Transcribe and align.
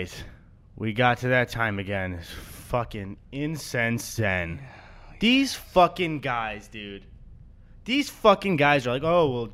Right. 0.00 0.24
We 0.76 0.94
got 0.94 1.18
to 1.18 1.28
that 1.28 1.50
time 1.50 1.78
again. 1.78 2.14
It's 2.14 2.30
fucking 2.30 3.18
incense 3.32 4.02
zen. 4.02 4.60
These 5.18 5.54
fucking 5.54 6.20
guys, 6.20 6.68
dude. 6.68 7.04
These 7.84 8.08
fucking 8.08 8.56
guys 8.56 8.86
are 8.86 8.92
like, 8.92 9.02
"Oh, 9.02 9.50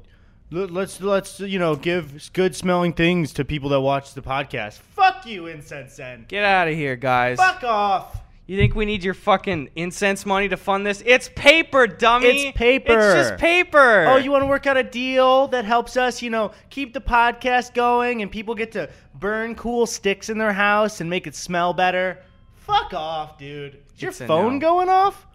well, 0.52 0.66
let's 0.68 1.00
let's 1.00 1.40
you 1.40 1.58
know, 1.58 1.74
give 1.74 2.32
good 2.32 2.54
smelling 2.54 2.92
things 2.92 3.32
to 3.32 3.44
people 3.44 3.70
that 3.70 3.80
watch 3.80 4.14
the 4.14 4.22
podcast." 4.22 4.78
Fuck 4.78 5.26
you, 5.26 5.48
incense 5.48 5.94
zen. 5.94 6.26
Get 6.28 6.44
out 6.44 6.68
of 6.68 6.74
here, 6.74 6.94
guys. 6.94 7.38
Fuck 7.38 7.64
off. 7.64 8.22
You 8.48 8.56
think 8.56 8.76
we 8.76 8.84
need 8.84 9.02
your 9.02 9.14
fucking 9.14 9.70
incense 9.74 10.24
money 10.24 10.48
to 10.48 10.56
fund 10.56 10.86
this? 10.86 11.02
It's 11.04 11.28
paper, 11.34 11.88
dummy. 11.88 12.46
It's 12.48 12.56
paper. 12.56 12.92
It's 12.92 13.28
just 13.30 13.40
paper. 13.40 14.06
Oh, 14.06 14.16
you 14.18 14.30
want 14.30 14.42
to 14.42 14.46
work 14.46 14.68
out 14.68 14.76
a 14.76 14.84
deal 14.84 15.48
that 15.48 15.64
helps 15.64 15.96
us, 15.96 16.22
you 16.22 16.30
know, 16.30 16.52
keep 16.70 16.94
the 16.94 17.00
podcast 17.00 17.74
going 17.74 18.22
and 18.22 18.30
people 18.30 18.54
get 18.54 18.70
to 18.72 18.88
burn 19.14 19.56
cool 19.56 19.84
sticks 19.84 20.28
in 20.28 20.38
their 20.38 20.52
house 20.52 21.00
and 21.00 21.10
make 21.10 21.26
it 21.26 21.34
smell 21.34 21.72
better? 21.74 22.18
Fuck 22.54 22.94
off, 22.94 23.36
dude. 23.36 23.82
Is 23.96 24.02
your 24.02 24.10
It's 24.12 24.20
a 24.20 24.26
phone 24.28 24.54
no. 24.54 24.60
going 24.60 24.88
off? 24.88 25.26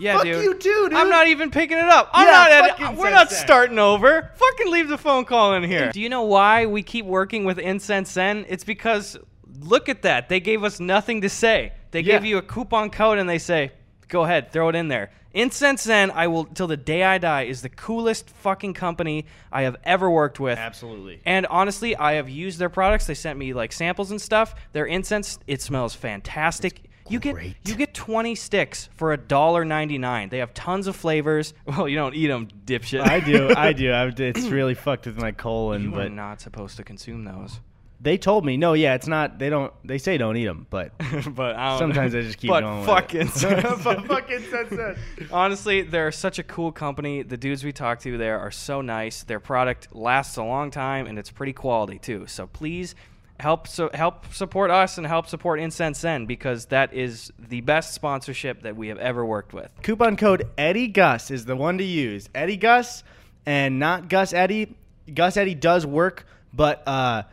yeah, 0.00 0.14
fuck 0.14 0.24
dude. 0.24 0.42
you 0.44 0.54
too, 0.54 0.88
dude. 0.88 0.94
I'm 0.94 1.08
not 1.08 1.28
even 1.28 1.50
picking 1.52 1.78
it 1.78 1.84
up. 1.88 2.10
I'm 2.12 2.26
Yeah, 2.26 2.60
not. 2.66 2.78
fucking 2.78 2.96
we're 2.96 3.10
not 3.10 3.28
Sense 3.28 3.42
starting 3.42 3.78
over. 3.78 4.32
Fucking 4.34 4.72
leave 4.72 4.88
the 4.88 4.98
phone 4.98 5.24
call 5.24 5.54
in 5.54 5.62
here. 5.62 5.92
Do 5.92 6.00
you 6.00 6.08
know 6.08 6.22
why 6.22 6.66
we 6.66 6.82
keep 6.82 7.04
working 7.06 7.44
with 7.44 7.60
Incense 7.60 8.10
Zen? 8.10 8.44
It's 8.48 8.64
because 8.64 9.16
look 9.60 9.88
at 9.88 10.02
that. 10.02 10.28
They 10.28 10.40
gave 10.40 10.64
us 10.64 10.80
nothing 10.80 11.20
to 11.20 11.28
say. 11.28 11.74
They 11.90 12.00
Yeah. 12.00 12.14
gave 12.14 12.24
you 12.24 12.38
a 12.38 12.42
coupon 12.42 12.90
code 12.90 13.18
and 13.18 13.28
they 13.28 13.38
say, 13.38 13.72
"Go 14.08 14.24
ahead, 14.24 14.52
throw 14.52 14.68
it 14.68 14.74
in 14.76 14.88
there." 14.88 15.10
Incense 15.32 15.82
Zen, 15.84 16.10
I 16.10 16.26
will 16.26 16.44
till 16.44 16.66
the 16.66 16.76
day 16.76 17.04
I 17.04 17.18
die, 17.18 17.42
is 17.42 17.62
the 17.62 17.68
coolest 17.68 18.28
fucking 18.30 18.74
company 18.74 19.26
I 19.52 19.62
have 19.62 19.76
ever 19.84 20.10
worked 20.10 20.40
with. 20.40 20.58
Absolutely. 20.58 21.20
And 21.24 21.46
honestly, 21.46 21.94
I 21.94 22.14
have 22.14 22.28
used 22.28 22.58
their 22.58 22.68
products. 22.68 23.06
They 23.06 23.14
sent 23.14 23.38
me 23.38 23.52
like 23.52 23.72
samples 23.72 24.10
and 24.10 24.20
stuff. 24.20 24.56
Their 24.72 24.86
incense, 24.86 25.38
it 25.46 25.62
smells 25.62 25.94
fantastic. 25.94 26.82
You 27.08 27.18
get 27.20 27.34
great. 27.34 27.56
you 27.64 27.74
get 27.74 27.92
20 27.94 28.34
sticks 28.36 28.88
for 28.96 29.12
a 29.12 29.16
dollar 29.16 29.64
99. 29.64 30.28
They 30.28 30.38
have 30.38 30.54
tons 30.54 30.86
of 30.86 30.94
flavors. 30.96 31.54
Well, 31.66 31.88
you 31.88 31.96
don't 31.96 32.14
eat 32.14 32.26
them, 32.28 32.48
dipshit. 32.66 33.00
I 33.00 33.18
do. 33.20 33.52
I 33.56 33.72
do. 33.82 33.90
I, 33.92 34.06
it's 34.16 34.46
really 34.48 34.74
fucked 34.74 35.06
with 35.06 35.16
my 35.20 35.30
colon, 35.32 35.82
You 35.82 35.88
are 35.90 36.04
but 36.04 36.12
not 36.12 36.40
supposed 36.40 36.76
to 36.76 36.84
consume 36.84 37.24
those. 37.24 37.60
They 38.02 38.16
told 38.16 38.46
me, 38.46 38.56
no, 38.56 38.72
yeah, 38.72 38.94
it's 38.94 39.06
not. 39.06 39.38
They 39.38 39.50
don't. 39.50 39.72
They 39.84 39.98
say 39.98 40.16
don't 40.16 40.36
eat 40.36 40.46
them, 40.46 40.66
but 40.70 40.92
but 41.34 41.56
I 41.56 41.70
don't 41.70 41.78
sometimes 41.78 42.14
I 42.14 42.22
just 42.22 42.38
keep 42.38 42.48
but 42.48 42.60
going 42.60 42.86
with 42.86 43.14
it. 43.14 43.62
But 43.84 44.06
fuck 44.06 44.30
incense 44.30 44.98
Honestly, 45.30 45.82
they're 45.82 46.10
such 46.10 46.38
a 46.38 46.42
cool 46.42 46.72
company. 46.72 47.22
The 47.22 47.36
dudes 47.36 47.62
we 47.62 47.72
talk 47.72 48.00
to 48.00 48.16
there 48.16 48.38
are 48.40 48.50
so 48.50 48.80
nice. 48.80 49.22
Their 49.22 49.40
product 49.40 49.94
lasts 49.94 50.38
a 50.38 50.42
long 50.42 50.70
time 50.70 51.06
and 51.06 51.18
it's 51.18 51.30
pretty 51.30 51.52
quality 51.52 51.98
too. 51.98 52.26
So 52.26 52.46
please 52.46 52.94
help 53.38 53.66
so 53.66 53.90
help 53.92 54.32
support 54.32 54.70
us 54.70 54.96
and 54.96 55.06
help 55.06 55.26
support 55.26 55.60
Incense 55.60 56.00
Zen 56.00 56.26
because 56.26 56.66
that 56.66 56.94
is 56.94 57.32
the 57.38 57.60
best 57.62 57.94
sponsorship 57.94 58.62
that 58.62 58.76
we 58.76 58.88
have 58.88 58.98
ever 58.98 59.24
worked 59.26 59.52
with. 59.52 59.70
Coupon 59.82 60.16
code 60.16 60.48
Eddy 60.56 60.88
Gus 60.88 61.30
is 61.30 61.44
the 61.44 61.56
one 61.56 61.76
to 61.78 61.84
use. 61.84 62.28
Eddy 62.34 62.56
Gus 62.56 63.02
and 63.44 63.78
not 63.78 64.08
Gus 64.08 64.32
Eddy. 64.32 64.74
Gus 65.12 65.36
Eddy 65.36 65.54
does 65.54 65.84
work, 65.84 66.26
but 66.52 66.86
uh, 66.86 67.24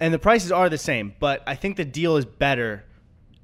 and 0.00 0.12
the 0.12 0.18
prices 0.18 0.52
are 0.52 0.68
the 0.68 0.78
same. 0.78 1.14
But 1.18 1.42
I 1.46 1.54
think 1.54 1.76
the 1.76 1.84
deal 1.84 2.16
is 2.16 2.24
better 2.24 2.84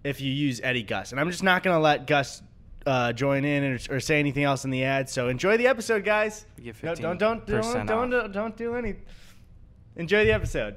if 0.05 0.21
you 0.21 0.33
use 0.33 0.61
Eddy 0.63 0.83
Gus. 0.83 1.13
And 1.13 1.21
I'm 1.21 1.31
just 1.31 1.43
not 1.43 1.63
gonna 1.63 1.81
let 1.81 2.07
Gus 2.07 2.43
uh, 2.87 3.13
join 3.13 3.45
in 3.45 3.65
or, 3.65 3.97
or 3.97 4.01
say 4.01 4.19
anything 4.19 4.45
else 4.45 4.65
in 4.65 4.71
the 4.71 4.85
ad. 4.85 5.09
So 5.09 5.29
enjoy 5.29 5.57
the 5.57 5.67
episode, 5.67 6.05
guys. 6.05 6.47
No, 6.83 6.95
don't 6.95 7.19
don't 7.19 7.47
don't 7.47 7.63
15% 7.63 7.87
don't, 7.87 8.11
don't 8.11 8.33
don't 8.33 8.57
do 8.57 8.75
any. 8.75 8.97
Enjoy 9.97 10.25
the 10.25 10.33
episode. 10.33 10.77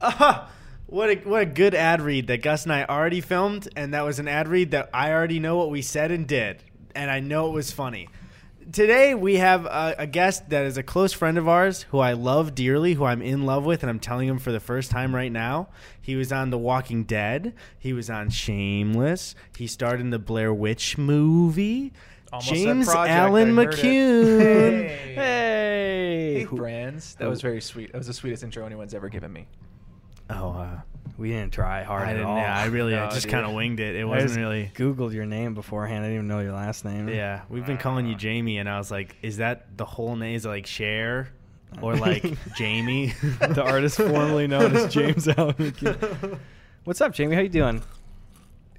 Ah, 0.00 0.50
what 0.86 1.10
a 1.10 1.16
what 1.16 1.42
a 1.42 1.46
good 1.46 1.74
ad 1.74 2.00
read 2.00 2.26
that 2.28 2.42
Gus 2.42 2.64
and 2.64 2.72
I 2.72 2.84
already 2.84 3.20
filmed, 3.20 3.68
and 3.76 3.94
that 3.94 4.02
was 4.02 4.18
an 4.18 4.28
ad 4.28 4.48
read 4.48 4.72
that 4.72 4.90
I 4.92 5.12
already 5.12 5.38
know 5.38 5.56
what 5.56 5.70
we 5.70 5.82
said 5.82 6.10
and 6.10 6.26
did, 6.26 6.62
and 6.94 7.10
I 7.10 7.20
know 7.20 7.48
it 7.48 7.52
was 7.52 7.70
funny. 7.70 8.08
Today 8.70 9.14
we 9.14 9.36
have 9.36 9.64
a, 9.64 9.94
a 9.98 10.06
guest 10.06 10.50
that 10.50 10.66
is 10.66 10.76
a 10.76 10.82
close 10.82 11.14
friend 11.14 11.38
of 11.38 11.48
ours 11.48 11.84
who 11.84 12.00
I 12.00 12.12
love 12.12 12.54
dearly, 12.54 12.92
who 12.92 13.04
I'm 13.04 13.22
in 13.22 13.46
love 13.46 13.64
with, 13.64 13.82
and 13.82 13.88
I'm 13.88 13.98
telling 13.98 14.28
him 14.28 14.38
for 14.38 14.52
the 14.52 14.60
first 14.60 14.90
time 14.90 15.14
right 15.14 15.32
now. 15.32 15.68
He 16.02 16.16
was 16.16 16.32
on 16.32 16.50
The 16.50 16.58
Walking 16.58 17.04
Dead. 17.04 17.54
He 17.78 17.94
was 17.94 18.10
on 18.10 18.28
Shameless. 18.28 19.34
He 19.56 19.66
starred 19.66 20.00
in 20.00 20.10
the 20.10 20.18
Blair 20.18 20.52
Witch 20.52 20.98
movie. 20.98 21.94
Almost 22.30 22.52
James 22.52 22.86
Project, 22.86 23.10
Allen 23.10 23.58
I. 23.58 23.64
McCune. 23.64 24.38
Hey. 24.38 25.14
Hey. 25.14 26.34
Hey, 26.40 26.44
friends. 26.44 27.14
That 27.14 27.30
was 27.30 27.40
very 27.40 27.62
sweet. 27.62 27.92
That 27.92 27.98
was 27.98 28.06
the 28.06 28.12
sweetest 28.12 28.42
intro 28.42 28.66
anyone's 28.66 28.92
ever 28.92 29.08
given 29.08 29.32
me. 29.32 29.46
Oh, 30.28 30.50
uh, 30.50 30.80
We 31.16 31.30
didn't 31.30 31.52
try 31.52 31.82
hard 31.82 32.06
I 32.06 32.10
at 32.10 32.14
didn't. 32.14 32.26
all. 32.26 32.36
Yeah, 32.36 32.56
I 32.56 32.66
really, 32.66 32.96
I 32.96 33.08
just 33.14 33.28
kind 33.28 33.46
of 33.46 33.52
winged 33.52 33.80
it. 33.80 33.96
It 33.96 34.04
wasn't 34.04 34.36
really. 34.40 34.70
Googled 34.74 35.12
your 35.12 35.26
name 35.26 35.54
beforehand. 35.54 36.04
I 36.04 36.08
didn't 36.08 36.14
even 36.16 36.28
know 36.28 36.40
your 36.40 36.52
last 36.52 36.84
name. 36.84 37.08
Yeah, 37.08 37.42
we've 37.48 37.66
been 37.66 37.78
calling 37.78 38.06
you 38.06 38.14
uh, 38.14 38.18
Jamie, 38.18 38.58
and 38.58 38.68
I 38.68 38.78
was 38.78 38.90
like, 38.90 39.16
is 39.22 39.38
that 39.38 39.76
the 39.76 39.84
whole 39.84 40.16
name? 40.16 40.36
Is 40.36 40.44
it 40.44 40.48
like 40.48 40.66
Cher 40.66 41.28
or 41.80 41.96
like 41.96 42.24
Jamie? 42.56 43.14
the 43.40 43.62
artist 43.64 43.96
formerly 43.96 44.46
known 44.46 44.76
as 44.76 44.92
James 44.92 45.26
Allen. 45.28 45.74
What's 46.84 47.00
up, 47.00 47.12
Jamie? 47.14 47.34
How 47.34 47.42
you 47.42 47.48
doing? 47.48 47.82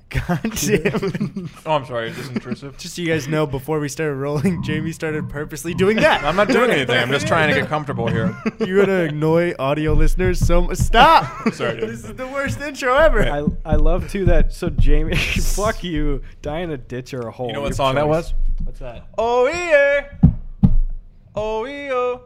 God 0.09 0.41
damn. 0.41 1.49
Oh, 1.65 1.73
I'm 1.73 1.85
sorry. 1.85 2.09
Is 2.09 2.17
this 2.17 2.29
intrusive? 2.29 2.77
Just 2.77 2.95
so 2.95 3.01
you 3.01 3.07
guys 3.07 3.27
know, 3.27 3.45
before 3.45 3.79
we 3.79 3.89
started 3.89 4.15
rolling, 4.15 4.63
Jamie 4.63 4.91
started 4.91 5.29
purposely 5.29 5.73
doing 5.73 5.97
that. 5.97 6.23
I'm 6.23 6.35
not 6.35 6.47
doing 6.47 6.71
anything. 6.71 6.97
I'm 6.97 7.09
just 7.11 7.27
trying 7.27 7.53
to 7.53 7.59
get 7.59 7.69
comfortable 7.69 8.07
here. 8.07 8.35
You're 8.65 8.85
gonna 8.85 9.03
annoy 9.03 9.53
audio 9.59 9.93
listeners 9.93 10.39
so 10.39 10.61
much. 10.61 10.77
Stop! 10.77 11.25
Sorry, 11.53 11.79
dude. 11.79 11.89
this 11.89 12.05
is 12.05 12.15
the 12.15 12.27
worst 12.27 12.59
intro 12.61 12.95
ever. 12.95 13.23
I, 13.29 13.45
I 13.65 13.75
love 13.75 14.09
too 14.09 14.25
that. 14.25 14.51
So 14.53 14.69
Jamie, 14.69 15.15
fuck 15.15 15.83
you, 15.83 16.21
die 16.41 16.59
in 16.59 16.71
a 16.71 16.77
ditch 16.77 17.13
or 17.13 17.27
a 17.27 17.31
hole. 17.31 17.47
You 17.47 17.53
know 17.53 17.59
Your 17.59 17.67
what 17.69 17.75
song 17.75 17.95
that 17.95 18.07
was? 18.07 18.33
What's 18.63 18.79
that? 18.79 19.07
Oh 19.17 19.47
yeah. 19.47 20.09
Oh 21.35 21.65
yeah. 21.65 22.17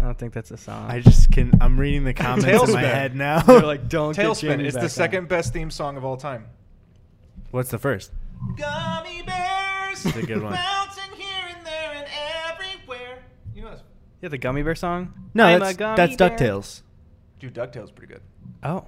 I 0.00 0.04
don't 0.06 0.18
think 0.18 0.32
that's 0.32 0.50
a 0.50 0.56
song. 0.56 0.90
I 0.90 1.00
just 1.00 1.30
can. 1.30 1.52
I'm 1.60 1.78
reading 1.78 2.04
the 2.04 2.14
comments 2.14 2.68
in 2.68 2.74
my 2.74 2.80
head 2.80 3.14
now. 3.14 3.40
They're 3.42 3.60
like, 3.60 3.88
don't 3.88 4.16
get 4.16 4.26
TaleSpin 4.26 4.40
Jamie 4.40 4.66
is 4.66 4.74
back 4.74 4.80
the 4.80 4.86
on. 4.86 4.90
second 4.90 5.28
best 5.28 5.52
theme 5.52 5.70
song 5.70 5.96
of 5.96 6.04
all 6.04 6.16
time. 6.16 6.46
What's 7.52 7.70
the 7.70 7.78
first? 7.78 8.12
Gummy 8.56 9.20
bears. 9.22 10.06
It's 10.06 10.16
a 10.16 10.22
good 10.22 10.42
one. 10.42 10.54
Bouncing 10.54 11.12
here 11.18 11.44
and 11.54 11.66
there 11.66 11.92
and 11.94 12.06
everywhere. 12.50 13.22
You 13.54 13.60
know 13.60 13.68
that's. 13.68 13.82
Yeah, 14.22 14.30
the 14.30 14.38
gummy 14.38 14.62
bear 14.62 14.74
song. 14.74 15.12
No, 15.34 15.44
I'm 15.44 15.56
a 15.56 15.64
that's 15.66 15.76
gummy 15.76 15.96
that's 15.96 16.16
bear. 16.16 16.30
Ducktales. 16.30 16.80
Dude, 17.40 17.54
DuckTales 17.54 17.94
pretty 17.94 18.14
good. 18.14 18.22
Oh. 18.62 18.86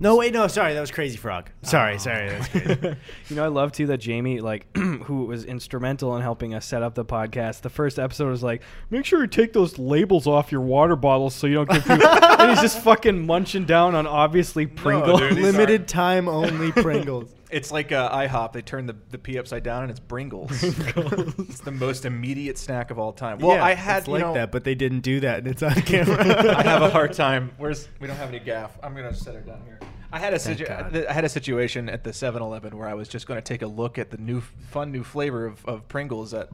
No, 0.00 0.16
wait, 0.16 0.34
no, 0.34 0.48
sorry, 0.48 0.74
that 0.74 0.80
was 0.80 0.90
Crazy 0.90 1.16
Frog. 1.16 1.48
Sorry, 1.62 1.94
oh. 1.94 1.98
sorry, 1.98 2.28
that's 2.28 2.48
crazy. 2.48 2.96
you 3.30 3.36
know, 3.36 3.44
I 3.44 3.48
love 3.48 3.72
too 3.72 3.86
that 3.86 3.98
Jamie, 3.98 4.40
like, 4.40 4.66
who 4.76 5.24
was 5.24 5.46
instrumental 5.46 6.14
in 6.16 6.22
helping 6.22 6.52
us 6.52 6.66
set 6.66 6.82
up 6.82 6.94
the 6.94 7.06
podcast. 7.06 7.62
The 7.62 7.70
first 7.70 7.98
episode 7.98 8.28
was 8.28 8.42
like, 8.42 8.60
make 8.90 9.06
sure 9.06 9.22
you 9.22 9.28
take 9.28 9.54
those 9.54 9.78
labels 9.78 10.26
off 10.26 10.52
your 10.52 10.60
water 10.60 10.96
bottles 10.96 11.34
so 11.34 11.46
you 11.46 11.54
don't 11.54 11.70
get. 11.70 11.84
Too-. 11.84 11.92
and 12.38 12.50
he's 12.50 12.60
just 12.60 12.80
fucking 12.80 13.24
munching 13.24 13.64
down 13.64 13.94
on 13.94 14.06
obviously 14.06 14.66
Pringles. 14.66 15.20
dude, 15.20 15.36
these 15.36 15.44
Limited 15.44 15.88
time 15.88 16.28
only 16.28 16.70
Pringles. 16.72 17.32
It's 17.54 17.70
like 17.70 17.92
uh, 17.92 18.10
IHOP. 18.10 18.52
They 18.52 18.62
turn 18.62 18.86
the, 18.86 18.96
the 19.10 19.18
P 19.18 19.38
upside 19.38 19.62
down 19.62 19.82
and 19.82 19.90
it's 19.90 20.00
Bringles. 20.14 20.50
it's 20.62 21.60
the 21.60 21.70
most 21.70 22.04
immediate 22.04 22.58
snack 22.58 22.90
of 22.90 22.98
all 22.98 23.12
time. 23.12 23.38
Well, 23.38 23.56
yeah, 23.56 23.64
I 23.64 23.74
had 23.74 23.98
it's 23.98 24.06
you 24.08 24.14
like 24.14 24.22
know, 24.22 24.34
that, 24.34 24.50
but 24.52 24.64
they 24.64 24.74
didn't 24.74 25.00
do 25.00 25.20
that, 25.20 25.38
and 25.38 25.46
it's 25.46 25.62
on 25.62 25.74
camera. 25.82 26.18
I 26.56 26.62
have 26.62 26.82
a 26.82 26.90
hard 26.90 27.12
time. 27.24 27.52
Where's 27.58 27.88
we 28.00 28.06
don't 28.08 28.16
have 28.16 28.28
any 28.28 28.40
gaff. 28.40 28.76
I'm 28.82 28.94
gonna 28.94 29.14
set 29.14 29.34
it 29.36 29.46
down 29.46 29.62
here. 29.64 29.78
I 30.12 30.18
had 30.18 30.32
a 30.34 30.38
situ- 30.38 30.66
God. 30.66 31.06
I 31.08 31.12
had 31.12 31.24
a 31.24 31.28
situation 31.28 31.88
at 31.88 32.04
the 32.04 32.10
7-Eleven 32.10 32.78
where 32.78 32.86
I 32.88 32.94
was 32.94 33.08
just 33.08 33.26
going 33.26 33.36
to 33.36 33.42
take 33.42 33.62
a 33.62 33.66
look 33.66 33.98
at 33.98 34.12
the 34.12 34.16
new 34.16 34.40
fun 34.40 34.92
new 34.92 35.02
flavor 35.02 35.44
of, 35.44 35.66
of 35.66 35.88
Pringles 35.88 36.30
that 36.30 36.50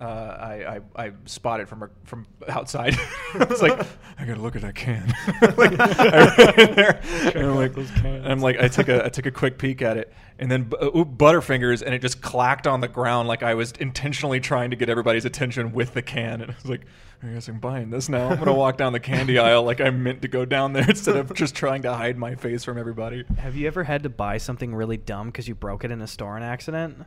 uh, 0.00 0.04
I, 0.04 0.76
I 0.76 1.06
I 1.06 1.12
spotted 1.24 1.68
from 1.68 1.88
from 2.04 2.26
outside. 2.48 2.96
I 3.34 3.44
was 3.44 3.62
like, 3.62 3.78
I 4.18 4.24
gotta 4.24 4.40
look 4.40 4.56
at 4.56 4.62
that 4.62 4.74
can. 4.74 5.06
like, 5.56 5.78
I 5.78 6.54
ran 6.56 6.74
there, 6.74 7.00
and 7.34 7.46
I'm 7.46 7.54
like, 7.54 7.76
and 7.76 8.26
I'm 8.26 8.40
like, 8.40 8.58
I 8.60 8.68
took 8.68 8.88
a 8.88 9.04
I 9.04 9.08
took 9.08 9.26
a 9.26 9.30
quick 9.30 9.56
peek 9.56 9.82
at 9.82 9.96
it, 9.96 10.12
and 10.38 10.50
then 10.50 10.64
bu- 10.64 10.76
uh, 10.76 10.98
oop, 10.98 11.16
Butterfingers, 11.16 11.82
and 11.82 11.94
it 11.94 12.02
just 12.02 12.20
clacked 12.20 12.66
on 12.66 12.80
the 12.80 12.88
ground 12.88 13.28
like 13.28 13.42
I 13.42 13.54
was 13.54 13.72
intentionally 13.72 14.40
trying 14.40 14.70
to 14.70 14.76
get 14.76 14.88
everybody's 14.88 15.24
attention 15.24 15.72
with 15.72 15.94
the 15.94 16.02
can, 16.02 16.40
and 16.40 16.50
I 16.50 16.54
was 16.54 16.66
like, 16.66 16.82
I 17.22 17.28
guess 17.28 17.48
I'm 17.48 17.60
buying 17.60 17.90
this 17.90 18.08
now. 18.08 18.28
I'm 18.28 18.38
gonna 18.38 18.52
walk 18.52 18.76
down 18.76 18.92
the 18.92 19.00
candy 19.00 19.38
aisle 19.38 19.62
like 19.62 19.80
I 19.80 19.90
meant 19.90 20.22
to 20.22 20.28
go 20.28 20.44
down 20.44 20.72
there 20.72 20.88
instead 20.88 21.16
of 21.16 21.32
just 21.34 21.54
trying 21.54 21.82
to 21.82 21.94
hide 21.94 22.18
my 22.18 22.34
face 22.34 22.64
from 22.64 22.78
everybody. 22.78 23.24
Have 23.38 23.54
you 23.54 23.68
ever 23.68 23.84
had 23.84 24.02
to 24.02 24.10
buy 24.10 24.38
something 24.38 24.74
really 24.74 24.96
dumb 24.96 25.28
because 25.28 25.46
you 25.46 25.54
broke 25.54 25.84
it 25.84 25.92
in 25.92 26.00
a 26.00 26.06
store 26.08 26.36
in 26.36 26.42
accident? 26.42 27.06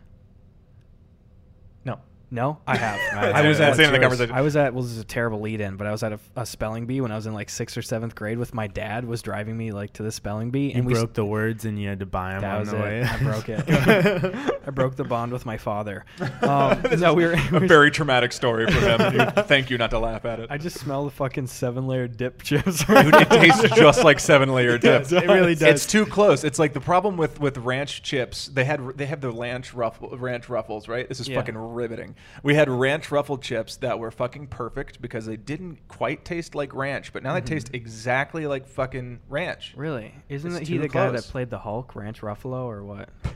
No, 2.30 2.38
No, 2.52 2.58
I 2.68 2.76
have. 2.78 3.00
That's 3.14 3.36
I 3.38 3.48
was 3.48 3.60
at 3.62 3.78
the 3.78 3.86
end 3.86 3.96
of 3.96 4.02
conversation. 4.02 4.36
I 4.36 4.42
was 4.42 4.56
at. 4.56 4.74
Well, 4.74 4.84
this 4.84 4.92
is 4.92 5.00
a 5.00 5.04
terrible 5.06 5.40
lead-in, 5.42 5.78
but 5.78 5.88
I 5.88 5.92
was 5.92 6.04
at 6.04 6.12
a, 6.14 6.20
a 6.36 6.46
spelling 6.46 6.86
bee 6.86 7.00
when 7.02 7.12
I 7.12 7.16
was 7.16 7.26
in 7.26 7.34
like 7.34 7.50
sixth 7.50 7.78
or 7.78 7.82
seventh 7.82 8.16
grade 8.16 8.38
with 8.38 8.54
my 8.54 8.68
dad. 8.68 9.06
Was 9.06 9.22
driving 9.22 9.56
me 9.58 9.72
like 9.72 9.94
to 9.94 10.04
the 10.04 10.12
spelling 10.12 10.52
bee, 10.52 10.68
You 10.68 10.72
and 10.76 10.86
we 10.86 10.94
broke 10.94 11.14
the 11.14 11.24
words 11.26 11.64
and 11.66 11.80
you 11.82 11.88
had 11.88 12.00
to 12.00 12.06
buy 12.06 12.34
them 12.34 12.42
That 12.42 12.54
on 12.56 12.60
was 12.62 12.72
the 12.72 12.78
it. 12.78 12.82
way. 12.82 13.04
I 13.04 13.18
broke 13.24 13.50
it. 13.50 13.64
I 14.68 14.72
broke 14.72 14.96
the 14.98 15.06
bond 15.06 15.32
with 15.32 15.46
my 15.46 15.58
father. 15.58 16.04
Um, 16.42 16.82
no, 17.00 17.14
we 17.14 17.26
were. 17.26 17.34
a 17.34 17.60
very 17.62 17.92
traumatic 17.92 18.34
story 18.34 18.66
for 18.70 18.80
him. 18.80 19.00
and 19.02 19.34
thank 19.48 19.70
you 19.70 19.78
not 19.78 19.92
to 19.92 20.00
laugh 20.00 20.26
at 20.26 20.40
it. 20.42 20.48
I 20.52 20.58
just 20.58 20.78
smell 20.80 21.06
the 21.06 21.12
fucking 21.12 21.48
seven-layer 21.48 22.10
dip 22.10 22.44
chips. 22.44 22.84
Dude, 22.86 23.16
it 23.16 23.30
tastes 23.30 23.62
just 23.76 24.04
like 24.04 24.20
seven 24.20 24.54
layer 24.54 24.78
dip. 24.78 25.10
It 25.12 25.28
really 25.28 25.56
does. 25.56 25.64
It's 25.76 25.86
too 25.86 26.06
close. 26.06 26.44
It's 26.44 26.60
like 26.60 26.74
the 26.74 26.82
problem 26.82 27.16
with 27.16 27.40
with 27.40 27.58
ranch 27.60 28.04
chips. 28.04 28.48
They 28.48 28.66
had 28.66 28.98
they 28.98 29.06
have 29.06 29.22
the 29.22 29.32
ranch 29.32 29.74
ruffle, 29.74 30.10
ranch 30.18 30.50
ruffles, 30.50 30.90
right? 30.90 31.08
This 31.08 31.22
is 31.22 31.30
Yeah. 31.30 31.38
fucking 31.38 31.58
riveting. 31.58 32.16
We 32.44 32.56
had 32.56 32.70
ranch 32.70 33.12
ruffle 33.12 33.38
chips 33.38 33.78
that 33.78 34.00
were 34.00 34.12
fucking 34.12 34.48
perfect 34.48 35.02
because 35.02 35.26
they 35.26 35.38
didn't 35.38 35.88
quite 35.88 36.26
taste 36.26 36.56
like 36.56 36.74
ranch, 36.74 37.14
but 37.14 37.24
now 37.24 37.34
they 37.34 37.40
mm-hmm. 37.40 37.48
taste 37.48 37.70
exactly 37.74 38.48
like 38.48 38.68
fucking 38.68 39.20
ranch. 39.30 39.74
Really? 39.76 40.14
Isn't 40.30 40.52
It's 40.52 40.68
he 40.68 40.76
too 40.76 40.82
the 40.82 40.90
guy 40.90 41.10
that 41.10 41.24
played 41.24 41.50
the 41.50 41.60
Hulk, 41.60 41.96
Ranch 41.96 42.22
Ruffalo, 42.22 42.66
or 42.66 42.84
what? 42.84 43.10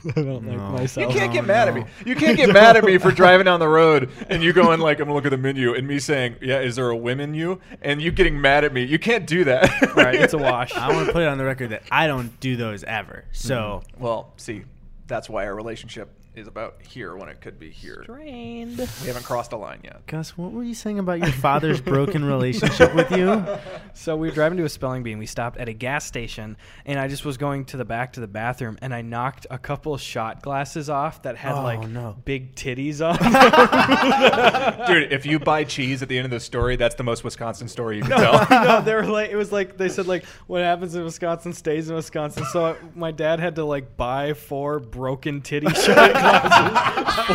I 0.16 0.22
don't 0.22 0.44
No. 0.44 0.74
like 0.74 0.96
You 0.96 1.08
can't 1.08 1.28
no, 1.28 1.32
get 1.32 1.46
mad 1.46 1.68
at 1.68 1.74
me. 1.74 1.84
You 2.04 2.14
can't 2.14 2.36
get 2.36 2.52
mad 2.52 2.76
at 2.76 2.84
me 2.84 2.98
for 2.98 3.10
driving 3.12 3.44
down 3.44 3.60
the 3.60 3.68
road 3.68 4.10
and 4.28 4.42
you 4.42 4.52
going 4.52 4.80
like, 4.80 5.00
"I'm 5.00 5.06
gonna 5.06 5.14
look 5.14 5.24
at 5.24 5.30
the 5.30 5.38
menu," 5.38 5.74
and 5.74 5.86
me 5.86 5.98
saying, 5.98 6.36
"Yeah, 6.40 6.60
is 6.60 6.76
there 6.76 6.88
a 6.88 6.96
whim 6.96 7.20
in 7.20 7.34
you?" 7.34 7.60
And 7.82 8.00
you 8.00 8.10
getting 8.10 8.40
mad 8.40 8.64
at 8.64 8.72
me. 8.72 8.84
You 8.84 8.98
can't 8.98 9.26
do 9.26 9.44
that. 9.44 9.68
Right, 9.98 10.14
it's 10.14 10.34
a 10.34 10.38
wash. 10.38 10.74
I 10.74 10.92
want 10.92 11.06
to 11.06 11.12
put 11.12 11.22
it 11.22 11.28
on 11.28 11.38
the 11.38 11.44
record 11.44 11.70
that 11.70 11.82
I 11.90 12.06
don't 12.06 12.38
do 12.40 12.56
those 12.56 12.84
ever. 12.84 13.24
So 13.32 13.82
mm-hmm. 13.82 14.02
Well, 14.02 14.32
see, 14.36 14.62
that's 15.06 15.28
why 15.28 15.46
our 15.46 15.54
relationship 15.54 16.10
is 16.38 16.48
about 16.48 16.76
here 16.88 17.16
when 17.16 17.28
it 17.28 17.40
could 17.40 17.58
be 17.58 17.70
here. 17.70 18.00
Strained. 18.04 18.78
We 18.78 19.06
haven't 19.08 19.24
crossed 19.24 19.52
a 19.52 19.56
line 19.56 19.80
yet. 19.84 20.06
Gus, 20.06 20.36
what 20.38 20.52
were 20.52 20.62
you 20.64 20.74
saying 20.74 20.98
about 20.98 21.18
your 21.18 21.32
father's 21.32 21.80
broken 21.80 22.24
relationship 22.24 22.94
with 22.94 23.10
you? 23.10 23.44
So 23.94 24.16
we 24.16 24.28
were 24.28 24.34
driving 24.34 24.58
to 24.58 24.64
a 24.64 24.68
spelling 24.68 25.02
bee 25.02 25.10
and 25.10 25.18
we 25.18 25.26
stopped 25.26 25.56
at 25.58 25.68
a 25.68 25.72
gas 25.72 26.04
station 26.06 26.56
and 26.86 27.00
I 27.00 27.08
just 27.08 27.24
was 27.24 27.36
going 27.36 27.64
to 27.66 27.76
the 27.76 27.84
back 27.84 28.12
to 28.12 28.20
the 28.20 28.28
bathroom 28.28 28.78
and 28.80 28.94
I 28.94 29.02
knocked 29.02 29.44
a 29.50 29.58
couple 29.58 29.96
shot 29.96 30.40
glasses 30.40 30.88
off 30.88 31.22
that 31.22 31.36
had 31.36 31.54
Oh, 31.54 31.62
like 31.64 31.88
no. 31.88 32.16
big 32.24 32.54
titties 32.54 33.00
on. 33.04 33.16
Dude, 34.86 35.12
if 35.12 35.26
you 35.26 35.40
buy 35.40 35.64
cheese 35.64 36.00
at 36.02 36.08
the 36.08 36.16
end 36.16 36.26
of 36.26 36.30
the 36.30 36.38
story, 36.38 36.76
that's 36.76 36.94
the 36.94 37.02
most 37.02 37.24
Wisconsin 37.24 37.66
story 37.66 37.96
you 37.96 38.02
can 38.02 38.10
no, 38.12 38.16
tell. 38.44 38.46
no, 38.64 38.80
they 38.82 38.94
were 38.94 39.04
like 39.04 39.30
it 39.30 39.36
was 39.36 39.50
like 39.50 39.76
they 39.76 39.88
said 39.88 40.06
like 40.06 40.24
what 40.46 40.62
happens 40.62 40.94
in 40.94 41.02
Wisconsin 41.02 41.52
stays 41.52 41.88
in 41.88 41.96
Wisconsin. 41.96 42.44
So 42.52 42.76
my 42.94 43.10
dad 43.10 43.40
had 43.40 43.56
to 43.56 43.64
like 43.64 43.96
buy 43.96 44.34
four 44.34 44.78
broken 44.78 45.40
titty 45.42 45.68
shot 45.74 46.12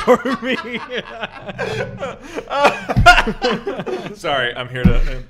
for 0.01 0.38
me. 0.42 0.56
Sorry, 4.16 4.54
I'm 4.56 4.69
here 4.69 4.84
to. 4.84 5.24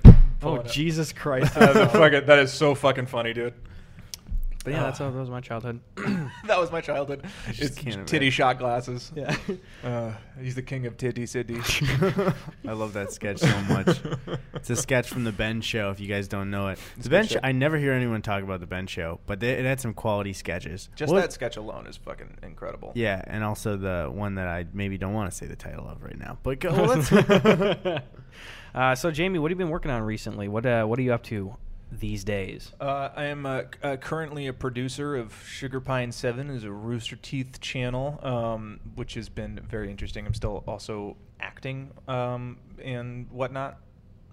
oh 0.44 0.62
Jesus 0.63 1.12
Christ! 1.13 1.56
Uh, 1.57 1.88
fucking- 1.89 2.25
that 2.25 2.39
is 2.39 2.51
so 2.51 2.75
fucking 2.75 3.06
funny, 3.07 3.33
dude. 3.33 3.54
But 4.63 4.74
yeah, 4.74 4.83
that's 4.83 5.01
all, 5.01 5.12
that 5.12 5.19
was 5.19 5.30
my 5.30 5.42
childhood. 5.42 5.80
That 6.45 6.60
was 6.60 6.71
my 6.71 6.81
childhood. 6.81 7.24
It's 7.48 7.75
can't 7.75 8.07
titty 8.07 8.25
imagine. 8.27 8.31
shot 8.31 8.60
glasses. 8.60 9.12
yeah. 9.15 9.36
Uh, 9.83 10.13
he's 10.42 10.56
the 10.56 10.62
king 10.62 10.86
of 10.86 10.95
titty 10.98 11.25
city. 11.25 11.56
I 12.68 12.71
love 12.71 12.94
that 12.94 13.12
sketch 13.12 13.39
so 13.39 13.62
much. 13.63 14.00
It's 14.54 14.69
a 14.69 14.75
sketch 14.77 15.10
from 15.10 15.25
the 15.25 15.31
Ben 15.33 15.60
Show. 15.60 15.89
If 15.89 16.00
you 16.00 16.07
guys 16.07 16.30
don't 16.30 16.50
know 16.50 16.69
it, 16.69 16.80
the 16.98 17.10
Ben 17.10 17.27
Show. 17.27 17.39
I 17.44 17.51
never 17.51 17.77
hear 17.77 17.92
anyone 17.92 18.21
talk 18.21 18.44
about 18.44 18.62
the 18.62 18.65
Ben 18.65 18.88
Show, 18.88 19.19
but 19.27 19.42
they, 19.42 19.51
it 19.51 19.65
had 19.65 19.81
some 19.81 19.94
quality 19.94 20.31
sketches. 20.31 20.89
Just 20.95 21.12
What- 21.12 21.19
that 21.21 21.33
sketch 21.33 21.57
alone 21.57 21.86
is 21.88 21.98
fucking 21.98 22.38
incredible. 22.44 22.94
Yeah, 22.95 23.21
and 23.27 23.44
also 23.44 23.75
the 23.75 24.10
one 24.13 24.36
that 24.36 24.48
I 24.48 24.65
maybe 24.74 24.98
don't 24.98 25.13
want 25.13 25.30
to 25.31 25.36
say 25.38 25.45
the 25.48 25.56
title 25.57 25.88
of 25.89 26.01
right 26.01 26.18
now. 26.18 26.38
But 26.44 26.60
go, 26.62 26.69
let's. 26.71 27.12
uh, 28.74 28.95
so 28.95 29.12
Jamie, 29.12 29.39
what 29.39 29.51
have 29.51 29.60
you 29.60 29.65
been 29.65 29.71
working 29.71 29.92
on 29.92 30.01
recently? 30.04 30.48
What 30.48 30.65
uh, 30.65 30.86
what 30.86 30.98
are 31.00 31.01
you 31.04 31.13
up 31.13 31.24
to 31.24 31.56
these 32.00 32.24
days? 32.24 32.72
Uh, 32.80 33.10
I 33.16 33.25
am 33.25 33.45
uh, 33.45 33.62
c- 33.62 33.68
uh, 33.84 33.98
currently 33.98 34.48
a 34.48 34.54
producer 34.54 35.16
of 35.16 35.34
Sugar 35.48 35.80
Pine 35.80 36.12
Seven, 36.12 36.50
is 36.50 36.63
a 36.63 36.72
Rooster 36.72 37.16
Teeth 37.16 37.60
channel, 37.62 38.19
um, 38.24 38.80
which 38.95 39.13
has 39.16 39.30
been 39.30 39.60
very 39.69 39.90
interesting. 39.90 40.25
I'm 40.25 40.34
still 40.34 40.63
also 40.68 41.18
acting 41.40 41.92
um, 42.07 42.57
and 42.84 43.30
whatnot. 43.31 43.80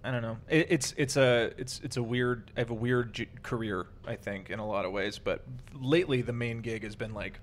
I 0.02 0.10
don't 0.10 0.22
know. 0.22 0.38
It, 0.48 0.68
it's 0.70 0.94
it's 0.96 1.16
a 1.16 1.52
it's 1.58 1.80
it's 1.84 1.96
a 1.98 2.02
weird. 2.02 2.50
I 2.56 2.60
have 2.60 2.70
a 2.70 2.74
weird 2.74 3.12
j- 3.12 3.28
career, 3.42 3.86
I 4.06 4.16
think, 4.16 4.48
in 4.48 4.58
a 4.58 4.66
lot 4.66 4.84
of 4.86 4.92
ways. 4.92 5.18
But 5.18 5.44
lately, 5.74 6.22
the 6.22 6.32
main 6.32 6.60
gig 6.60 6.84
has 6.84 6.96
been 6.96 7.12
like 7.12 7.38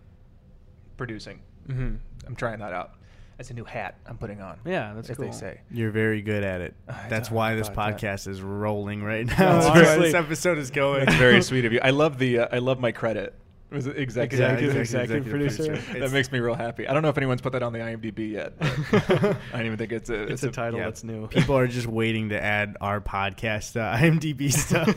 producing. 0.98 1.42
Mm-hmm. 1.68 1.96
I'm 2.26 2.36
trying 2.36 2.60
that 2.60 2.74
out. 2.74 2.94
That's 3.38 3.52
a 3.52 3.54
new 3.54 3.64
hat 3.66 3.96
I'm 4.08 4.18
putting 4.18 4.42
on. 4.42 4.58
Yeah, 4.66 4.94
that's 4.96 5.10
as 5.12 5.18
cool. 5.18 5.28
they 5.28 5.32
say. 5.32 5.62
You're 5.72 5.92
very 5.92 6.22
good 6.24 6.44
at 6.44 6.62
it. 6.62 6.74
I 6.90 7.08
That's 7.08 7.30
why 7.30 7.54
this 7.56 7.70
podcast 7.70 8.28
is 8.28 8.42
rolling 8.42 9.04
right 9.04 9.26
now. 9.26 9.36
No, 9.38 9.54
That's 9.60 9.66
honestly- 9.68 10.06
this 10.06 10.14
episode 10.26 10.58
is 10.58 10.72
going. 10.72 11.06
That's 11.06 11.18
very 11.18 11.42
sweet 11.44 11.66
of 11.66 11.72
you. 11.74 11.80
I 11.84 11.92
love 11.92 12.18
the 12.18 12.40
uh, 12.40 12.48
I 12.52 12.58
love 12.60 12.80
my 12.80 12.92
credit. 12.92 13.36
Was 13.70 13.86
it 13.86 13.98
executive, 13.98 14.40
Yeah, 14.40 14.54
Executive, 14.54 14.78
executive 14.82 15.18
executive 15.18 15.30
producer. 15.30 15.82
producer. 15.84 16.00
that 16.00 16.12
makes 16.14 16.32
me 16.32 16.40
real 16.40 16.56
happy. 16.56 16.88
I 16.88 16.94
don't 16.94 17.04
know 17.04 17.10
if 17.10 17.18
anyone's 17.18 17.42
put 17.42 17.52
that 17.52 17.62
on 17.64 17.74
the 17.74 17.80
IMDb 17.80 18.32
yet. 18.32 18.54
I 18.62 19.58
don't 19.58 19.66
even 19.66 19.78
think 19.78 19.92
it's 19.92 20.10
a 20.10 20.24
It's 20.24 20.44
a 20.44 20.52
title 20.52 20.80
yeah. 20.80 20.86
that's 20.86 21.04
new. 21.04 21.28
People 21.28 21.58
are 21.58 21.68
just 21.68 21.86
waiting 21.86 22.30
to 22.30 22.42
add 22.42 22.78
our 22.80 23.02
podcast 23.02 23.74
to 23.74 23.80
IMDb 23.80 24.54
stuff. 24.54 24.96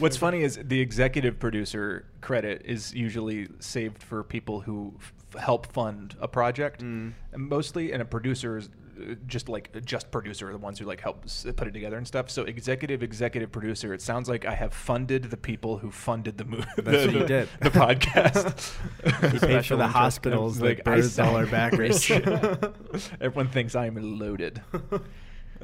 What's 0.00 0.16
funny 0.16 0.42
is 0.42 0.58
the 0.60 0.80
executive 0.80 1.38
producer 1.38 2.04
credit 2.20 2.62
is 2.64 2.92
usually 2.92 3.46
saved 3.60 4.02
for 4.02 4.24
people 4.24 4.60
who 4.62 4.94
f- 4.98 5.12
help 5.38 5.66
fund 5.72 6.16
a 6.20 6.28
project, 6.28 6.82
Mm. 6.82 7.12
and 7.32 7.42
mostly, 7.48 7.92
and 7.92 8.00
a 8.02 8.04
producer 8.04 8.56
is 8.58 8.68
uh, 9.00 9.14
just 9.26 9.48
like 9.48 9.84
just 9.86 10.10
producer, 10.10 10.52
the 10.52 10.58
ones 10.58 10.78
who 10.78 10.84
like 10.84 11.00
help 11.00 11.24
put 11.56 11.66
it 11.66 11.72
together 11.72 11.96
and 11.96 12.06
stuff. 12.06 12.28
So 12.30 12.42
executive, 12.44 13.02
executive 13.02 13.50
producer. 13.50 13.94
It 13.94 14.02
sounds 14.02 14.28
like 14.28 14.44
I 14.44 14.54
have 14.54 14.74
funded 14.74 15.24
the 15.24 15.36
people 15.38 15.78
who 15.78 15.90
funded 15.90 16.36
the 16.36 16.44
movie, 16.44 16.64
the, 16.76 16.82
what 16.90 17.12
you 17.12 17.24
did. 17.26 17.48
the 17.60 17.70
podcast. 17.70 18.74
He 19.32 19.38
paid 19.38 19.64
for 19.66 19.76
the 19.76 19.88
hospitals 19.88 20.60
Like, 20.60 20.84
that 20.84 20.88
I 20.92 20.98
birthed 20.98 21.24
all 21.24 21.36
our 21.36 21.46
sound 21.46 21.50
backers. 21.50 22.10
rich. 22.10 23.10
Everyone 23.20 23.48
thinks 23.48 23.74
I'm 23.74 24.18
loaded. 24.18 24.60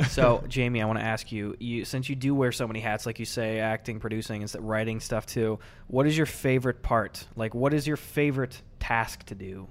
So 0.08 0.44
Jamie, 0.48 0.80
I 0.82 0.86
want 0.86 0.98
to 0.98 1.04
ask 1.04 1.32
you, 1.32 1.56
you 1.58 1.84
since 1.84 2.08
you 2.08 2.14
do 2.16 2.34
wear 2.34 2.52
so 2.52 2.66
many 2.66 2.80
hats, 2.80 3.06
like 3.06 3.18
you 3.18 3.24
say, 3.24 3.58
acting, 3.60 4.00
producing, 4.00 4.42
and 4.42 4.54
writing 4.60 5.00
stuff 5.00 5.26
too. 5.26 5.58
What 5.86 6.06
is 6.06 6.16
your 6.16 6.26
favorite 6.26 6.82
part? 6.82 7.26
Like, 7.36 7.54
what 7.54 7.74
is 7.74 7.86
your 7.86 7.96
favorite 7.96 8.62
task 8.80 9.24
to 9.26 9.34
do? 9.34 9.68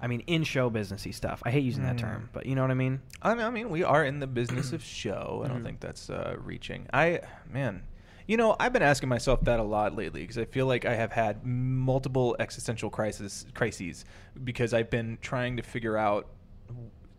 I 0.00 0.08
mean, 0.08 0.20
in 0.26 0.44
show 0.44 0.70
businessy 0.70 1.14
stuff. 1.14 1.42
I 1.44 1.50
hate 1.50 1.64
using 1.64 1.84
that 1.84 1.96
Mm. 1.96 2.00
term, 2.00 2.28
but 2.32 2.44
you 2.46 2.54
know 2.54 2.60
what 2.62 2.70
I 2.70 2.74
mean. 2.74 3.00
I 3.22 3.34
mean, 3.34 3.44
I 3.46 3.50
mean, 3.50 3.70
we 3.70 3.82
are 3.82 4.04
in 4.04 4.20
the 4.20 4.26
business 4.26 4.72
of 4.74 4.82
show. 5.02 5.42
I 5.44 5.48
don't 5.48 5.60
Mhm. 5.62 5.64
think 5.64 5.80
that's 5.80 6.10
uh, 6.10 6.36
reaching. 6.38 6.86
I, 6.92 7.20
man, 7.50 7.82
you 8.26 8.36
know, 8.36 8.56
I've 8.60 8.72
been 8.74 8.82
asking 8.82 9.08
myself 9.08 9.40
that 9.44 9.58
a 9.58 9.62
lot 9.62 9.96
lately 9.96 10.20
because 10.20 10.36
I 10.36 10.44
feel 10.44 10.66
like 10.66 10.84
I 10.84 10.94
have 10.94 11.12
had 11.12 11.46
multiple 11.46 12.36
existential 12.38 12.90
crisis 12.90 13.46
crises 13.54 14.04
because 14.44 14.74
I've 14.74 14.90
been 14.90 15.16
trying 15.22 15.56
to 15.56 15.62
figure 15.62 15.96
out 15.96 16.26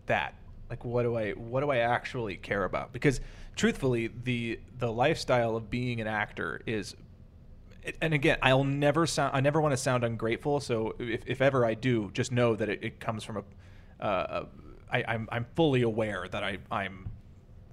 that, 0.06 0.36
like, 0.70 0.84
what 0.84 1.04
do 1.04 1.16
I, 1.16 1.32
what 1.32 1.62
do 1.62 1.70
I 1.72 1.78
actually 1.78 2.38
care 2.38 2.64
about? 2.64 2.94
Because 2.94 3.22
truthfully, 3.56 4.10
the 4.24 4.60
the 4.78 4.92
lifestyle 4.92 5.56
of 5.56 5.70
being 5.70 6.02
an 6.02 6.08
actor 6.08 6.62
is 6.66 6.96
and 8.02 8.14
again, 8.14 8.38
I'll 8.42 8.64
never 8.64 9.06
sound. 9.06 9.36
I 9.36 9.40
never 9.40 9.62
want 9.62 9.74
to 9.74 9.78
sound 9.78 10.04
ungrateful. 10.04 10.60
So 10.60 10.96
if, 11.00 11.22
if 11.26 11.42
ever 11.42 11.66
I 11.66 11.74
do, 11.74 12.12
just 12.14 12.32
know 12.32 12.56
that 12.56 12.70
it, 12.70 12.84
it 12.84 13.00
comes 13.00 13.24
from 13.24 13.38
a. 13.38 14.04
Uh, 14.04 14.44
a 14.44 14.48
I, 14.90 15.04
I'm 15.06 15.28
I'm 15.32 15.46
fully 15.56 15.82
aware 15.82 16.28
that 16.30 16.44
I 16.44 16.60
I'm, 16.72 17.10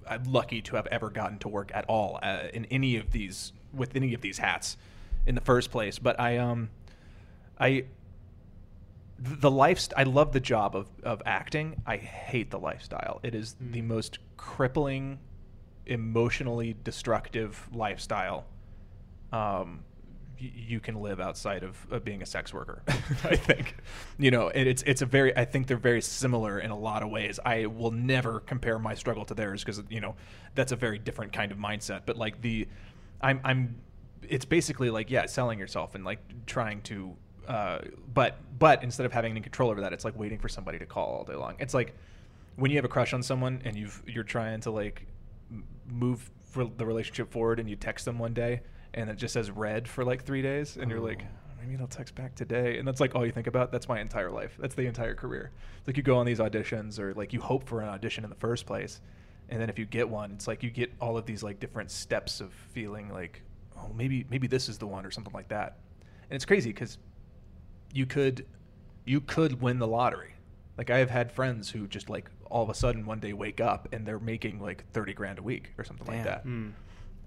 I'm 0.08 0.24
lucky 0.24 0.62
to 0.62 0.76
have 0.76 0.88
ever 0.88 1.10
gotten 1.10 1.38
to 1.40 1.48
work 1.48 1.70
at 1.72 1.84
all 1.88 2.18
uh, 2.22 2.48
in 2.52 2.64
any 2.66 2.96
of 2.96 3.12
these 3.12 3.52
with 3.72 3.94
any 3.94 4.14
of 4.14 4.20
these 4.20 4.38
hats 4.38 4.76
in 5.26 5.34
the 5.34 5.40
first 5.40 5.70
place. 5.70 5.98
But 5.98 6.18
I 6.18 6.38
um 6.38 6.70
I 7.58 7.84
the 9.24 9.50
lifestyle. 9.50 10.00
I 10.00 10.04
love 10.04 10.32
the 10.32 10.40
job 10.40 10.76
of 10.76 10.88
of 11.02 11.22
acting. 11.26 11.82
I 11.86 11.96
hate 11.96 12.50
the 12.50 12.58
lifestyle. 12.58 13.20
It 13.22 13.34
is 13.34 13.56
the 13.60 13.82
most 13.82 14.18
crippling, 14.36 15.18
emotionally 15.86 16.76
destructive 16.84 17.68
lifestyle 17.72 18.46
um, 19.34 19.84
y- 20.40 20.52
you 20.54 20.80
can 20.80 20.94
live 21.00 21.20
outside 21.20 21.62
of, 21.64 21.76
of 21.90 22.04
being 22.04 22.22
a 22.22 22.26
sex 22.26 22.54
worker. 22.54 22.82
I 23.24 23.36
think, 23.36 23.76
you 24.18 24.30
know, 24.30 24.50
and 24.50 24.68
it's 24.68 24.82
it's 24.84 25.02
a 25.02 25.06
very. 25.06 25.36
I 25.36 25.44
think 25.44 25.66
they're 25.66 25.76
very 25.76 26.00
similar 26.00 26.58
in 26.60 26.70
a 26.70 26.78
lot 26.78 27.02
of 27.02 27.10
ways. 27.10 27.40
I 27.44 27.66
will 27.66 27.90
never 27.90 28.40
compare 28.40 28.78
my 28.78 28.94
struggle 28.94 29.24
to 29.26 29.34
theirs 29.34 29.64
because 29.64 29.82
you 29.90 30.00
know 30.00 30.14
that's 30.54 30.72
a 30.72 30.76
very 30.76 30.98
different 30.98 31.32
kind 31.32 31.50
of 31.52 31.58
mindset. 31.58 32.02
But 32.06 32.16
like 32.16 32.40
the, 32.40 32.68
I'm 33.20 33.40
I'm, 33.44 33.76
it's 34.22 34.44
basically 34.44 34.90
like 34.90 35.10
yeah, 35.10 35.26
selling 35.26 35.58
yourself 35.58 35.94
and 35.94 36.04
like 36.04 36.20
trying 36.46 36.82
to. 36.82 37.16
Uh, 37.48 37.80
but 38.12 38.38
but 38.58 38.82
instead 38.82 39.06
of 39.06 39.12
having 39.12 39.32
any 39.32 39.40
control 39.40 39.70
over 39.70 39.80
that, 39.80 39.92
it's 39.92 40.04
like 40.04 40.18
waiting 40.18 40.38
for 40.38 40.48
somebody 40.48 40.78
to 40.78 40.86
call 40.86 41.06
all 41.06 41.24
day 41.24 41.34
long. 41.34 41.56
It's 41.58 41.74
like 41.74 41.94
when 42.56 42.70
you 42.70 42.76
have 42.76 42.84
a 42.84 42.88
crush 42.88 43.12
on 43.12 43.22
someone 43.22 43.60
and 43.64 43.76
you've 43.76 44.02
you're 44.06 44.24
trying 44.24 44.60
to 44.60 44.70
like 44.70 45.06
move 45.86 46.30
for 46.44 46.64
the 46.64 46.86
relationship 46.86 47.30
forward 47.30 47.58
and 47.60 47.68
you 47.68 47.76
text 47.76 48.04
them 48.04 48.18
one 48.18 48.32
day 48.32 48.60
and 48.94 49.10
it 49.10 49.16
just 49.16 49.34
says 49.34 49.50
red 49.50 49.88
for 49.88 50.04
like 50.04 50.24
three 50.24 50.40
days 50.40 50.76
and 50.76 50.90
you're 50.90 51.00
like 51.00 51.24
maybe 51.64 51.76
they'll 51.76 51.86
text 51.86 52.14
back 52.14 52.34
today, 52.34 52.78
and 52.78 52.86
that's 52.86 53.00
like 53.00 53.14
all 53.14 53.24
you 53.24 53.32
think 53.32 53.46
about. 53.46 53.72
That's 53.72 53.88
my 53.88 54.00
entire 54.00 54.30
life. 54.30 54.56
That's 54.58 54.74
the 54.74 54.86
entire 54.86 55.14
career. 55.14 55.50
Like 55.86 55.96
you 55.96 56.02
go 56.02 56.16
on 56.16 56.26
these 56.26 56.38
auditions, 56.38 56.98
or 56.98 57.14
like 57.14 57.32
you 57.32 57.40
hope 57.40 57.66
for 57.66 57.80
an 57.80 57.88
audition 57.88 58.24
in 58.24 58.30
the 58.30 58.36
first 58.36 58.66
place, 58.66 59.00
and 59.48 59.60
then 59.60 59.70
if 59.70 59.78
you 59.78 59.86
get 59.86 60.08
one, 60.08 60.32
it's 60.32 60.46
like 60.46 60.62
you 60.62 60.70
get 60.70 60.92
all 61.00 61.16
of 61.16 61.26
these 61.26 61.42
like 61.42 61.60
different 61.60 61.90
steps 61.90 62.40
of 62.40 62.52
feeling 62.52 63.10
like, 63.10 63.42
oh, 63.78 63.90
maybe 63.94 64.26
maybe 64.30 64.46
this 64.46 64.68
is 64.68 64.78
the 64.78 64.86
one 64.86 65.06
or 65.06 65.10
something 65.10 65.32
like 65.32 65.48
that. 65.48 65.78
And 66.02 66.36
it's 66.36 66.44
crazy 66.44 66.70
because 66.70 66.98
you 67.94 68.04
could 68.04 68.44
you 69.06 69.20
could 69.20 69.62
win 69.62 69.78
the 69.78 69.86
lottery. 69.86 70.34
Like 70.76 70.90
I 70.90 70.98
have 70.98 71.10
had 71.10 71.32
friends 71.32 71.70
who 71.70 71.86
just 71.86 72.10
like 72.10 72.30
all 72.50 72.62
of 72.62 72.68
a 72.68 72.74
sudden 72.74 73.06
one 73.06 73.20
day 73.20 73.32
wake 73.32 73.60
up 73.60 73.88
and 73.92 74.04
they're 74.04 74.18
making 74.18 74.60
like 74.60 74.84
thirty 74.92 75.14
grand 75.14 75.38
a 75.38 75.42
week 75.42 75.72
or 75.78 75.84
something 75.84 76.06
like 76.06 76.24
that. 76.24 76.42
Hmm. 76.42 76.70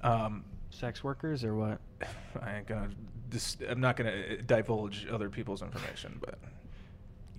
Um, 0.01 0.43
Sex 0.69 1.03
workers 1.03 1.43
or 1.43 1.55
what? 1.55 1.79
I 2.41 2.57
ain't 2.57 2.67
gonna. 2.67 2.89
Dis- 3.29 3.57
I'm 3.67 3.79
not 3.79 3.95
gonna 3.95 4.41
divulge 4.41 5.07
other 5.11 5.29
people's 5.29 5.61
information, 5.61 6.19
but 6.19 6.37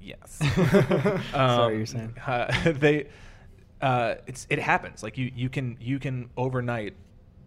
yes. 0.00 0.40
Sorry, 1.32 1.76
you're 1.76 1.86
saying. 1.86 2.14
uh, 2.26 2.72
they. 2.72 3.08
Uh, 3.80 4.16
it's 4.26 4.46
it 4.50 4.58
happens. 4.58 5.02
Like 5.02 5.18
you, 5.18 5.30
you 5.36 5.48
can 5.48 5.76
you 5.80 5.98
can 5.98 6.30
overnight 6.36 6.94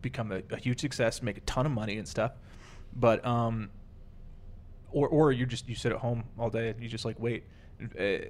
become 0.01 0.31
a, 0.31 0.41
a 0.51 0.57
huge 0.57 0.79
success, 0.79 1.21
make 1.21 1.38
a 1.38 1.41
ton 1.41 1.65
of 1.65 1.71
money 1.71 1.97
and 1.97 2.07
stuff, 2.07 2.31
but 2.95 3.25
um, 3.25 3.69
or 4.91 5.07
or 5.07 5.31
you 5.31 5.45
just 5.45 5.67
you 5.67 5.75
sit 5.75 5.91
at 5.91 6.00
home 6.00 6.24
all 6.38 6.50
day 6.50 6.69
and 6.69 6.81
you 6.81 6.88
just 6.89 7.05
like 7.05 7.19
wait. 7.19 7.43
Uh, 8.00 8.25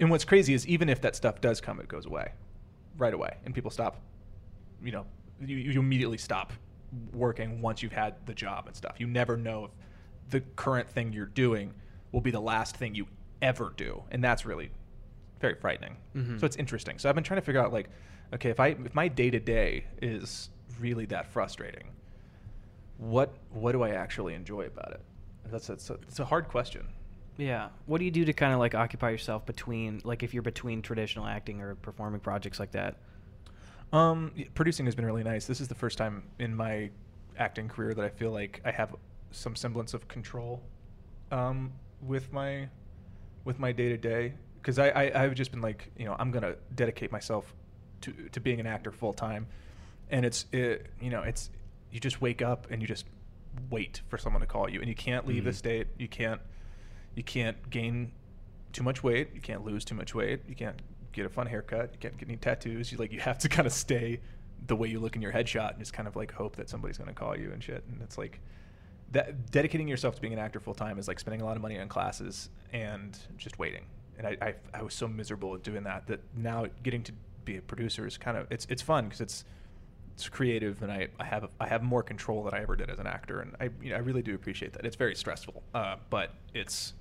and 0.00 0.10
what's 0.10 0.24
crazy 0.24 0.54
is 0.54 0.66
even 0.66 0.88
if 0.88 1.00
that 1.00 1.16
stuff 1.16 1.40
does 1.40 1.60
come, 1.60 1.80
it 1.80 1.88
goes 1.88 2.06
away 2.06 2.32
right 2.96 3.14
away, 3.14 3.36
and 3.44 3.54
people 3.54 3.70
stop. 3.70 4.00
You 4.82 4.92
know, 4.92 5.06
you, 5.44 5.56
you 5.56 5.80
immediately 5.80 6.18
stop 6.18 6.52
working 7.12 7.60
once 7.60 7.82
you've 7.82 7.92
had 7.92 8.14
the 8.26 8.34
job 8.34 8.66
and 8.66 8.74
stuff. 8.76 8.96
You 8.98 9.06
never 9.06 9.36
know 9.36 9.66
if 9.66 9.70
the 10.30 10.40
current 10.56 10.88
thing 10.88 11.12
you're 11.12 11.26
doing 11.26 11.74
will 12.12 12.20
be 12.20 12.30
the 12.30 12.40
last 12.40 12.76
thing 12.76 12.94
you 12.94 13.06
ever 13.42 13.72
do, 13.76 14.02
and 14.10 14.22
that's 14.22 14.44
really 14.46 14.70
very 15.40 15.54
frightening. 15.54 15.96
Mhm. 16.16 16.40
So 16.40 16.46
it's 16.46 16.56
interesting. 16.56 16.98
So 16.98 17.08
I've 17.08 17.14
been 17.14 17.24
trying 17.24 17.40
to 17.40 17.44
figure 17.44 17.60
out 17.60 17.72
like, 17.72 17.88
okay, 18.34 18.50
if 18.50 18.58
I 18.60 18.68
if 18.68 18.94
my 18.94 19.08
day 19.08 19.30
to 19.30 19.38
day 19.40 19.84
is 20.02 20.50
really 20.80 21.06
that 21.06 21.26
frustrating, 21.26 21.88
what 22.96 23.34
what 23.50 23.72
do 23.72 23.82
I 23.82 23.90
actually 23.90 24.34
enjoy 24.34 24.62
about 24.66 24.92
it? 24.92 25.00
That's 25.50 25.66
that's 25.66 25.90
a, 25.90 25.94
it's 25.94 26.20
a 26.20 26.24
hard 26.24 26.48
question. 26.48 26.86
Yeah. 27.38 27.68
What 27.86 27.98
do 27.98 28.04
you 28.04 28.10
do 28.10 28.24
to 28.24 28.32
kind 28.32 28.52
of 28.52 28.58
like 28.58 28.74
occupy 28.74 29.10
yourself 29.10 29.46
between, 29.46 30.00
like, 30.04 30.22
if 30.22 30.34
you're 30.34 30.42
between 30.42 30.82
traditional 30.82 31.24
acting 31.24 31.60
or 31.60 31.76
performing 31.76 32.20
projects 32.20 32.58
like 32.58 32.72
that? 32.72 32.96
Um, 33.92 34.32
producing 34.54 34.86
has 34.86 34.94
been 34.94 35.06
really 35.06 35.22
nice. 35.22 35.46
This 35.46 35.60
is 35.60 35.68
the 35.68 35.74
first 35.74 35.96
time 35.96 36.24
in 36.38 36.54
my 36.54 36.90
acting 37.38 37.68
career 37.68 37.94
that 37.94 38.04
I 38.04 38.08
feel 38.10 38.32
like 38.32 38.60
I 38.64 38.72
have 38.72 38.94
some 39.30 39.54
semblance 39.54 39.94
of 39.94 40.08
control 40.08 40.60
um, 41.30 41.72
with 42.02 42.32
my 42.32 42.68
with 43.44 43.58
my 43.58 43.72
day 43.72 43.88
to 43.88 43.96
day. 43.96 44.34
Because 44.60 44.78
I, 44.78 44.88
I 44.88 45.22
I've 45.24 45.34
just 45.34 45.52
been 45.52 45.62
like 45.62 45.90
you 45.96 46.04
know 46.04 46.16
I'm 46.18 46.30
gonna 46.30 46.56
dedicate 46.74 47.12
myself 47.12 47.54
to 48.02 48.12
to 48.32 48.40
being 48.40 48.60
an 48.60 48.66
actor 48.66 48.90
full 48.90 49.12
time, 49.12 49.46
and 50.10 50.26
it's 50.26 50.44
it, 50.52 50.86
you 51.00 51.08
know 51.08 51.22
it's 51.22 51.50
you 51.90 52.00
just 52.00 52.20
wake 52.20 52.42
up 52.42 52.66
and 52.70 52.82
you 52.82 52.88
just 52.88 53.06
wait 53.70 54.02
for 54.08 54.18
someone 54.18 54.40
to 54.40 54.46
call 54.46 54.68
you, 54.70 54.80
and 54.80 54.88
you 54.88 54.94
can't 54.94 55.26
leave 55.26 55.44
the 55.44 55.50
Mhm. 55.50 55.54
state. 55.54 55.86
You 55.98 56.08
can't 56.08 56.40
you 57.14 57.24
can't 57.24 57.68
gain 57.70 58.12
too 58.72 58.82
much 58.84 59.02
weight. 59.02 59.30
You 59.34 59.40
can't 59.40 59.64
lose 59.64 59.84
too 59.84 59.94
much 59.96 60.14
weight. 60.14 60.42
You 60.48 60.54
can't 60.54 60.80
get 61.12 61.26
a 61.26 61.28
fun 61.28 61.46
haircut. 61.48 61.90
You 61.92 61.98
can't 61.98 62.16
get 62.16 62.28
any 62.28 62.36
tattoos. 62.36 62.92
You 62.92 62.98
like 62.98 63.12
you 63.12 63.20
have 63.20 63.38
to 63.38 63.48
kind 63.56 63.66
of 63.66 63.72
stay 63.72 64.20
the 64.66 64.76
way 64.76 64.88
you 64.88 65.00
look 65.00 65.16
in 65.16 65.22
your 65.22 65.32
headshot 65.32 65.70
and 65.70 65.78
just 65.78 65.92
kind 65.92 66.06
of 66.06 66.14
like 66.16 66.32
hope 66.32 66.56
that 66.56 66.68
somebody's 66.68 66.98
going 66.98 67.08
to 67.08 67.14
call 67.14 67.36
you 67.36 67.50
and 67.52 67.62
shit. 67.62 67.82
And 67.90 68.00
it's 68.02 68.18
like 68.18 68.40
that 69.12 69.50
dedicating 69.50 69.88
yourself 69.88 70.14
to 70.16 70.20
being 70.20 70.32
an 70.34 70.38
actor 70.38 70.60
full 70.60 70.74
time 70.74 70.98
is 70.98 71.08
like 71.08 71.18
spending 71.18 71.40
a 71.40 71.44
lot 71.44 71.56
of 71.56 71.62
money 71.62 71.78
on 71.78 71.88
classes 71.88 72.50
and 72.72 73.18
just 73.36 73.58
waiting. 73.58 73.84
And 74.18 74.26
I, 74.26 74.36
I 74.42 74.54
I 74.74 74.82
was 74.82 74.94
so 74.94 75.08
miserable 75.08 75.56
doing 75.56 75.84
that 75.84 76.06
that 76.08 76.20
now 76.36 76.66
getting 76.82 77.02
to 77.04 77.12
be 77.44 77.56
a 77.56 77.62
producer 77.62 78.06
is 78.06 78.18
kind 78.18 78.36
of 78.36 78.46
it's 78.50 78.66
it's 78.68 78.82
fun 78.82 79.04
because 79.04 79.20
it's 79.20 79.44
it's 80.18 80.28
creative 80.28 80.82
and 80.82 80.90
I, 80.90 81.06
I 81.20 81.24
have 81.24 81.48
I 81.60 81.68
have 81.68 81.84
more 81.84 82.02
control 82.02 82.42
than 82.42 82.52
I 82.52 82.60
ever 82.60 82.74
did 82.74 82.90
as 82.90 82.98
an 82.98 83.06
actor 83.06 83.40
and 83.40 83.54
I 83.60 83.70
you 83.80 83.90
know, 83.90 83.96
I 83.96 84.00
really 84.00 84.20
do 84.20 84.34
appreciate 84.34 84.72
that. 84.72 84.84
It's 84.84 84.96
very 84.96 85.14
stressful, 85.14 85.62
uh, 85.74 85.94
but 86.10 86.34
it's 86.54 86.94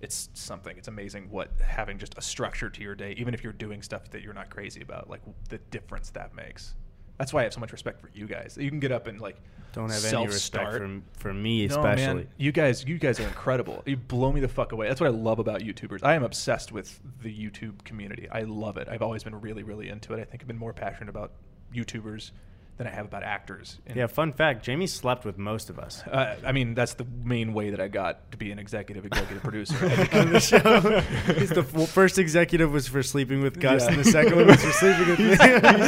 it's 0.00 0.28
something. 0.34 0.76
It's 0.76 0.86
amazing 0.86 1.28
what 1.30 1.50
having 1.60 1.98
just 1.98 2.16
a 2.16 2.22
structure 2.22 2.70
to 2.70 2.80
your 2.80 2.94
day, 2.94 3.16
even 3.18 3.34
if 3.34 3.42
you're 3.42 3.52
doing 3.52 3.82
stuff 3.82 4.08
that 4.10 4.22
you're 4.22 4.34
not 4.34 4.50
crazy 4.50 4.82
about, 4.82 5.10
like 5.10 5.22
the 5.48 5.58
difference 5.72 6.10
that 6.10 6.32
makes. 6.36 6.76
That's 7.18 7.32
why 7.32 7.40
I 7.40 7.42
have 7.44 7.54
so 7.54 7.58
much 7.58 7.72
respect 7.72 8.00
for 8.00 8.08
you 8.14 8.28
guys. 8.28 8.56
You 8.60 8.70
can 8.70 8.78
get 8.78 8.92
up 8.92 9.08
and 9.08 9.20
like 9.20 9.38
Don't 9.72 9.90
have 9.90 10.04
any 10.04 10.26
respect 10.26 10.74
for, 10.74 11.00
for 11.14 11.34
me, 11.34 11.64
especially. 11.64 12.06
No, 12.06 12.14
man, 12.14 12.28
you 12.36 12.52
guys, 12.52 12.84
you 12.86 12.98
guys 12.98 13.18
are 13.18 13.26
incredible. 13.26 13.82
You 13.84 13.96
blow 13.96 14.30
me 14.30 14.40
the 14.40 14.48
fuck 14.48 14.70
away. 14.70 14.86
That's 14.86 15.00
what 15.00 15.08
I 15.08 15.12
love 15.12 15.40
about 15.40 15.60
YouTubers. 15.60 16.04
I 16.04 16.14
am 16.14 16.22
obsessed 16.22 16.70
with 16.70 17.00
the 17.20 17.34
YouTube 17.34 17.82
community. 17.84 18.28
I 18.30 18.42
love 18.42 18.76
it. 18.76 18.88
I've 18.88 19.02
always 19.02 19.24
been 19.24 19.40
really, 19.40 19.64
really 19.64 19.88
into 19.88 20.12
it. 20.12 20.20
I 20.20 20.24
think 20.24 20.42
I've 20.42 20.48
been 20.48 20.58
more 20.58 20.72
passionate 20.72 21.08
about 21.08 21.32
YouTubers 21.74 22.30
than 22.76 22.88
I 22.88 22.90
have 22.90 23.06
about 23.06 23.22
actors. 23.22 23.78
And, 23.86 23.96
Yeah, 23.96 24.08
fun 24.08 24.32
fact: 24.32 24.64
Jamie 24.64 24.88
slept 24.88 25.24
with 25.24 25.38
most 25.38 25.70
of 25.70 25.78
us. 25.78 26.02
Uh, 26.10 26.34
I 26.44 26.50
mean, 26.50 26.74
that's 26.74 26.94
the 26.94 27.06
main 27.22 27.54
way 27.54 27.70
that 27.70 27.80
I 27.80 27.86
got 27.86 28.32
to 28.32 28.36
be 28.36 28.50
an 28.50 28.58
executive 28.58 29.06
executive 29.06 29.42
producer. 29.44 29.76
on 30.12 30.32
the 30.32 30.40
show. 30.40 31.00
He's 31.34 31.50
the 31.50 31.60
f- 31.72 31.88
first 31.88 32.18
executive 32.18 32.72
was 32.72 32.88
for 32.88 33.00
sleeping 33.04 33.42
with 33.42 33.60
Gus, 33.60 33.84
Yeah. 33.84 33.90
and 33.92 33.98
the 34.00 34.04
second 34.10 34.34
one 34.34 34.46
was 34.48 34.60
for 34.64 34.72
sleeping 34.72 35.08
with 35.08 35.18
me. 35.20 35.28
he's 35.28 35.38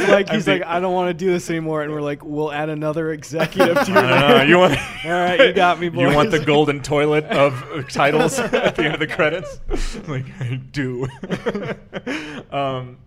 like, 0.07 0.29
he's 0.29 0.47
I 0.47 0.53
like, 0.53 0.63
I 0.65 0.79
don't 0.79 0.93
want 0.93 1.09
to 1.09 1.13
do 1.13 1.29
this 1.29 1.49
anymore, 1.49 1.81
and 1.83 1.91
we're 1.91 1.99
like, 1.99 2.23
we'll 2.23 2.53
add 2.53 2.69
another 2.69 3.11
executive 3.11 3.83
to 3.83 3.91
No, 3.91 3.99
your. 4.01 4.09
no, 4.09 4.27
no, 4.37 4.41
you 4.43 4.57
want? 4.57 4.77
All 5.03 5.11
right, 5.11 5.41
you 5.41 5.51
got 5.51 5.81
me, 5.81 5.89
Boys. 5.89 6.09
You 6.09 6.15
want 6.15 6.31
the 6.31 6.39
golden 6.39 6.81
toilet 6.81 7.25
of 7.25 7.61
uh, 7.69 7.81
titles 7.83 8.39
at 8.39 8.75
the 8.77 8.85
end 8.85 8.93
of 8.93 9.01
the 9.01 9.07
credits? 9.07 9.59
like 10.07 10.25
I 10.39 10.55
do. 10.71 11.05
um, 12.51 12.97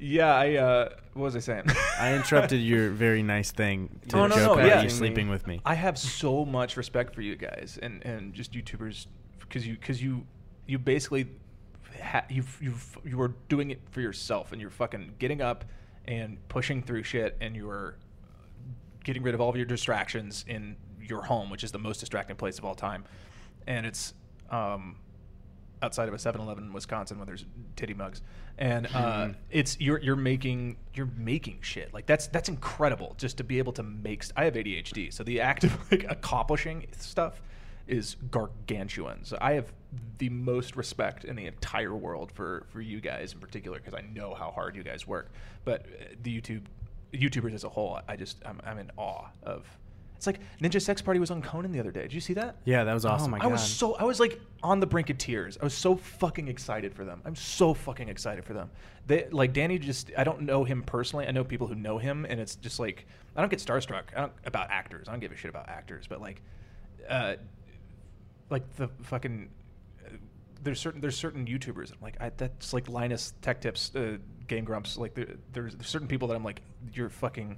yeah, 0.00 0.34
I. 0.34 0.54
Uh, 0.56 0.88
what 1.14 1.24
was 1.24 1.36
I 1.36 1.40
saying? 1.40 1.64
I 2.00 2.14
interrupted 2.14 2.60
your 2.60 2.90
very 2.90 3.22
nice 3.22 3.50
thing 3.50 4.00
to 4.08 4.16
Oh, 4.18 4.26
no, 4.26 4.34
joke 4.36 4.46
no, 4.46 4.52
about 4.54 4.66
yeah. 4.66 4.82
you 4.82 4.88
sleeping 4.88 5.28
with 5.28 5.46
me. 5.46 5.60
I 5.64 5.74
have 5.74 5.98
so 5.98 6.44
much 6.44 6.76
respect 6.76 7.14
for 7.14 7.20
you 7.20 7.36
guys 7.36 7.78
and, 7.82 8.04
and 8.06 8.32
just 8.32 8.52
YouTubers 8.52 9.06
because 9.40 9.66
you 9.66 9.74
because 9.74 10.02
you 10.02 10.26
you 10.66 10.78
basically 10.78 11.28
ha- 12.02 12.24
you 12.30 12.44
you 12.60 12.74
you 13.04 13.16
were 13.16 13.34
doing 13.48 13.70
it 13.70 13.80
for 13.90 14.00
yourself 14.00 14.52
and 14.52 14.60
you're 14.60 14.70
fucking 14.70 15.14
getting 15.18 15.42
up 15.42 15.64
and 16.06 16.38
pushing 16.48 16.82
through 16.82 17.02
shit 17.02 17.36
and 17.40 17.54
you're 17.56 17.96
getting 19.04 19.22
rid 19.22 19.34
of 19.34 19.40
all 19.40 19.48
of 19.50 19.56
your 19.56 19.66
distractions 19.66 20.44
in 20.48 20.76
your 21.00 21.22
home, 21.22 21.50
which 21.50 21.64
is 21.64 21.72
the 21.72 21.78
most 21.78 21.98
distracting 21.98 22.36
place 22.36 22.58
of 22.58 22.64
all 22.64 22.74
time, 22.74 23.04
and 23.66 23.84
it's 23.84 24.14
um, 24.50 24.96
outside 25.82 26.08
of 26.08 26.14
a 26.14 26.18
7-Eleven 26.18 26.64
in 26.64 26.72
Wisconsin 26.72 27.18
when 27.18 27.26
there's 27.26 27.44
titty 27.76 27.94
mugs, 27.94 28.22
and 28.58 28.86
uh, 28.88 28.90
Mhm. 29.26 29.34
it's 29.50 29.80
you're 29.80 29.98
you're 30.00 30.16
making 30.16 30.76
you're 30.94 31.10
making 31.16 31.58
shit 31.62 31.92
like 31.94 32.06
that's 32.06 32.26
that's 32.28 32.48
incredible 32.48 33.14
just 33.18 33.38
to 33.38 33.44
be 33.44 33.58
able 33.58 33.72
to 33.74 33.82
make. 33.82 34.22
St- 34.22 34.38
I 34.38 34.44
have 34.44 34.54
ADHD, 34.54 35.10
so 35.12 35.24
the 35.24 35.40
act 35.40 35.64
of 35.64 35.90
like 35.90 36.04
accomplishing 36.08 36.86
stuff 36.98 37.40
is 37.86 38.16
gargantuan. 38.30 39.24
So 39.24 39.36
I 39.40 39.52
have 39.54 39.72
the 40.18 40.28
most 40.28 40.76
respect 40.76 41.24
in 41.24 41.34
the 41.36 41.46
entire 41.46 41.94
world 41.94 42.30
for 42.30 42.66
for 42.70 42.80
you 42.80 43.00
guys 43.00 43.32
in 43.32 43.38
particular 43.40 43.78
because 43.78 43.94
I 43.94 44.02
know 44.14 44.34
how 44.34 44.50
hard 44.50 44.76
you 44.76 44.82
guys 44.82 45.06
work. 45.06 45.30
But 45.64 45.86
uh, 45.86 46.04
the 46.22 46.40
YouTube 46.40 46.62
YouTubers 47.14 47.54
as 47.54 47.64
a 47.64 47.68
whole, 47.68 47.98
I 48.06 48.16
just 48.16 48.36
I'm, 48.44 48.60
I'm 48.64 48.78
in 48.78 48.90
awe 48.96 49.28
of. 49.42 49.64
It's 50.20 50.26
like 50.26 50.40
Ninja 50.60 50.82
Sex 50.82 51.00
Party 51.00 51.18
was 51.18 51.30
on 51.30 51.40
Conan 51.40 51.72
the 51.72 51.80
other 51.80 51.90
day. 51.90 52.02
Did 52.02 52.12
you 52.12 52.20
see 52.20 52.34
that? 52.34 52.56
Yeah, 52.66 52.84
that 52.84 52.92
was 52.92 53.06
awesome. 53.06 53.32
Oh 53.32 53.38
awesome. 53.38 53.38
my 53.38 53.42
I 53.42 53.46
was 53.46 53.62
so 53.62 53.94
I 53.94 54.04
was 54.04 54.20
like 54.20 54.38
on 54.62 54.78
the 54.78 54.84
brink 54.86 55.08
of 55.08 55.16
tears. 55.16 55.56
I 55.58 55.64
was 55.64 55.72
so 55.72 55.96
fucking 55.96 56.46
excited 56.46 56.94
for 56.94 57.06
them. 57.06 57.22
I'm 57.24 57.34
so 57.34 57.72
fucking 57.72 58.10
excited 58.10 58.44
for 58.44 58.52
them. 58.52 58.70
They 59.06 59.28
like 59.30 59.54
Danny 59.54 59.78
just 59.78 60.10
I 60.18 60.24
don't 60.24 60.42
know 60.42 60.62
him 60.62 60.82
personally. 60.82 61.26
I 61.26 61.30
know 61.30 61.42
people 61.42 61.66
who 61.66 61.74
know 61.74 61.96
him 61.96 62.26
and 62.28 62.38
it's 62.38 62.56
just 62.56 62.78
like 62.78 63.06
I 63.34 63.40
don't 63.40 63.48
get 63.48 63.60
starstruck 63.60 64.02
I 64.14 64.20
don't, 64.20 64.32
about 64.44 64.70
actors. 64.70 65.08
I 65.08 65.12
don't 65.12 65.20
give 65.20 65.32
a 65.32 65.36
shit 65.36 65.48
about 65.48 65.70
actors, 65.70 66.04
but 66.06 66.20
like 66.20 66.42
uh 67.08 67.36
like 68.50 68.76
the 68.76 68.88
fucking 69.04 69.48
uh, 70.04 70.16
there's 70.62 70.80
certain 70.80 71.00
there's 71.00 71.16
certain 71.16 71.46
YouTubers 71.46 71.92
I'm 71.92 71.98
like 72.02 72.20
I, 72.20 72.30
that's 72.36 72.74
like 72.74 72.90
Linus 72.90 73.32
Tech 73.40 73.62
Tips 73.62 73.96
uh, 73.96 74.18
Game 74.48 74.66
Grumps 74.66 74.98
like 74.98 75.14
there, 75.14 75.28
there's, 75.54 75.76
there's 75.76 75.88
certain 75.88 76.08
people 76.08 76.28
that 76.28 76.34
I'm 76.34 76.44
like 76.44 76.60
you're 76.92 77.08
fucking 77.08 77.56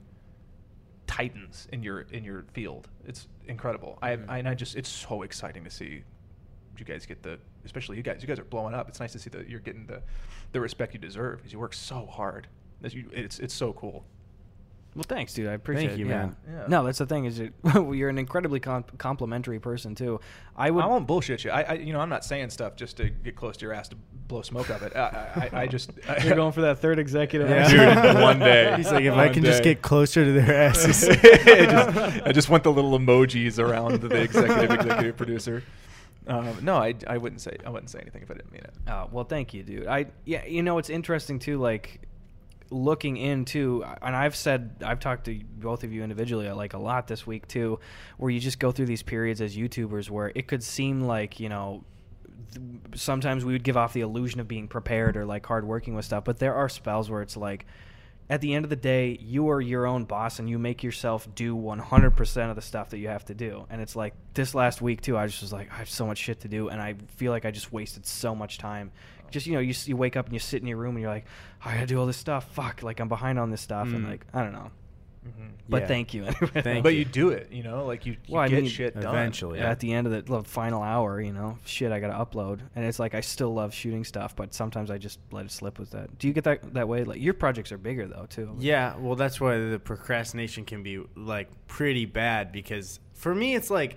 titans 1.13 1.69
in 1.73 1.83
your 1.83 2.01
in 2.11 2.25
your 2.25 2.45
field. 2.55 2.89
It's 3.07 3.29
incredible. 3.47 3.99
I 4.01 4.17
Mhm. 4.17 4.25
I 4.31 4.39
and 4.39 4.49
I 4.49 4.55
just 4.55 4.77
it's 4.77 4.89
so 4.89 5.23
exciting 5.23 5.63
to 5.65 5.71
see 5.71 6.05
you 6.79 6.85
guys 6.87 7.05
get 7.05 7.23
the 7.23 7.39
especially 7.67 7.99
you 7.99 8.03
guys 8.03 8.23
you 8.23 8.27
guys 8.29 8.39
are 8.39 8.45
blowing 8.45 8.75
up. 8.75 8.89
It's 8.89 8.99
nice 8.99 9.13
to 9.13 9.19
see 9.19 9.29
that 9.31 9.47
you're 9.47 9.61
getting 9.61 9.87
the 9.87 10.03
the 10.53 10.61
respect 10.61 10.95
you 10.95 11.01
deserve 11.01 11.39
because 11.39 11.53
you 11.53 11.59
work 11.59 11.75
so 11.75 12.07
hard. 12.07 12.49
You, 12.83 13.11
it's 13.13 13.39
it's 13.41 13.53
so 13.55 13.75
cool. 13.75 14.07
Well, 14.95 15.05
thanks, 15.09 15.33
dude. 15.33 15.49
I 15.49 15.53
appreciate 15.53 15.97
you, 15.97 16.05
it. 16.05 16.09
Yeah. 16.11 16.17
man. 16.17 16.37
Yeah. 16.47 16.65
No, 16.69 16.85
that's 16.85 16.99
the 16.99 17.07
thing 17.07 17.25
is 17.25 17.41
it, 17.41 17.55
you're 17.75 18.11
an 18.11 18.19
incredibly 18.19 18.61
com- 18.61 18.85
complimentary 18.99 19.59
person 19.59 19.95
too. 19.95 20.21
I 20.55 20.71
would. 20.71 20.85
I 20.85 20.87
won't 20.87 21.07
bullshit 21.07 21.45
you. 21.45 21.51
I, 21.51 21.63
I, 21.63 21.73
you 21.75 21.95
know, 21.95 22.01
I'm 22.01 22.11
not 22.11 22.27
saying 22.27 22.51
stuff 22.51 22.77
just 22.77 22.99
to 22.99 23.09
get 23.09 23.35
close 23.35 23.57
to 23.59 23.65
your 23.65 23.73
ass 23.73 23.89
to 23.89 23.97
blow 24.29 24.43
smoke 24.43 24.69
of 24.69 24.83
it. 24.83 24.95
I, 24.95 25.49
I, 25.53 25.61
I 25.63 25.67
just. 25.67 25.93
you're 26.25 26.35
going 26.35 26.53
for 26.53 26.61
that 26.63 26.79
third 26.79 26.99
executive. 26.99 27.49
Yeah. 27.49 27.69
Dude, 27.69 28.15
one 28.23 28.39
day. 28.39 28.75
He's 28.77 28.93
like, 28.93 29.05
if 29.05 29.15
I 29.15 29.27
One 29.27 29.35
can 29.35 29.45
just 29.45 29.63
get 29.63 29.81
closer 29.81 30.25
to 30.25 30.33
their 30.33 30.55
asses. 30.55 31.09
I, 31.09 31.15
just, 31.17 32.27
I 32.27 32.33
just 32.33 32.51
want 32.51 32.63
the 32.63 32.73
little 32.73 32.99
emojis 32.99 33.59
around 33.59 34.03
the 34.03 34.15
executive 34.15 34.71
executive 34.71 35.17
producer. 35.17 35.63
Um, 36.27 36.57
no, 36.63 36.77
I, 36.77 36.95
I 37.07 37.17
wouldn't 37.17 37.41
say 37.41 37.57
I 37.65 37.71
wouldn't 37.71 37.91
say 37.91 37.99
anything 38.01 38.23
if 38.23 38.31
I 38.31 38.35
didn't 38.35 38.53
mean 38.53 38.63
it. 38.63 38.75
Oh, 38.89 39.09
well, 39.11 39.25
thank 39.25 39.55
you, 39.55 39.63
dude. 39.63 39.87
I 39.87 40.07
yeah, 40.25 40.45
you 40.45 40.63
know, 40.63 40.79
it's 40.79 40.91
interesting 40.91 41.39
too. 41.39 41.59
Like 41.59 42.01
looking 42.73 43.17
into, 43.17 43.85
and 44.03 44.17
I've 44.17 44.35
said 44.35 44.77
I've 44.85 45.01
talked 45.01 45.27
to 45.27 45.41
both 45.59 45.85
of 45.85 45.93
you 45.93 46.03
individually 46.03 46.49
uh, 46.49 46.57
like 46.57 46.73
a 46.73 46.79
lot 46.79 47.07
this 47.07 47.27
week 47.27 47.47
too, 47.47 47.79
where 48.17 48.31
you 48.31 48.41
just 48.41 48.59
go 48.59 48.73
through 48.73 48.87
these 48.87 49.03
periods 49.03 49.41
as 49.41 49.57
YouTubers 49.57 50.11
where 50.11 50.33
it 50.35 50.47
could 50.47 50.63
seem 50.63 51.03
like 51.03 51.41
you 51.41 51.49
know. 51.49 51.85
Sometimes 52.95 53.47
we 53.47 53.53
would 53.55 53.63
give 53.63 53.79
off 53.79 53.95
the 53.95 54.03
illusion 54.03 54.39
of 54.39 54.47
being 54.47 54.69
prepared 54.69 55.17
or 55.17 55.25
like 55.25 55.47
hard 55.47 55.67
working 55.67 55.95
with 55.95 56.05
stuff, 56.05 56.25
but 56.25 56.39
there 56.39 56.55
are 56.55 56.69
spells 56.69 57.09
where 57.09 57.23
it's 57.23 57.37
like, 57.37 57.65
at 58.33 58.41
the 58.41 58.55
end 58.55 58.65
of 58.65 58.71
the 58.71 58.77
day, 58.77 59.19
you 59.21 59.51
are 59.51 59.61
your 59.61 59.87
own 59.87 60.05
boss 60.05 60.39
and 60.39 60.49
you 60.49 60.59
make 60.59 60.83
yourself 60.83 61.29
do 61.35 61.57
100% 61.57 62.51
of 62.51 62.57
the 62.57 62.63
stuff 62.63 62.91
that 62.91 62.99
you 62.99 63.09
have 63.09 63.25
to 63.27 63.35
do. 63.35 63.67
And 63.69 63.81
it's 63.81 63.97
like 63.97 64.15
this 64.33 64.55
last 64.55 64.81
week, 64.81 65.01
too, 65.01 65.19
I 65.19 65.27
just 65.27 65.43
was 65.43 65.53
like, 65.53 65.71
I 65.71 65.77
have 65.77 65.91
so 65.91 66.07
much 66.07 66.19
shit 66.19 66.41
to 66.41 66.49
do. 66.49 66.69
And 66.69 66.81
I 66.81 66.95
feel 67.17 67.33
like 67.33 67.45
I 67.45 67.51
just 67.51 67.73
wasted 67.73 68.07
so 68.07 68.35
much 68.35 68.59
time. 68.59 68.93
Just, 69.33 69.47
you 69.47 69.55
know, 69.55 69.61
you, 69.61 69.75
you 69.87 69.97
wake 69.97 70.17
up 70.17 70.27
and 70.27 70.33
you 70.33 70.39
sit 70.39 70.61
in 70.63 70.69
your 70.69 70.77
room 70.79 70.95
and 70.97 71.03
you're 71.03 71.11
like, 71.11 71.27
"Oh, 71.65 71.71
I 71.71 71.75
gotta 71.75 71.87
do 71.87 71.99
all 71.99 72.07
this 72.07 72.17
stuff. 72.17 72.53
Fuck, 72.53 72.83
like 72.83 73.01
I'm 73.01 73.09
behind 73.09 73.39
on 73.39 73.51
this 73.51 73.61
stuff. 73.61 73.89
And 73.89 74.05
Mm. 74.05 74.11
like, 74.11 74.27
I 74.33 74.43
don't 74.43 74.53
know. 74.53 74.71
Mm-hmm. 75.27 75.47
But 75.69 75.83
Yeah. 75.83 75.87
thank 75.87 76.15
you. 76.15 76.23
anyway. 76.27 76.63
Thank 76.63 76.83
but 76.83 76.95
you. 76.95 77.01
you 77.01 77.05
do 77.05 77.29
it, 77.31 77.53
you 77.53 77.63
know, 77.63 77.87
like 77.87 78.07
you, 78.07 78.15
you 78.27 78.35
Well, 78.35 78.43
I 78.43 78.49
get 78.49 78.63
mean, 78.63 78.69
shit 78.71 78.95
done 78.95 79.05
eventually. 79.15 79.61
Yeah, 79.61 79.71
at 79.71 79.79
the 79.79 79.93
end 79.93 80.09
of 80.09 80.13
the 80.13 80.23
the 80.23 80.43
final 80.43 80.83
hour, 80.83 81.21
you 81.21 81.33
know, 81.33 81.59
shit, 81.65 81.93
I 81.93 82.01
gotta 82.01 82.15
upload, 82.15 82.59
and 82.75 82.85
it's 82.85 82.99
like 82.99 83.15
I 83.15 83.21
still 83.21 83.55
love 83.55 83.73
shooting 83.73 84.03
stuff, 84.03 84.35
but 84.35 84.53
sometimes 84.53 84.91
I 84.91 84.99
just 84.99 85.21
let 85.31 85.45
it 85.45 85.53
slip 85.53 85.79
with 85.79 85.93
that. 85.93 86.19
Do 86.19 86.27
you 86.27 86.35
get 86.35 86.43
that 86.45 86.75
that 86.75 86.89
way? 86.89 87.05
Like 87.05 87.21
your 87.21 87.35
projects 87.35 87.71
are 87.71 87.79
bigger 87.79 88.09
though, 88.09 88.27
too. 88.29 88.57
Yeah, 88.59 88.97
well, 88.99 89.15
that's 89.15 89.41
why 89.41 89.59
the 89.59 89.79
procrastination 89.79 90.65
can 90.65 90.83
be 90.83 91.01
like 91.15 91.49
pretty 91.69 92.05
bad 92.05 92.51
because 92.51 92.99
for 93.15 93.33
me, 93.33 93.55
it's 93.55 93.71
like 93.71 93.97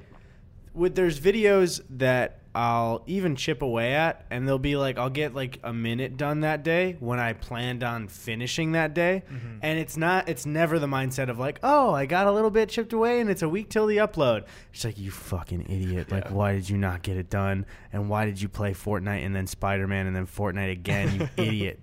with 0.75 0.93
there's 0.93 1.19
videos 1.19 1.81
that 1.89 2.41
I'll 2.55 3.03
even 3.05 3.35
chip 3.35 3.61
away 3.61 3.93
at, 3.93 4.25
and 4.29 4.47
they'll 4.47 4.57
be 4.57 4.77
like 4.77 4.97
I'll 4.97 5.09
get 5.09 5.35
like 5.35 5.59
a 5.61 5.73
minute 5.73 6.15
done 6.15 6.39
that 6.39 6.63
day 6.63 6.95
when 7.01 7.19
I 7.19 7.33
planned 7.33 7.83
on 7.83 8.07
finishing 8.07 8.71
that 8.71 8.93
day, 8.93 9.23
mm-hmm. 9.29 9.57
and 9.61 9.77
it's 9.77 9.97
not 9.97 10.29
it's 10.29 10.45
never 10.45 10.79
the 10.79 10.87
mindset 10.87 11.29
of 11.29 11.37
like 11.37 11.59
oh 11.63 11.93
I 11.93 12.05
got 12.05 12.27
a 12.27 12.31
little 12.31 12.49
bit 12.49 12.69
chipped 12.69 12.93
away 12.93 13.19
and 13.19 13.29
it's 13.29 13.41
a 13.41 13.49
week 13.49 13.69
till 13.69 13.87
the 13.87 13.97
upload. 13.97 14.45
It's 14.73 14.85
like 14.85 14.97
you 14.97 15.11
fucking 15.11 15.63
idiot! 15.69 16.11
Like 16.11 16.23
Yeah. 16.25 16.31
why 16.31 16.53
did 16.53 16.69
you 16.69 16.77
not 16.77 17.01
get 17.01 17.17
it 17.17 17.29
done? 17.29 17.65
And 17.91 18.09
why 18.09 18.25
did 18.25 18.41
you 18.41 18.47
play 18.47 18.71
Fortnite 18.71 19.25
and 19.25 19.35
then 19.35 19.47
Spider 19.47 19.85
Man 19.85 20.07
and 20.07 20.15
then 20.15 20.25
Fortnite 20.25 20.71
again? 20.71 21.19
You 21.19 21.29
idiot! 21.43 21.81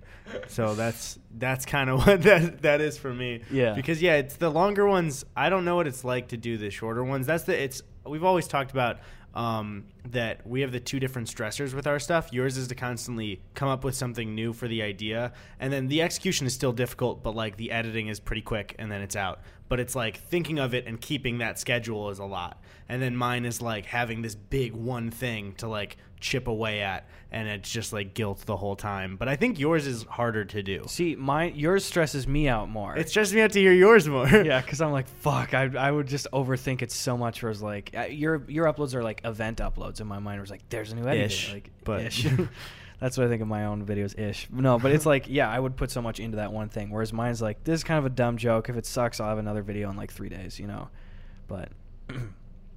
So 0.49 0.75
that's 0.75 1.19
that's 1.37 1.67
kind 1.67 1.91
of 1.91 1.99
what 2.07 2.23
that 2.23 2.62
that 2.62 2.81
is 2.81 2.97
for 2.97 3.12
me. 3.12 3.43
Yeah. 3.50 3.75
Because 3.75 4.00
yeah, 4.00 4.17
it's 4.17 4.37
the 4.37 4.50
longer 4.50 4.87
ones. 4.87 5.25
I 5.37 5.50
don't 5.50 5.67
know 5.67 5.76
what 5.76 5.87
it's 5.87 6.02
like 6.02 6.29
to 6.29 6.37
do 6.37 6.57
the 6.57 6.71
shorter 6.71 7.05
ones. 7.05 7.26
That's 7.26 7.45
the 7.45 7.62
it's 7.62 7.83
we've 8.07 8.25
always 8.25 8.49
talked 8.49 8.71
about 8.73 9.00
um, 9.35 9.85
that 10.11 10.47
we 10.47 10.61
have 10.61 10.73
the 10.73 10.81
two 10.81 11.01
different 11.01 11.29
stressors 11.29 11.75
with 11.75 11.87
our 11.87 11.99
stuff. 11.99 12.33
Yours 12.33 12.57
is 12.57 12.69
to 12.69 12.75
constantly 12.75 13.43
come 13.55 13.69
up 13.69 13.85
with 13.85 13.95
something 13.95 14.35
new 14.35 14.53
for 14.53 14.69
the 14.69 14.83
idea, 14.83 15.33
and 15.59 15.73
then 15.73 15.89
the 15.89 16.03
execution 16.03 16.47
is 16.47 16.55
still 16.55 16.73
difficult, 16.73 17.23
but 17.23 17.35
like 17.35 17.57
the 17.57 17.71
editing 17.71 18.09
is 18.09 18.21
pretty 18.21 18.43
quick, 18.43 18.75
and 18.79 18.91
then 18.91 19.01
it's 19.01 19.17
out. 19.17 19.41
But 19.69 19.81
it's 19.81 19.95
like 19.95 20.19
thinking 20.19 20.59
of 20.59 20.75
it 20.75 20.87
and 20.87 21.01
keeping 21.01 21.39
that 21.39 21.59
schedule 21.59 22.11
is 22.11 22.19
a 22.19 22.25
lot. 22.25 22.62
And 22.89 23.01
then 23.01 23.17
mine 23.17 23.47
is 23.47 23.62
like 23.62 23.87
having 23.87 24.21
this 24.21 24.35
big 24.35 24.75
one 24.75 25.11
thing 25.11 25.55
to 25.55 25.69
like 25.69 25.97
chip 26.23 26.47
away 26.49 26.81
at, 26.81 27.07
and 27.31 27.49
it's 27.49 27.71
just 27.71 27.93
like 27.93 28.14
guilt 28.14 28.47
the 28.47 28.57
whole 28.57 28.76
time. 28.76 29.17
But 29.17 29.29
I 29.29 29.37
think 29.37 29.59
yours 29.59 29.87
is 29.87 30.05
harder 30.05 30.45
to 30.47 30.62
do. 30.62 30.85
See, 30.87 31.17
my 31.17 31.47
yours 31.47 31.85
stresses 31.85 32.26
me 32.26 32.49
out 32.49 32.71
more. 32.71 32.97
it 32.97 33.11
stresses 33.11 33.35
me 33.35 33.43
out 33.43 33.52
to 33.52 33.61
hear 33.61 33.73
yours 33.73 34.09
more. 34.09 34.26
yeah, 34.45 34.61
because 34.61 34.81
I'm 34.81 34.93
like, 34.93 35.09
fuck, 35.09 35.52
I, 35.52 35.64
I 35.79 35.91
would 35.91 36.07
just 36.07 36.26
overthink 36.33 36.81
it 36.81 36.91
so 36.91 37.19
much. 37.19 37.43
Where 37.43 37.50
it's 37.52 37.61
like, 37.61 37.91
uh, 37.95 38.05
your 38.05 38.43
your 38.49 38.64
uploads 38.73 38.95
are 38.95 39.02
like 39.02 39.21
event 39.25 39.59
uploads 39.59 40.00
in 40.00 40.07
my 40.07 40.19
mind. 40.19 40.38
Where 40.38 40.43
it's 40.45 40.50
like, 40.50 40.69
there's 40.71 40.93
a 40.93 40.97
new 40.97 41.07
edit. 41.07 41.26
Ish, 41.26 41.52
like, 41.52 41.71
but- 41.85 42.02
ish. 42.07 42.26
That's 43.03 43.18
what 43.18 43.27
I 43.27 43.31
think 43.31 43.42
of 43.42 43.49
my 43.49 43.64
own 43.64 43.85
videos, 43.85 44.16
ish. 44.16 44.47
No, 44.49 44.79
but 44.79 44.92
it's 44.92 45.05
like, 45.05 45.25
yeah, 45.29 45.51
I 45.51 45.59
would 45.59 45.77
put 45.77 45.90
so 45.90 46.01
much 46.01 46.20
into 46.20 46.37
that 46.37 46.53
one 46.53 46.68
thing. 46.68 46.90
Whereas 46.90 47.12
mine's 47.12 47.42
like, 47.42 47.64
this 47.64 47.81
is 47.81 47.83
kind 47.83 47.99
of 47.99 48.07
a 48.07 48.11
dumb 48.11 48.37
joke. 48.37 48.68
If 48.68 48.77
it 48.77 48.87
sucks, 48.87 49.18
I'll 49.18 49.29
have 49.29 49.38
another 49.38 49.62
video 49.62 49.90
in 49.90 49.97
like 49.97 50.12
three 50.12 50.29
days, 50.29 50.61
you 50.61 50.68
know. 50.68 50.88
But 51.49 51.70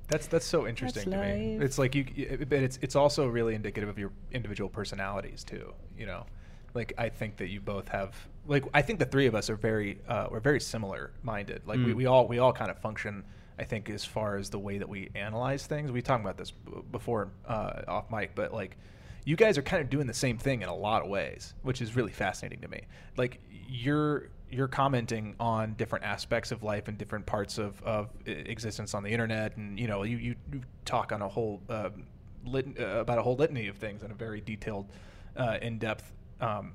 That's 0.08 0.28
that's 0.28 0.46
so 0.46 0.68
interesting 0.68 1.12
to 1.12 1.18
me. 1.18 1.58
It's 1.62 1.78
like 1.78 1.96
you, 1.96 2.06
it- 2.16 2.50
but 2.50 2.60
it's 2.60 2.78
it's 2.82 2.96
also 2.96 3.28
really 3.28 3.56
indicative 3.56 3.90
of 3.90 3.98
your 3.98 4.12
individual 4.32 4.70
personalities 4.70 5.44
too. 5.44 5.74
You 5.98 6.06
know, 6.06 6.26
like 6.74 6.94
I 6.98 7.10
think 7.10 7.38
that 7.38 7.50
you 7.50 7.60
both 7.62 7.88
have 7.90 8.16
like 8.48 8.66
I 8.74 8.82
think 8.82 9.00
the 9.00 9.06
three 9.06 9.26
of 9.28 9.36
us 9.36 9.50
are 9.50 9.56
very 9.56 10.00
uh, 10.08 10.28
we're 10.30 10.40
very 10.40 10.60
similar 10.62 11.12
minded. 11.24 11.62
Like 11.66 11.78
we, 11.80 11.86
Mm. 11.94 11.96
we 11.96 12.06
all 12.06 12.28
we 12.28 12.40
all 12.40 12.54
kind 12.54 12.70
of 12.70 12.78
function. 12.80 13.24
I 13.58 13.64
think 13.64 13.90
as 13.90 14.04
far 14.04 14.36
as 14.36 14.50
the 14.50 14.60
way 14.60 14.78
that 14.80 14.90
we 14.90 15.10
analyze 15.16 15.66
things, 15.66 15.90
we 15.92 16.02
talked 16.02 16.22
about 16.22 16.38
this 16.38 16.52
b- 16.52 16.74
before 16.92 17.30
uh, 17.48 17.82
off 17.88 18.12
mic, 18.12 18.36
but 18.36 18.54
like 18.54 18.76
you 19.24 19.36
guys 19.38 19.58
are 19.58 19.62
kind 19.64 19.82
of 19.82 19.90
doing 19.90 20.06
the 20.08 20.14
same 20.14 20.38
thing 20.38 20.62
in 20.62 20.68
a 20.70 20.76
lot 20.76 21.02
of 21.02 21.08
ways, 21.10 21.54
which 21.64 21.82
is 21.82 21.96
really 21.96 22.12
fascinating 22.12 22.60
to 22.62 22.68
me. 22.68 22.82
Like 23.18 23.40
you're 23.68 24.30
you're 24.50 24.68
commenting 24.68 25.36
on 25.40 25.74
different 25.74 26.06
aspects 26.06 26.52
of 26.52 26.64
life 26.64 26.88
and 26.88 26.98
different 26.98 27.26
parts 27.26 27.58
of, 27.58 27.82
of 27.84 28.10
existence 28.26 28.94
on 28.94 29.04
the 29.04 29.10
internet, 29.10 29.58
and 29.58 29.80
you 29.80 29.88
know 29.88 30.04
you, 30.04 30.18
you, 30.18 30.36
you 30.54 30.62
talk 30.86 31.12
on 31.12 31.22
a 31.22 31.28
whole 31.28 31.62
um, 31.70 32.06
lit, 32.46 32.68
uh, 32.80 33.00
about 33.00 33.18
a 33.18 33.22
whole 33.22 33.36
litany 33.36 33.68
of 33.68 33.78
things 33.78 34.04
in 34.04 34.12
a 34.12 34.14
very 34.14 34.42
detailed, 34.42 34.88
uh, 35.36 35.58
in 35.62 35.78
depth 35.80 36.12
um, 36.42 36.74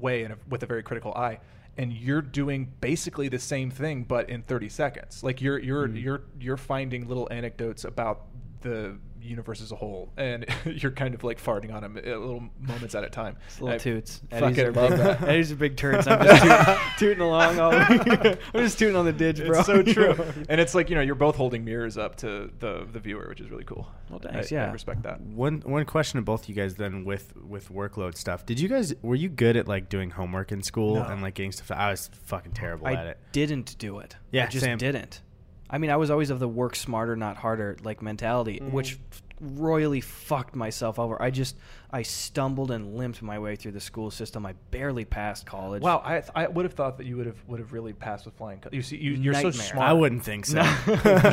way 0.00 0.24
and 0.24 0.34
with 0.48 0.62
a 0.62 0.66
very 0.66 0.82
critical 0.82 1.12
eye. 1.14 1.38
And 1.78 1.92
you're 1.92 2.22
doing 2.22 2.72
basically 2.80 3.28
the 3.28 3.38
same 3.38 3.70
thing, 3.70 4.04
but 4.04 4.30
in 4.30 4.42
30 4.42 4.68
seconds. 4.70 5.22
Like 5.22 5.40
you're 5.42 5.58
you're 5.58 5.88
Mhm. 5.88 6.02
you're 6.02 6.22
you're 6.40 6.56
finding 6.56 7.06
little 7.08 7.28
anecdotes 7.30 7.84
about 7.84 8.22
the 8.62 8.96
universe 9.26 9.60
as 9.60 9.72
a 9.72 9.76
whole, 9.76 10.10
and 10.16 10.46
you're 10.64 10.90
kind 10.92 11.14
of 11.14 11.24
like 11.24 11.42
farting 11.42 11.72
on 11.74 11.84
him 11.84 11.96
at 11.96 12.04
little 12.04 12.48
moments 12.60 12.94
at 12.94 13.04
a 13.04 13.10
time. 13.10 13.36
it's 13.46 13.60
little 13.60 13.74
I 13.74 13.78
toots. 13.78 14.22
fucking 14.30 14.46
Eddie's 14.48 14.58
are 14.60 14.72
love 14.72 14.90
big, 14.90 14.98
that. 14.98 15.22
Eddie's 15.28 15.52
are 15.52 15.56
big 15.56 15.76
turds. 15.76 16.06
I'm 16.06 16.24
just 16.24 16.42
tooting, 16.42 16.76
tooting 16.98 17.22
along 17.22 17.58
all 17.58 17.70
week. 17.70 18.38
I'm 18.54 18.60
just 18.64 18.78
tooting 18.78 18.96
on 18.96 19.04
the 19.04 19.12
ditch, 19.12 19.38
bro. 19.44 19.58
It's 19.58 19.66
so 19.66 19.82
true. 19.82 20.14
and 20.48 20.60
it's 20.60 20.74
like 20.74 20.88
you 20.90 20.96
know 20.96 21.02
you're 21.02 21.14
both 21.14 21.36
holding 21.36 21.64
mirrors 21.64 21.98
up 21.98 22.16
to 22.16 22.50
the 22.60 22.86
the 22.90 23.00
viewer, 23.00 23.26
which 23.28 23.40
is 23.40 23.50
really 23.50 23.64
cool. 23.64 23.86
Well, 24.08 24.20
thanks, 24.20 24.52
I, 24.52 24.56
I 24.56 24.58
yeah. 24.60 24.72
respect 24.72 25.02
that. 25.02 25.20
One 25.20 25.60
one 25.64 25.84
question 25.84 26.18
to 26.18 26.22
both 26.22 26.48
you 26.48 26.54
guys 26.54 26.76
then 26.76 27.04
with 27.04 27.34
with 27.36 27.68
workload 27.72 28.16
stuff. 28.16 28.46
Did 28.46 28.60
you 28.60 28.68
guys 28.68 28.94
were 29.02 29.14
you 29.16 29.28
good 29.28 29.56
at 29.56 29.66
like 29.68 29.88
doing 29.88 30.10
homework 30.10 30.52
in 30.52 30.62
school 30.62 30.94
No. 30.96 31.02
and 31.02 31.22
like 31.22 31.34
getting 31.34 31.52
stuff? 31.52 31.70
I 31.72 31.90
was 31.90 32.08
fucking 32.24 32.52
terrible 32.52 32.86
at 32.88 32.96
I 32.98 33.02
it. 33.10 33.18
didn't 33.32 33.76
do 33.78 33.98
it. 33.98 34.16
Yeah, 34.30 34.44
I 34.44 34.46
just 34.46 34.64
same. 34.64 34.78
didn't. 34.78 35.22
I 35.68 35.78
mean, 35.78 35.90
I 35.90 35.96
was 35.96 36.10
always 36.10 36.30
of 36.30 36.38
the 36.38 36.48
work 36.48 36.76
smarter, 36.76 37.16
not 37.16 37.36
harder 37.36 37.76
like 37.82 38.00
mentality, 38.02 38.60
Mm. 38.60 38.70
which 38.72 38.98
royally 39.40 40.00
fucked 40.00 40.56
myself 40.56 40.98
over. 40.98 41.20
I 41.20 41.30
just 41.30 41.56
I 41.90 42.02
stumbled 42.02 42.70
and 42.70 42.96
limped 42.96 43.20
my 43.20 43.38
way 43.38 43.54
through 43.56 43.72
the 43.72 43.80
school 43.80 44.10
system. 44.10 44.46
I 44.46 44.54
barely 44.70 45.04
passed 45.04 45.44
college. 45.44 45.82
Wow, 45.82 46.02
I, 46.04 46.22
I 46.34 46.46
would 46.46 46.64
have 46.64 46.72
thought 46.74 46.96
that 46.98 47.06
you 47.06 47.16
would 47.18 47.26
have 47.26 47.36
would 47.46 47.58
have 47.60 47.72
really 47.72 47.92
passed 47.92 48.24
with 48.24 48.34
flying. 48.36 48.60
colors. 48.60 48.74
You 48.74 48.82
see, 48.82 48.96
you, 48.96 49.12
you're 49.12 49.34
so 49.34 49.50
smart. 49.50 49.88
I 49.88 49.92
wouldn't 49.92 50.24
think 50.24 50.46
so. 50.46 50.62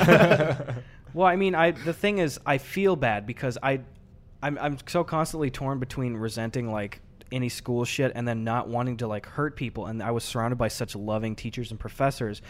well, 1.13 1.27
I 1.27 1.35
mean, 1.35 1.55
I 1.55 1.71
the 1.71 1.93
thing 1.93 2.17
is, 2.17 2.39
I 2.45 2.57
feel 2.57 2.95
bad 2.95 3.25
because 3.25 3.57
I, 3.63 3.81
I'm 4.41 4.57
I'm 4.59 4.77
so 4.87 5.03
constantly 5.03 5.49
torn 5.49 5.79
between 5.79 6.15
resenting 6.15 6.71
like 6.71 6.99
any 7.31 7.49
school 7.49 7.83
shit 7.85 8.11
and 8.15 8.27
then 8.27 8.43
not 8.43 8.67
wanting 8.67 8.97
to 8.97 9.07
like 9.07 9.25
hurt 9.25 9.55
people. 9.55 9.85
And 9.85 10.03
I 10.03 10.11
was 10.11 10.23
surrounded 10.23 10.57
by 10.57 10.67
such 10.67 10.95
loving 10.95 11.35
teachers 11.35 11.71
and 11.71 11.79
professors, 11.79 12.41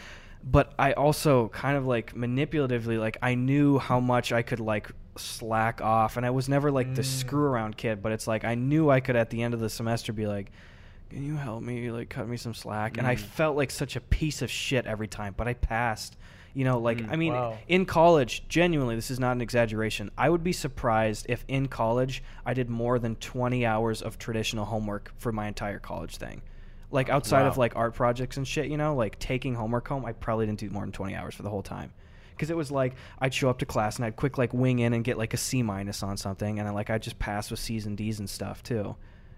but 0.44 0.74
I 0.78 0.92
also 0.94 1.48
kind 1.50 1.78
of 1.78 1.86
like 1.88 2.14
manipulatively 2.14 3.00
like 3.00 3.18
I 3.22 3.36
knew 3.36 3.80
how 3.80 4.00
much 4.00 4.32
I 4.32 4.42
could 4.42 4.60
like 4.60 4.92
slack 5.16 5.82
off, 5.82 6.18
and 6.18 6.26
I 6.26 6.30
was 6.32 6.50
never 6.50 6.72
like 6.72 6.96
the 6.96 7.02
Mm. 7.02 7.06
screw 7.06 7.46
around 7.46 7.78
kid. 7.78 8.02
But 8.02 8.12
it's 8.12 8.28
like 8.28 8.44
I 8.44 8.56
knew 8.56 8.90
I 8.90 9.00
could 9.00 9.16
at 9.16 9.30
the 9.30 9.42
end 9.44 9.54
of 9.54 9.60
the 9.60 9.70
semester 9.70 10.14
be 10.14 10.28
like. 10.28 10.52
Can 11.10 11.24
you 11.24 11.36
help 11.36 11.62
me? 11.62 11.92
Like, 11.92 12.10
cut 12.10 12.28
me 12.28 12.38
some 12.38 12.56
slack. 12.56 12.98
And 12.98 13.06
I 13.06 13.14
Mm. 13.16 13.20
felt 13.20 13.56
like 13.56 13.70
such 13.70 13.96
a 13.96 14.02
piece 14.02 14.42
of 14.42 14.50
shit 14.50 14.88
every 14.88 15.08
time, 15.08 15.36
but 15.38 15.48
I 15.48 15.54
passed. 15.54 16.18
You 16.56 16.64
know, 16.66 16.80
like 16.80 16.98
Mm, 16.98 17.12
I 17.12 17.16
mean, 17.18 17.34
wow. 17.34 17.60
in 17.68 17.86
college, 17.86 18.48
genuinely, 18.50 18.96
this 18.96 19.12
is 19.12 19.20
not 19.20 19.34
an 19.34 19.42
exaggeration. 19.42 20.10
I 20.18 20.30
would 20.32 20.44
be 20.44 20.54
surprised 20.54 21.28
if 21.30 21.46
in 21.48 21.68
college 21.68 22.24
I 22.48 22.56
did 22.56 22.68
more 22.68 22.98
than 22.98 23.16
20 23.18 23.64
hours 23.64 24.02
of 24.02 24.18
traditional 24.18 24.66
homework 24.66 25.12
for 25.20 25.32
my 25.32 25.48
entire 25.48 25.78
college 25.78 26.18
thing. 26.18 26.42
Like 26.94 27.10
outside 27.10 27.46
of 27.48 27.58
like 27.58 27.76
art 27.76 27.94
projects 27.96 28.38
and 28.38 28.48
shit, 28.48 28.68
you 28.68 28.78
know, 28.78 28.96
like 28.96 29.20
taking 29.20 29.56
homework 29.56 29.88
home, 29.88 30.06
I 30.06 30.14
probably 30.14 30.46
didn't 30.46 30.60
do 30.60 30.70
more 30.70 30.84
than 30.84 30.92
20 30.92 31.16
hours 31.16 31.36
for 31.36 31.44
the 31.44 31.50
whole 31.50 31.64
time. 31.64 31.92
Because 32.32 32.50
it 32.50 32.56
was 32.58 32.72
like 32.72 32.94
I'd 33.20 33.34
show 33.34 33.50
up 33.50 33.60
to 33.60 33.66
class 33.66 33.98
and 33.98 34.06
I'd 34.06 34.16
quick 34.16 34.38
like 34.38 34.54
wing 34.54 34.80
in 34.80 34.94
and 34.94 35.04
get 35.04 35.18
like 35.18 35.34
a 35.34 35.38
C 35.38 35.62
minus 35.64 36.04
on 36.04 36.18
something, 36.18 36.60
and 36.60 36.68
then 36.68 36.74
like 36.74 36.90
I'd 36.90 37.02
just 37.04 37.20
pass 37.20 37.52
with 37.52 37.60
C's 37.60 37.86
and 37.86 37.98
D's 37.98 38.20
and 38.20 38.30
stuff 38.30 38.64
too. 38.64 38.96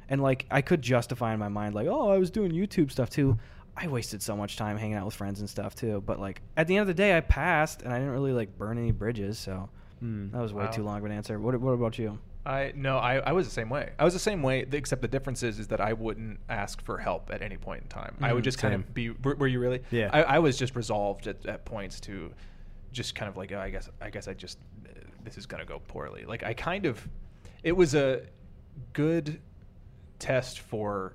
And 0.09 0.21
like 0.21 0.45
I 0.51 0.61
could 0.61 0.81
justify 0.81 1.33
in 1.33 1.39
my 1.39 1.47
mind 1.49 1.73
like, 1.75 1.87
oh, 1.87 2.09
I 2.09 2.17
was 2.17 2.29
doing 2.29 2.51
YouTube 2.51 2.91
stuff 2.91 3.09
too. 3.09 3.37
I 3.77 3.87
wasted 3.87 4.21
so 4.21 4.37
much 4.37 4.55
time 4.55 4.77
hanging 4.77 4.95
out 4.95 5.05
with 5.05 5.15
friends 5.15 5.39
and 5.41 5.49
stuff 5.49 5.75
too. 5.75 6.01
But 6.05 6.19
like 6.19 6.41
at 6.55 6.67
the 6.67 6.75
end 6.77 6.81
of 6.81 6.87
the 6.87 6.93
day, 6.93 7.17
I 7.17 7.21
passed, 7.21 7.81
and 7.81 7.91
I 7.91 7.97
didn't 7.99 8.13
really 8.13 8.31
like 8.33 8.57
burn 8.57 8.77
any 8.77 8.91
bridges. 8.91 9.37
So 9.39 9.69
Hmm. 9.99 10.29
that 10.31 10.41
was 10.41 10.53
way 10.53 10.65
Wow. 10.65 10.71
too 10.71 10.83
long 10.83 10.97
of 10.99 11.05
an 11.05 11.11
answer. 11.11 11.39
What 11.39 11.59
What 11.59 11.71
about 11.71 11.97
you? 11.97 12.19
I 12.45 12.71
no, 12.75 12.97
I, 12.97 13.15
I 13.17 13.31
was 13.31 13.47
the 13.47 13.53
same 13.53 13.69
way. 13.69 13.91
I 13.97 14.03
was 14.03 14.13
the 14.13 14.19
same 14.19 14.43
way, 14.43 14.65
except 14.71 15.01
the 15.01 15.07
difference 15.07 15.41
is, 15.43 15.57
is 15.59 15.67
that 15.69 15.81
I 15.81 15.93
wouldn't 15.93 16.39
ask 16.49 16.81
for 16.83 16.97
help 16.97 17.31
at 17.33 17.41
any 17.41 17.57
point 17.57 17.83
in 17.83 17.87
time. 17.89 18.15
I 18.21 18.33
would 18.33 18.41
Mhm, 18.41 18.45
just 18.45 18.57
kind 18.59 18.73
of 18.75 18.93
be. 18.93 19.09
Were, 19.09 19.35
were 19.35 19.47
you 19.47 19.59
really? 19.59 19.81
Yeah. 19.91 20.09
I, 20.13 20.23
I 20.23 20.39
was 20.39 20.57
just 20.57 20.75
resolved 20.75 21.27
at, 21.27 21.45
at 21.45 21.65
points 21.65 21.99
to, 22.01 22.31
just 22.91 23.15
kind 23.15 23.27
of 23.29 23.35
like, 23.35 23.51
oh, 23.51 23.59
I 23.59 23.69
guess, 23.71 23.89
I 24.01 24.09
guess 24.09 24.27
I 24.27 24.33
just, 24.33 24.57
uh, 24.85 24.89
this 25.23 25.37
is 25.37 25.45
gonna 25.45 25.65
go 25.65 25.79
poorly. 25.87 26.23
Like 26.25 26.43
I 26.43 26.53
kind 26.53 26.85
of, 26.85 27.05
it 27.63 27.73
was 27.73 27.93
a 27.95 28.21
good 28.93 29.41
test 30.19 30.59
for 30.59 31.13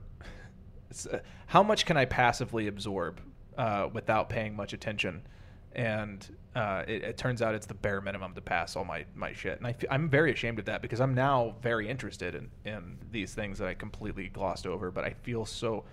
uh, 1.13 1.19
how 1.47 1.63
much 1.63 1.87
can 1.87 1.97
I 1.97 2.05
passively 2.05 2.67
absorb 2.67 3.21
uh, 3.57 3.89
without 3.93 4.29
paying 4.29 4.55
much 4.57 4.73
attention, 4.73 5.23
and 5.73 6.37
uh, 6.55 6.83
it, 6.87 7.03
it 7.03 7.17
turns 7.19 7.43
out 7.43 7.55
it's 7.55 7.67
the 7.67 7.75
bare 7.75 8.01
minimum 8.01 8.35
to 8.35 8.41
pass 8.41 8.77
all 8.77 8.85
my, 8.85 9.05
my 9.15 9.33
shit, 9.33 9.59
and 9.59 9.67
I 9.67 9.71
f- 9.71 9.85
I'm 9.91 10.09
very 10.09 10.33
ashamed 10.33 10.59
of 10.59 10.65
that 10.67 10.83
because 10.83 11.01
I'm 11.01 11.15
now 11.15 11.55
very 11.63 11.89
interested 11.89 12.35
in, 12.35 12.51
in 12.65 12.99
these 13.11 13.35
things 13.35 13.59
that 13.59 13.69
I 13.69 13.75
completely 13.75 14.29
glossed 14.29 14.67
over, 14.67 14.91
but 14.91 15.05
I 15.05 15.11
feel 15.11 15.45
so, 15.45 15.85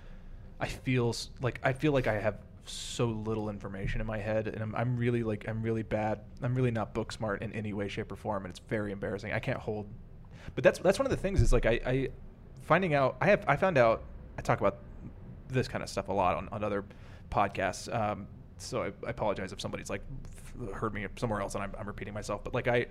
I 0.59 0.67
feel 0.67 1.15
like 1.41 1.59
I 1.63 1.73
feel 1.73 1.91
like 1.91 2.07
I 2.07 2.19
have 2.19 2.39
so 2.65 3.05
little 3.05 3.49
information 3.49 4.01
in 4.01 4.07
my 4.07 4.17
head, 4.17 4.47
and 4.47 4.61
I'm, 4.61 4.75
I'm 4.75 4.97
really 4.97 5.23
like 5.23 5.47
I'm 5.47 5.61
really 5.61 5.83
bad. 5.83 6.21
I'm 6.41 6.55
really 6.55 6.71
not 6.71 6.93
book 6.93 7.11
smart 7.11 7.41
in 7.41 7.53
any 7.53 7.73
way, 7.73 7.87
shape, 7.87 8.11
or 8.11 8.15
form, 8.15 8.45
and 8.45 8.51
it's 8.51 8.61
very 8.67 8.91
embarrassing. 8.91 9.31
I 9.31 9.39
can't 9.39 9.59
hold 9.59 9.87
but 10.55 10.63
that's 10.63 10.79
that's 10.79 10.99
one 10.99 11.05
of 11.05 11.11
the 11.11 11.17
things 11.17 11.41
is 11.41 11.53
like 11.53 11.65
I, 11.65 11.79
I 11.85 12.09
finding 12.63 12.93
out 12.93 13.17
I 13.21 13.27
have 13.27 13.43
I 13.47 13.55
found 13.55 13.77
out 13.77 14.03
I 14.37 14.41
talk 14.41 14.59
about 14.59 14.77
this 15.49 15.67
kind 15.67 15.83
of 15.83 15.89
stuff 15.89 16.09
a 16.09 16.13
lot 16.13 16.35
on, 16.35 16.49
on 16.51 16.63
other 16.63 16.83
podcasts 17.31 17.93
um, 17.93 18.27
so 18.57 18.83
I, 18.83 18.87
I 19.05 19.09
apologize 19.09 19.51
if 19.51 19.61
somebody's 19.61 19.89
like 19.89 20.01
heard 20.73 20.93
me 20.93 21.05
somewhere 21.17 21.41
else 21.41 21.55
and 21.55 21.63
I'm, 21.63 21.73
I'm 21.79 21.87
repeating 21.87 22.13
myself 22.13 22.43
but 22.43 22.53
like 22.53 22.67
I 22.67 22.87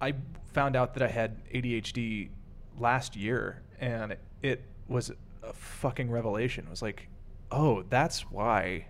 I 0.00 0.14
found 0.52 0.76
out 0.76 0.94
that 0.94 1.02
I 1.02 1.08
had 1.08 1.44
ADHD 1.50 2.28
last 2.78 3.16
year 3.16 3.62
and 3.80 4.16
it, 4.42 4.62
was 4.86 5.10
a 5.42 5.52
fucking 5.54 6.10
revelation. 6.10 6.66
It 6.66 6.70
was 6.70 6.82
like 6.82 7.08
oh 7.50 7.84
that's 7.88 8.30
why 8.30 8.86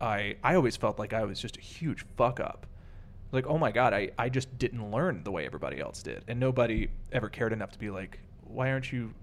I 0.00 0.36
I 0.44 0.54
always 0.54 0.76
felt 0.76 1.00
like 1.00 1.12
I 1.12 1.24
was 1.24 1.40
just 1.40 1.56
a 1.56 1.60
huge 1.60 2.04
fuck 2.16 2.38
up. 2.38 2.66
Like 3.32 3.46
oh 3.48 3.58
my 3.58 3.72
god 3.72 3.92
I, 3.92 4.10
I 4.16 4.28
just 4.28 4.56
didn't 4.56 4.92
learn 4.92 5.24
the 5.24 5.32
way 5.32 5.44
everybody 5.46 5.80
else 5.80 6.00
did. 6.00 6.22
And 6.28 6.38
nobody 6.38 6.88
ever 7.10 7.28
cared 7.28 7.52
enough 7.52 7.72
to 7.72 7.78
be 7.78 7.90
like 7.90 8.20
why 8.44 8.70
aren't 8.70 8.92
you 8.92 9.14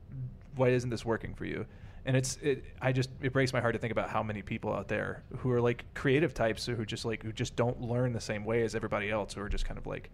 why 0.57 0.69
isn't 0.69 0.89
this 0.89 1.05
working 1.05 1.33
for 1.33 1.45
you 1.45 1.65
and 2.09 2.17
it's 2.17 2.37
it 2.37 2.65
i 2.81 2.91
just 2.91 3.11
it 3.21 3.31
breaks 3.31 3.53
my 3.53 3.61
heart 3.61 3.73
to 3.73 3.79
think 3.79 3.91
about 3.91 4.09
how 4.09 4.23
many 4.23 4.41
people 4.41 4.73
out 4.73 4.87
there 4.87 5.23
who 5.37 5.51
are 5.51 5.61
like 5.61 5.85
creative 5.93 6.33
types 6.33 6.65
who 6.65 6.83
just 6.83 7.05
like 7.05 7.21
who 7.21 7.31
just 7.31 7.55
don't 7.55 7.79
learn 7.79 8.11
the 8.11 8.19
same 8.19 8.43
way 8.43 8.63
as 8.63 8.73
everybody 8.73 9.11
else 9.11 9.33
who 9.33 9.41
are 9.41 9.49
just 9.49 9.63
kind 9.63 9.77
of 9.77 9.85
like 9.85 10.09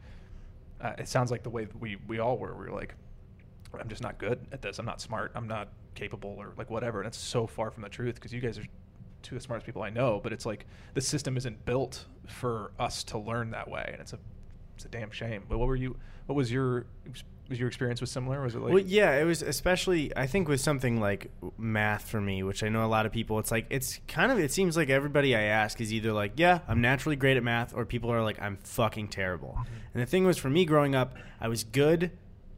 uh, 0.81 0.91
it 0.97 1.08
sounds 1.08 1.31
like 1.31 1.41
the 1.41 1.49
way 1.49 1.67
we 1.79 1.95
we 2.05 2.19
all 2.19 2.38
were 2.38 2.53
we 2.53 2.65
were 2.65 2.75
like 2.75 2.95
i'm 3.79 3.88
just 3.88 4.03
not 4.03 4.17
good 4.17 4.45
at 4.51 4.62
this 4.62 4.77
i'm 4.77 4.86
not 4.86 4.99
smart 4.99 5.31
i'm 5.36 5.47
not 5.47 5.69
capable 5.93 6.36
or 6.38 6.51
like 6.58 6.69
whatever 6.69 6.99
and 6.99 7.08
it's 7.08 7.17
so 7.17 7.47
far 7.47 7.71
from 7.71 7.81
the 7.81 7.89
truth 7.89 8.15
because 8.15 8.34
you 8.34 8.41
guys 8.41 8.60
are 8.60 8.65
two 9.25 9.36
of 9.36 9.41
the 9.41 9.45
smartest 9.45 9.65
people 9.65 9.81
I 9.81 9.89
know, 9.89 10.19
but 10.21 10.31
it's 10.31 10.45
like 10.45 10.67
the 10.93 11.01
system 11.01 11.36
isn't 11.36 11.65
built 11.65 12.05
for 12.27 12.71
us 12.79 13.03
to 13.05 13.17
learn 13.17 13.49
that 13.51 13.67
way, 13.67 13.89
and 13.91 13.99
it's 13.99 14.13
a 14.13 14.19
it's 14.75 14.86
a 14.86 14.88
damn 14.88 15.10
shame. 15.10 15.43
But 15.49 15.58
what 15.58 15.67
were 15.67 15.75
you? 15.75 15.97
What 16.27 16.36
was 16.36 16.51
your 16.51 16.86
was 17.49 17.60
your 17.60 17.67
experience 17.67 18.01
was 18.01 18.12
similar? 18.12 18.41
Was 18.41 18.55
it 18.55 18.60
like 18.60 18.73
well, 18.73 18.84
yeah, 18.84 19.19
it 19.19 19.23
was 19.23 19.41
especially 19.41 20.15
I 20.15 20.27
think 20.27 20.47
with 20.47 20.62
something 20.62 20.99
like 20.99 21.31
math 21.58 22.08
for 22.08 22.19
me, 22.19 22.43
which 22.43 22.63
I 22.63 22.69
know 22.69 22.86
a 22.86 22.88
lot 22.88 23.05
of 23.05 23.12
people. 23.12 23.39
It's 23.39 23.51
like 23.51 23.67
it's 23.69 23.99
kind 24.08 24.31
of 24.31 24.39
it 24.39 24.51
seems 24.51 24.75
like 24.75 24.89
everybody 24.89 25.36
I 25.36 25.43
ask 25.43 25.79
is 25.79 25.93
either 25.93 26.12
like, 26.12 26.34
yeah, 26.38 26.60
I'm 26.67 26.81
naturally 26.81 27.15
great 27.15 27.38
at 27.38 27.43
math, 27.43 27.73
or 27.73 27.86
people 27.86 28.12
are 28.12 28.23
like, 28.23 28.41
I'm 28.41 28.58
fucking 28.58 29.10
terrible. 29.10 29.55
Mm-hmm. 29.60 29.75
And 29.93 30.03
the 30.03 30.08
thing 30.08 30.25
was, 30.25 30.38
for 30.38 30.49
me 30.49 30.65
growing 30.65 30.95
up, 30.95 31.15
I 31.39 31.47
was 31.47 31.63
good, 31.63 32.12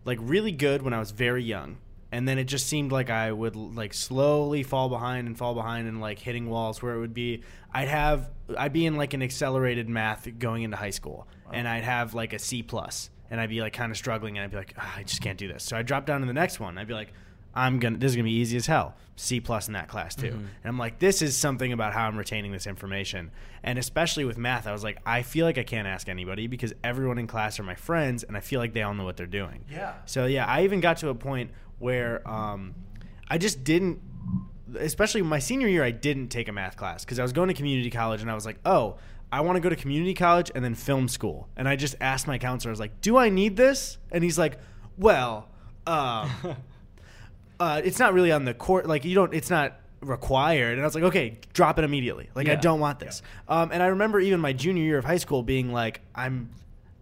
like 0.05 0.19
really 0.21 0.51
good 0.51 0.81
when 0.81 0.93
I 0.93 0.99
was 0.99 1.11
very 1.11 1.43
young. 1.43 1.77
And 2.09 2.25
then 2.25 2.39
it 2.39 2.45
just 2.45 2.67
seemed 2.67 2.93
like 2.93 3.09
I 3.09 3.31
would 3.31 3.55
like 3.55 3.93
slowly 3.93 4.63
fall 4.63 4.87
behind 4.87 5.27
and 5.27 5.37
fall 5.37 5.53
behind 5.53 5.89
and 5.89 5.99
like 5.99 6.19
hitting 6.19 6.49
walls 6.49 6.81
where 6.81 6.95
it 6.95 6.99
would 6.99 7.13
be 7.13 7.43
I'd 7.73 7.89
have 7.89 8.29
I'd 8.57 8.71
be 8.71 8.85
in 8.85 8.95
like 8.95 9.13
an 9.13 9.21
accelerated 9.21 9.89
math 9.89 10.27
going 10.39 10.63
into 10.63 10.77
high 10.77 10.91
school 10.91 11.27
and 11.51 11.67
I'd 11.67 11.83
have 11.83 12.13
like 12.13 12.31
a 12.31 12.39
C 12.39 12.63
plus 12.63 13.09
and 13.29 13.39
I'd 13.39 13.49
be 13.49 13.61
like 13.61 13.73
kind 13.73 13.91
of 13.91 13.97
struggling 13.97 14.37
and 14.37 14.43
I'd 14.43 14.51
be 14.51 14.57
like 14.57 14.73
"Ah, 14.77 14.95
I 14.97 15.03
just 15.03 15.21
can't 15.21 15.37
do 15.37 15.47
this. 15.47 15.63
So 15.63 15.77
I 15.77 15.81
drop 15.81 16.05
down 16.05 16.21
to 16.21 16.27
the 16.27 16.33
next 16.33 16.59
one. 16.59 16.77
I'd 16.77 16.87
be 16.87 16.93
like 16.93 17.13
I'm 17.53 17.79
gonna 17.79 17.97
this 17.97 18.11
is 18.11 18.15
gonna 18.15 18.25
be 18.25 18.35
easy 18.35 18.57
as 18.57 18.67
hell. 18.67 18.95
C 19.15 19.39
plus 19.39 19.67
in 19.67 19.73
that 19.73 19.87
class 19.87 20.13
too. 20.13 20.27
And 20.27 20.49
I'm 20.63 20.77
like, 20.77 20.99
this 20.99 21.23
is 21.23 21.35
something 21.35 21.73
about 21.73 21.91
how 21.93 22.05
I'm 22.05 22.17
retaining 22.17 22.51
this 22.51 22.67
information. 22.67 23.31
And 23.63 23.79
especially 23.79 24.25
with 24.25 24.37
math, 24.37 24.67
I 24.67 24.71
was 24.71 24.83
like, 24.83 24.99
I 25.07 25.23
feel 25.23 25.43
like 25.43 25.57
I 25.57 25.63
can't 25.63 25.87
ask 25.87 26.07
anybody 26.07 26.45
because 26.45 26.71
everyone 26.83 27.17
in 27.17 27.25
class 27.25 27.59
are 27.59 27.63
my 27.63 27.73
friends 27.73 28.21
and 28.21 28.37
I 28.37 28.41
feel 28.41 28.59
like 28.59 28.73
they 28.73 28.83
all 28.83 28.93
know 28.93 29.05
what 29.05 29.17
they're 29.17 29.25
doing. 29.25 29.65
Yeah. 29.71 29.95
So 30.05 30.27
yeah, 30.27 30.45
I 30.45 30.65
even 30.65 30.81
got 30.81 30.97
to 30.97 31.09
a 31.09 31.15
point 31.15 31.49
where 31.79 32.27
um, 32.29 32.75
I 33.27 33.39
just 33.39 33.63
didn't 33.63 34.01
especially 34.77 35.21
my 35.21 35.39
senior 35.39 35.67
year 35.67 35.83
I 35.83 35.91
didn't 35.91 36.27
take 36.27 36.47
a 36.47 36.51
math 36.51 36.77
class 36.77 37.05
because 37.05 37.19
I 37.19 37.23
was 37.23 37.33
going 37.33 37.47
to 37.47 37.53
community 37.53 37.89
college 37.89 38.21
and 38.21 38.29
I 38.29 38.35
was 38.35 38.45
like, 38.45 38.59
oh, 38.65 38.97
I 39.31 39.41
want 39.41 39.57
to 39.57 39.59
go 39.59 39.69
to 39.69 39.75
community 39.75 40.13
college 40.13 40.51
and 40.55 40.63
then 40.63 40.75
film 40.75 41.07
school. 41.07 41.49
And 41.57 41.67
I 41.67 41.75
just 41.75 41.95
asked 41.99 42.27
my 42.27 42.37
counselor, 42.37 42.69
I 42.69 42.73
was 42.73 42.79
like, 42.79 43.01
do 43.01 43.17
I 43.17 43.29
need 43.29 43.57
this? 43.57 43.97
And 44.11 44.23
he's 44.23 44.37
like, 44.39 44.57
well, 44.97 45.49
um, 45.85 46.31
uh, 47.59 47.81
it's 47.83 47.99
not 47.99 48.13
really 48.13 48.31
on 48.31 48.45
the 48.45 48.53
court. 48.53 48.87
Like 48.87 49.05
you 49.05 49.15
don't, 49.15 49.33
it's 49.33 49.49
not 49.49 49.79
required. 50.01 50.73
And 50.73 50.81
I 50.81 50.85
was 50.85 50.95
like, 50.95 51.03
okay, 51.05 51.39
drop 51.53 51.77
it 51.79 51.83
immediately. 51.83 52.29
Like 52.35 52.47
I 52.47 52.55
don't 52.55 52.79
want 52.79 52.99
this. 52.99 53.21
Um, 53.47 53.71
and 53.71 53.81
I 53.83 53.87
remember 53.87 54.19
even 54.19 54.39
my 54.39 54.53
junior 54.53 54.83
year 54.83 54.97
of 54.97 55.05
high 55.05 55.17
school 55.17 55.43
being 55.43 55.73
like, 55.73 56.01
I'm, 56.15 56.49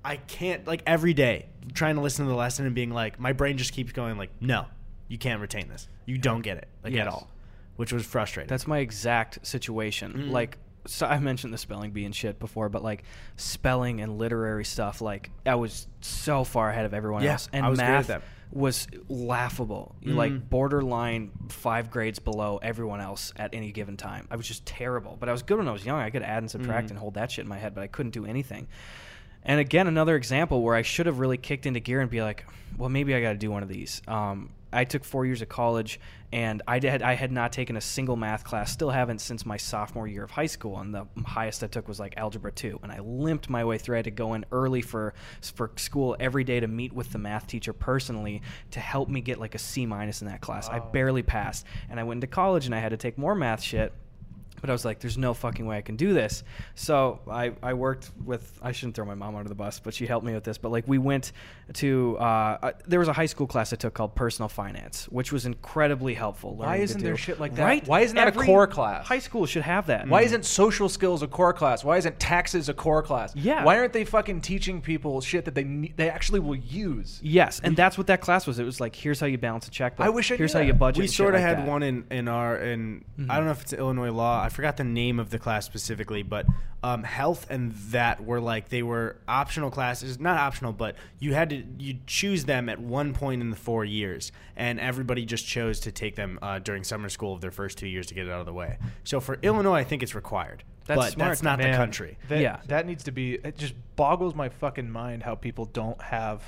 I 0.04 0.18
can't 0.18 0.66
like 0.68 0.84
every 0.86 1.14
day 1.14 1.48
trying 1.74 1.96
to 1.96 2.02
listen 2.02 2.26
to 2.26 2.30
the 2.30 2.38
lesson 2.38 2.66
and 2.66 2.74
being 2.76 2.92
like, 2.92 3.20
my 3.20 3.34
brain 3.34 3.58
just 3.58 3.74
keeps 3.74 3.92
going 3.92 4.18
like, 4.18 4.30
no, 4.40 4.66
you 5.08 5.18
can't 5.18 5.42
retain 5.42 5.68
this. 5.68 5.88
You 6.06 6.18
don't 6.18 6.42
get 6.42 6.58
it 6.58 6.68
like 6.84 6.94
at 6.96 7.08
all, 7.08 7.30
which 7.76 7.92
was 7.92 8.06
frustrating. 8.06 8.48
That's 8.48 8.68
my 8.68 8.80
exact 8.80 9.46
situation. 9.46 10.14
Mhm. 10.14 10.32
Like, 10.32 10.58
so 10.86 11.06
I 11.08 11.20
mentioned 11.20 11.54
the 11.54 11.58
spelling 11.58 11.92
bee 11.92 12.06
and 12.06 12.16
shit 12.16 12.40
before, 12.40 12.70
but 12.70 12.84
like 12.84 13.04
spelling 13.38 14.02
and 14.02 14.18
literary 14.18 14.66
stuff, 14.66 15.02
like 15.02 15.32
I 15.46 15.56
was 15.56 15.88
so 16.02 16.44
far 16.44 16.70
ahead 16.70 16.86
of 16.86 16.94
everyone 16.94 17.24
Yeah, 17.24 17.34
else, 17.34 17.50
and 17.54 17.68
was 17.68 17.78
math 17.78 18.22
was 18.52 18.88
laughable. 19.10 19.96
Mhm. 20.04 20.16
Like 20.16 20.50
borderline 20.50 21.32
five 21.50 21.90
grades 21.92 22.20
below 22.20 22.60
everyone 22.62 23.02
else 23.02 23.34
at 23.36 23.54
any 23.54 23.72
given 23.72 23.98
time. 23.98 24.28
I 24.32 24.36
was 24.36 24.48
just 24.48 24.66
terrible, 24.66 25.18
but 25.20 25.28
I 25.28 25.32
was 25.32 25.42
good 25.44 25.58
when 25.58 25.68
I 25.68 25.72
was 25.72 25.86
young. 25.86 26.00
I 26.00 26.10
could 26.10 26.22
add 26.24 26.38
and 26.44 26.50
subtract 26.50 26.88
Mhm. 26.88 26.92
and 26.92 27.00
hold 27.00 27.16
that 27.16 27.32
shit 27.32 27.44
in 27.44 27.50
my 27.50 27.58
head, 27.58 27.74
but 27.76 27.84
I 27.84 27.88
couldn't 27.88 28.12
do 28.14 28.26
anything. 28.26 28.68
And 29.44 29.60
again, 29.60 29.88
another 29.88 30.16
example 30.16 30.62
where 30.62 30.76
I 30.76 30.82
should 30.84 31.06
have 31.06 31.20
really 31.20 31.38
kicked 31.38 31.66
into 31.66 31.80
gear 31.80 32.02
and 32.02 32.10
be 32.10 32.22
like, 32.22 32.46
well, 32.78 32.90
maybe 32.90 33.14
I 33.14 33.22
got 33.22 33.32
to 33.34 33.38
do 33.38 33.52
one 33.52 33.62
of 33.64 33.70
these. 33.70 34.02
Um, 34.08 34.50
I 34.72 34.84
took 34.84 35.04
four 35.04 35.26
years 35.26 35.42
of 35.42 35.50
college, 35.50 36.00
and 36.32 36.62
I 36.68 36.80
did. 36.80 37.02
I 37.02 37.14
had 37.14 37.32
not 37.32 37.52
taken 37.54 37.78
a 37.78 37.82
single 37.82 38.16
math 38.16 38.44
class. 38.44 38.72
Still 38.72 38.90
haven't 38.90 39.20
since 39.20 39.46
my 39.46 39.58
sophomore 39.58 40.08
year 40.08 40.24
of 40.24 40.32
high 40.32 40.46
school, 40.48 40.80
and 40.80 40.94
the 40.94 41.08
highest 41.26 41.64
I 41.64 41.68
took 41.68 41.88
was 41.88 42.00
like 42.00 42.18
algebra 42.18 42.52
two. 42.52 42.80
And 42.84 42.92
I 42.92 43.00
limped 43.00 43.50
my 43.50 43.64
way 43.64 43.78
through. 43.78 43.96
I 43.96 44.00
had 44.00 44.06
to 44.06 44.12
go 44.12 44.34
in 44.34 44.46
early 44.52 44.82
for 44.82 45.14
for 45.42 45.72
school 45.78 46.16
every 46.20 46.44
day 46.44 46.60
to 46.60 46.68
meet 46.68 46.94
with 46.94 47.12
the 47.12 47.20
math 47.20 47.48
teacher 47.48 47.74
personally 47.74 48.42
to 48.72 48.80
help 48.80 49.10
me 49.10 49.22
get 49.22 49.40
like 49.40 49.56
a 49.56 49.60
C 49.60 49.86
minus 49.86 50.22
in 50.22 50.28
that 50.28 50.42
class. 50.42 50.68
I 50.70 50.80
barely 50.80 51.24
passed, 51.24 51.66
and 51.90 52.00
I 52.00 52.04
went 52.04 52.18
into 52.18 52.28
college 52.28 52.66
and 52.66 52.76
I 52.76 52.80
had 52.80 52.90
to 52.90 52.98
take 52.98 53.18
more 53.18 53.36
math 53.36 53.62
shit. 53.62 53.94
But 54.62 54.70
I 54.70 54.74
was 54.74 54.86
like, 54.86 55.00
there's 55.00 55.18
no 55.18 55.34
fucking 55.34 55.66
way 55.66 55.78
I 55.78 55.82
can 55.82 55.96
do 55.96 56.14
this. 56.14 56.44
So 56.76 57.20
I, 57.30 57.54
I 57.62 57.74
worked 57.74 58.12
with, 58.24 58.58
I 58.62 58.72
shouldn't 58.72 58.96
throw 58.96 59.06
my 59.06 59.14
mom 59.16 59.36
under 59.36 59.50
the 59.50 59.56
bus, 59.56 59.80
but 59.80 59.94
she 59.94 60.06
helped 60.08 60.26
me 60.26 60.34
with 60.34 60.44
this. 60.44 60.58
But 60.58 60.72
like, 60.72 60.88
we 60.88 60.98
went 60.98 61.32
to, 61.74 62.18
uh, 62.20 62.24
uh, 62.64 62.72
there 62.88 63.00
was 63.00 63.08
a 63.08 63.14
high 63.14 63.26
school 63.26 63.48
class 63.48 63.74
I 63.74 63.76
took 63.76 63.94
called 63.94 64.16
personal 64.16 64.50
finance, 64.50 65.06
which 65.10 65.32
was 65.32 65.46
incredibly 65.46 66.14
helpful. 66.14 66.56
Why 66.56 66.78
isn't 66.78 67.02
there 67.04 67.18
shit 67.18 67.40
like 67.40 67.56
that? 67.56 67.64
Right? 67.64 67.88
Why 67.88 68.02
isn't 68.02 68.16
that 68.16 68.30
a 68.30 68.32
core 68.32 68.68
class? 68.68 69.06
High 69.06 69.20
school 69.20 69.46
should 69.46 69.64
have 69.64 69.88
that. 69.88 70.08
Why 70.08 70.22
isn't 70.22 70.46
social 70.46 70.90
skills 70.90 71.22
a 71.22 71.28
core 71.28 71.54
class? 71.54 71.84
Why 71.84 71.98
isn't 71.98 72.20
taxes 72.20 72.70
a 72.70 72.74
core 72.74 73.04
class? 73.04 73.36
Yeah. 73.36 73.64
Why 73.64 73.78
aren't 73.78 73.94
they 73.94 74.06
fucking 74.06 74.42
teaching 74.42 74.82
people 74.82 75.22
shit 75.22 75.46
that 75.46 75.56
they 75.56 75.64
they 75.96 76.10
actually 76.10 76.40
will 76.40 76.56
use? 76.56 77.20
Yes, 77.24 77.60
and 77.64 77.76
that's 77.76 77.98
what 77.98 78.08
that 78.08 78.22
class 78.22 78.48
was. 78.48 78.60
It 78.60 78.64
was 78.64 78.80
like, 78.80 78.96
here's 78.96 79.20
how 79.20 79.28
you 79.28 79.38
balance 79.38 79.68
a 79.68 79.72
checkbook. 79.72 80.06
I 80.06 80.10
wish 80.10 80.32
I 80.32 80.36
Here's 80.36 80.54
knew 80.54 80.60
how 80.60 80.64
that. 80.64 80.68
you 80.68 80.74
budget. 80.74 81.02
we 81.02 81.08
sort 81.08 81.36
of 81.36 81.42
like 81.42 81.48
had 81.50 81.58
that. 81.58 81.62
Mm-hmm. 81.64 81.72
one 81.72 81.84
in 81.84 82.06
in 82.12 82.28
our 82.28 82.58
in 82.58 83.04
I 83.30 83.38
don't 83.38 83.46
know 83.46 83.52
if 83.52 83.62
it's 83.62 83.74
Illinois 83.74 84.12
law. 84.12 84.42
I 84.42 84.50
forgot 84.56 84.78
the 84.78 84.84
name 84.84 85.20
of 85.20 85.30
the 85.30 85.38
class 85.38 85.66
specifically, 85.66 86.24
but 86.24 86.46
um, 86.82 87.04
health 87.04 87.46
and 87.50 87.74
that 87.92 88.24
were 88.24 88.40
like 88.40 88.70
they 88.70 88.82
were 88.84 89.18
optional 89.28 89.70
classes, 89.70 90.20
not 90.20 90.38
optional, 90.38 90.72
but 90.74 90.96
you 91.20 91.34
had 91.34 91.50
to 91.52 91.64
you 91.78 91.98
choose 92.08 92.46
them 92.46 92.70
at 92.70 92.80
one 92.80 93.14
point 93.14 93.42
in 93.42 93.50
the 93.50 93.56
four 93.56 93.84
years, 93.86 94.32
and 94.56 94.80
everybody 94.80 95.26
just 95.26 95.46
chose 95.46 95.80
to 95.82 95.92
take 95.92 96.16
them 96.16 96.40
uh, 96.42 96.60
during 96.60 96.84
summer 96.84 97.10
school 97.10 97.34
of 97.34 97.42
their 97.42 97.52
first 97.52 97.78
two 97.78 97.88
years 97.88 98.08
to 98.08 98.14
get 98.14 98.28
it 98.28 98.32
out 98.32 98.40
of 98.40 98.46
the 98.46 98.54
way. 98.54 98.78
So 99.04 99.20
for 99.20 99.38
Illinois, 99.42 99.74
I 99.76 99.84
think 99.84 100.02
it's 100.04 100.16
required, 100.16 100.64
That's 100.86 100.98
but 101.00 101.12
smart, 101.14 101.30
that's 101.30 101.44
not 101.44 101.60
the 101.60 101.72
country. 101.72 102.18
That, 102.30 102.40
Yeah. 102.40 102.60
that 102.68 102.86
needs 102.88 103.04
to 103.06 103.12
be. 103.12 103.34
It 103.36 103.58
just 103.58 103.74
boggles 103.96 104.34
my 104.36 104.50
fucking 104.50 104.90
mind 104.90 105.24
how 105.24 105.36
people 105.36 105.66
don't 105.66 106.02
have. 106.02 106.44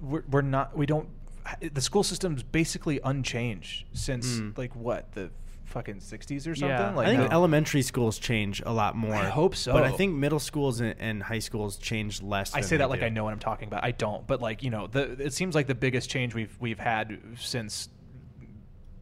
We're, 0.00 0.24
we're 0.30 0.42
not. 0.42 0.76
We 0.76 0.86
don't. 0.86 1.08
The 1.72 1.80
school 1.80 2.02
system's 2.02 2.42
basically 2.42 3.00
unchanged 3.02 3.84
since 3.92 4.26
Mm. 4.40 4.56
like 4.58 4.74
what 4.76 5.12
the 5.12 5.30
fucking 5.70 5.96
60s 5.96 6.40
or 6.46 6.54
something. 6.54 6.68
Yeah. 6.68 6.94
Like 6.94 7.08
I 7.08 7.16
think 7.16 7.28
the- 7.28 7.32
elementary 7.34 7.82
schools 7.82 8.18
change 8.18 8.62
a 8.64 8.72
lot 8.72 8.96
more. 8.96 9.14
I 9.14 9.28
hope 9.28 9.56
so. 9.56 9.72
But 9.72 9.84
I 9.84 9.90
think 9.92 10.14
middle 10.14 10.38
schools 10.40 10.80
and, 10.80 10.94
and 10.98 11.22
high 11.22 11.38
schools 11.38 11.76
change 11.78 12.22
less. 12.22 12.54
I 12.54 12.60
say 12.60 12.76
that 12.78 12.90
like 12.90 13.00
do. 13.00 13.06
I 13.06 13.08
know 13.08 13.24
what 13.24 13.32
I'm 13.32 13.38
talking 13.38 13.68
about. 13.68 13.84
I 13.84 13.92
don't, 13.92 14.26
but 14.26 14.40
like 14.40 14.62
you 14.62 14.70
know, 14.70 14.86
the 14.86 15.12
it 15.12 15.32
seems 15.32 15.54
like 15.54 15.66
the 15.66 15.74
biggest 15.74 16.10
change 16.10 16.34
we've 16.34 16.54
we've 16.60 16.78
had 16.78 17.18
since 17.38 17.88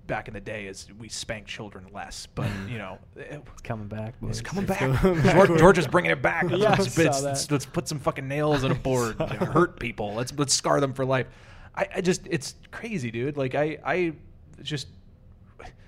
back 0.06 0.26
in 0.26 0.34
the 0.34 0.40
day 0.40 0.66
is 0.66 0.88
we 0.98 1.08
spank 1.08 1.46
children 1.46 1.86
less. 1.92 2.26
But 2.34 2.46
mm. 2.46 2.70
you 2.70 2.78
know, 2.78 2.98
it- 3.16 3.26
It's 3.30 3.34
eh, 3.36 3.50
coming 3.62 3.88
back. 3.88 4.14
it's 4.22 4.40
boys. 4.40 4.40
coming 4.42 4.64
It's 4.64 4.70
back. 4.70 5.00
coming 5.00 5.22
back. 5.22 5.34
George, 5.34 5.58
George 5.58 5.78
is 5.78 5.86
bringing 5.86 6.10
it 6.10 6.22
back. 6.22 6.44
Let's, 6.50 6.58
Yeah, 6.62 6.70
let's, 6.70 6.98
let's- 6.98 7.22
let's- 7.22 7.50
let's 7.50 7.66
put 7.66 7.86
some 7.88 7.98
fucking 7.98 8.26
nails 8.26 8.64
in 8.64 8.72
a 8.72 8.74
board. 8.74 9.16
and 9.20 9.30
hurt 9.32 9.78
people. 9.78 10.14
Let's 10.14 10.32
let's 10.36 10.54
scar 10.54 10.80
them 10.80 10.94
for 10.94 11.04
life. 11.04 11.26
I, 11.74 11.86
I 11.96 12.00
just 12.00 12.26
it's 12.28 12.54
crazy, 12.70 13.10
dude. 13.10 13.36
Like 13.36 13.54
I 13.54 13.78
I 13.84 14.12
just 14.62 14.88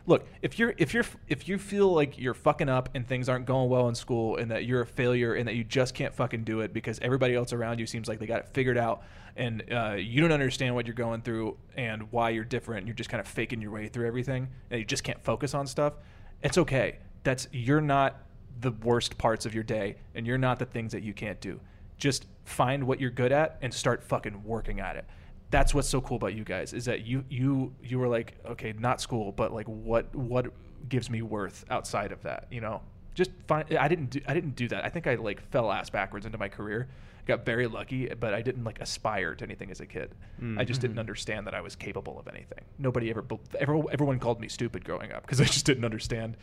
look 0.06 0.26
if 0.42 0.58
you're 0.58 0.74
if 0.78 0.92
you're 0.94 1.04
if 1.28 1.48
you 1.48 1.58
feel 1.58 1.92
like 1.92 2.18
you're 2.18 2.34
fucking 2.34 2.68
up 2.68 2.88
and 2.94 3.06
things 3.06 3.28
aren't 3.28 3.46
going 3.46 3.68
well 3.68 3.88
in 3.88 3.94
school 3.94 4.36
and 4.36 4.50
that 4.50 4.64
you're 4.64 4.80
a 4.80 4.86
failure 4.86 5.34
and 5.34 5.46
that 5.46 5.54
you 5.54 5.62
just 5.62 5.94
can't 5.94 6.14
fucking 6.14 6.42
do 6.42 6.60
it 6.60 6.72
because 6.72 6.98
everybody 7.00 7.34
else 7.34 7.52
around 7.52 7.78
you 7.78 7.86
seems 7.86 8.08
like 8.08 8.18
they 8.18 8.26
got 8.26 8.40
it 8.40 8.48
figured 8.52 8.78
out 8.78 9.02
and 9.36 9.62
uh, 9.72 9.92
you 9.92 10.20
don't 10.20 10.32
understand 10.32 10.74
what 10.74 10.86
you're 10.86 10.94
going 10.94 11.22
through 11.22 11.56
and 11.76 12.10
why 12.10 12.30
you're 12.30 12.44
different 12.44 12.86
you're 12.86 12.96
just 12.96 13.10
kind 13.10 13.20
of 13.20 13.28
faking 13.28 13.60
your 13.60 13.70
way 13.70 13.88
through 13.88 14.06
everything 14.06 14.48
and 14.70 14.80
you 14.80 14.84
just 14.84 15.04
can't 15.04 15.22
focus 15.22 15.54
on 15.54 15.66
stuff 15.66 15.94
it's 16.42 16.58
okay. 16.58 16.98
That's 17.22 17.48
you're 17.52 17.80
not 17.80 18.22
the 18.60 18.72
worst 18.72 19.18
parts 19.18 19.46
of 19.46 19.54
your 19.54 19.64
day 19.64 19.96
and 20.14 20.26
you're 20.26 20.38
not 20.38 20.58
the 20.58 20.64
things 20.66 20.92
that 20.92 21.02
you 21.02 21.12
can't 21.12 21.40
do. 21.40 21.60
Just 21.98 22.26
find 22.44 22.84
what 22.84 23.00
you're 23.00 23.10
good 23.10 23.32
at 23.32 23.58
and 23.62 23.72
start 23.72 24.02
fucking 24.02 24.42
working 24.44 24.80
at 24.80 24.96
it 24.96 25.04
that's 25.50 25.74
what's 25.74 25.88
so 25.88 26.00
cool 26.00 26.16
about 26.16 26.34
you 26.34 26.44
guys 26.44 26.72
is 26.72 26.84
that 26.84 27.04
you 27.06 27.24
you 27.28 27.72
you 27.82 27.98
were 27.98 28.08
like 28.08 28.34
okay 28.46 28.72
not 28.78 29.00
school 29.00 29.32
but 29.32 29.52
like 29.52 29.66
what 29.66 30.14
what 30.14 30.46
gives 30.88 31.10
me 31.10 31.22
worth 31.22 31.64
outside 31.70 32.12
of 32.12 32.22
that 32.22 32.46
you 32.50 32.60
know? 32.60 32.80
Just 33.14 33.32
find 33.46 33.66
i 33.76 33.88
didn't 33.88 34.10
do 34.10 34.20
i 34.26 34.32
didn't 34.32 34.54
do 34.54 34.68
that. 34.68 34.84
I 34.84 34.88
think 34.88 35.06
i 35.06 35.16
like 35.16 35.40
fell 35.50 35.70
ass 35.70 35.90
backwards 35.90 36.26
into 36.26 36.38
my 36.38 36.48
career 36.48 36.88
got 37.26 37.44
very 37.44 37.66
lucky 37.66 38.06
but 38.08 38.32
i 38.32 38.40
didn't 38.40 38.64
like 38.64 38.80
aspire 38.80 39.34
to 39.34 39.44
anything 39.44 39.70
as 39.70 39.80
a 39.80 39.86
kid. 39.86 40.14
I 40.56 40.64
just 40.64 40.80
didn't 40.80 40.94
mm-hmm. 40.94 41.00
understand 41.00 41.46
that 41.46 41.54
i 41.54 41.60
was 41.60 41.76
capable 41.76 42.18
of 42.18 42.28
anything. 42.28 42.64
Nobody 42.78 43.10
ever 43.10 43.24
everyone 43.60 44.18
called 44.20 44.40
me 44.40 44.48
stupid 44.48 44.84
growing 44.84 45.12
up 45.12 45.22
because 45.22 45.40
i 45.40 45.44
just 45.44 45.66
didn't 45.66 45.84
understand 45.84 46.36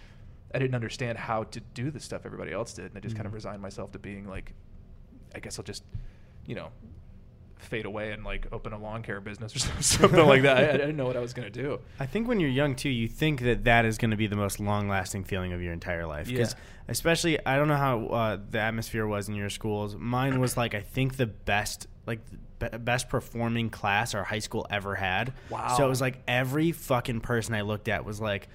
i 0.53 0.59
didn't 0.59 0.75
understand 0.75 1.17
how 1.17 1.43
to 1.43 1.59
do 1.73 1.89
the 1.89 1.99
stuff 1.99 2.21
everybody 2.25 2.51
else 2.51 2.73
did 2.73 2.85
and 2.85 2.97
i 2.97 2.99
just 2.99 3.15
kind 3.15 3.25
of 3.25 3.29
mm-hmm. 3.29 3.35
resigned 3.35 3.61
myself 3.61 3.91
to 3.93 3.99
being 3.99 4.27
like 4.27 4.53
i 5.33 5.39
guess 5.39 5.57
i'll 5.57 5.65
just 5.65 5.83
you 6.45 6.55
know 6.55 6.69
fade 7.59 7.85
away 7.85 8.11
and 8.11 8.23
like 8.23 8.47
open 8.51 8.73
a 8.73 8.77
lawn 8.79 9.03
care 9.03 9.19
business 9.19 9.55
or 9.55 9.59
something 9.81 10.25
like 10.25 10.41
that. 10.43 10.57
I, 10.57 10.69
I 10.69 10.71
didn't 10.73 10.97
know 10.97 11.05
what 11.05 11.17
I 11.17 11.19
was 11.19 11.33
gonna 11.33 11.49
do. 11.49 11.79
I 11.99 12.05
think 12.05 12.27
when 12.27 12.39
you're 12.39 12.49
young 12.49 12.75
too, 12.75 12.89
you 12.89 13.07
think 13.07 13.41
that 13.41 13.63
that 13.65 13.85
is 13.85 13.97
going 13.97 14.11
to 14.11 14.17
be 14.17 14.27
the 14.27 14.35
most 14.35 14.59
long-lasting 14.59 15.23
feeling 15.25 15.53
of 15.53 15.61
your 15.61 15.73
entire 15.73 16.05
life. 16.05 16.27
Because 16.27 16.53
Yeah. 16.53 16.59
especially, 16.89 17.45
I 17.45 17.55
don't 17.57 17.67
know 17.67 17.75
how 17.77 18.05
uh, 18.07 18.37
the 18.49 18.59
atmosphere 18.59 19.05
was 19.07 19.27
in 19.29 19.35
your 19.35 19.49
schools. 19.49 19.95
Mine 19.95 20.39
was 20.39 20.55
like 20.57 20.73
I 20.75 20.81
think 20.81 21.17
the 21.17 21.27
best, 21.27 21.87
like 22.05 22.19
be- 22.59 22.77
best 22.79 23.09
performing 23.09 23.69
class 23.69 24.13
our 24.15 24.23
high 24.23 24.39
school 24.39 24.65
ever 24.69 24.95
had. 24.95 25.33
Wow. 25.49 25.75
So 25.77 25.85
it 25.85 25.89
was 25.89 26.01
like 26.01 26.19
every 26.27 26.71
fucking 26.71 27.21
person 27.21 27.53
I 27.55 27.61
looked 27.61 27.87
at 27.87 28.05
was 28.05 28.19
like. 28.21 28.47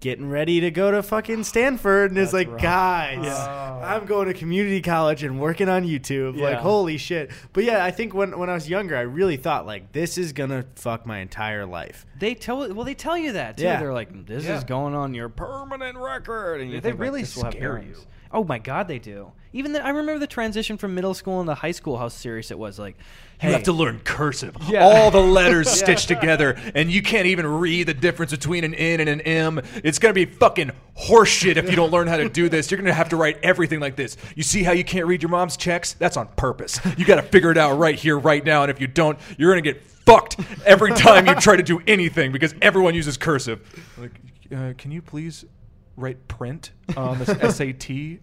Getting 0.00 0.28
ready 0.28 0.60
to 0.60 0.70
go 0.70 0.90
to 0.90 1.02
fucking 1.02 1.44
Stanford, 1.44 2.10
and 2.10 2.18
it's 2.18 2.32
That's 2.32 2.46
like, 2.46 2.52
rough. 2.52 2.62
guys, 2.62 3.24
Yeah. 3.24 3.78
Oh. 3.82 3.84
I'm 3.84 4.04
going 4.04 4.28
to 4.28 4.34
community 4.34 4.82
college 4.82 5.22
and 5.22 5.40
working 5.40 5.70
on 5.70 5.84
YouTube. 5.84 6.38
Like, 6.38 6.58
holy 6.58 6.98
shit! 6.98 7.30
But 7.54 7.64
yeah, 7.64 7.82
I 7.82 7.90
think 7.90 8.12
when 8.12 8.38
when 8.38 8.50
I 8.50 8.54
was 8.54 8.68
younger, 8.68 8.94
I 8.96 9.00
really 9.00 9.38
thought 9.38 9.64
like, 9.66 9.92
this 9.92 10.18
is 10.18 10.32
gonna 10.34 10.66
fuck 10.74 11.06
my 11.06 11.18
entire 11.20 11.64
life. 11.64 12.04
They 12.18 12.34
tell 12.34 12.58
well, 12.74 12.84
they 12.84 12.94
tell 12.94 13.16
you 13.16 13.32
that 13.32 13.56
too. 13.56 13.64
Yeah. 13.64 13.80
They're 13.80 13.94
like, 13.94 14.26
"This 14.26 14.44
Yeah. 14.44 14.58
is 14.58 14.64
going 14.64 14.94
on 14.94 15.14
your 15.14 15.30
permanent 15.30 15.96
record," 15.96 16.60
and 16.60 16.70
you 16.70 16.80
They 16.80 16.90
think, 16.90 17.00
really 17.00 17.22
this 17.22 17.34
will 17.36 17.44
have 17.44 17.54
scare 17.54 17.78
you. 17.78 17.96
Oh 18.32 18.44
my 18.44 18.58
god, 18.58 18.88
they 18.88 18.98
do. 18.98 19.32
Even 19.56 19.72
the, 19.72 19.82
I 19.82 19.88
remember 19.88 20.18
the 20.18 20.26
transition 20.26 20.76
from 20.76 20.94
middle 20.94 21.14
school 21.14 21.40
into 21.40 21.54
high 21.54 21.70
school. 21.70 21.96
How 21.96 22.08
serious 22.08 22.50
it 22.50 22.58
was. 22.58 22.78
Like, 22.78 22.94
You 23.42 23.52
have 23.52 23.62
to 23.62 23.72
learn 23.72 24.00
cursive. 24.00 24.54
Yeah. 24.68 24.84
All 24.84 25.10
the 25.10 25.20
letters 25.20 25.70
stitched 25.80 26.08
together, 26.08 26.60
and 26.74 26.90
you 26.90 27.00
can't 27.00 27.26
even 27.26 27.46
read 27.46 27.86
the 27.88 27.94
difference 27.94 28.32
between 28.32 28.64
an 28.64 28.74
N 28.74 29.00
and 29.00 29.08
an 29.08 29.22
M. 29.22 29.62
It's 29.82 29.98
gonna 29.98 30.12
be 30.12 30.26
fucking 30.26 30.72
horseshit 30.98 31.56
if 31.56 31.70
you 31.70 31.76
don't 31.76 31.90
learn 31.90 32.06
how 32.06 32.18
to 32.18 32.28
do 32.28 32.50
this. 32.50 32.70
You're 32.70 32.76
gonna 32.76 32.92
have 32.92 33.08
to 33.08 33.16
write 33.16 33.38
everything 33.42 33.80
like 33.80 33.96
this. 33.96 34.18
You 34.34 34.42
see 34.42 34.62
how 34.62 34.72
you 34.72 34.84
can't 34.84 35.06
read 35.06 35.22
your 35.22 35.30
mom's 35.30 35.56
checks? 35.56 35.94
That's 35.94 36.18
on 36.18 36.28
purpose. 36.36 36.78
You 36.98 37.06
gotta 37.06 37.22
figure 37.22 37.50
it 37.50 37.56
out 37.56 37.78
right 37.78 37.94
here, 37.94 38.18
right 38.18 38.44
now. 38.44 38.62
And 38.62 38.70
if 38.70 38.78
you 38.78 38.86
don't, 38.86 39.18
you're 39.38 39.50
gonna 39.50 39.62
get 39.62 39.86
fucked 39.86 40.36
every 40.66 40.92
time 40.92 41.26
you 41.26 41.34
try 41.36 41.56
to 41.56 41.62
do 41.62 41.80
anything 41.86 42.30
because 42.30 42.54
everyone 42.60 42.94
uses 42.94 43.16
cursive. 43.16 43.60
Like, 43.96 44.20
uh, 44.54 44.74
can 44.76 44.90
you 44.92 45.00
please 45.00 45.46
write 45.96 46.28
print 46.28 46.72
on 46.94 47.18
this 47.18 47.56
SAT 47.56 48.18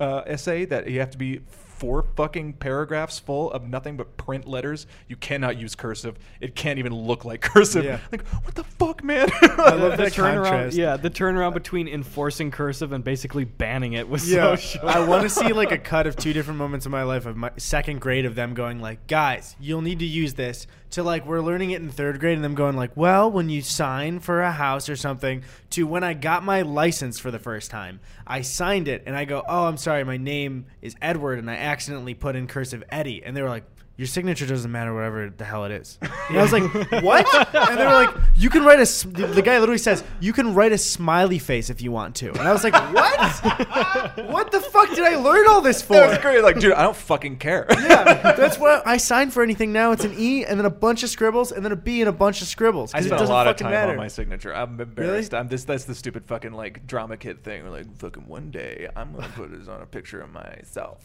uh, 0.00 0.22
essay 0.26 0.64
that 0.66 0.88
you 0.90 1.00
have 1.00 1.10
to 1.10 1.18
be 1.18 1.40
four 1.48 2.02
fucking 2.16 2.54
paragraphs 2.54 3.18
full 3.18 3.50
of 3.52 3.68
nothing 3.68 3.98
but 3.98 4.16
print 4.16 4.48
letters. 4.48 4.86
You 5.08 5.16
cannot 5.16 5.58
use 5.58 5.74
cursive. 5.74 6.16
It 6.40 6.54
can't 6.54 6.78
even 6.78 6.94
look 6.94 7.26
like 7.26 7.40
cursive. 7.42 7.84
Yeah. 7.84 7.98
Like, 8.10 8.26
what 8.28 8.54
the 8.54 8.64
fuck, 8.64 9.04
man? 9.04 9.28
I 9.42 9.74
love 9.74 9.90
the 9.98 10.04
that 10.04 10.12
turnaround. 10.14 10.44
contrast. 10.44 10.76
Yeah, 10.76 10.96
the 10.96 11.10
turnaround 11.10 11.52
between 11.52 11.86
enforcing 11.86 12.50
cursive 12.50 12.92
and 12.92 13.04
basically 13.04 13.44
banning 13.44 13.92
it 13.92 14.08
was 14.08 14.30
Yeah, 14.30 14.54
so. 14.54 14.78
Short. 14.78 14.84
I 14.86 15.06
want 15.06 15.24
to 15.24 15.28
see 15.28 15.52
like 15.52 15.70
a 15.70 15.76
cut 15.78 16.06
of 16.06 16.16
two 16.16 16.32
different 16.32 16.56
moments 16.58 16.86
in 16.86 16.92
my 16.92 17.02
life 17.02 17.26
of 17.26 17.36
my 17.36 17.50
second 17.58 18.00
grade 18.00 18.24
of 18.24 18.34
them 18.34 18.54
going 18.54 18.80
like, 18.80 19.06
guys, 19.06 19.54
you'll 19.60 19.82
need 19.82 19.98
to 19.98 20.06
use 20.06 20.32
this. 20.32 20.66
To 20.96 21.02
like 21.02 21.26
we're 21.26 21.42
learning 21.42 21.72
it 21.72 21.82
in 21.82 21.90
third 21.90 22.20
grade 22.20 22.36
and 22.36 22.42
them 22.42 22.54
going 22.54 22.74
like, 22.74 22.96
well, 22.96 23.30
when 23.30 23.50
you 23.50 23.60
sign 23.60 24.18
for 24.18 24.40
a 24.40 24.50
house 24.50 24.88
or 24.88 24.96
something. 24.96 25.44
To 25.72 25.86
when 25.86 26.02
I 26.02 26.14
got 26.14 26.42
my 26.42 26.62
license 26.62 27.18
for 27.18 27.30
the 27.30 27.38
first 27.38 27.70
time, 27.70 28.00
I 28.26 28.40
signed 28.40 28.88
it 28.88 29.02
and 29.04 29.14
I 29.14 29.26
go, 29.26 29.42
oh, 29.46 29.66
I'm 29.66 29.76
sorry, 29.76 30.04
my 30.04 30.16
name 30.16 30.64
is 30.80 30.96
Edward, 31.02 31.38
and 31.38 31.50
I 31.50 31.56
accidentally 31.56 32.14
put 32.14 32.34
in 32.34 32.46
cursive 32.46 32.82
Eddy, 32.88 33.22
and 33.22 33.36
they 33.36 33.42
were 33.42 33.50
like. 33.50 33.64
Your 33.98 34.06
signature 34.06 34.46
doesn't 34.46 34.70
matter, 34.70 34.94
whatever 34.94 35.30
the 35.34 35.44
hell 35.44 35.64
it 35.64 35.72
is. 35.72 35.98
And 36.28 36.38
I 36.38 36.42
was 36.42 36.50
like, 36.52 36.64
"What?" 37.04 37.54
And 37.54 37.78
they 37.78 37.86
were 37.86 37.92
like, 37.92 38.10
"You 38.34 38.50
can 38.50 38.64
write 38.64 38.80
a." 38.80 38.82
s- 38.82 39.04
The 39.04 39.42
guy 39.42 39.58
literally 39.60 39.78
says, 39.78 40.02
"You 40.18 40.32
can 40.32 40.54
write 40.54 40.72
a 40.72 40.78
smiley 40.78 41.38
face 41.38 41.70
if 41.70 41.80
you 41.80 41.92
want 41.92 42.16
to." 42.16 42.30
And 42.30 42.40
I 42.40 42.52
was 42.52 42.64
like, 42.64 42.74
"What? 42.92 43.20
what 44.30 44.50
the 44.50 44.58
fuck 44.60 44.88
did 44.90 45.04
I 45.04 45.14
learn 45.16 45.46
all 45.48 45.60
this 45.60 45.80
for?" 45.82 45.94
that 45.94 46.08
was 46.08 46.18
great. 46.18 46.42
Like, 46.42 46.58
dude, 46.58 46.72
I 46.72 46.82
don't 46.82 46.96
fucking 46.96 47.36
care. 47.38 47.64
Yeah, 47.86 48.32
that's 48.32 48.58
what 48.58 48.84
I 48.86 48.96
sign 48.96 49.30
for 49.30 49.42
anything 49.44 49.72
now. 49.72 49.92
It's 49.92 50.04
an 50.04 50.14
E 50.18 50.44
and 50.44 50.58
then 50.58 50.66
a 50.66 50.70
bunch 50.70 51.02
of 51.04 51.08
scribbles 51.08 51.52
and 51.52 51.64
then 51.64 51.70
a 51.72 51.76
B 51.76 52.00
and 52.00 52.08
a 52.08 52.12
bunch 52.12 52.42
of 52.42 52.48
scribbles. 52.48 52.92
I 52.92 52.98
'cause 52.98 53.06
it 53.06 53.08
spent 53.10 53.20
a 53.20 53.22
doesn't 53.22 53.34
lot 53.34 53.46
of 53.46 53.52
fucking 53.54 53.64
time 53.66 53.72
matter. 53.72 53.92
on 53.92 53.96
my 53.98 54.08
signature. 54.08 54.52
I'm 54.54 54.80
embarrassed. 54.80 55.32
I'm 55.32 55.46
this. 55.48 55.62
That's 55.64 55.84
the 55.84 55.94
stupid 55.94 56.26
fucking 56.26 56.52
like 56.52 56.86
drama 56.88 57.16
kid 57.16 57.44
thing. 57.44 57.62
We're 57.62 57.70
like, 57.70 57.96
fucking 57.98 58.26
one 58.26 58.50
day 58.50 58.88
I'm 58.96 59.12
gonna 59.14 59.28
put 59.28 59.52
this 59.56 59.68
on 59.68 59.80
a 59.80 59.86
picture 59.86 60.20
of 60.20 60.32
myself. 60.32 60.98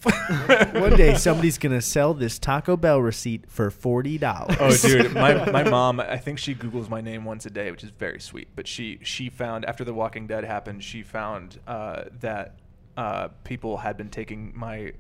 One 0.73 0.95
day 0.95 1.13
somebody's 1.15 1.59
gonna 1.59 1.81
sell 1.81 2.13
this 2.15 2.39
Taco 2.39 2.75
Bell 2.81 2.99
receipt 2.99 3.49
for 3.49 3.71
forty 3.71 4.17
dollars. 4.17 4.57
Oh, 4.59 4.75
dude, 4.75 5.13
my, 5.13 5.49
my 5.51 5.63
mom. 5.63 5.99
I 5.99 6.17
think 6.17 6.39
she 6.39 6.55
googles 6.55 6.89
my 6.89 7.01
name 7.01 7.23
once 7.23 7.45
a 7.45 7.49
day, 7.49 7.71
which 7.71 7.83
is 7.83 7.91
very 7.91 8.19
sweet. 8.19 8.49
But 8.55 8.67
she 8.67 8.99
she 9.03 9.29
found 9.29 9.65
after 9.65 9.83
The 9.83 9.93
Walking 9.93 10.27
Dead 10.27 10.43
happened, 10.43 10.83
she 10.83 11.03
found 11.03 11.59
uh, 11.67 12.03
that 12.19 12.55
uh, 12.97 13.29
people 13.43 13.77
had 13.77 13.97
been 13.97 14.09
taking 14.09 14.51
my. 14.55 14.93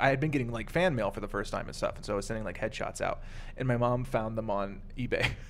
I 0.00 0.08
had 0.08 0.20
been 0.20 0.30
getting 0.30 0.50
like 0.50 0.70
fan 0.70 0.94
mail 0.94 1.10
for 1.10 1.20
the 1.20 1.28
first 1.28 1.52
time 1.52 1.66
and 1.66 1.76
stuff, 1.76 1.96
and 1.96 2.04
so 2.04 2.14
I 2.14 2.16
was 2.16 2.26
sending 2.26 2.44
like 2.44 2.58
headshots 2.58 3.00
out, 3.00 3.20
and 3.56 3.68
my 3.68 3.76
mom 3.76 4.04
found 4.04 4.38
them 4.38 4.50
on 4.50 4.80
eBay. 4.96 5.30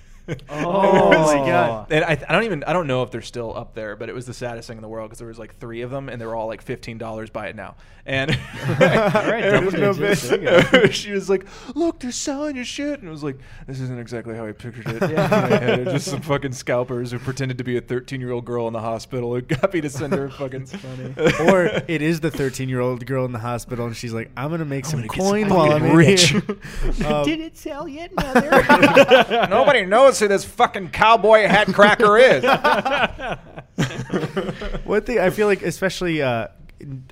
Oh 0.49 1.09
my 1.11 1.47
God. 1.47 1.91
And 1.91 2.03
I, 2.03 2.11
I 2.27 2.33
don't 2.33 2.43
even 2.43 2.63
I 2.65 2.73
don't 2.73 2.87
know 2.87 3.03
if 3.03 3.11
they're 3.11 3.21
still 3.21 3.55
up 3.57 3.73
there, 3.73 3.95
but 3.95 4.09
it 4.09 4.15
was 4.15 4.25
the 4.25 4.33
saddest 4.33 4.67
thing 4.67 4.77
in 4.77 4.81
the 4.81 4.87
world 4.89 5.09
because 5.09 5.19
there 5.19 5.27
was 5.27 5.39
like 5.39 5.55
three 5.55 5.81
of 5.81 5.91
them 5.91 6.09
and 6.09 6.19
they 6.21 6.25
were 6.25 6.35
all 6.35 6.47
like 6.47 6.61
fifteen 6.61 6.97
dollars. 6.97 7.29
Buy 7.29 7.47
it 7.47 7.55
now. 7.55 7.75
And 8.05 8.31
right, 8.79 9.43
and 9.43 9.65
double 9.65 9.79
no 9.79 9.93
bitch. 9.93 10.29
there 10.29 10.61
you 10.63 10.81
go. 10.81 10.87
she 10.87 11.11
was 11.11 11.29
like, 11.29 11.45
"Look, 11.75 11.99
they're 11.99 12.11
selling 12.13 12.55
your 12.55 12.63
shit," 12.63 12.99
and 12.99 13.07
it 13.09 13.11
was 13.11 13.21
like, 13.23 13.37
"This 13.67 13.81
isn't 13.81 13.99
exactly 13.99 14.33
how 14.35 14.45
I 14.45 14.53
pictured 14.53 14.87
it." 14.87 15.01
Yeah. 15.11 15.25
In 15.25 15.49
my 15.51 15.57
head, 15.57 15.85
just 15.89 16.07
some 16.07 16.21
fucking 16.21 16.53
scalpers 16.53 17.11
who 17.11 17.19
pretended 17.19 17.57
to 17.57 17.63
be 17.65 17.75
a 17.77 17.81
thirteen-year-old 17.81 18.45
girl 18.45 18.65
in 18.67 18.73
the 18.73 18.79
hospital 18.79 19.33
who 19.35 19.41
got 19.41 19.73
me 19.73 19.81
to 19.81 19.89
send 19.89 20.13
her 20.13 20.29
fucking. 20.29 20.67
funny. 20.67 21.13
or 21.49 21.65
it 21.87 22.01
is 22.01 22.21
the 22.21 22.31
thirteen-year-old 22.31 23.05
girl 23.05 23.25
in 23.25 23.33
the 23.33 23.39
hospital, 23.39 23.85
and 23.85 23.95
she's 23.95 24.13
like, 24.13 24.31
"I'm 24.37 24.51
gonna 24.51 24.63
make 24.65 24.85
some 24.85 24.99
gonna 25.01 25.09
get 25.09 25.17
coin 25.19 25.47
some- 25.49 25.57
while 25.57 25.71
I'm 25.73 25.83
I'm 25.83 25.97
getting 25.97 25.97
rich." 25.97 26.33
rich." 26.33 27.01
um, 27.05 27.25
Did 27.25 27.41
it 27.41 27.57
sell 27.57 27.87
yet, 27.89 28.13
mother? 28.15 29.47
Nobody 29.49 29.85
knows 29.85 30.16
who 30.19 30.27
this 30.27 30.45
fucking 30.45 30.89
cowboy 30.89 31.47
hat 31.47 31.67
cracker 31.67 32.17
is. 32.17 32.43
One 34.85 35.01
thing 35.01 35.19
I 35.19 35.29
feel 35.29 35.47
like, 35.47 35.61
especially, 35.61 36.21
uh, 36.21 36.47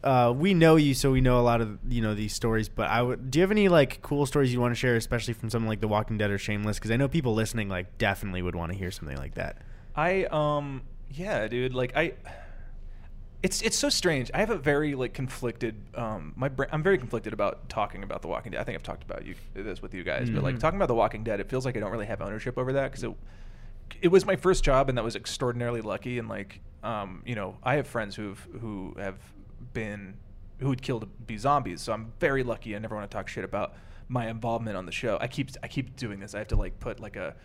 uh, 0.04 0.34
we 0.36 0.54
know 0.54 0.76
you, 0.76 0.94
so 0.94 1.12
we 1.12 1.22
know 1.22 1.40
a 1.40 1.42
lot 1.42 1.62
of 1.62 1.80
you 1.88 2.02
know 2.02 2.14
these 2.14 2.34
stories. 2.34 2.70
But 2.70 2.90
I 2.90 3.02
would, 3.02 3.32
do 3.32 3.40
you 3.40 3.44
have 3.44 3.52
any 3.52 3.68
like 3.68 4.02
cool 4.02 4.26
stories 4.26 4.54
you 4.54 4.62
want 4.62 4.72
to 4.72 4.80
share, 4.80 4.96
especially 4.96 5.34
from 5.34 5.50
something 5.50 5.68
like 5.68 5.82
The 5.82 5.88
Walking 5.88 6.18
Dead 6.18 6.32
or 6.32 6.38
Shameless? 6.38 6.78
Because 6.78 6.92
I 6.92 6.98
know 6.98 7.08
people 7.08 7.34
listening 7.34 7.70
like 7.70 7.98
definitely 7.98 8.42
would 8.42 8.56
want 8.56 8.72
to 8.72 8.78
hear 8.78 8.92
something 8.92 9.18
like 9.18 9.36
that. 9.36 9.58
I 9.96 10.26
um 10.26 10.84
yeah, 11.12 11.48
dude. 11.48 11.74
Like 11.74 11.96
I, 11.96 12.14
it's 13.46 13.62
it's 13.62 13.78
so 13.78 13.90
strange. 13.90 14.32
I 14.34 14.40
have 14.40 14.50
a 14.50 14.58
very 14.58 14.96
like 14.96 15.14
conflicted. 15.14 15.76
Um, 15.96 16.34
my 16.36 16.50
brain. 16.50 16.70
I'm 16.72 16.84
very 16.84 16.98
conflicted 16.98 17.32
about 17.34 17.70
talking 17.70 18.02
about 18.04 18.22
The 18.22 18.28
Walking 18.28 18.52
Dead. 18.54 18.60
I 18.62 18.64
think 18.64 18.76
I've 18.76 18.84
talked 18.84 19.04
about 19.04 19.26
you 19.26 19.36
this 19.54 19.82
with 19.82 19.94
you 19.94 20.04
guys, 20.04 20.30
but 20.30 20.42
like 20.44 20.56
Mhm. 20.56 20.60
talking 20.60 20.78
about 20.78 20.88
The 20.88 20.96
Walking 20.96 21.24
Dead, 21.24 21.40
it 21.40 21.50
feels 21.50 21.66
like 21.66 21.78
I 21.78 21.80
don't 21.80 21.92
really 21.92 22.06
have 22.08 22.22
ownership 22.22 22.58
over 22.58 22.74
that 22.74 22.92
because 22.92 23.04
it 23.04 23.12
it 24.02 24.08
was 24.10 24.26
my 24.26 24.36
first 24.36 24.64
job 24.64 24.90
and 24.90 24.98
that 24.98 25.04
was 25.04 25.16
extraordinarily 25.16 25.82
lucky 25.82 26.18
and 26.20 26.28
like 26.28 26.60
um, 26.84 27.22
you 27.26 27.36
know, 27.36 27.58
I 27.64 27.76
have 27.76 27.88
friends 27.88 28.16
who've 28.16 28.40
who 28.62 28.96
have 28.98 29.18
been 29.74 30.16
who 30.60 30.70
would 30.70 30.82
kill 30.82 31.00
to 31.00 31.06
be 31.06 31.38
zombies. 31.38 31.82
So 31.82 31.94
I'm 31.94 32.14
very 32.20 32.44
lucky. 32.44 32.76
I 32.76 32.80
never 32.80 32.96
want 32.96 33.10
to 33.10 33.16
talk 33.16 33.28
shit 33.28 33.44
about 33.44 33.74
my 34.08 34.28
involvement 34.30 34.78
on 34.78 34.86
the 34.86 34.92
show. 34.92 35.18
I 35.22 35.28
keep 35.28 35.50
I 35.64 35.68
keep 35.68 35.96
doing 35.96 36.20
this. 36.20 36.34
I 36.36 36.40
have 36.40 36.48
to 36.50 36.56
like 36.56 36.80
put 36.80 37.00
like 37.00 37.16
a 37.16 37.36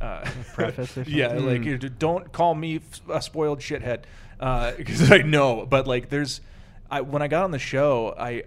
uh, 0.00 0.24
preface 0.54 0.96
or 0.98 1.02
yeah, 1.06 1.28
like 1.28 1.60
Mm. 1.62 1.82
you- 1.82 1.88
don't 1.88 2.32
call 2.32 2.54
me 2.56 2.80
a 3.08 3.20
spoiled 3.22 3.60
shithead 3.60 4.00
because 4.76 5.10
I 5.10 5.18
know. 5.18 5.66
But 5.66 5.86
like, 5.86 6.08
there's 6.08 6.40
I 6.90 7.00
when 7.00 7.22
I 7.22 7.28
got 7.28 7.44
on 7.44 7.50
the 7.50 7.58
show, 7.58 8.14
I 8.18 8.44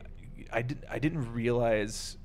I 0.52 0.62
didn't 0.62 0.84
I 0.90 1.00
didn't 1.00 1.34
realize 1.34 2.18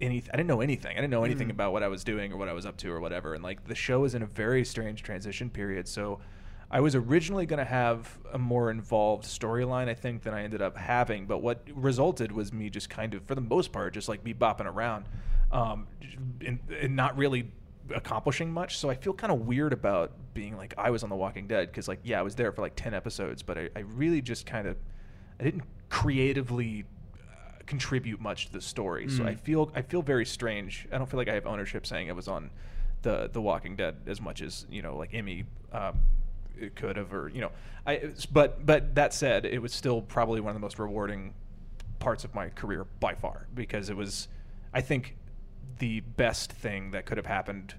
anything. 0.00 0.30
I 0.32 0.36
didn't 0.36 0.48
know 0.48 0.60
anything. 0.60 0.92
I 0.92 1.00
didn't 1.00 1.10
know 1.10 1.24
anything 1.24 1.48
Mm. 1.48 1.52
about 1.52 1.72
what 1.72 1.82
I 1.82 1.88
was 1.88 2.04
doing 2.04 2.32
or 2.32 2.36
what 2.36 2.48
I 2.48 2.52
was 2.52 2.66
up 2.66 2.76
to 2.78 2.90
or 2.92 3.00
whatever. 3.00 3.34
And 3.34 3.42
like 3.42 3.66
the 3.66 3.74
show 3.74 4.04
is 4.04 4.14
in 4.14 4.22
a 4.22 4.26
very 4.26 4.64
strange 4.64 5.02
transition 5.02 5.50
period. 5.50 5.88
So 5.88 6.20
I 6.70 6.80
was 6.80 6.94
originally 6.94 7.46
going 7.46 7.58
to 7.58 7.64
have 7.64 8.18
a 8.32 8.38
more 8.38 8.70
involved 8.70 9.24
storyline, 9.24 9.88
I 9.88 9.94
think, 9.94 10.22
than 10.22 10.34
I 10.34 10.42
ended 10.44 10.60
up 10.62 10.76
having. 10.76 11.24
But 11.26 11.38
what 11.38 11.66
resulted 11.74 12.30
was 12.30 12.52
me 12.52 12.68
just 12.68 12.90
kind 12.90 13.14
of, 13.14 13.24
for 13.24 13.34
the 13.34 13.40
most 13.40 13.72
part, 13.72 13.94
just 13.94 14.06
like 14.08 14.22
me 14.22 14.34
bopping 14.34 14.66
around, 14.66 15.06
um, 15.50 15.86
and, 16.44 16.58
and 16.78 16.94
not 16.94 17.16
really 17.16 17.50
accomplishing 17.94 18.52
much. 18.52 18.78
So 18.78 18.90
I 18.90 18.94
feel 18.94 19.12
kind 19.12 19.32
of 19.32 19.46
weird 19.46 19.72
about 19.72 20.12
being 20.34 20.56
like 20.56 20.74
I 20.78 20.90
was 20.90 21.02
on 21.02 21.08
The 21.10 21.16
Walking 21.16 21.46
Dead 21.46 21.68
because, 21.68 21.88
like, 21.88 22.00
yeah, 22.04 22.18
I 22.18 22.22
was 22.22 22.34
there 22.34 22.52
for 22.52 22.62
like 22.62 22.74
ten 22.76 22.94
episodes, 22.94 23.42
but 23.42 23.58
I, 23.58 23.68
I 23.76 23.80
really 23.80 24.20
just 24.22 24.46
kind 24.46 24.66
of, 24.66 24.76
I 25.40 25.44
didn't 25.44 25.64
creatively 25.88 26.84
uh, 27.14 27.62
contribute 27.66 28.20
much 28.20 28.46
to 28.46 28.52
the 28.52 28.60
story. 28.60 29.08
So 29.08 29.22
Mm. 29.22 29.28
I 29.28 29.34
feel 29.34 29.70
I 29.74 29.82
feel 29.82 30.02
very 30.02 30.26
strange. 30.26 30.86
I 30.92 30.98
don't 30.98 31.08
feel 31.08 31.18
like 31.18 31.28
I 31.28 31.34
have 31.34 31.46
ownership 31.46 31.86
saying 31.86 32.10
I 32.10 32.12
was 32.12 32.28
on 32.28 32.50
the 33.02 33.30
The 33.32 33.40
Walking 33.40 33.76
Dead 33.76 33.96
as 34.06 34.20
much 34.20 34.42
as 34.42 34.66
you 34.70 34.82
know, 34.82 34.96
like 34.96 35.14
Emmy 35.14 35.44
um, 35.72 36.00
could 36.74 36.96
have, 36.96 37.12
or 37.14 37.28
you 37.28 37.40
know, 37.40 37.50
I. 37.86 38.10
But 38.32 38.66
but 38.66 38.94
that 38.96 39.14
said, 39.14 39.44
it 39.44 39.62
was 39.62 39.72
still 39.72 40.02
probably 40.02 40.40
one 40.40 40.50
of 40.50 40.54
the 40.54 40.60
most 40.60 40.78
rewarding 40.78 41.34
parts 42.00 42.24
of 42.24 42.34
my 42.34 42.48
career 42.48 42.86
by 43.00 43.14
far 43.14 43.46
because 43.54 43.90
it 43.90 43.96
was, 43.96 44.28
I 44.72 44.80
think, 44.80 45.16
the 45.78 46.00
best 46.00 46.52
thing 46.52 46.90
that 46.92 47.06
could 47.06 47.16
have 47.16 47.26
happened 47.26 47.74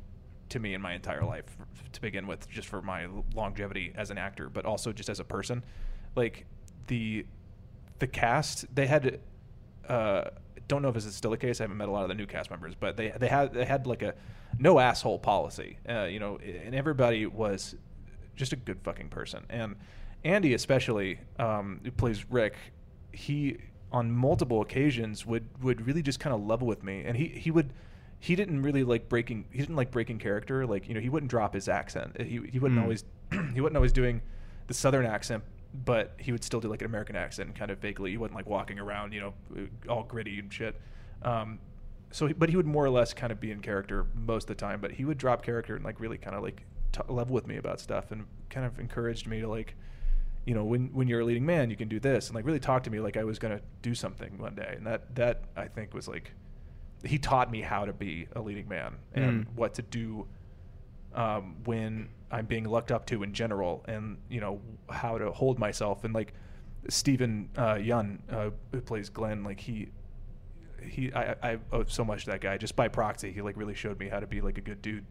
to 0.50 0.60
me 0.60 0.74
in 0.74 0.82
my 0.82 0.94
entire 0.94 1.24
life 1.24 1.46
to 1.92 2.02
begin 2.02 2.28
with, 2.28 2.50
just 2.50 2.68
for 2.68 2.82
my 2.82 3.08
longevity 3.34 3.92
as 3.96 4.10
an 4.12 4.18
actor, 4.18 4.50
but 4.50 4.66
also 4.66 4.92
just 4.92 5.10
as 5.10 5.20
a 5.20 5.24
person. 5.24 5.64
Like 6.16 6.46
the 6.88 7.26
the 8.00 8.08
cast, 8.08 8.74
they 8.74 8.88
had. 8.88 9.20
Uh, 9.88 10.30
don't 10.68 10.84
know 10.84 10.90
if 10.90 10.94
this 10.94 11.06
is 11.06 11.16
still 11.16 11.32
the 11.32 11.38
case. 11.38 11.60
I 11.60 11.64
haven't 11.64 11.78
met 11.78 11.90
a 11.90 11.92
lot 11.92 12.04
of 12.04 12.10
the 12.10 12.16
new 12.16 12.28
cast 12.28 12.50
members, 12.52 12.76
but 12.80 12.96
they 12.96 13.10
they 13.10 13.28
had 13.28 13.54
they 13.54 13.66
had 13.66 13.88
like 13.88 14.02
a 14.02 14.14
no 14.58 14.80
asshole 14.80 15.20
policy. 15.20 15.78
Uh, 15.88 16.04
you 16.04 16.20
know, 16.20 16.38
and 16.38 16.74
everybody 16.74 17.26
was 17.26 17.76
just 18.36 18.54
a 18.54 18.56
good 18.56 18.80
fucking 18.84 19.10
person. 19.10 19.46
And 19.50 19.76
Andy, 20.24 20.54
especially, 20.54 21.20
um, 21.38 21.82
who 21.84 21.92
plays 21.92 22.30
Rick, 22.30 22.56
he 23.12 23.58
on 23.92 24.12
multiple 24.12 24.62
occasions 24.62 25.26
would 25.26 25.46
would 25.64 25.86
really 25.88 26.02
just 26.02 26.20
kind 26.20 26.34
of 26.34 26.46
level 26.46 26.68
with 26.68 26.84
me, 26.84 27.04
and 27.06 27.18
he 27.18 27.28
he 27.28 27.52
would. 27.52 27.72
He 28.22 28.36
didn't 28.36 28.62
really 28.64 28.84
like 28.84 29.08
breaking. 29.08 29.46
He 29.50 29.60
didn't 29.60 29.78
like 29.78 29.92
breaking 29.92 30.20
character. 30.20 30.66
Like 30.68 30.88
you 30.90 30.94
know, 30.94 31.00
he 31.00 31.08
wouldn't 31.10 31.30
drop 31.30 31.54
his 31.54 31.70
accent. 31.70 32.20
He 32.20 32.42
he 32.52 32.60
wouldn't 32.60 32.80
Mm. 32.80 32.84
always. 32.84 33.04
he 33.54 33.62
wasn't 33.62 33.78
always 33.78 33.94
doing 33.94 34.22
the 34.68 34.74
southern 34.74 35.06
accent, 35.06 35.44
but 35.86 36.14
he 36.18 36.32
would 36.34 36.44
still 36.44 36.60
do 36.60 36.68
like 36.68 36.82
an 36.82 36.86
American 36.88 37.16
accent, 37.16 37.56
kind 37.56 37.72
of 37.72 37.78
vaguely. 37.80 38.12
He 38.12 38.18
wasn't 38.18 38.36
like 38.36 38.46
walking 38.48 38.78
around, 38.78 39.14
you 39.14 39.22
know, 39.22 39.34
all 39.88 40.04
gritty 40.04 40.38
and 40.40 40.52
shit. 40.54 40.76
Um, 41.24 41.60
so, 42.12 42.28
he, 42.28 42.34
but 42.34 42.50
he 42.50 42.56
would 42.58 42.66
more 42.66 42.84
or 42.84 42.90
less 42.90 43.14
kind 43.14 43.32
of 43.32 43.40
be 43.40 43.52
in 43.52 43.62
character 43.62 44.06
most 44.14 44.44
of 44.44 44.48
the 44.50 44.56
time. 44.56 44.82
But 44.82 44.92
he 44.92 45.06
would 45.06 45.18
drop 45.18 45.42
character 45.44 45.76
and 45.76 45.86
like 45.86 46.00
really 46.02 46.18
kind 46.18 46.36
of 46.36 46.44
like 46.44 46.66
t- 46.92 47.02
level 47.08 47.34
with 47.34 47.48
me 47.48 47.56
about 47.58 47.80
stuff, 47.80 48.12
and 48.12 48.26
kind 48.50 48.66
of 48.66 48.80
encouraged 48.80 49.28
me 49.28 49.40
to 49.42 49.48
like, 49.48 49.76
you 50.46 50.54
know, 50.56 50.64
when 50.64 50.88
when 50.94 51.08
you're 51.08 51.20
a 51.22 51.26
leading 51.26 51.46
man, 51.46 51.70
you 51.70 51.76
can 51.76 51.88
do 51.88 52.00
this, 52.00 52.28
and 52.28 52.36
like 52.36 52.46
really 52.46 52.60
talk 52.60 52.84
to 52.84 52.90
me 52.90 53.00
like 53.00 53.18
I 53.18 53.24
was 53.24 53.38
gonna 53.40 53.62
do 53.82 53.94
something 53.94 54.38
one 54.38 54.56
day. 54.56 54.74
And 54.78 54.86
that 54.88 55.16
that 55.16 55.44
I 55.56 55.68
think 55.68 55.94
was 55.94 56.08
like, 56.08 56.32
he 57.04 57.18
taught 57.20 57.52
me 57.52 57.62
how 57.62 57.86
to 57.86 57.94
be 57.94 58.28
a 58.36 58.42
leading 58.42 58.68
man 58.68 58.96
and 59.14 59.46
Mm. 59.46 59.56
what 59.56 59.74
to 59.76 59.82
do 59.82 60.28
um, 61.14 61.56
when 61.66 62.10
I'm 62.32 62.46
being 62.46 62.68
looked 62.68 62.92
up 62.92 63.06
to 63.08 63.24
in 63.24 63.34
general, 63.34 63.84
and 63.88 64.18
you 64.30 64.40
know 64.40 64.62
how 64.90 65.18
to 65.18 65.32
hold 65.32 65.60
myself. 65.60 66.04
And 66.04 66.14
like 66.14 66.34
Steven 66.88 67.50
uh, 67.58 67.76
Yeun, 67.76 68.20
uh, 68.32 68.50
who 68.72 68.82
plays 68.82 69.10
Glenn, 69.10 69.44
like 69.44 69.60
he 69.60 69.90
he 70.82 71.12
I, 71.14 71.36
I 71.44 71.58
owe 71.72 71.84
so 71.86 72.04
much 72.06 72.26
to 72.26 72.32
that 72.32 72.42
guy 72.42 72.58
just 72.58 72.76
by 72.76 72.88
proxy. 72.88 73.32
He 73.32 73.42
like 73.42 73.58
really 73.58 73.76
showed 73.76 74.00
me 74.00 74.08
how 74.08 74.20
to 74.20 74.28
be 74.28 74.42
like 74.42 74.58
a 74.58 74.62
good 74.62 74.82
dude 74.82 75.06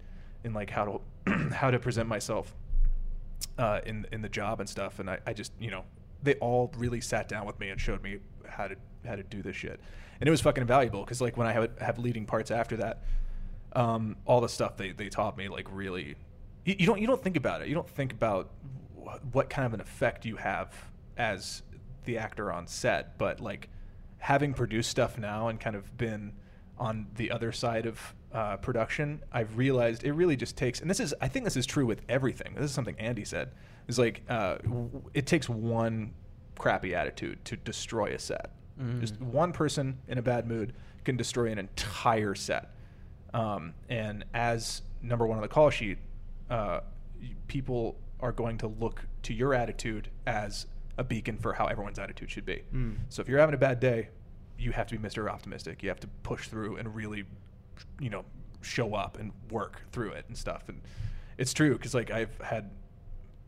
and 0.45 0.55
like 0.55 0.71
how 0.71 1.01
to 1.27 1.33
how 1.55 1.71
to 1.71 1.79
present 1.79 2.09
myself 2.09 2.55
uh, 3.59 3.81
in 3.87 4.07
in 4.13 4.23
the 4.23 4.29
job 4.29 4.61
and 4.61 4.69
stuff. 4.69 4.99
And 4.99 5.11
I, 5.11 5.19
I 5.27 5.33
just 5.33 5.53
you 5.59 5.71
know 5.71 5.85
they 6.23 6.35
all 6.37 6.73
really 6.77 7.01
sat 7.01 7.29
down 7.29 7.47
with 7.47 7.59
me 7.61 7.71
and 7.71 7.81
showed 7.81 8.03
me 8.03 8.19
how 8.49 8.69
to 8.69 8.77
how 9.07 9.17
to 9.17 9.23
do 9.23 9.43
this 9.43 9.57
shit. 9.57 9.81
And 10.21 10.27
it 10.27 10.31
was 10.31 10.41
fucking 10.41 10.63
invaluable 10.63 11.05
because 11.05 11.21
like 11.21 11.37
when 11.37 11.47
I 11.47 11.53
have 11.53 11.71
have 11.81 11.99
leading 11.99 12.27
parts 12.27 12.51
after 12.51 12.77
that, 12.79 13.05
um, 13.75 14.17
all 14.25 14.41
the 14.41 14.49
stuff 14.49 14.77
they, 14.77 14.93
they 14.93 15.09
taught 15.09 15.37
me 15.37 15.49
like 15.49 15.69
really 15.71 16.17
you, 16.65 16.77
you 16.79 16.87
don't 16.87 17.01
you 17.01 17.07
don't 17.07 17.23
think 17.23 17.37
about 17.37 17.63
it. 17.63 17.69
You 17.69 17.75
don't 17.75 17.89
think 17.89 18.13
about 18.13 18.51
wh- 18.97 19.35
what 19.35 19.49
kind 19.51 19.67
of 19.67 19.75
an 19.75 19.81
effect 19.81 20.25
you 20.25 20.37
have 20.37 20.73
as 21.17 21.63
the 22.05 22.19
actor 22.19 22.53
on 22.53 22.67
set, 22.67 23.19
but 23.19 23.41
like 23.41 23.69
having 24.19 24.53
produced 24.53 24.91
stuff 24.91 25.19
now 25.19 25.49
and 25.49 25.61
kind 25.61 25.77
of 25.77 25.97
been 25.97 26.33
on 26.79 27.07
the 27.17 27.31
other 27.31 27.53
side 27.53 27.87
of 27.87 28.15
uh, 28.33 28.57
production, 28.59 29.23
I've 29.33 29.57
realized 29.57 30.05
it 30.05 30.13
really 30.13 30.37
just 30.37 30.57
takes, 30.57 30.81
and 30.81 30.91
this 30.91 31.01
is, 31.01 31.15
I 31.21 31.29
think 31.29 31.45
this 31.45 31.57
is 31.57 31.67
true 31.67 31.87
with 31.87 32.03
everything. 32.09 32.55
This 32.55 32.67
is 32.67 32.73
something 32.73 32.97
Andy 32.99 33.25
said. 33.25 33.53
Is 33.87 33.99
like 33.99 34.23
uh, 34.29 34.57
w- 34.59 35.03
it 35.15 35.27
takes 35.27 35.49
one 35.49 36.13
crappy 36.59 36.95
attitude 36.95 37.43
to 37.47 37.57
destroy 37.57 38.15
a 38.15 38.19
set. 38.19 38.51
Just 39.01 39.21
one 39.21 39.53
person 39.53 39.99
in 40.09 40.19
a 40.19 40.23
bad 40.23 40.47
mood 40.47 40.73
can 41.05 41.17
destroy 41.17 41.51
an 41.51 41.59
entire 41.59 42.35
set. 42.35 42.75
Um, 43.35 43.75
and 43.89 44.25
as 44.35 44.83
number 45.03 45.27
one 45.27 45.37
on 45.37 45.43
the 45.43 45.49
call 45.49 45.71
sheet, 45.71 45.99
uh, 46.51 46.81
people 47.47 47.97
are 48.21 48.33
going 48.33 48.59
to 48.59 48.69
look 48.69 49.05
to 49.23 49.35
your 49.35 49.55
attitude 49.55 50.11
as 50.27 50.67
a 50.97 51.05
beacon 51.05 51.39
for 51.39 51.53
how 51.53 51.67
everyone's 51.67 51.99
attitude 51.99 52.31
should 52.31 52.45
be. 52.45 52.63
Mm. 52.75 52.97
So 53.09 53.23
if 53.23 53.29
you're 53.29 53.39
having 53.39 53.55
a 53.55 53.59
bad 53.59 53.81
day, 53.81 54.09
you 54.59 54.73
have 54.73 54.87
to 54.89 54.99
be 54.99 55.07
Mr. 55.07 55.31
Optimistic. 55.31 55.83
You 55.83 55.89
have 55.89 56.01
to 56.01 56.09
push 56.23 56.49
through 56.49 56.77
and 56.77 56.95
really, 56.95 57.25
you 58.01 58.11
know, 58.11 58.25
show 58.61 58.95
up 58.95 59.19
and 59.19 59.33
work 59.51 59.83
through 59.93 60.11
it 60.11 60.25
and 60.29 60.37
stuff. 60.37 60.69
And 60.69 60.81
it's 61.37 61.53
true 61.53 61.73
because 61.73 61.95
like 61.95 62.11
I've 62.11 62.37
had, 62.41 62.71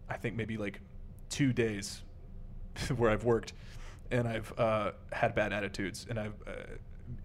I 0.08 0.16
think 0.16 0.36
maybe 0.36 0.56
like 0.56 0.80
two 1.28 1.52
days 1.52 2.02
where 2.96 3.10
I've 3.10 3.24
worked 3.24 3.52
and 4.10 4.26
I've 4.26 4.52
uh, 4.58 4.92
had 5.12 5.34
bad 5.34 5.52
attitudes 5.52 6.06
and 6.08 6.18
I've. 6.18 6.34
Uh, 6.46 6.52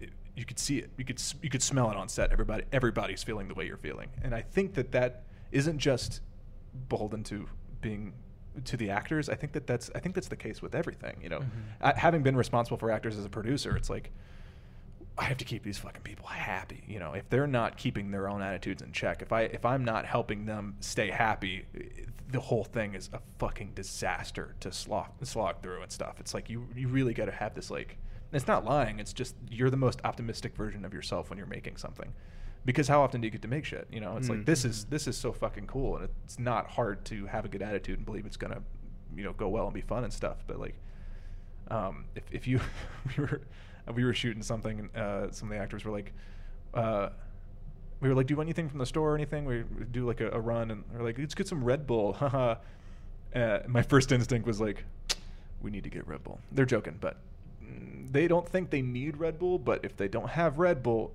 it, 0.00 0.10
you 0.34 0.44
could 0.44 0.58
see 0.58 0.78
it. 0.78 0.90
You 0.98 1.04
could 1.04 1.22
you 1.42 1.48
could 1.48 1.62
smell 1.62 1.90
it 1.90 1.96
on 1.96 2.08
set. 2.10 2.30
Everybody 2.30 2.64
everybody's 2.70 3.22
feeling 3.22 3.48
the 3.48 3.54
way 3.54 3.66
you're 3.66 3.78
feeling, 3.78 4.08
and 4.22 4.34
I 4.34 4.42
think 4.42 4.74
that 4.74 4.92
that 4.92 5.24
isn't 5.50 5.78
just 5.78 6.20
beholden 6.90 7.24
to 7.24 7.46
being 7.80 8.12
to 8.64 8.76
the 8.76 8.90
actors. 8.90 9.30
I 9.30 9.34
think 9.34 9.52
that 9.52 9.66
that's 9.66 9.90
I 9.94 9.98
think 10.00 10.14
that's 10.14 10.28
the 10.28 10.36
case 10.36 10.60
with 10.60 10.74
everything. 10.74 11.16
You 11.22 11.30
know, 11.30 11.40
Uh, 11.80 11.94
having 11.96 12.22
been 12.22 12.36
responsible 12.36 12.76
for 12.76 12.90
actors 12.90 13.16
as 13.16 13.24
a 13.24 13.30
producer, 13.30 13.76
it's 13.76 13.88
like 13.88 14.10
I 15.18 15.24
have 15.24 15.38
to 15.38 15.44
keep 15.44 15.62
these 15.62 15.78
fucking 15.78 16.02
people 16.02 16.26
happy. 16.26 16.82
You 16.86 16.98
know, 16.98 17.14
if 17.14 17.28
they're 17.30 17.46
not 17.46 17.78
keeping 17.78 18.10
their 18.10 18.28
own 18.28 18.42
attitudes 18.42 18.82
in 18.82 18.92
check, 18.92 19.22
if 19.22 19.32
I 19.32 19.42
if 19.42 19.64
I'm 19.64 19.84
not 19.84 20.04
helping 20.04 20.44
them 20.44 20.76
stay 20.80 21.10
happy, 21.10 21.64
the 22.30 22.40
whole 22.40 22.64
thing 22.64 22.94
is 22.94 23.08
a 23.12 23.20
fucking 23.38 23.72
disaster 23.74 24.54
to 24.60 24.72
slog 24.72 25.08
slog 25.22 25.62
through 25.62 25.82
and 25.82 25.90
stuff. 25.90 26.20
It's 26.20 26.34
like 26.34 26.50
you 26.50 26.66
you 26.74 26.88
really 26.88 27.14
got 27.14 27.26
to 27.26 27.32
have 27.32 27.54
this 27.54 27.70
like. 27.70 27.98
It's 28.32 28.48
not 28.48 28.64
lying. 28.64 28.98
It's 28.98 29.12
just 29.12 29.36
you're 29.48 29.70
the 29.70 29.76
most 29.76 30.00
optimistic 30.04 30.54
version 30.56 30.84
of 30.84 30.92
yourself 30.92 31.30
when 31.30 31.38
you're 31.38 31.46
making 31.46 31.76
something. 31.76 32.12
Because 32.66 32.88
how 32.88 33.00
often 33.00 33.20
do 33.20 33.26
you 33.28 33.30
get 33.30 33.42
to 33.42 33.48
make 33.48 33.64
shit? 33.64 33.86
You 33.90 34.00
know, 34.00 34.16
it's 34.16 34.28
like 34.28 34.44
this 34.44 34.64
is 34.64 34.86
this 34.86 35.06
is 35.06 35.16
so 35.16 35.32
fucking 35.32 35.68
cool, 35.68 35.96
and 35.96 36.08
it's 36.24 36.38
not 36.38 36.66
hard 36.66 37.04
to 37.06 37.26
have 37.26 37.44
a 37.44 37.48
good 37.48 37.62
attitude 37.62 37.98
and 37.98 38.04
believe 38.04 38.26
it's 38.26 38.36
gonna, 38.36 38.60
you 39.14 39.22
know, 39.22 39.32
go 39.32 39.48
well 39.48 39.66
and 39.66 39.72
be 39.72 39.80
fun 39.80 40.02
and 40.02 40.12
stuff. 40.12 40.38
But 40.48 40.58
like, 40.58 40.74
um, 41.70 42.06
if, 42.16 42.24
if 42.32 42.46
you 42.48 42.60
we 43.16 43.22
were 43.22 43.40
we 43.94 44.04
were 44.04 44.14
shooting 44.14 44.42
something 44.42 44.80
and 44.80 44.96
uh, 44.96 45.30
some 45.30 45.50
of 45.50 45.56
the 45.56 45.62
actors 45.62 45.84
were 45.84 45.92
like 45.92 46.12
uh, 46.74 47.10
we 48.00 48.08
were 48.08 48.14
like 48.14 48.26
do 48.26 48.32
you 48.32 48.36
want 48.36 48.46
anything 48.46 48.68
from 48.68 48.78
the 48.78 48.86
store 48.86 49.12
or 49.12 49.14
anything? 49.14 49.44
We 49.44 49.64
do 49.90 50.06
like 50.06 50.20
a, 50.20 50.30
a 50.30 50.40
run 50.40 50.70
and 50.70 50.84
they're 50.92 51.02
like 51.02 51.18
let's 51.18 51.34
get 51.34 51.48
some 51.48 51.64
red 51.64 51.86
bull. 51.86 52.12
Haha. 52.14 52.56
Uh, 53.34 53.58
my 53.66 53.82
first 53.82 54.12
instinct 54.12 54.46
was 54.46 54.60
like 54.60 54.84
we 55.62 55.70
need 55.70 55.84
to 55.84 55.90
get 55.90 56.06
red 56.06 56.22
bull. 56.24 56.40
They're 56.52 56.66
joking 56.66 56.98
but 57.00 57.18
they 58.10 58.28
don't 58.28 58.48
think 58.48 58.70
they 58.70 58.82
need 58.82 59.16
Red 59.16 59.38
Bull, 59.38 59.58
but 59.58 59.84
if 59.84 59.96
they 59.96 60.08
don't 60.08 60.28
have 60.28 60.58
Red 60.58 60.82
Bull, 60.82 61.12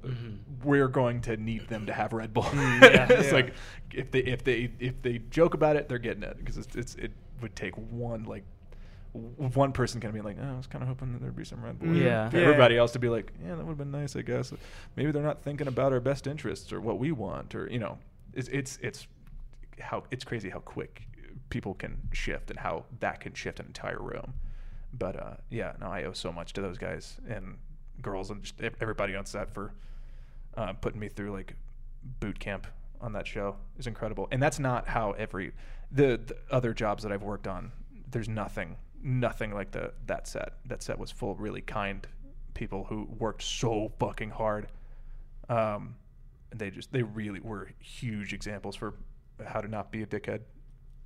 we're 0.64 0.88
going 0.88 1.22
to 1.22 1.38
need 1.38 1.68
them 1.68 1.86
to 1.86 1.94
have 1.94 2.14
Red 2.14 2.34
Bull. 2.34 2.44
Mm, 2.44 2.82
yeah, 2.94 3.08
it's 3.10 3.28
yeah. 3.28 3.34
like 3.34 3.54
if 3.94 4.12
they 4.12 4.20
if 4.20 4.44
they 4.44 4.72
if 4.80 5.02
they 5.02 5.20
joke 5.30 5.54
about 5.54 5.76
it, 5.76 5.88
they're 5.90 6.00
getting 6.00 6.24
it 6.24 6.38
because 6.38 6.58
it's, 6.58 6.76
it's 6.76 6.96
it 6.96 7.12
would 7.42 7.56
take 7.56 7.76
one 7.76 8.24
like 8.24 8.44
one 9.14 9.74
person 9.74 10.00
kind 10.00 10.10
of 10.10 10.14
being 10.14 10.26
like, 10.26 10.38
oh, 10.42 10.54
I 10.54 10.58
was 10.58 10.68
kind 10.68 10.82
of 10.82 10.88
hoping 10.88 11.12
that 11.14 11.22
there'd 11.22 11.36
be 11.36 11.44
some 11.44 11.64
Red 11.64 11.80
Bull. 11.80 11.94
Yeah. 11.94 12.30
Yeah. 12.32 12.40
everybody 12.40 12.78
else 12.78 12.92
to 12.94 13.00
be 13.00 13.10
like, 13.10 13.34
yeah, 13.44 13.56
that 13.56 13.58
would 13.58 13.72
have 13.72 13.78
been 13.78 13.92
nice, 13.92 14.16
I 14.16 14.22
guess. 14.22 14.54
Maybe 14.96 15.12
they're 15.12 15.24
not 15.24 15.44
thinking 15.44 15.68
about 15.68 15.92
our 15.92 16.00
best 16.00 16.28
interests 16.28 16.72
or 16.72 16.80
what 16.80 16.98
we 16.98 17.12
want, 17.12 17.54
or 17.56 17.70
you 17.70 17.80
know, 17.80 17.98
it's 18.34 18.48
it's 18.50 18.80
it's 18.82 19.08
how 19.80 20.04
it's 20.12 20.24
crazy 20.24 20.50
how 20.50 20.60
quick 20.60 21.04
people 21.50 21.74
can 21.74 21.98
shift 22.14 22.50
and 22.50 22.60
how 22.60 22.86
that 23.00 23.20
can 23.20 23.34
shift 23.34 23.60
an 23.60 23.66
entire 23.66 24.00
room. 24.00 24.34
But 24.94 25.16
uh, 25.22 25.34
yeah, 25.50 25.74
no, 25.80 25.88
I 25.88 26.04
owe 26.04 26.14
so 26.14 26.32
much 26.32 26.54
to 26.54 26.62
those 26.62 26.78
guys 26.78 27.18
and 27.28 27.58
girls 28.02 28.32
and 28.32 28.42
just 28.42 28.56
everybody 28.80 29.16
on 29.16 29.26
set 29.26 29.54
for 29.54 29.74
uh, 30.56 30.74
putting 30.74 31.00
me 31.00 31.10
through 31.10 31.32
like 31.32 31.56
boot 32.20 32.40
camp 32.40 32.68
on 33.00 33.14
that 33.14 33.28
show 33.28 33.56
is 33.78 33.88
incredible. 33.88 34.28
And 34.32 34.42
that's 34.42 34.60
not 34.60 34.88
how 34.88 35.12
every 35.12 35.52
the, 35.92 36.20
the 36.26 36.38
other 36.50 36.74
jobs 36.74 37.04
that 37.04 37.12
I've 37.12 37.24
worked 37.24 37.48
on. 37.48 37.72
There's 38.10 38.30
nothing, 38.30 38.76
nothing 39.04 39.54
like 39.54 39.72
the 39.72 39.94
that 40.08 40.28
set. 40.28 40.54
That 40.66 40.84
set 40.84 40.98
was 41.00 41.12
full 41.12 41.32
of 41.32 41.40
really 41.40 41.62
kind 41.62 42.06
people 42.54 42.84
who 42.84 43.08
worked 43.18 43.44
so 43.44 43.92
fucking 44.00 44.30
hard. 44.32 44.68
Um, 45.50 45.96
and 46.52 46.60
they 46.60 46.70
just 46.70 46.92
they 46.92 47.04
really 47.04 47.40
were 47.40 47.70
huge 47.80 48.34
examples 48.34 48.76
for 48.76 48.94
how 49.46 49.62
to 49.62 49.68
not 49.68 49.92
be 49.92 50.04
a 50.04 50.06
dickhead. 50.06 50.42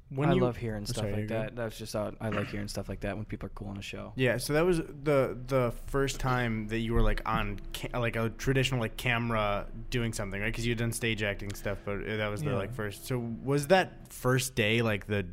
When 0.09 0.29
I 0.29 0.33
you- 0.33 0.41
love 0.41 0.55
hearing 0.55 0.85
stuff 0.85 0.97
sorry, 1.05 1.13
like 1.15 1.27
that. 1.29 1.55
That's 1.55 1.77
just 1.79 1.93
how 1.93 2.13
I 2.21 2.29
like 2.29 2.47
hearing 2.49 2.67
stuff 2.67 2.87
like 2.87 2.99
that 2.99 3.15
when 3.15 3.25
people 3.25 3.47
are 3.47 3.51
cool 3.55 3.69
on 3.69 3.77
a 3.77 3.81
show. 3.81 4.13
Yeah, 4.15 4.37
so 4.37 4.53
that 4.53 4.63
was 4.65 4.77
the 4.77 5.35
the 5.47 5.73
first 5.87 6.19
time 6.19 6.67
that 6.67 6.77
you 6.79 6.93
were 6.93 7.01
like 7.01 7.21
on 7.25 7.59
ca- 7.73 7.97
like 7.99 8.15
a 8.15 8.29
traditional 8.29 8.79
like 8.79 8.97
camera 8.97 9.65
doing 9.89 10.13
something, 10.13 10.39
right? 10.39 10.51
Because 10.51 10.65
you 10.65 10.71
had 10.71 10.77
done 10.77 10.91
stage 10.91 11.23
acting 11.23 11.53
stuff, 11.55 11.79
but 11.85 12.07
uh, 12.07 12.17
that 12.17 12.27
was 12.27 12.41
the 12.43 12.51
Yeah. 12.51 12.55
like 12.57 12.73
first. 12.75 13.07
So 13.07 13.17
was 13.43 13.67
that 13.67 14.13
first 14.13 14.53
day 14.53 14.83
like 14.83 15.07
the 15.07 15.25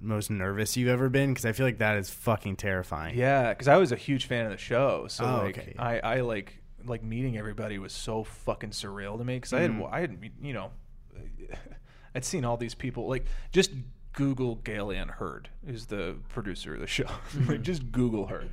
most 0.00 0.30
nervous 0.30 0.76
you've 0.76 0.88
ever 0.88 1.08
been? 1.08 1.30
Because 1.30 1.44
I 1.44 1.52
feel 1.52 1.66
like 1.66 1.78
that 1.78 1.96
is 1.96 2.10
fucking 2.10 2.56
terrifying. 2.56 3.16
Yeah, 3.16 3.50
because 3.50 3.68
I 3.68 3.76
was 3.76 3.92
a 3.92 3.96
huge 3.96 4.26
fan 4.26 4.46
of 4.46 4.52
the 4.52 4.58
show, 4.58 5.06
so 5.08 5.24
Oh, 5.24 5.44
like 5.44 5.58
okay. 5.58 5.74
I, 5.78 5.98
I 6.00 6.20
like 6.20 6.56
like 6.84 7.02
meeting 7.04 7.36
everybody 7.36 7.78
was 7.78 7.92
so 7.92 8.24
fucking 8.24 8.70
surreal 8.70 9.18
to 9.18 9.24
me 9.24 9.36
because 9.36 9.52
I 9.52 9.60
had 9.60 9.70
Mhm. 9.72 9.92
I 9.92 10.00
had 10.00 10.30
you 10.40 10.52
know 10.54 10.70
I'd 12.14 12.24
seen 12.24 12.44
all 12.44 12.56
these 12.56 12.74
people 12.74 13.06
like 13.08 13.26
just 13.52 13.70
Google 14.12 14.56
Gale 14.56 14.90
Anne 14.90 15.08
Hurd 15.08 15.48
is 15.66 15.86
the 15.86 16.16
producer 16.30 16.74
of 16.74 16.80
the 16.80 16.86
show 16.86 17.06
like 17.46 17.62
just 17.62 17.92
Google 17.92 18.26
her 18.28 18.44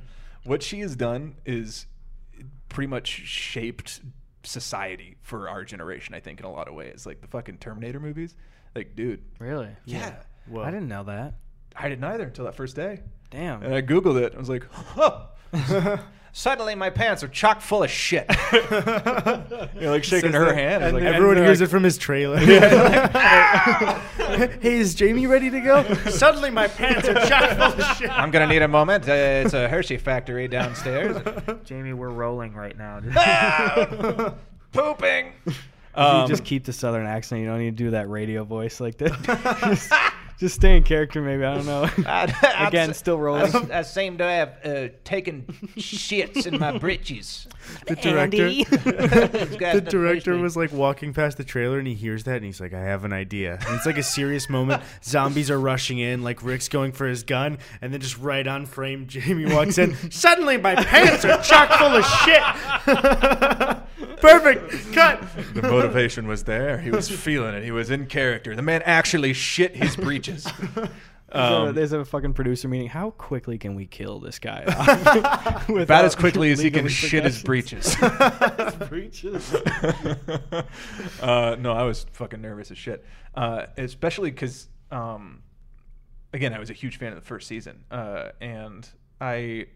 what 0.44 0.62
she 0.62 0.80
has 0.80 0.94
done 0.94 1.36
is 1.46 1.86
pretty 2.68 2.86
much 2.88 3.08
shaped 3.08 4.00
society 4.44 5.16
for 5.22 5.48
our 5.48 5.64
generation 5.64 6.14
I 6.14 6.20
think 6.20 6.38
in 6.40 6.46
a 6.46 6.52
lot 6.52 6.68
of 6.68 6.74
ways 6.74 7.04
like 7.06 7.20
the 7.20 7.26
fucking 7.26 7.58
Terminator 7.58 7.98
movies 7.98 8.36
like 8.74 8.94
dude 8.94 9.22
Really? 9.38 9.70
yeah, 9.86 10.16
Well, 10.50 10.64
I 10.64 10.70
didn't 10.70 10.88
know 10.88 11.04
that. 11.04 11.34
I 11.76 11.88
didn't 11.88 12.04
either 12.04 12.24
until 12.24 12.44
that 12.46 12.54
first 12.56 12.74
day 12.76 13.00
Damn. 13.30 13.62
and 13.62 13.72
I 13.74 13.82
googled 13.82 14.20
it. 14.20 14.34
I 14.34 14.38
was 14.38 14.48
like, 14.48 14.66
"Oh, 14.96 15.28
suddenly 16.32 16.74
my 16.74 16.90
pants 16.90 17.22
are 17.22 17.28
chock 17.28 17.60
full 17.60 17.82
of 17.84 17.90
shit." 17.90 18.26
You're 19.80 19.90
like 19.90 20.04
shaking 20.04 20.32
Says 20.32 20.40
her 20.40 20.46
that- 20.46 20.54
hand. 20.56 20.82
I 20.84 20.92
was 20.92 20.96
and 20.96 21.04
like, 21.04 21.14
everyone 21.14 21.36
hears 21.36 21.58
they're 21.60 21.68
it 21.68 21.70
from 21.70 21.84
his 21.84 21.98
trailer. 21.98 22.38
hey, 22.38 22.58
is 24.62 24.94
Jamie 24.94 25.26
ready 25.26 25.50
to 25.50 25.60
go? 25.60 25.82
Suddenly, 26.10 26.50
my 26.50 26.68
pants 26.68 27.08
are 27.08 27.14
chock 27.26 27.50
full 27.50 27.82
of 27.84 27.96
shit. 27.96 28.10
I'm 28.10 28.30
gonna 28.30 28.46
need 28.46 28.62
a 28.62 28.68
moment. 28.68 29.08
Uh, 29.08 29.12
it's 29.44 29.54
a 29.54 29.68
Hershey 29.68 29.96
factory 29.98 30.48
downstairs. 30.48 31.16
Jamie, 31.64 31.92
we're 31.92 32.10
rolling 32.10 32.54
right 32.54 32.76
now. 32.76 33.00
Ah, 33.16 34.34
pooping. 34.72 35.32
you 35.46 35.52
Um, 35.94 36.28
just 36.28 36.44
keep 36.44 36.64
the 36.64 36.72
southern 36.72 37.06
accent. 37.06 37.40
You 37.40 37.46
don't 37.46 37.58
need 37.58 37.76
to 37.76 37.84
do 37.84 37.90
that 37.90 38.08
radio 38.08 38.44
voice 38.44 38.80
like 38.80 38.98
that. 38.98 39.94
Just, 40.38 40.40
just 40.40 40.54
stay 40.56 40.76
in 40.76 40.82
character, 40.84 41.20
maybe. 41.20 41.44
I 41.44 41.54
don't 41.54 41.66
know. 41.66 41.88
Again, 42.66 42.94
still 42.94 43.18
rolling. 43.18 43.70
I, 43.72 43.82
same 43.82 44.16
day, 44.16 44.42
I've 44.42 44.66
uh, 44.66 44.88
taken 45.04 45.42
shits 45.76 46.46
in 46.46 46.58
my 46.58 46.78
britches. 46.78 47.48
The 47.86 47.96
director, 47.96 48.48
the 48.48 49.86
director 49.88 50.36
was 50.38 50.56
like 50.56 50.72
walking 50.72 51.12
past 51.12 51.36
the 51.36 51.44
trailer 51.44 51.78
and 51.78 51.86
he 51.86 51.94
hears 51.94 52.24
that 52.24 52.36
and 52.36 52.44
he's 52.44 52.60
like, 52.60 52.72
I 52.72 52.80
have 52.80 53.04
an 53.04 53.12
idea. 53.12 53.58
And 53.66 53.76
it's 53.76 53.86
like 53.86 53.98
a 53.98 54.02
serious 54.02 54.48
moment. 54.48 54.82
Zombies 55.04 55.50
are 55.50 55.60
rushing 55.60 55.98
in, 55.98 56.22
like 56.22 56.42
Rick's 56.42 56.68
going 56.68 56.92
for 56.92 57.06
his 57.06 57.22
gun, 57.22 57.58
and 57.82 57.92
then 57.92 58.00
just 58.00 58.18
right 58.18 58.46
on 58.46 58.66
frame, 58.66 59.06
Jamie 59.06 59.52
walks 59.52 59.78
in. 59.78 59.96
Suddenly, 60.10 60.58
my 60.58 60.74
pants 60.76 61.24
are 61.24 61.42
chock 61.42 61.72
full 61.72 61.96
of 61.96 62.04
shit. 62.06 63.84
Perfect. 64.20 64.92
Cut. 64.92 65.22
The 65.54 65.62
motivation 65.62 66.26
was 66.26 66.44
there. 66.44 66.78
He 66.78 66.90
was 66.90 67.08
feeling 67.08 67.54
it. 67.54 67.62
He 67.64 67.70
was 67.70 67.90
in 67.90 68.06
character. 68.06 68.54
The 68.56 68.62
man 68.62 68.82
actually 68.84 69.32
shit 69.32 69.76
his 69.76 69.96
breeches. 69.96 70.44
There's 70.74 70.88
a- 70.88 70.90
Um, 71.30 71.74
there's 71.74 71.92
a 71.92 72.04
fucking 72.06 72.32
producer 72.32 72.68
meeting. 72.68 72.88
How 72.88 73.10
quickly 73.10 73.58
can 73.58 73.74
we 73.74 73.84
kill 73.86 74.18
this 74.18 74.38
guy? 74.38 74.60
about 75.68 76.04
as 76.06 76.14
quickly 76.14 76.50
as 76.52 76.58
he 76.60 76.70
can 76.70 76.88
shit 76.88 77.24
his 77.24 77.42
breeches. 77.42 77.96
breeches. 78.88 79.54
uh, 81.20 81.56
no, 81.58 81.72
I 81.72 81.82
was 81.82 82.06
fucking 82.12 82.40
nervous 82.40 82.70
as 82.70 82.78
shit. 82.78 83.04
Uh, 83.34 83.66
especially 83.76 84.30
because, 84.30 84.68
um, 84.90 85.42
again, 86.32 86.54
I 86.54 86.58
was 86.58 86.70
a 86.70 86.74
huge 86.74 86.96
fan 86.98 87.08
of 87.12 87.16
the 87.16 87.26
first 87.26 87.46
season, 87.46 87.84
uh, 87.90 88.30
and 88.40 88.88
I, 89.20 89.66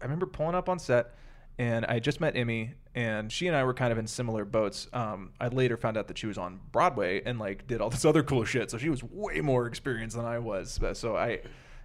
I 0.00 0.04
remember 0.04 0.26
pulling 0.26 0.54
up 0.54 0.68
on 0.68 0.78
set, 0.78 1.14
and 1.58 1.84
I 1.84 1.98
just 1.98 2.20
met 2.20 2.36
Emmy, 2.36 2.74
and 2.94 3.30
she 3.30 3.46
and 3.46 3.56
I 3.56 3.64
were 3.64 3.74
kind 3.74 3.92
of 3.92 3.98
in 3.98 4.06
similar 4.06 4.44
boats. 4.44 4.88
Um, 4.92 5.30
I 5.40 5.48
later 5.48 5.76
found 5.76 5.96
out 5.96 6.08
that 6.08 6.18
she 6.18 6.26
was 6.26 6.38
on 6.38 6.60
Broadway 6.72 7.22
and 7.24 7.38
like 7.38 7.66
did 7.66 7.80
all 7.80 7.90
this 7.90 8.04
other 8.10 8.22
cool 8.22 8.44
shit, 8.44 8.70
so 8.70 8.78
she 8.78 8.88
was 8.88 9.02
way 9.02 9.40
more 9.40 9.66
experienced 9.66 10.16
than 10.16 10.24
I 10.24 10.38
was. 10.38 10.80
So 10.94 11.16
I, 11.16 11.40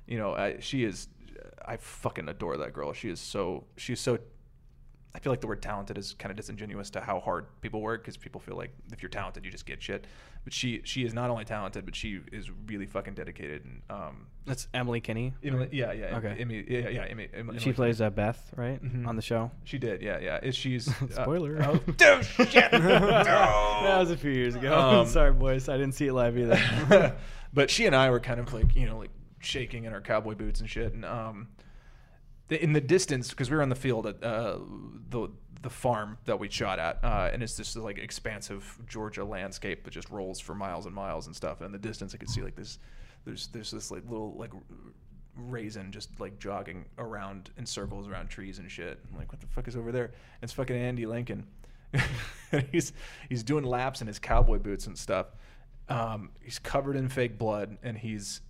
you 0.08 0.18
know, 0.18 0.34
I, 0.34 0.60
she 0.60 0.84
is, 0.84 1.08
I 1.64 1.78
fucking 1.78 2.28
adore 2.28 2.58
that 2.58 2.74
girl. 2.74 2.93
She 2.93 3.10
is 3.10 3.20
so, 3.20 3.66
she's 3.78 3.99
so 3.99 4.18
I 5.16 5.20
feel 5.20 5.32
like 5.32 5.39
the 5.39 5.47
word 5.47 5.61
talented 5.61 5.97
is 5.97 6.13
kind 6.20 6.30
of 6.30 6.36
disingenuous 6.36 6.89
to 6.91 6.99
how 6.99 7.22
hard 7.22 7.45
people 7.61 7.80
work 7.82 8.01
because 8.03 8.18
people 8.18 8.41
feel 8.41 8.57
like 8.57 8.72
if 8.91 9.01
you're 9.01 9.09
talented, 9.09 9.45
you 9.45 9.49
just 9.51 9.66
get 9.66 9.82
shit. 9.82 10.05
But 10.43 10.51
she 10.53 10.82
she 10.84 11.05
is 11.05 11.13
not 11.13 11.30
only 11.30 11.45
talented, 11.45 11.86
but 11.86 11.95
she 11.95 12.20
is 12.34 12.51
really 12.68 12.86
fucking 12.86 13.13
dedicated. 13.13 13.63
And 13.63 13.82
um, 13.89 14.28
That's 14.45 14.68
Emily 14.74 14.99
Kinney. 14.99 15.34
Emily, 15.41 15.70
yeah, 15.72 15.93
yeah, 15.93 16.18
Okay. 16.18 16.36
Emily, 16.38 16.66
yeah, 16.70 16.89
yeah, 16.89 17.05
Emily, 17.09 17.30
Emily, 17.34 17.59
She 17.59 17.72
plays 17.72 18.01
uh, 18.01 18.09
Beth, 18.09 18.51
right, 18.57 18.84
Mhm. 18.84 19.07
on 19.07 19.16
the 19.16 19.22
show. 19.22 19.49
She 19.63 19.78
did, 19.78 20.01
yeah, 20.01 20.20
yeah. 20.20 20.39
Is 20.43 20.55
she's 20.55 20.89
uh, 21.01 21.07
Spoiler. 21.24 21.57
oh, 21.63 21.78
dude, 21.93 22.26
shit. 22.26 22.72
That 22.72 23.97
was 23.99 24.11
a 24.11 24.18
few 24.18 24.32
years 24.32 24.55
ago. 24.55 24.78
Um, 24.78 25.07
Sorry, 25.18 25.32
boys. 25.32 25.70
I 25.70 25.78
didn't 25.78 25.93
see 25.95 26.07
it 26.07 26.13
live 26.13 26.38
either. 26.38 27.16
but 27.53 27.70
she 27.70 27.86
and 27.86 27.95
I 27.95 28.09
were 28.09 28.20
kind 28.20 28.39
of 28.39 28.53
like 28.53 28.76
you 28.76 28.86
know 28.86 28.97
like 28.97 29.11
shaking 29.39 29.86
in 29.86 29.93
our 29.93 30.01
cowboy 30.01 30.36
boots 30.36 30.59
and 30.59 30.70
shit, 30.70 30.93
and 30.93 31.05
um, 31.05 31.47
in 32.49 32.73
the 32.73 32.81
distance 32.81 33.29
because 33.29 33.49
we 33.49 33.55
were 33.55 33.61
on 33.63 33.69
the 33.69 33.75
field 33.75 34.07
at 34.07 34.23
uh, 34.23 34.59
the 35.09 35.29
the 35.61 35.69
farm 35.69 36.17
that 36.25 36.37
we 36.37 36.47
shot 36.47 36.77
at, 36.77 37.03
uh, 37.03 37.29
and 37.33 37.41
it's 37.41 37.57
just 37.57 37.75
like 37.75 37.97
expansive 37.97 38.77
Georgia 38.87 39.25
landscape 39.25 39.83
that 39.83 39.91
just 39.91 40.09
rolls 40.11 40.39
for 40.39 40.53
miles 40.53 40.85
and 40.85 40.93
miles 40.93 41.25
and 41.25 41.35
stuff. 41.35 41.59
And 41.59 41.65
in 41.65 41.71
the 41.71 41.79
distance, 41.79 42.13
I 42.13 42.17
could 42.17 42.29
see 42.29 42.43
like 42.43 42.55
this. 42.55 42.77
There's 43.25 43.47
there's 43.47 43.71
this 43.71 43.89
like 43.89 44.03
little 44.07 44.35
like 44.37 44.51
raisin 45.35 45.91
just 45.91 46.19
like 46.19 46.37
jogging 46.39 46.85
around 46.97 47.49
in 47.57 47.65
circles 47.65 48.07
around 48.07 48.29
trees 48.29 48.59
and 48.59 48.69
shit. 48.69 48.99
I'm 49.11 49.17
like, 49.17 49.31
what 49.31 49.41
the 49.41 49.47
fuck 49.47 49.67
is 49.67 49.75
over 49.75 49.91
there? 49.91 50.05
And 50.05 50.43
it's 50.43 50.53
fucking 50.53 50.75
Andy 50.75 51.07
Lincoln. 51.07 51.47
he's 52.71 52.93
he's 53.29 53.41
doing 53.41 53.63
laps 53.63 54.01
in 54.01 54.07
his 54.07 54.19
cowboy 54.19 54.59
boots 54.59 54.87
and 54.87 54.97
stuff. 54.97 55.27
Um, 55.89 56.29
he's 56.41 56.59
covered 56.59 56.95
in 56.95 57.09
fake 57.09 57.37
blood, 57.37 57.77
and 57.81 57.97
he's 57.97 58.41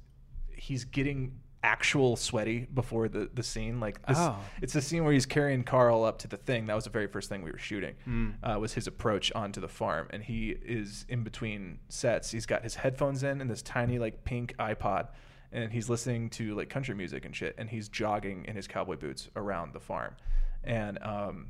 he's 0.53 0.83
getting 0.83 1.39
actual 1.65 2.15
sweaty 2.15 2.67
before 2.73 3.09
the 3.09 3.29
the 3.33 3.41
scene. 3.43 3.79
Like 3.79 4.05
this, 4.05 4.17
Oh. 4.19 4.37
it's 4.61 4.73
the 4.73 4.81
scene 4.81 5.03
where 5.03 5.13
he's 5.13 5.25
carrying 5.25 5.63
Carl 5.63 6.03
up 6.03 6.19
to 6.19 6.27
the 6.27 6.37
thing. 6.37 6.67
That 6.67 6.75
was 6.75 6.83
the 6.83 6.89
very 6.91 7.07
first 7.07 7.27
thing 7.29 7.41
we 7.41 7.51
were 7.51 7.57
shooting. 7.57 7.95
Uh, 8.43 8.59
was 8.59 8.73
his 8.73 8.87
approach 8.87 9.31
onto 9.33 9.59
the 9.59 9.67
farm, 9.67 10.07
and 10.11 10.23
he 10.23 10.51
is 10.51 11.05
in 11.09 11.23
between 11.23 11.79
sets. 11.89 12.31
He's 12.31 12.45
got 12.45 12.61
his 12.63 12.75
headphones 12.75 13.23
in 13.23 13.41
and 13.41 13.49
this 13.49 13.61
tiny 13.61 13.97
like 13.99 14.23
pink 14.23 14.55
iPod, 14.59 15.07
and 15.51 15.71
he's 15.73 15.89
listening 15.89 16.29
to 16.31 16.55
like 16.55 16.69
country 16.69 16.93
music 16.95 17.25
and 17.25 17.35
shit. 17.35 17.55
And 17.57 17.69
he's 17.69 17.89
jogging 17.89 18.45
in 18.45 18.55
his 18.55 18.67
cowboy 18.67 18.97
boots 18.97 19.29
around 19.35 19.73
the 19.73 19.79
farm, 19.79 20.15
and 20.63 21.01
um, 21.01 21.47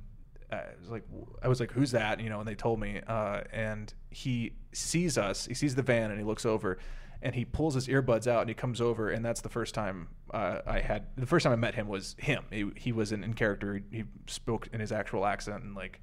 I 0.51 0.61
was 0.80 0.89
like, 0.89 1.03
I 1.43 1.47
was 1.47 1.59
like, 1.59 1.72
who's 1.72 1.91
that? 1.91 2.20
You 2.22 2.30
know, 2.30 2.39
and 2.39 2.47
they 2.47 2.55
told 2.55 2.80
me, 2.80 3.01
uh, 3.07 3.41
and 3.51 3.93
he 4.09 4.53
sees 4.72 5.18
us, 5.18 5.45
he 5.45 5.53
sees 5.53 5.76
the 5.76 5.82
van, 5.82 6.11
and 6.11 6.20
he 6.20 6.26
looks 6.26 6.45
over, 6.45 6.78
and 7.26 7.34
he 7.34 7.43
pulls 7.43 7.73
his 7.73 7.88
earbuds 7.88 8.28
out, 8.28 8.41
and 8.41 8.49
he 8.49 8.53
comes 8.53 8.80
over, 8.80 9.09
and 9.09 9.26
that's 9.26 9.41
the 9.41 9.49
first 9.49 9.73
time 9.73 10.09
uh, 10.32 10.59
I 10.67 10.80
had, 10.80 11.07
the 11.17 11.26
first 11.26 11.43
time 11.43 11.53
I 11.53 11.55
met 11.55 11.73
him 11.73 11.88
was 11.88 12.15
him. 12.19 12.43
He, 12.51 12.69
he 12.76 12.91
was 12.91 13.11
in, 13.11 13.23
in 13.23 13.34
character. 13.34 13.82
He, 13.89 13.97
he 13.97 14.03
spoke 14.28 14.67
in 14.71 14.80
his 14.80 14.91
actual 14.91 15.26
accent, 15.26 15.63
and 15.63 15.76
like, 15.76 16.01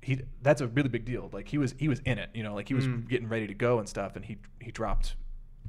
he, 0.00 0.22
that's 0.40 0.62
a 0.62 0.66
really 0.66 0.88
big 0.88 1.04
deal. 1.04 1.28
Like 1.34 1.48
he 1.48 1.58
was, 1.58 1.74
he 1.78 1.86
was 1.86 2.00
in 2.00 2.18
it. 2.18 2.30
You 2.32 2.44
know, 2.44 2.54
like 2.54 2.66
he 2.66 2.72
was 2.72 2.86
getting 3.08 3.28
ready 3.28 3.46
to 3.46 3.52
go 3.52 3.78
and 3.78 3.86
stuff, 3.86 4.16
and 4.16 4.24
he, 4.24 4.38
he 4.58 4.70
dropped 4.70 5.16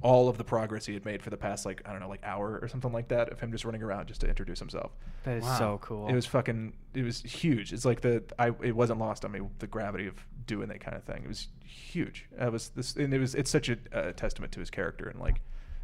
all 0.02 0.30
of 0.30 0.38
the 0.38 0.44
progress 0.46 0.86
he 0.86 0.94
had 0.94 1.04
made 1.04 1.22
for 1.22 1.30
the 1.30 1.36
past 1.38 1.66
like 1.66 1.82
I 1.86 1.92
don't 1.92 2.00
know 2.00 2.08
like 2.08 2.24
hour 2.24 2.58
or 2.62 2.68
something 2.70 2.94
like 2.94 3.10
that 3.10 3.30
of 3.30 3.40
him 3.40 3.52
just 3.52 3.66
running 3.66 3.84
around 3.84 4.08
just 4.08 4.22
to 4.22 4.28
introduce 4.30 4.60
himself. 4.60 4.92
That 5.24 5.38
is 5.38 5.44
Wow. 5.44 5.58
so 5.58 5.78
cool. 5.82 6.08
It 6.08 6.14
was 6.16 6.26
fucking. 6.26 6.74
It 6.94 7.04
was 7.04 7.22
huge. 7.22 7.74
It's 7.74 7.84
like 7.86 8.02
the 8.02 8.24
I. 8.40 8.48
It 8.64 8.76
wasn't 8.76 9.00
lost 9.00 9.26
on 9.26 9.32
me 9.32 9.42
the 9.60 9.68
gravity 9.68 10.08
of 10.08 10.16
doing 10.46 10.70
that 10.70 10.80
kind 10.80 10.96
of 10.96 11.04
thing. 11.04 11.24
It 11.24 11.28
was 11.28 11.48
huge. 11.66 12.28
It 12.40 12.52
was 12.52 12.70
this, 12.70 12.96
and 12.96 13.14
it 13.14 13.20
was. 13.20 13.36
It's 13.36 13.52
such 13.52 13.68
a, 13.70 13.78
a 13.92 14.14
testament 14.14 14.52
to 14.54 14.60
his 14.62 14.70
character, 14.70 15.10
and 15.10 15.20
like 15.20 15.42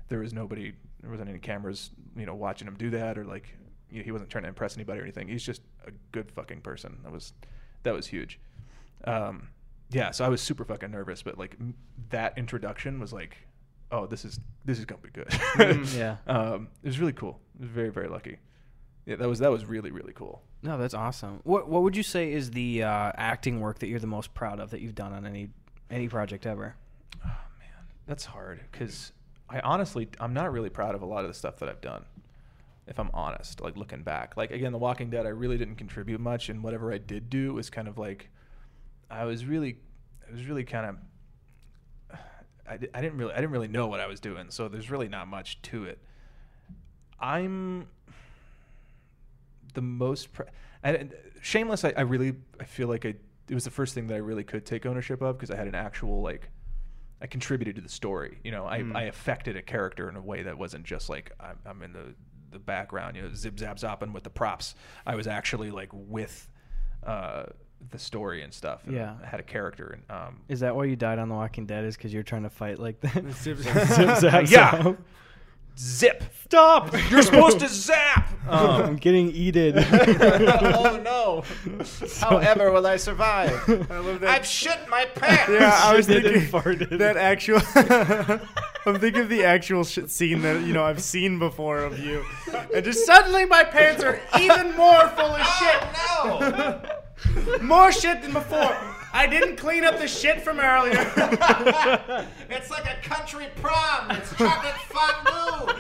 there 0.08 0.20
was 0.20 0.32
nobody. 0.34 0.74
There 1.02 1.12
wasn't 1.12 1.30
any 1.30 1.40
cameras, 1.40 1.92
you 2.16 2.26
know, 2.26 2.34
watching 2.36 2.68
him 2.68 2.76
do 2.78 2.90
that, 2.92 3.18
or 3.18 3.26
like 3.26 3.50
you 3.92 4.00
know, 4.00 4.04
he 4.06 4.12
wasn't 4.12 4.30
trying 4.30 4.44
to 4.44 4.48
impress 4.50 4.76
anybody 4.78 5.00
or 5.02 5.04
anything. 5.04 5.28
He's 5.28 5.44
just 5.44 5.62
a 5.86 5.92
good 6.12 6.32
fucking 6.32 6.62
person. 6.62 6.98
That 7.04 7.12
was 7.12 7.34
that 7.84 7.94
was 7.94 8.08
huge. 8.08 8.40
Um, 9.04 9.50
yeah. 9.92 10.12
So 10.12 10.26
I 10.26 10.30
was 10.30 10.42
super 10.42 10.64
fucking 10.66 10.90
nervous, 10.92 11.22
but 11.22 11.38
like 11.38 11.56
m- 11.60 11.76
that 12.12 12.38
introduction 12.38 13.00
was 13.00 13.12
like. 13.12 13.36
Oh, 13.96 14.06
this 14.06 14.26
is 14.26 14.40
this 14.66 14.80
is 14.80 14.86
gonna 14.86 15.02
be 15.02 15.10
good. 15.10 15.28
Mm, 15.28 15.98
yeah. 15.98 16.18
Um, 16.28 16.68
it 16.84 16.88
was 16.88 17.00
really 17.00 17.14
cool. 17.14 17.40
It 17.56 17.62
was 17.62 17.70
very 17.70 17.90
very 17.90 18.08
lucky. 18.08 18.38
Yeah, 19.06 19.16
that 19.18 19.30
was 19.30 19.40
that 19.40 19.52
was 19.52 19.66
really 19.66 19.92
really 19.92 20.14
cool. 20.14 20.42
No, 20.62 20.78
that's 20.78 20.94
awesome. 20.94 21.40
What 21.44 21.70
What 21.70 21.84
would 21.84 21.96
you 21.96 22.04
say 22.04 22.32
is 22.32 22.52
the 22.52 22.84
uh, 22.84 23.12
acting 23.16 23.60
work 23.60 23.80
that 23.80 23.88
you're 23.88 24.00
the 24.00 24.08
most 24.08 24.34
proud 24.34 24.60
of 24.60 24.72
that 24.72 24.82
you've 24.82 24.96
done 24.96 25.14
on 25.14 25.26
any 25.26 25.50
any 25.90 26.10
project 26.10 26.46
ever? 26.46 26.76
Oh 27.24 27.28
man, 27.60 27.86
that's 28.08 28.26
hard 28.26 28.62
because 28.72 29.12
I 29.50 29.60
honestly 29.60 30.10
I'm 30.20 30.34
not 30.34 30.52
really 30.52 30.70
proud 30.70 30.96
of 30.96 31.02
a 31.02 31.06
lot 31.06 31.24
of 31.24 31.30
the 31.30 31.36
stuff 31.36 31.58
that 31.58 31.70
I've 31.70 31.82
done. 31.82 32.06
If 32.88 33.00
I'm 33.00 33.10
honest, 33.16 33.62
like 33.62 33.78
looking 33.78 34.04
back, 34.04 34.38
like 34.38 34.52
again, 34.52 34.72
The 34.72 34.78
Walking 34.78 35.10
Dead, 35.10 35.26
I 35.26 35.30
really 35.30 35.58
didn't 35.58 35.78
contribute 35.78 36.20
much, 36.20 36.50
and 36.50 36.62
whatever 36.62 36.94
I 36.94 37.00
did 37.00 37.32
do 37.32 37.54
was 37.54 37.68
kind 37.72 37.88
of 37.88 37.98
like, 37.98 38.30
I 39.10 39.26
was 39.26 39.44
really, 39.44 39.78
I 40.28 40.32
was 40.32 40.46
really 40.46 40.64
kind 40.64 40.86
of, 40.86 40.98
I, 42.70 42.74
I 42.94 43.02
didn't 43.02 43.18
really 43.18 43.34
I 43.34 43.38
didn't 43.38 43.52
really 43.52 43.68
know 43.68 43.88
what 43.88 44.00
I 44.00 44.08
was 44.08 44.20
doing, 44.20 44.48
so 44.50 44.68
there's 44.68 44.90
really 44.90 45.10
not 45.10 45.28
much 45.28 45.62
to 45.64 45.86
it. 45.86 46.00
I'm 47.20 47.88
the 49.74 49.82
most 49.82 50.34
pr- 50.34 50.44
I, 50.84 51.08
shameless. 51.42 51.84
I, 51.84 51.94
I 51.96 52.02
really 52.02 52.34
I 52.60 52.64
feel 52.66 52.88
like 52.88 53.06
I 53.06 53.16
it 53.48 53.54
was 53.54 53.64
the 53.64 53.72
first 53.72 53.94
thing 53.94 54.08
that 54.08 54.16
I 54.16 54.18
really 54.18 54.44
could 54.44 54.66
take 54.66 54.86
ownership 54.86 55.22
of 55.22 55.38
because 55.38 55.52
I 55.52 55.56
had 55.56 55.68
an 55.68 55.76
actual 55.76 56.22
like 56.22 56.50
I 57.22 57.28
contributed 57.28 57.76
to 57.76 57.82
the 57.82 57.90
story. 57.90 58.40
You 58.44 58.52
know, 58.52 58.66
I, 58.66 58.80
Mm. 58.80 58.96
I 58.96 59.04
affected 59.04 59.56
a 59.56 59.62
character 59.62 60.10
in 60.10 60.16
a 60.16 60.22
way 60.22 60.44
that 60.44 60.58
wasn't 60.58 60.84
just 60.86 61.10
like 61.10 61.32
I'm, 61.40 61.58
I'm 61.66 61.82
in 61.84 61.94
the 61.94 62.16
the 62.52 62.60
background. 62.60 63.16
You 63.16 63.24
know, 63.24 63.34
zip 63.34 63.60
zap 63.60 63.78
zopping 63.80 64.14
with 64.14 64.24
the 64.24 64.30
props. 64.30 64.76
I 65.06 65.16
was 65.16 65.28
actually 65.28 65.72
like 65.72 65.90
with 65.94 66.50
uh, 67.04 67.46
the 67.92 68.00
story 68.00 68.42
and 68.44 68.54
stuff. 68.54 68.82
and 68.86 68.96
Yeah. 68.96 69.14
Had 69.24 69.40
a 69.40 69.44
character 69.44 69.98
and 70.10 70.18
um, 70.18 70.42
Is 70.50 70.60
that 70.62 70.76
why 70.76 70.86
you 70.86 70.96
died 70.96 71.20
on 71.20 71.30
The 71.30 71.36
Walking 71.36 71.66
Dead? 71.66 71.86
Is 71.86 71.96
because 71.98 72.14
you're 72.14 72.24
trying 72.24 72.44
to 72.44 72.50
fight 72.50 72.80
like 72.80 73.00
that? 73.02 73.24
Zip, 73.34 73.58
Zip, 73.60 74.18
zap, 74.18 74.50
Yeah. 74.50 74.82
zap. 74.84 74.98
zip. 75.78 76.24
Stop! 76.46 76.94
You're 77.10 77.24
supposed 77.24 77.60
to 77.60 77.68
zap. 77.68 78.30
I'm 78.48 78.82
Um, 78.92 78.96
getting 78.98 79.32
eated. 79.32 79.76
oh 79.78 81.02
no! 81.04 81.44
However, 82.22 82.72
will 82.72 82.86
I 82.86 82.98
survive? 82.98 83.52
I 83.92 83.98
love 83.98 84.20
that. 84.22 84.30
I've 84.30 84.46
shit 84.46 84.78
my 84.90 85.06
pants. 85.06 85.52
yeah, 85.52 85.72
I 85.84 85.96
was 85.96 86.06
thinking 86.06 86.34
and 86.36 86.42
farted. 86.44 86.98
that 87.00 87.18
actual. 87.18 87.60
I'm 88.86 89.00
thinking 89.00 89.24
of 89.24 89.30
the 89.30 89.44
actual 89.44 89.84
shit 89.84 90.12
scene 90.12 90.44
that 90.44 90.62
you 90.66 90.72
know 90.72 90.84
I've 90.86 91.02
seen 91.02 91.40
before 91.40 91.80
of 91.80 91.98
you, 92.00 92.24
and 92.74 92.86
just 92.86 93.04
suddenly 93.06 93.46
my 93.46 93.64
pants 93.64 94.04
are 94.04 94.20
even 94.40 94.76
more 94.78 95.08
full 95.10 95.26
of 95.36 95.46
shit. 95.58 95.84
no! 96.24 96.82
More 97.66 97.92
shit 97.92 98.22
than 98.22 98.34
before. 98.34 98.76
I 99.16 99.28
didn't 99.28 99.56
clean 99.56 99.84
up 99.86 99.98
the 99.98 100.08
shit 100.10 100.42
from 100.42 100.60
earlier. 100.60 101.00
it's 102.50 102.70
like 102.70 102.86
a 102.86 102.98
country 103.02 103.48
prom. 103.56 104.12
It's 104.12 104.36
chocolate 104.36 104.76
fondue 104.90 105.74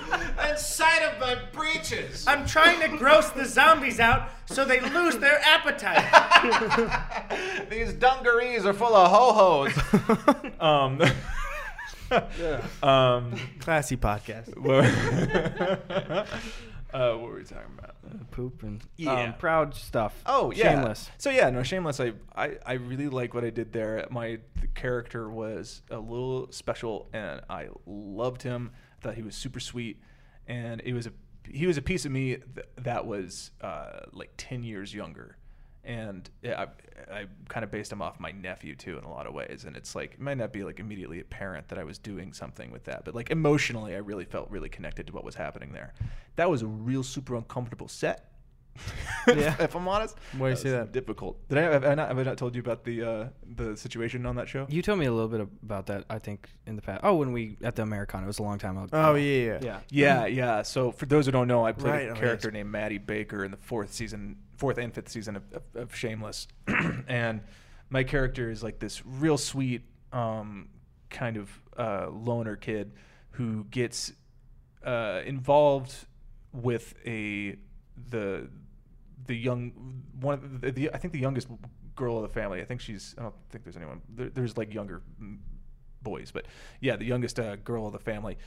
inside 0.49 1.03
of 1.03 1.19
my 1.19 1.38
breeches. 1.51 2.25
I'm 2.27 2.45
trying 2.45 2.79
to 2.79 2.97
gross 2.97 3.29
the 3.31 3.43
zombies 3.43 3.99
out 3.99 4.29
so 4.45 4.63
they 4.63 4.79
lose 4.79 5.17
their 5.17 5.39
appetite. 5.43 6.01
These 7.69 7.93
dungarees 7.93 8.65
are 8.65 8.73
full 8.73 8.95
of 8.95 9.11
ho 9.11 9.67
hos. 9.69 9.73
um. 10.61 11.01
um. 12.81 13.36
Classy 13.59 13.97
podcast. 13.97 14.55
What, 16.96 17.02
uh, 17.02 17.18
what 17.18 17.30
were 17.32 17.36
we 17.38 17.43
talking 17.43 17.78
about? 17.78 18.32
Poop 18.32 18.64
and 18.64 18.82
Yeah. 18.98 19.12
um, 19.14 19.34
proud 19.36 19.76
stuff. 19.76 20.22
Oh 20.26 20.52
yeah. 20.52 20.76
Shameless. 20.76 21.10
So 21.18 21.30
yeah, 21.30 21.50
no, 21.50 21.64
shameless. 21.64 22.00
I, 22.00 22.14
I 22.36 22.58
I 22.66 22.74
really 22.74 23.08
like 23.10 23.34
what 23.34 23.43
I 23.43 23.50
did 23.50 23.74
there. 23.74 24.06
My 24.10 24.39
the 24.62 24.68
character 24.68 25.30
was 25.30 25.82
a 25.89 25.98
little 26.00 26.52
special, 26.52 27.10
and 27.14 27.41
I 27.50 27.68
loved 27.86 28.43
him. 28.43 28.72
I 29.00 29.02
thought 29.02 29.16
he 29.16 29.24
was 29.24 29.36
super 29.36 29.60
sweet, 29.60 30.00
and 30.48 30.82
it 30.86 30.93
was 30.93 31.08
a 31.08 31.12
he 31.50 31.68
was 31.68 31.78
a 31.78 31.82
piece 31.82 32.06
of 32.06 32.12
me 32.12 32.38
th- 32.38 32.68
that 32.78 33.06
was 33.06 33.52
uh, 33.62 34.00
like 34.14 34.32
ten 34.38 34.64
years 34.64 34.93
younger, 34.93 35.38
and 35.86 36.29
I 36.43 36.67
I 37.11 37.25
kind 37.49 37.63
of 37.63 37.71
based 37.71 37.91
him 37.91 38.01
off 38.01 38.19
my 38.19 38.31
nephew 38.31 38.75
too 38.75 38.97
in 38.97 39.03
a 39.03 39.09
lot 39.09 39.27
of 39.27 39.33
ways. 39.33 39.63
And 39.65 39.75
it's 39.77 39.95
like 39.95 40.13
it 40.13 40.19
might 40.19 40.38
not 40.38 40.51
be 40.51 40.63
like 40.63 40.79
immediately 40.79 41.19
apparent 41.19 41.67
that 41.69 41.77
I 41.77 41.83
was 41.83 41.97
doing 41.97 42.33
something 42.33 42.71
with 42.71 42.86
that, 42.86 43.05
but 43.05 43.13
like 43.15 43.29
emotionally, 43.31 43.95
I 43.95 43.99
really 43.99 44.25
felt 44.25 44.49
really 44.49 44.69
connected 44.69 45.07
to 45.07 45.13
what 45.13 45.23
was 45.23 45.36
happening 45.36 45.71
there. 45.71 45.93
That 46.36 46.49
was 46.49 46.61
a 46.61 46.67
real 46.67 47.03
super 47.03 47.36
uncomfortable 47.36 47.88
set. 47.88 48.31
Yeah. 49.27 49.55
if 49.59 49.75
I'm 49.75 49.88
honest. 49.88 50.15
Why 50.38 50.49
you 50.49 50.55
say 50.55 50.69
that? 50.69 50.91
Difficult. 50.91 51.47
Did 51.49 51.57
I 51.57 51.61
have, 51.61 51.83
I 51.83 51.95
not, 51.95 52.09
have 52.09 52.19
I 52.19 52.23
not 52.23 52.38
told 52.38 52.53
you 52.53 52.61
about 52.61 52.83
the 52.83 53.01
uh, 53.01 53.27
the 53.55 53.75
situation 53.75 54.23
on 54.27 54.36
that 54.36 54.47
show? 54.47 54.67
You 54.69 54.83
told 54.83 54.99
me 54.99 55.07
a 55.07 55.11
little 55.11 55.29
bit 55.29 55.41
about 55.63 55.88
that. 55.88 56.05
I 56.11 56.19
think 56.19 56.47
in 56.67 56.75
the 56.75 56.81
past. 56.83 57.01
Oh, 57.03 57.15
when 57.15 57.31
we 57.31 57.57
at 57.63 57.75
the 57.75 57.81
Americana, 57.81 58.25
it 58.25 58.27
was 58.27 58.38
a 58.38 58.43
long 58.43 58.59
time 58.59 58.77
ago. 58.77 58.89
Oh 58.93 59.15
yeah, 59.15 59.43
yeah. 59.43 59.59
Yeah. 59.61 59.79
Yeah, 59.89 60.25
yeah. 60.27 60.61
So 60.61 60.91
for 60.91 61.07
those 61.07 61.25
who 61.25 61.31
don't 61.31 61.47
know, 61.47 61.65
I 61.65 61.71
played 61.71 61.91
Right, 61.91 62.07
a 62.09 62.11
oh, 62.11 62.15
character 62.15 62.49
yes. 62.49 62.53
named 62.53 62.71
Matty 62.71 62.99
Baker 62.99 63.43
in 63.43 63.49
the 63.49 63.57
fourth 63.57 63.91
season, 63.93 64.36
fourth 64.58 64.78
and 64.78 64.93
fifth 64.93 65.10
season 65.10 65.36
of, 65.36 65.43
of, 65.53 65.64
of 65.76 65.95
Shameless, 65.95 66.47
and 67.08 67.41
my 67.89 68.03
character 68.03 68.49
is 68.49 68.64
like 68.64 68.80
this 68.80 69.06
real 69.06 69.38
sweet, 69.38 69.84
um, 70.12 70.70
kind 71.10 71.38
of 71.38 71.49
uh, 71.78 72.10
loner 72.10 72.56
kid 72.56 72.93
who 73.32 73.66
gets 73.66 74.14
uh, 74.84 75.22
involved 75.26 75.93
with 76.53 76.93
a 77.06 77.56
the 78.10 78.47
the 79.28 79.36
young 79.36 80.03
one 80.20 80.34
of 80.34 80.62
the, 80.62 80.72
the 80.72 80.93
I 80.93 80.97
think 80.97 81.14
the 81.14 81.20
youngest 81.20 81.47
girl 81.95 82.18
of 82.18 82.24
the 82.24 82.30
family. 82.30 82.62
I 82.62 82.66
think 82.66 82.82
she's 82.82 83.16
I 83.18 83.24
don't 83.24 83.36
think 83.49 83.64
there's 83.64 83.78
anyone. 83.78 84.01
There, 84.10 84.30
there's 84.30 84.58
like 84.58 84.74
younger 84.74 85.01
boys, 86.01 86.32
but 86.32 86.45
yeah, 86.80 86.95
the 86.95 87.06
youngest 87.06 87.39
uh, 87.39 87.56
girl 87.58 87.88
of 87.88 87.93
the 87.93 87.99
family, 87.99 88.38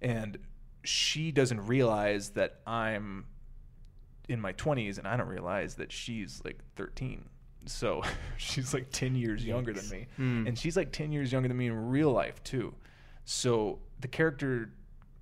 and 0.00 0.38
she 0.84 1.30
doesn't 1.30 1.66
realize 1.66 2.30
that 2.30 2.60
I'm 2.66 3.26
in 4.28 4.40
my 4.40 4.52
20s 4.52 4.98
and 4.98 5.06
I 5.06 5.16
don't 5.16 5.28
realize 5.28 5.74
that 5.76 5.92
she's 5.92 6.40
like 6.44 6.58
13. 6.76 7.24
So 7.66 8.02
she's 8.36 8.74
like 8.74 8.90
10 8.90 9.14
years 9.14 9.44
younger 9.44 9.72
than 9.72 9.88
me. 9.88 10.06
Hmm. 10.16 10.46
And 10.46 10.58
she's 10.58 10.76
like 10.76 10.92
10 10.92 11.12
years 11.12 11.32
younger 11.32 11.48
than 11.48 11.56
me 11.56 11.66
in 11.66 11.88
real 11.88 12.12
life 12.12 12.42
too. 12.42 12.74
So 13.24 13.78
the 14.00 14.08
character 14.08 14.72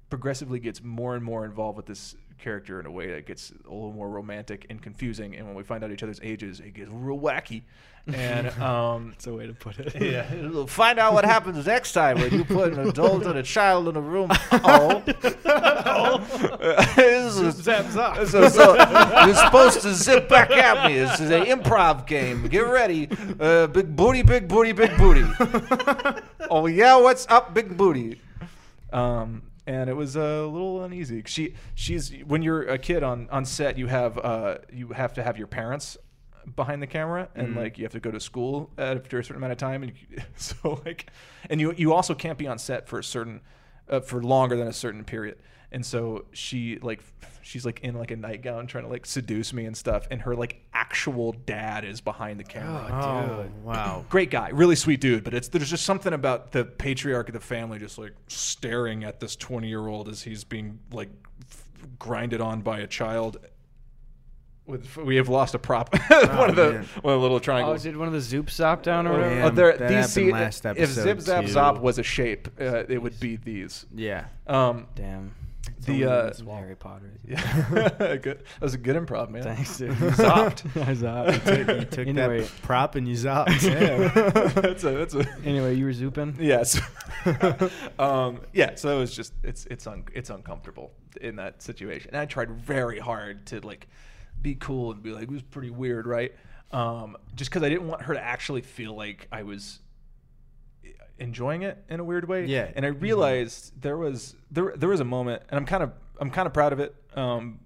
progressively 0.08 0.58
gets 0.58 0.82
more 0.82 1.14
and 1.14 1.24
more 1.24 1.44
involved 1.44 1.76
with 1.76 1.86
this 1.86 2.16
character 2.38 2.80
in 2.80 2.86
a 2.86 2.90
way 2.90 3.12
that 3.12 3.26
gets 3.26 3.50
a 3.50 3.70
little 3.70 3.92
more 3.92 4.08
romantic 4.08 4.66
and 4.70 4.82
confusing. 4.82 5.36
And 5.36 5.46
when 5.46 5.54
we 5.54 5.62
find 5.62 5.84
out 5.84 5.92
each 5.92 6.02
other's 6.02 6.20
ages, 6.22 6.60
it 6.60 6.74
gets 6.74 6.90
real 6.90 7.18
wacky. 7.18 7.62
And 8.14 8.48
um, 8.62 9.10
That's 9.10 9.26
a 9.26 9.34
way 9.34 9.46
to 9.46 9.52
put 9.54 9.78
it. 9.78 9.94
yeah, 10.00 10.64
find 10.66 10.98
out 10.98 11.12
what 11.14 11.24
happens 11.24 11.66
next 11.66 11.92
time 11.92 12.18
when 12.20 12.32
you 12.32 12.44
put 12.44 12.72
an 12.72 12.88
adult 12.88 13.24
and 13.26 13.38
a 13.38 13.42
child 13.42 13.88
in 13.88 13.96
a 13.96 14.00
room. 14.00 14.30
Oh, 14.62 15.02
this 16.96 17.36
is 17.36 17.54
Zap, 17.56 17.86
zap. 17.90 18.26
so, 18.26 18.48
so 18.48 18.74
you're 19.26 19.34
supposed 19.34 19.80
to 19.82 19.92
zip 19.94 20.28
back 20.28 20.50
at 20.50 20.86
me. 20.88 20.94
This 20.98 21.20
is 21.20 21.30
an 21.30 21.44
improv 21.44 22.06
game. 22.06 22.46
Get 22.48 22.60
ready. 22.66 23.08
Uh, 23.38 23.66
big 23.66 23.94
booty, 23.96 24.22
big 24.22 24.48
booty, 24.48 24.72
big 24.72 24.96
booty. 24.96 25.24
oh 26.50 26.66
yeah, 26.66 26.96
what's 26.96 27.26
up, 27.28 27.54
big 27.54 27.76
booty? 27.76 28.20
Um, 28.92 29.42
and 29.66 29.88
it 29.90 29.94
was 29.94 30.16
a 30.16 30.46
little 30.46 30.82
uneasy. 30.84 31.22
She, 31.26 31.54
she's 31.74 32.10
when 32.26 32.42
you're 32.42 32.62
a 32.62 32.78
kid 32.78 33.02
on 33.02 33.28
on 33.30 33.44
set, 33.44 33.76
you 33.78 33.86
have 33.86 34.18
uh, 34.18 34.58
you 34.72 34.88
have 34.88 35.14
to 35.14 35.22
have 35.22 35.38
your 35.38 35.46
parents 35.46 35.96
behind 36.56 36.82
the 36.82 36.86
camera, 36.86 37.28
and 37.34 37.56
like 37.56 37.78
you 37.78 37.84
have 37.84 37.92
to 37.92 38.00
go 38.00 38.10
to 38.10 38.20
school 38.20 38.70
after 38.78 39.18
a 39.18 39.24
certain 39.24 39.36
amount 39.36 39.52
of 39.52 39.58
time, 39.58 39.82
and 39.82 39.92
you, 39.92 40.18
so 40.36 40.80
like, 40.84 41.10
and 41.48 41.60
you 41.60 41.72
you 41.76 41.92
also 41.92 42.14
can't 42.14 42.38
be 42.38 42.46
on 42.46 42.58
set 42.58 42.88
for 42.88 42.98
a 42.98 43.04
certain 43.04 43.40
uh, 43.88 44.00
for 44.00 44.22
longer 44.22 44.56
than 44.56 44.68
a 44.68 44.72
certain 44.72 45.04
period. 45.04 45.38
And 45.72 45.86
so 45.86 46.24
she 46.32 46.78
like 46.80 47.00
she's 47.42 47.64
like 47.64 47.80
in 47.80 47.94
like 47.94 48.10
a 48.10 48.16
nightgown 48.16 48.66
trying 48.66 48.84
to 48.84 48.90
like 48.90 49.06
seduce 49.06 49.52
me 49.52 49.66
and 49.66 49.76
stuff, 49.76 50.06
and 50.10 50.20
her 50.22 50.34
like 50.34 50.62
actual 50.74 51.32
dad 51.46 51.84
is 51.84 52.00
behind 52.00 52.40
the 52.40 52.44
camera. 52.44 52.88
Oh 52.90 53.46
wow. 53.62 54.04
Great 54.10 54.30
guy, 54.30 54.48
really 54.50 54.76
sweet 54.76 55.00
dude, 55.00 55.22
but 55.22 55.32
it's 55.32 55.48
there's 55.48 55.70
just 55.70 55.84
something 55.84 56.12
about 56.12 56.52
the 56.52 56.64
patriarch 56.64 57.28
of 57.28 57.34
the 57.34 57.40
family 57.40 57.78
just 57.78 57.98
like 57.98 58.14
staring 58.26 59.04
at 59.04 59.20
this 59.20 59.36
20 59.36 59.68
year 59.68 59.86
old 59.86 60.08
as 60.08 60.22
he's 60.22 60.42
being 60.42 60.80
like 60.92 61.10
grinded 61.98 62.40
on 62.40 62.62
by 62.62 62.80
a 62.80 62.86
child. 62.86 63.38
With 64.70 64.96
we 64.96 65.16
have 65.16 65.28
lost 65.28 65.54
a 65.54 65.58
prop, 65.58 65.92
one 66.10 66.50
of 66.50 66.56
the 66.56 66.72
man. 66.72 66.84
one 67.02 67.14
of 67.14 67.18
the 67.20 67.22
little 67.22 67.36
Oh, 67.36 67.40
triangles. 67.40 67.82
did 67.82 67.96
one 67.96 68.06
of 68.08 68.14
the 68.14 68.20
zoop 68.20 68.50
stop 68.50 68.82
down 68.82 69.06
or 69.06 69.10
Oh, 69.10 69.16
whatever? 69.16 69.34
yeah. 69.34 69.46
Uh, 69.46 69.50
there, 69.50 69.76
that 69.76 69.88
these 69.88 70.08
see, 70.12 70.32
last 70.32 70.64
if 70.64 70.78
episode, 70.78 71.02
Zip 71.02 71.20
Zap 71.20 71.44
too. 71.46 71.52
Zop 71.52 71.80
was 71.80 71.98
a 71.98 72.02
shape, 72.02 72.48
uh, 72.60 72.84
it 72.88 73.02
would 73.02 73.18
be 73.20 73.36
these. 73.36 73.86
Yeah. 73.94 74.26
Um, 74.46 74.86
Damn. 74.94 75.34
the 75.86 76.04
uh, 76.04 76.32
Harry 76.56 76.74
Potter. 76.76 77.10
yeah, 77.28 78.16
good. 78.16 78.38
That 78.38 78.60
was 78.60 78.74
a 78.74 78.78
good 78.78 78.96
improv, 78.96 79.30
man. 79.30 79.42
Thanks, 79.42 79.78
dude. 79.78 79.98
You 80.00 80.10
zopped. 80.12 80.64
I 80.76 80.94
zopped. 80.94 81.46
You 81.46 81.84
took 81.84 82.06
anyway, 82.06 82.40
that 82.42 82.50
prop 82.62 82.94
and 82.96 83.06
you 83.08 83.14
zopped. 83.14 83.62
Yeah, 83.62 84.08
that's 84.54 84.84
a 84.84 84.90
that's 84.92 85.14
a 85.14 85.26
anyway, 85.44 85.74
you 85.74 85.84
were 85.84 85.92
zooping. 85.92 86.36
yes. 86.40 86.80
um, 87.98 88.40
yeah, 88.52 88.74
so 88.74 88.96
it 88.96 89.00
was 89.00 89.14
just 89.14 89.32
it's 89.42 89.66
it's 89.66 89.86
un, 89.86 90.04
it's 90.14 90.30
uncomfortable 90.30 90.92
in 91.20 91.36
that 91.36 91.62
situation. 91.62 92.10
And 92.12 92.20
I 92.20 92.26
tried 92.26 92.50
very 92.50 92.98
hard 92.98 93.46
to 93.46 93.60
like 93.60 93.88
be 94.42 94.54
cool 94.54 94.92
and 94.92 95.02
be 95.02 95.12
like 95.12 95.24
it 95.24 95.30
was 95.30 95.42
pretty 95.42 95.70
weird, 95.70 96.06
right? 96.06 96.34
Um, 96.72 97.16
just 97.34 97.50
because 97.50 97.62
I 97.62 97.68
didn't 97.68 97.88
want 97.88 98.02
her 98.02 98.14
to 98.14 98.22
actually 98.22 98.62
feel 98.62 98.94
like 98.94 99.26
I 99.32 99.42
was 99.42 99.80
enjoying 101.18 101.62
it 101.62 101.84
in 101.88 102.00
a 102.00 102.04
weird 102.04 102.26
way. 102.28 102.46
Yeah. 102.46 102.70
And 102.74 102.84
I 102.84 102.88
realized 102.88 103.80
there 103.80 103.96
was 103.96 104.34
there 104.50 104.74
there 104.76 104.88
was 104.88 105.00
a 105.00 105.04
moment, 105.04 105.42
and 105.50 105.58
I'm 105.58 105.66
kind 105.66 105.82
of 105.82 105.92
I'm 106.20 106.30
kind 106.30 106.46
of 106.46 106.52
proud 106.52 106.72
of 106.72 106.80
it, 106.80 106.94
um, 107.14 107.60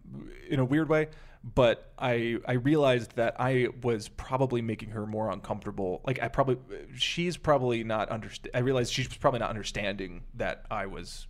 in 0.48 0.60
a 0.60 0.64
weird 0.64 0.88
way. 0.88 1.08
But 1.54 1.92
I 1.98 2.38
I 2.46 2.54
realized 2.54 3.16
that 3.16 3.36
I 3.38 3.68
was 3.82 4.08
probably 4.08 4.62
making 4.62 4.90
her 4.90 5.06
more 5.06 5.30
uncomfortable. 5.30 6.02
Like 6.06 6.20
I 6.22 6.28
probably 6.28 6.58
she's 6.96 7.36
probably 7.36 7.84
not 7.84 8.08
understand. 8.08 8.50
I 8.54 8.60
realized 8.60 8.92
she's 8.92 9.08
probably 9.08 9.40
not 9.40 9.50
understanding 9.50 10.22
that 10.34 10.64
I 10.70 10.86
was 10.86 11.26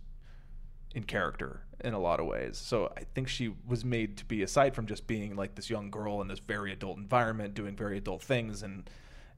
in 0.95 1.03
character 1.03 1.59
in 1.83 1.93
a 1.93 1.99
lot 1.99 2.19
of 2.21 2.25
ways. 2.25 2.57
So 2.57 2.91
I 2.97 3.01
think 3.13 3.27
she 3.27 3.53
was 3.67 3.83
made 3.83 4.17
to 4.17 4.25
be 4.25 4.41
aside 4.41 4.73
from 4.73 4.87
just 4.87 5.05
being 5.05 5.35
like 5.35 5.53
this 5.53 5.69
young 5.69 5.91
girl 5.91 6.21
in 6.21 6.27
this 6.29 6.39
very 6.39 6.71
adult 6.71 6.97
environment 6.97 7.53
doing 7.53 7.75
very 7.75 7.97
adult 7.97 8.23
things 8.23 8.63
and 8.63 8.89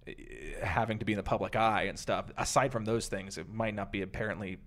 eh, 0.08 0.14
having 0.64 0.99
to 0.99 1.05
be 1.05 1.14
in 1.14 1.18
the 1.18 1.24
public 1.24 1.55
eye 1.55 1.84
and 1.84 1.97
stuff. 1.97 2.32
Aside 2.38 2.72
from 2.72 2.86
those 2.86 3.08
things, 3.08 3.39
it 3.39 3.49
might 3.49 3.74
not 3.74 3.91
be 3.91 4.03
apparently 4.03 4.60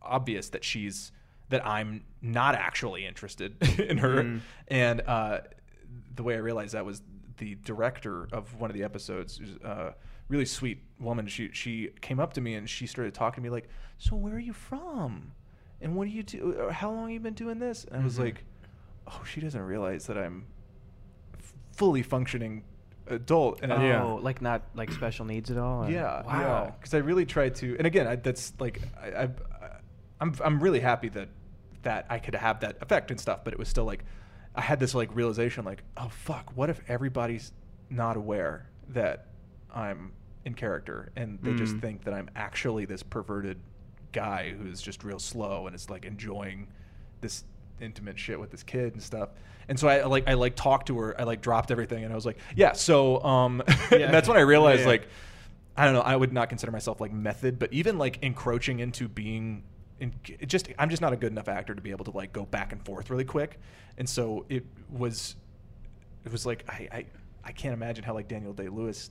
obvious 0.00 0.48
that 0.50 0.64
she's 0.64 1.10
that 1.48 1.66
I'm 1.66 2.04
not 2.22 2.54
actually 2.54 3.04
interested 3.04 3.56
in 3.80 3.98
her. 3.98 4.40
And 4.68 5.00
uh, 5.00 5.40
the 6.14 6.22
way 6.22 6.34
I 6.34 6.38
realized 6.38 6.74
that 6.74 6.86
was 6.86 7.02
the 7.38 7.56
director 7.56 8.28
of 8.32 8.54
one 8.60 8.70
of 8.70 8.76
the 8.76 8.84
episodes, 8.84 9.38
who's 9.38 9.56
a 9.64 9.94
really 10.28 10.44
sweet 10.44 10.78
woman. 11.00 11.26
She 11.26 11.50
she 11.52 11.88
came 12.00 12.20
up 12.20 12.34
to 12.34 12.40
me 12.40 12.54
and 12.54 12.70
she 12.70 12.86
started 12.86 13.14
talking 13.14 13.42
to 13.42 13.48
me 13.48 13.50
like, 13.50 13.68
"So 13.98 14.14
where 14.14 14.34
are 14.34 14.38
you 14.38 14.52
from? 14.52 15.32
And 15.80 15.96
what 15.96 16.04
do 16.06 16.10
you 16.10 16.22
do? 16.22 16.68
How 16.70 16.90
long 16.90 17.02
have 17.04 17.10
you 17.12 17.20
been 17.20 17.34
doing 17.34 17.58
this?" 17.58 17.84
And 17.84 18.00
I 18.00 18.04
was 18.04 18.18
like, 18.18 18.44
"Oh, 19.06 19.22
she 19.24 19.40
doesn't 19.40 19.60
realize 19.62 20.06
that 20.06 20.18
I'm 20.18 20.46
f- 21.38 21.54
fully 21.72 22.02
functioning 22.02 22.64
adult." 23.06 23.60
And 23.62 23.72
I, 23.72 23.86
Yeah. 23.86 24.02
Oh, 24.04 24.16
like 24.16 24.42
not 24.42 24.62
like 24.74 24.90
special 24.92 25.24
needs 25.24 25.50
at 25.50 25.56
all. 25.58 25.84
or- 25.84 25.90
yeah, 25.90 26.22
Wow. 26.22 26.74
Because 26.78 26.94
I 26.94 26.98
really 26.98 27.24
tried 27.26 27.54
to, 27.56 27.76
and 27.78 27.86
again, 27.86 28.06
I, 28.06 28.16
that's 28.16 28.52
like 28.60 28.80
I, 29.00 29.24
I, 29.24 29.28
I'm 30.20 30.34
I'm 30.44 30.60
really 30.62 30.80
happy 30.80 31.08
that 31.10 31.28
that 31.82 32.06
I 32.10 32.18
could 32.18 32.34
have 32.34 32.60
that 32.60 32.76
effect 32.82 33.10
and 33.10 33.18
stuff, 33.18 33.42
but 33.42 33.52
it 33.54 33.58
was 33.58 33.68
still 33.68 33.84
like 33.86 34.04
I 34.54 34.60
had 34.60 34.80
this 34.80 34.94
like 34.94 35.14
realization, 35.14 35.64
like, 35.64 35.82
oh 35.96 36.08
fuck, 36.10 36.52
what 36.56 36.68
if 36.68 36.80
everybody's 36.88 37.52
not 37.88 38.16
aware 38.16 38.68
that 38.90 39.28
I'm 39.74 40.12
in 40.44 40.54
character 40.54 41.10
and 41.16 41.38
they 41.42 41.54
just 41.54 41.74
Mm. 41.76 41.80
think 41.80 42.04
that 42.04 42.12
I'm 42.14 42.28
actually 42.36 42.84
this 42.84 43.02
perverted 43.02 43.58
guy 44.12 44.50
who's 44.56 44.80
just 44.80 45.04
real 45.04 45.18
slow 45.18 45.66
and 45.66 45.74
is 45.76 45.88
like 45.90 46.04
enjoying 46.04 46.68
this 47.20 47.44
intimate 47.80 48.18
shit 48.18 48.38
with 48.38 48.50
this 48.50 48.62
kid 48.62 48.92
and 48.94 49.02
stuff. 49.02 49.30
And 49.68 49.78
so 49.78 49.88
I 49.88 50.04
like 50.04 50.28
I 50.28 50.34
like 50.34 50.56
talked 50.56 50.88
to 50.88 50.98
her, 50.98 51.20
I 51.20 51.24
like 51.24 51.40
dropped 51.40 51.70
everything 51.70 52.02
and 52.04 52.12
I 52.12 52.16
was 52.16 52.26
like, 52.26 52.38
yeah, 52.56 52.72
so 52.72 53.22
um 53.22 53.62
and 53.90 54.12
that's 54.12 54.28
when 54.28 54.36
I 54.36 54.40
realized 54.42 54.82
Yeah. 54.82 54.88
like 54.88 55.08
I 55.76 55.84
don't 55.84 55.94
know. 55.94 56.00
I 56.02 56.16
would 56.16 56.32
not 56.32 56.48
consider 56.48 56.72
myself 56.72 57.00
like 57.00 57.12
method, 57.12 57.58
but 57.58 57.72
even 57.72 57.96
like 57.96 58.18
encroaching 58.22 58.80
into 58.80 59.08
being, 59.08 59.62
in, 59.98 60.12
it 60.28 60.46
just 60.46 60.68
I'm 60.78 60.90
just 60.90 61.00
not 61.00 61.12
a 61.12 61.16
good 61.16 61.32
enough 61.32 61.48
actor 61.48 61.74
to 61.74 61.80
be 61.80 61.90
able 61.92 62.04
to 62.06 62.10
like 62.10 62.32
go 62.32 62.44
back 62.44 62.72
and 62.72 62.84
forth 62.84 63.08
really 63.08 63.24
quick. 63.24 63.58
And 63.96 64.06
so 64.08 64.44
it 64.48 64.64
was, 64.90 65.36
it 66.24 66.32
was 66.32 66.44
like 66.44 66.64
I 66.68 66.88
I, 66.92 67.04
I 67.44 67.52
can't 67.52 67.72
imagine 67.72 68.04
how 68.04 68.12
like 68.14 68.28
Daniel 68.28 68.52
Day 68.52 68.68
Lewis 68.68 69.10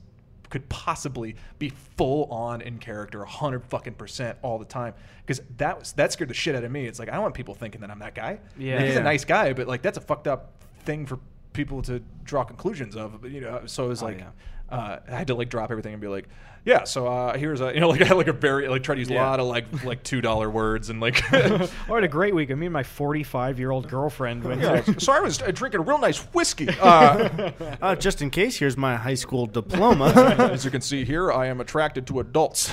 could 0.49 0.67
possibly 0.69 1.35
be 1.59 1.69
full 1.97 2.25
on 2.31 2.61
in 2.61 2.77
character, 2.79 3.23
hundred 3.25 3.63
fucking 3.65 3.93
percent 3.93 4.37
all 4.41 4.57
the 4.57 4.65
time. 4.65 4.93
Because 5.25 5.41
that 5.57 5.79
was 5.79 5.93
that 5.93 6.11
scared 6.11 6.29
the 6.29 6.33
shit 6.33 6.55
out 6.55 6.63
of 6.63 6.71
me. 6.71 6.85
It's 6.85 6.99
like 6.99 7.09
I 7.09 7.13
don't 7.13 7.21
want 7.23 7.35
people 7.35 7.53
thinking 7.53 7.81
that 7.81 7.91
I'm 7.91 7.99
that 7.99 8.15
guy. 8.15 8.39
Yeah. 8.57 8.77
Like, 8.77 8.85
he's 8.85 8.95
Yeah. 8.95 9.01
a 9.01 9.03
nice 9.03 9.25
guy, 9.25 9.53
but 9.53 9.67
like 9.67 9.81
that's 9.81 9.97
a 9.97 10.01
fucked 10.01 10.27
up 10.27 10.51
thing 10.85 11.05
for 11.05 11.19
people 11.53 11.81
to 11.83 12.01
draw 12.23 12.43
conclusions 12.43 12.95
of. 12.95 13.25
You 13.25 13.41
know, 13.41 13.61
so 13.65 13.85
it 13.85 13.89
was 13.89 14.01
Oh, 14.01 14.05
like 14.07 14.19
yeah. 14.19 14.29
uh, 14.75 14.99
I 15.07 15.15
had 15.15 15.27
to 15.27 15.35
like 15.35 15.49
drop 15.49 15.69
everything 15.71 15.93
and 15.93 16.01
be 16.01 16.07
like, 16.07 16.27
yeah. 16.65 16.83
So 16.83 17.07
uh, 17.07 17.37
here's 17.37 17.61
a 17.61 17.73
you 17.73 17.79
know 17.79 17.89
like 17.89 18.01
I 18.01 18.05
had 18.05 18.17
like 18.17 18.27
a 18.27 18.33
very 18.33 18.67
like 18.67 18.83
try 18.83 18.95
to 18.95 18.99
use 18.99 19.09
a 19.09 19.13
lot 19.15 19.39
of 19.39 19.47
like 19.47 19.83
like 19.83 20.03
two 20.03 20.21
dollar 20.21 20.49
words 20.49 20.89
and 20.89 20.99
like. 20.99 21.21
Oh, 21.33 21.69
I 21.89 21.93
had 21.95 22.03
a 22.03 22.07
great 22.07 22.33
week. 22.35 22.49
Me 22.55 22.65
and 22.67 22.73
my 22.73 22.83
45 22.83 23.59
year 23.59 23.71
old 23.71 23.87
girlfriend 23.87 24.43
went. 24.43 24.61
Yeah, 24.61 24.81
so 24.97 25.13
I 25.13 25.19
was 25.19 25.41
uh, 25.41 25.51
drinking 25.51 25.81
a 25.81 25.83
real 25.83 25.97
nice 25.99 26.19
whiskey. 26.33 26.69
Uh, 26.79 27.51
Uh, 27.81 27.95
just 27.95 28.21
in 28.21 28.29
case, 28.29 28.57
here's 28.57 28.77
my 28.77 28.95
high 28.95 29.13
school 29.13 29.45
diploma. 29.45 30.07
as 30.39 30.65
you 30.65 30.71
can 30.71 30.81
see 30.81 31.05
here, 31.05 31.31
I 31.31 31.47
am 31.47 31.61
attracted 31.61 32.05
to 32.07 32.19
adults. 32.19 32.69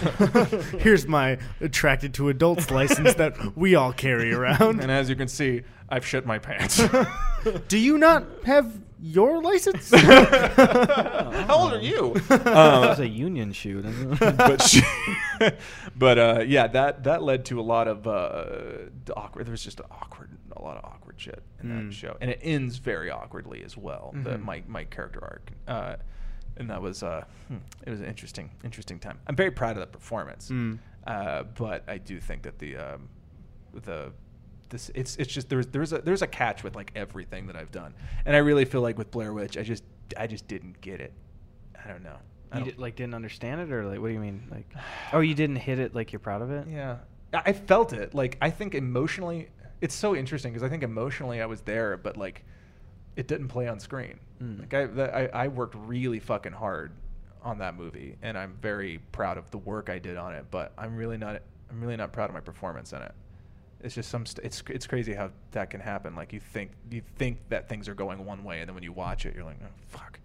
here's 0.79 1.07
my 1.07 1.39
attracted 1.61 2.15
to 2.15 2.29
adults 2.29 2.71
license 2.71 3.15
that 3.15 3.57
we 3.57 3.75
all 3.75 3.93
carry 3.93 4.33
around. 4.33 4.81
and 4.81 4.91
as 4.91 5.09
you 5.09 5.17
can 5.17 5.29
see, 5.29 5.63
I've 5.89 6.05
shit 6.05 6.27
my 6.27 6.39
pants. 6.39 6.83
Do 7.69 7.79
you 7.79 7.99
not 7.99 8.25
have 8.45 8.73
your 9.01 9.43
license? 9.43 9.91
How 9.97 11.57
old 11.57 11.73
are 11.75 11.81
you? 11.81 12.15
That 12.29 12.47
Um, 12.47 12.89
was 12.89 12.99
a 13.01 13.09
union 13.09 13.53
shoot. 13.53 13.85
but 14.21 14.63
she, 14.63 14.83
but 15.97 16.19
uh, 16.19 16.45
yeah, 16.47 16.67
that 16.69 17.05
that 17.05 17.23
led 17.23 17.45
to 17.47 17.61
a 17.61 17.63
lot 17.63 17.89
of 17.89 18.07
uh, 18.07 18.89
awkward. 19.17 19.47
There 19.47 19.53
was 19.53 19.63
just 19.65 19.81
awkward, 19.91 20.31
a 20.57 20.63
lot 20.63 20.77
of 20.79 20.85
awkward 20.85 21.21
shit 21.21 21.43
in 21.63 21.69
Mm. 21.69 21.87
that 21.89 21.95
show, 21.95 22.17
and 22.21 22.31
it 22.31 22.41
ends 22.43 22.79
very 22.79 23.11
awkwardly 23.11 23.63
as 23.65 23.77
well. 23.77 24.13
The 24.23 24.31
Mhm. 24.31 24.43
my 24.43 24.63
my 24.67 24.85
character 24.85 25.21
arc, 25.23 25.51
uh, 25.69 25.97
and 26.57 26.71
that 26.71 26.81
was 26.81 27.03
uh, 27.03 27.25
hmm, 27.49 27.57
it 27.87 27.91
was 27.91 28.01
an 28.01 28.07
interesting 28.07 28.51
interesting 28.65 28.99
time. 28.99 29.19
I'm 29.27 29.37
very 29.37 29.51
proud 29.51 29.77
of 29.77 29.81
the 29.81 29.87
performance, 29.87 30.49
Mm. 30.51 30.79
uh, 31.07 31.43
but 31.57 31.85
I 31.89 31.99
do 31.99 32.21
think 32.21 32.43
that 32.43 32.59
the 32.59 32.77
um, 32.77 33.09
the 33.75 34.13
this 34.71 34.91
it's 34.95 35.17
it's 35.17 35.33
just 35.33 35.49
there's 35.49 35.67
there's 35.69 35.93
a 35.93 35.99
there's 35.99 36.23
a 36.23 36.27
catch 36.27 36.63
with 36.65 36.75
like 36.75 36.93
everything 36.95 37.47
that 37.49 37.57
I've 37.57 37.71
done, 37.71 37.95
and 38.25 38.35
I 38.35 38.41
really 38.41 38.65
feel 38.65 38.81
like 38.81 38.99
with 38.99 39.11
Blair 39.11 39.33
Witch, 39.33 39.57
I 39.57 39.63
just 39.63 39.85
I 40.17 40.27
just 40.27 40.47
didn't 40.49 40.81
get 40.81 41.01
it. 41.01 41.13
I 41.83 41.89
don't 41.89 42.03
know. 42.03 42.17
I 42.53 42.59
you 42.59 42.65
don't- 42.65 42.71
did, 42.75 42.79
like 42.79 42.97
didn't 42.97 43.15
understand 43.15 43.61
it, 43.61 43.73
or 43.73 43.85
like 43.87 44.01
what 44.01 44.09
do 44.09 44.15
you 44.15 44.21
mean? 44.21 44.47
Like, 44.51 44.67
oh, 45.13 45.21
you 45.21 45.35
didn't 45.35 45.57
hit 45.57 45.79
it 45.79 45.95
like 45.95 46.13
you're 46.13 46.21
proud 46.21 46.43
of 46.43 46.51
it? 46.51 46.67
Yeah, 46.69 46.99
I 47.33 47.53
felt 47.53 47.93
it. 47.93 48.15
Like 48.15 48.39
I 48.41 48.51
think 48.51 48.75
emotionally, 48.75 49.49
it's 49.81 49.95
so 49.95 50.15
interesting 50.17 50.53
because 50.53 50.63
I 50.65 50.69
think 50.69 50.83
emotionally 50.83 51.41
I 51.41 51.47
was 51.47 51.61
there, 51.63 51.97
but 51.97 52.17
like 52.17 52.45
it 53.17 53.27
didn't 53.29 53.49
play 53.49 53.67
on 53.69 53.81
screen. 53.81 54.21
Mm. 54.43 54.61
Like 54.61 54.75
I, 54.75 54.87
that, 54.87 55.15
I 55.15 55.45
I 55.45 55.49
worked 55.49 55.75
really 55.77 56.21
fucking 56.21 56.53
hard 56.53 56.93
on 57.43 57.59
that 57.59 57.77
movie, 57.77 58.17
and 58.23 58.37
I'm 58.37 58.57
very 58.61 58.99
proud 59.13 59.39
of 59.39 59.51
the 59.51 59.59
work 59.59 59.89
I 59.89 59.99
did 59.99 60.17
on 60.17 60.35
it. 60.35 60.47
But 60.51 60.73
I'm 60.77 60.97
really 60.97 61.17
not. 61.17 61.43
I'm 61.71 61.81
really 61.81 61.97
not 61.97 62.13
proud 62.13 62.31
of 62.31 62.35
my 62.35 62.41
performance 62.41 62.93
in 62.93 63.03
it. 63.03 63.13
It's 63.83 63.95
just 63.95 64.11
some. 64.11 64.27
St- 64.27 64.45
it's 64.45 64.63
it's 64.69 64.87
crazy 64.87 65.15
how 65.15 65.31
that 65.53 65.71
can 65.71 65.81
happen. 65.81 66.15
Like 66.17 66.33
you 66.33 66.41
think 66.41 66.71
you 66.91 67.03
think 67.17 67.39
that 67.51 67.69
things 67.69 67.89
are 67.89 67.95
going 67.95 68.25
one 68.25 68.43
way, 68.43 68.61
and 68.61 68.69
then 68.69 68.75
when 68.75 68.83
you 68.83 68.93
watch 68.93 69.27
it, 69.27 69.35
you're 69.35 69.45
like, 69.45 69.59
oh 69.63 69.67
fuck. 69.89 70.19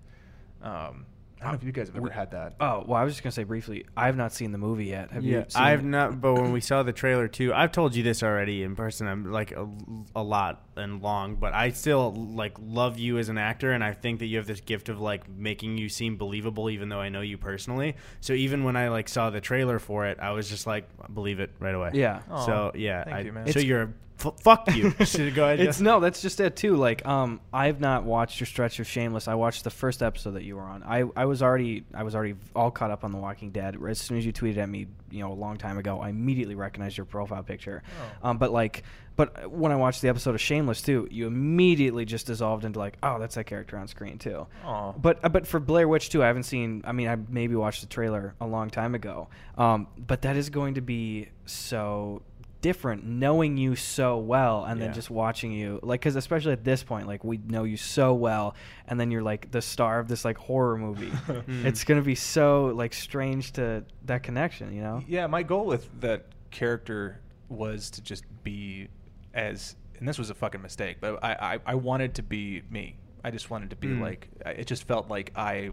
Um, 0.62 1.06
I 1.42 1.46
don't 1.46 1.54
know 1.54 1.58
if 1.58 1.64
you 1.64 1.72
guys 1.72 1.88
have 1.88 1.98
ever 1.98 2.12
had 2.12 2.32
that. 2.32 2.54
Oh 2.60 2.84
well, 2.88 2.98
I 3.00 3.04
was 3.04 3.14
just 3.14 3.24
gonna 3.24 3.32
say 3.32 3.44
briefly. 3.44 3.86
I 3.98 4.06
have 4.06 4.16
not 4.16 4.32
seen 4.32 4.52
the 4.52 4.60
movie 4.60 4.86
yet. 4.86 5.10
Have 5.12 5.24
yeah, 5.24 5.40
you? 5.40 5.46
Seen 5.48 5.62
I've 5.64 5.80
it? 5.80 5.86
not. 5.86 6.12
But 6.22 6.36
when 6.36 6.52
we 6.52 6.62
saw 6.62 6.84
the 6.84 6.94
trailer 6.94 7.28
too, 7.28 7.52
I've 7.52 7.72
told 7.72 7.96
you 7.96 8.04
this 8.04 8.22
already 8.22 8.62
in 8.62 8.76
person. 8.76 9.08
I'm 9.08 9.32
like 9.32 9.52
a, 9.52 9.68
a 10.16 10.22
lot 10.22 10.64
and 10.76 11.02
long, 11.02 11.36
but 11.36 11.54
I 11.56 11.72
still 11.72 12.14
like 12.14 12.56
love 12.62 13.00
you 13.00 13.18
as 13.18 13.30
an 13.30 13.40
actor, 13.40 13.72
and 13.72 13.84
I 13.84 13.94
think 13.94 14.20
that 14.20 14.28
you 14.28 14.38
have 14.38 14.46
this 14.46 14.62
gift 14.62 14.88
of 14.90 15.02
like 15.02 15.28
making 15.28 15.78
you 15.80 15.90
seem 15.90 16.16
believable, 16.18 16.70
even 16.70 16.90
though 16.90 17.00
I 17.00 17.10
know 17.10 17.22
you 17.22 17.40
personally. 17.40 17.96
So 18.20 18.34
even 18.34 18.64
when 18.64 18.76
I 18.76 18.90
like 18.90 19.10
saw 19.10 19.32
the 19.32 19.42
trailer 19.42 19.80
for 19.80 20.06
it, 20.06 20.20
I 20.20 20.32
was 20.32 20.48
just 20.48 20.68
like, 20.68 20.88
believe 21.12 21.40
it 21.40 21.50
right 21.60 21.74
away. 21.74 21.92
Yeah. 21.94 22.22
Aw, 22.30 22.46
so 22.46 22.72
yeah, 22.76 23.04
thank 23.04 23.16
I, 23.16 23.20
you, 23.22 23.34
man. 23.34 23.46
so 23.48 23.50
It's- 23.50 23.66
you're 23.66 23.82
a 23.82 23.90
f- 24.26 24.40
fuck 24.42 24.74
you. 24.76 24.94
Should 25.06 25.36
go 25.36 25.46
ahead. 25.46 25.60
It's 25.60 25.80
no, 25.80 26.00
that's 26.00 26.22
just 26.22 26.40
it 26.40 26.56
too. 26.56 26.76
Like, 26.76 27.06
um, 27.06 27.42
I've 27.54 27.80
not 27.80 28.04
watched 28.04 28.40
your 28.40 28.48
stretch 28.48 28.80
of 28.80 28.88
Shameless. 28.88 29.28
I 29.28 29.36
watched 29.36 29.64
the 29.64 29.70
first 29.70 30.02
episode 30.02 30.32
that 30.32 30.44
you 30.44 30.56
were 30.56 30.64
on. 30.64 30.84
I, 30.84 31.04
I 31.16 31.26
was 31.26 31.42
already 31.42 31.84
I 31.94 32.04
was 32.04 32.16
already 32.16 32.36
all 32.56 32.72
caught 32.72 32.92
up 32.92 33.04
on 33.04 33.12
The 33.12 33.18
Walking 33.18 33.52
Dead. 33.52 33.78
As 33.88 34.00
soon 34.00 34.18
as 34.18 34.26
you 34.26 34.34
tweeted 34.34 34.58
at 34.58 34.70
me, 34.70 34.88
you 35.10 35.20
know, 35.20 35.32
a 35.32 35.34
long 35.34 35.58
time 35.58 35.78
ago, 35.78 36.00
I 36.00 36.10
immediately 36.10 36.56
recognized 36.56 36.98
your 36.98 37.06
profile 37.06 37.44
picture. 37.44 37.84
Oh. 38.24 38.30
Um, 38.30 38.38
but 38.38 38.52
like, 38.52 38.84
but 39.16 39.52
when 39.52 39.72
I 39.72 39.76
watched 39.76 40.02
the 40.02 40.10
episode 40.10 40.36
of 40.36 40.42
Shameless 40.42 40.82
too, 40.82 41.08
you 41.12 41.28
immediately 41.28 42.06
just 42.06 42.28
dissolved 42.28 42.66
into 42.66 42.80
like, 42.80 42.98
oh, 43.04 43.20
that's 43.20 43.36
that 43.36 43.46
character 43.46 43.78
on 43.78 43.88
screen 43.88 44.18
too. 44.18 44.48
Aw. 44.66 44.94
But 44.94 45.20
uh, 45.24 45.30
but 45.30 45.46
for 45.48 45.60
Blair 45.60 45.88
Witch 45.88 46.10
too, 46.10 46.24
I 46.24 46.28
haven't 46.28 46.44
seen. 46.44 46.82
I 46.86 46.92
mean, 46.92 47.08
I 47.08 47.18
maybe 47.30 47.56
watched 47.56 47.82
the 47.82 47.88
trailer 47.88 48.36
a 48.40 48.48
long 48.48 48.70
time 48.70 48.96
ago. 48.96 49.28
Um, 49.58 49.88
but 49.98 50.24
that 50.24 50.38
is 50.38 50.50
going 50.50 50.76
to 50.76 50.82
be 50.82 51.30
so 51.46 52.22
different, 52.62 53.04
knowing 53.06 53.58
you 53.58 53.76
so 53.76 54.18
well, 54.18 54.64
and 54.66 54.80
Yeah. 54.80 54.88
then 54.88 54.94
just 54.94 55.10
watching 55.10 55.52
you, 55.52 55.80
like, 55.84 56.00
because 56.02 56.16
especially 56.16 56.54
at 56.54 56.64
this 56.64 56.84
point, 56.84 57.08
like 57.08 57.24
we 57.24 57.38
know 57.38 57.64
you 57.64 57.78
so 57.78 58.14
well, 58.14 58.56
and 58.88 59.00
then 59.00 59.12
you're 59.12 59.22
like 59.24 59.52
the 59.52 59.62
star 59.62 60.00
of 60.00 60.08
this 60.08 60.24
like 60.24 60.38
horror 60.38 60.78
movie. 60.78 61.12
It's 61.66 61.84
gonna 61.84 62.02
be 62.02 62.16
so 62.16 62.68
like 62.68 62.94
strange 62.94 63.52
to 63.54 63.84
that 64.06 64.24
connection, 64.24 64.74
you 64.74 64.82
know? 64.82 65.04
Yeah, 65.08 65.28
my 65.28 65.44
goal 65.44 65.66
with 65.66 65.90
that 66.02 66.28
character 66.52 67.20
was 67.50 67.90
to 67.92 68.02
just 68.02 68.24
be 68.44 68.88
as, 69.34 69.76
and 70.00 70.08
this 70.08 70.18
was 70.18 70.30
a 70.30 70.34
fucking 70.36 70.62
mistake, 70.62 70.98
but 71.02 71.24
I, 71.24 71.34
I, 71.56 71.60
I 71.66 71.76
wanted 71.76 72.16
to 72.16 72.24
be 72.24 72.62
me. 72.70 72.98
I 73.24 73.32
just 73.32 73.50
wanted 73.50 73.70
to 73.72 73.76
be 73.76 73.88
Mm. 73.90 74.02
like, 74.02 74.30
it 74.46 74.66
just 74.68 74.88
felt 74.88 75.10
like 75.10 75.32
I, 75.36 75.72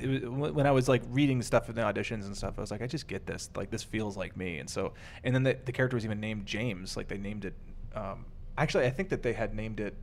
it 0.00 0.30
when 0.30 0.66
I 0.66 0.70
was 0.70 0.88
like 0.88 1.02
reading 1.10 1.42
stuff 1.42 1.68
in 1.68 1.74
the 1.74 1.82
auditions 1.82 2.26
and 2.26 2.36
stuff, 2.36 2.54
I 2.58 2.60
was 2.60 2.70
like, 2.70 2.82
I 2.82 2.86
just 2.86 3.08
get 3.08 3.26
this. 3.26 3.50
Like, 3.54 3.70
this 3.70 3.82
feels 3.82 4.16
like 4.16 4.36
me. 4.36 4.58
And 4.58 4.68
so, 4.68 4.92
and 5.22 5.34
then 5.34 5.42
the, 5.42 5.56
the 5.64 5.72
character 5.72 5.96
was 5.96 6.04
even 6.04 6.20
named 6.20 6.46
James. 6.46 6.96
Like, 6.96 7.08
they 7.08 7.18
named 7.18 7.44
it, 7.44 7.54
um, 7.94 8.24
actually, 8.58 8.86
I 8.86 8.90
think 8.90 9.08
that 9.10 9.22
they 9.22 9.32
had 9.32 9.54
named 9.54 9.80
it 9.80 9.94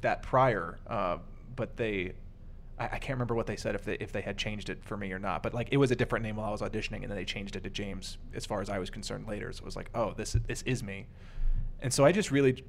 that 0.00 0.22
prior, 0.22 0.78
uh, 0.86 1.18
but 1.56 1.76
they, 1.76 2.12
I, 2.78 2.84
I 2.84 2.98
can't 2.98 3.16
remember 3.16 3.34
what 3.34 3.46
they 3.46 3.56
said 3.56 3.74
if 3.74 3.84
they 3.84 3.94
if 3.94 4.12
they 4.12 4.20
had 4.20 4.38
changed 4.38 4.70
it 4.70 4.84
for 4.84 4.96
me 4.96 5.12
or 5.12 5.18
not. 5.18 5.42
But 5.42 5.54
like 5.54 5.68
it 5.72 5.76
was 5.76 5.90
a 5.90 5.96
different 5.96 6.24
name 6.24 6.36
while 6.36 6.48
I 6.48 6.52
was 6.52 6.60
auditioning, 6.60 7.02
and 7.02 7.10
then 7.10 7.16
they 7.16 7.24
changed 7.24 7.56
it 7.56 7.64
to 7.64 7.70
James 7.70 8.18
as 8.34 8.46
far 8.46 8.60
as 8.60 8.70
I 8.70 8.78
was 8.78 8.90
concerned 8.90 9.26
later. 9.26 9.52
So 9.52 9.62
it 9.62 9.64
was 9.64 9.76
like, 9.76 9.90
oh, 9.94 10.14
this 10.16 10.36
this 10.46 10.62
is 10.62 10.82
me. 10.82 11.06
And 11.80 11.92
so 11.92 12.04
I 12.04 12.12
just 12.12 12.30
really 12.30 12.64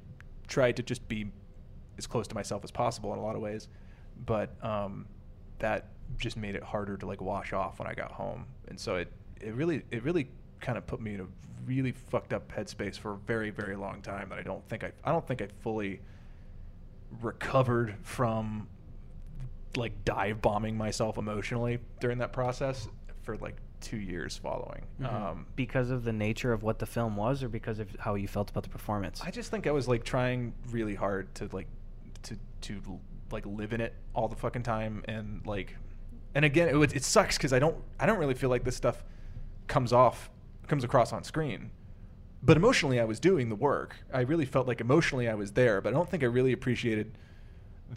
tried 0.48 0.76
to 0.76 0.82
just 0.82 1.06
be 1.08 1.30
as 1.98 2.06
close 2.06 2.26
to 2.28 2.34
myself 2.34 2.64
as 2.64 2.70
possible 2.70 3.12
in 3.12 3.18
a 3.18 3.22
lot 3.22 3.36
of 3.36 3.42
ways, 3.42 3.68
but 4.24 4.52
um, 4.64 5.06
that 5.58 5.88
just 6.18 6.36
made 6.36 6.54
it 6.54 6.62
harder 6.62 6.96
to 6.96 7.06
like 7.06 7.20
wash 7.20 7.52
off 7.52 7.78
when 7.78 7.88
I 7.88 7.94
got 7.94 8.12
home. 8.12 8.46
And 8.68 8.78
so 8.78 8.96
it 8.96 9.12
it 9.40 9.54
really 9.54 9.82
it 9.90 10.02
really 10.02 10.28
kind 10.60 10.76
of 10.78 10.86
put 10.86 11.00
me 11.00 11.14
in 11.14 11.20
a 11.20 11.26
really 11.66 11.92
fucked 11.92 12.32
up 12.32 12.50
headspace 12.52 12.96
for 12.98 13.12
a 13.12 13.16
very 13.16 13.50
very 13.50 13.76
long 13.76 14.02
time 14.02 14.28
that 14.30 14.38
I 14.38 14.42
don't 14.42 14.66
think 14.68 14.84
I 14.84 14.92
I 15.04 15.12
don't 15.12 15.26
think 15.26 15.42
I 15.42 15.48
fully 15.60 16.00
recovered 17.20 17.96
from 18.02 18.68
like 19.76 20.04
dive 20.04 20.40
bombing 20.42 20.76
myself 20.76 21.16
emotionally 21.18 21.78
during 22.00 22.18
that 22.18 22.32
process 22.32 22.88
for 23.22 23.36
like 23.38 23.56
two 23.80 23.96
years 23.96 24.36
following. 24.36 24.82
Mhm. 25.00 25.12
Um, 25.12 25.46
because 25.56 25.90
of 25.90 26.04
the 26.04 26.12
nature 26.12 26.52
of 26.52 26.62
what 26.62 26.78
the 26.78 26.86
film 26.86 27.16
was, 27.16 27.42
or 27.42 27.48
because 27.48 27.78
of 27.78 27.88
how 27.98 28.14
you 28.14 28.28
felt 28.28 28.50
about 28.50 28.62
the 28.64 28.68
performance. 28.68 29.22
I 29.24 29.30
just 29.30 29.50
think 29.50 29.66
I 29.66 29.70
was 29.70 29.88
like 29.88 30.04
trying 30.04 30.52
really 30.70 30.94
hard 30.94 31.34
to 31.36 31.48
like 31.52 31.68
to 32.24 32.36
to 32.62 33.00
like 33.30 33.46
live 33.46 33.72
in 33.72 33.80
it 33.80 33.94
all 34.12 34.28
the 34.28 34.36
fucking 34.36 34.64
time 34.64 35.02
and 35.06 35.40
like 35.46 35.76
and 36.34 36.44
again 36.44 36.68
it 36.68 36.94
it 36.94 37.04
sucks 37.04 37.38
cuz 37.38 37.52
I 37.52 37.58
don't 37.58 37.76
I 37.98 38.06
don't 38.06 38.18
really 38.18 38.34
feel 38.34 38.50
like 38.50 38.64
this 38.64 38.76
stuff 38.76 39.04
comes 39.66 39.92
off 39.92 40.30
comes 40.66 40.84
across 40.84 41.12
on 41.12 41.24
screen. 41.24 41.70
But 42.42 42.56
emotionally 42.56 42.98
I 42.98 43.04
was 43.04 43.20
doing 43.20 43.48
the 43.48 43.54
work. 43.54 43.96
I 44.12 44.20
really 44.20 44.46
felt 44.46 44.66
like 44.66 44.80
emotionally 44.80 45.28
I 45.28 45.34
was 45.34 45.52
there, 45.52 45.80
but 45.80 45.90
I 45.90 45.92
don't 45.92 46.08
think 46.08 46.22
I 46.22 46.26
really 46.26 46.52
appreciated 46.52 47.18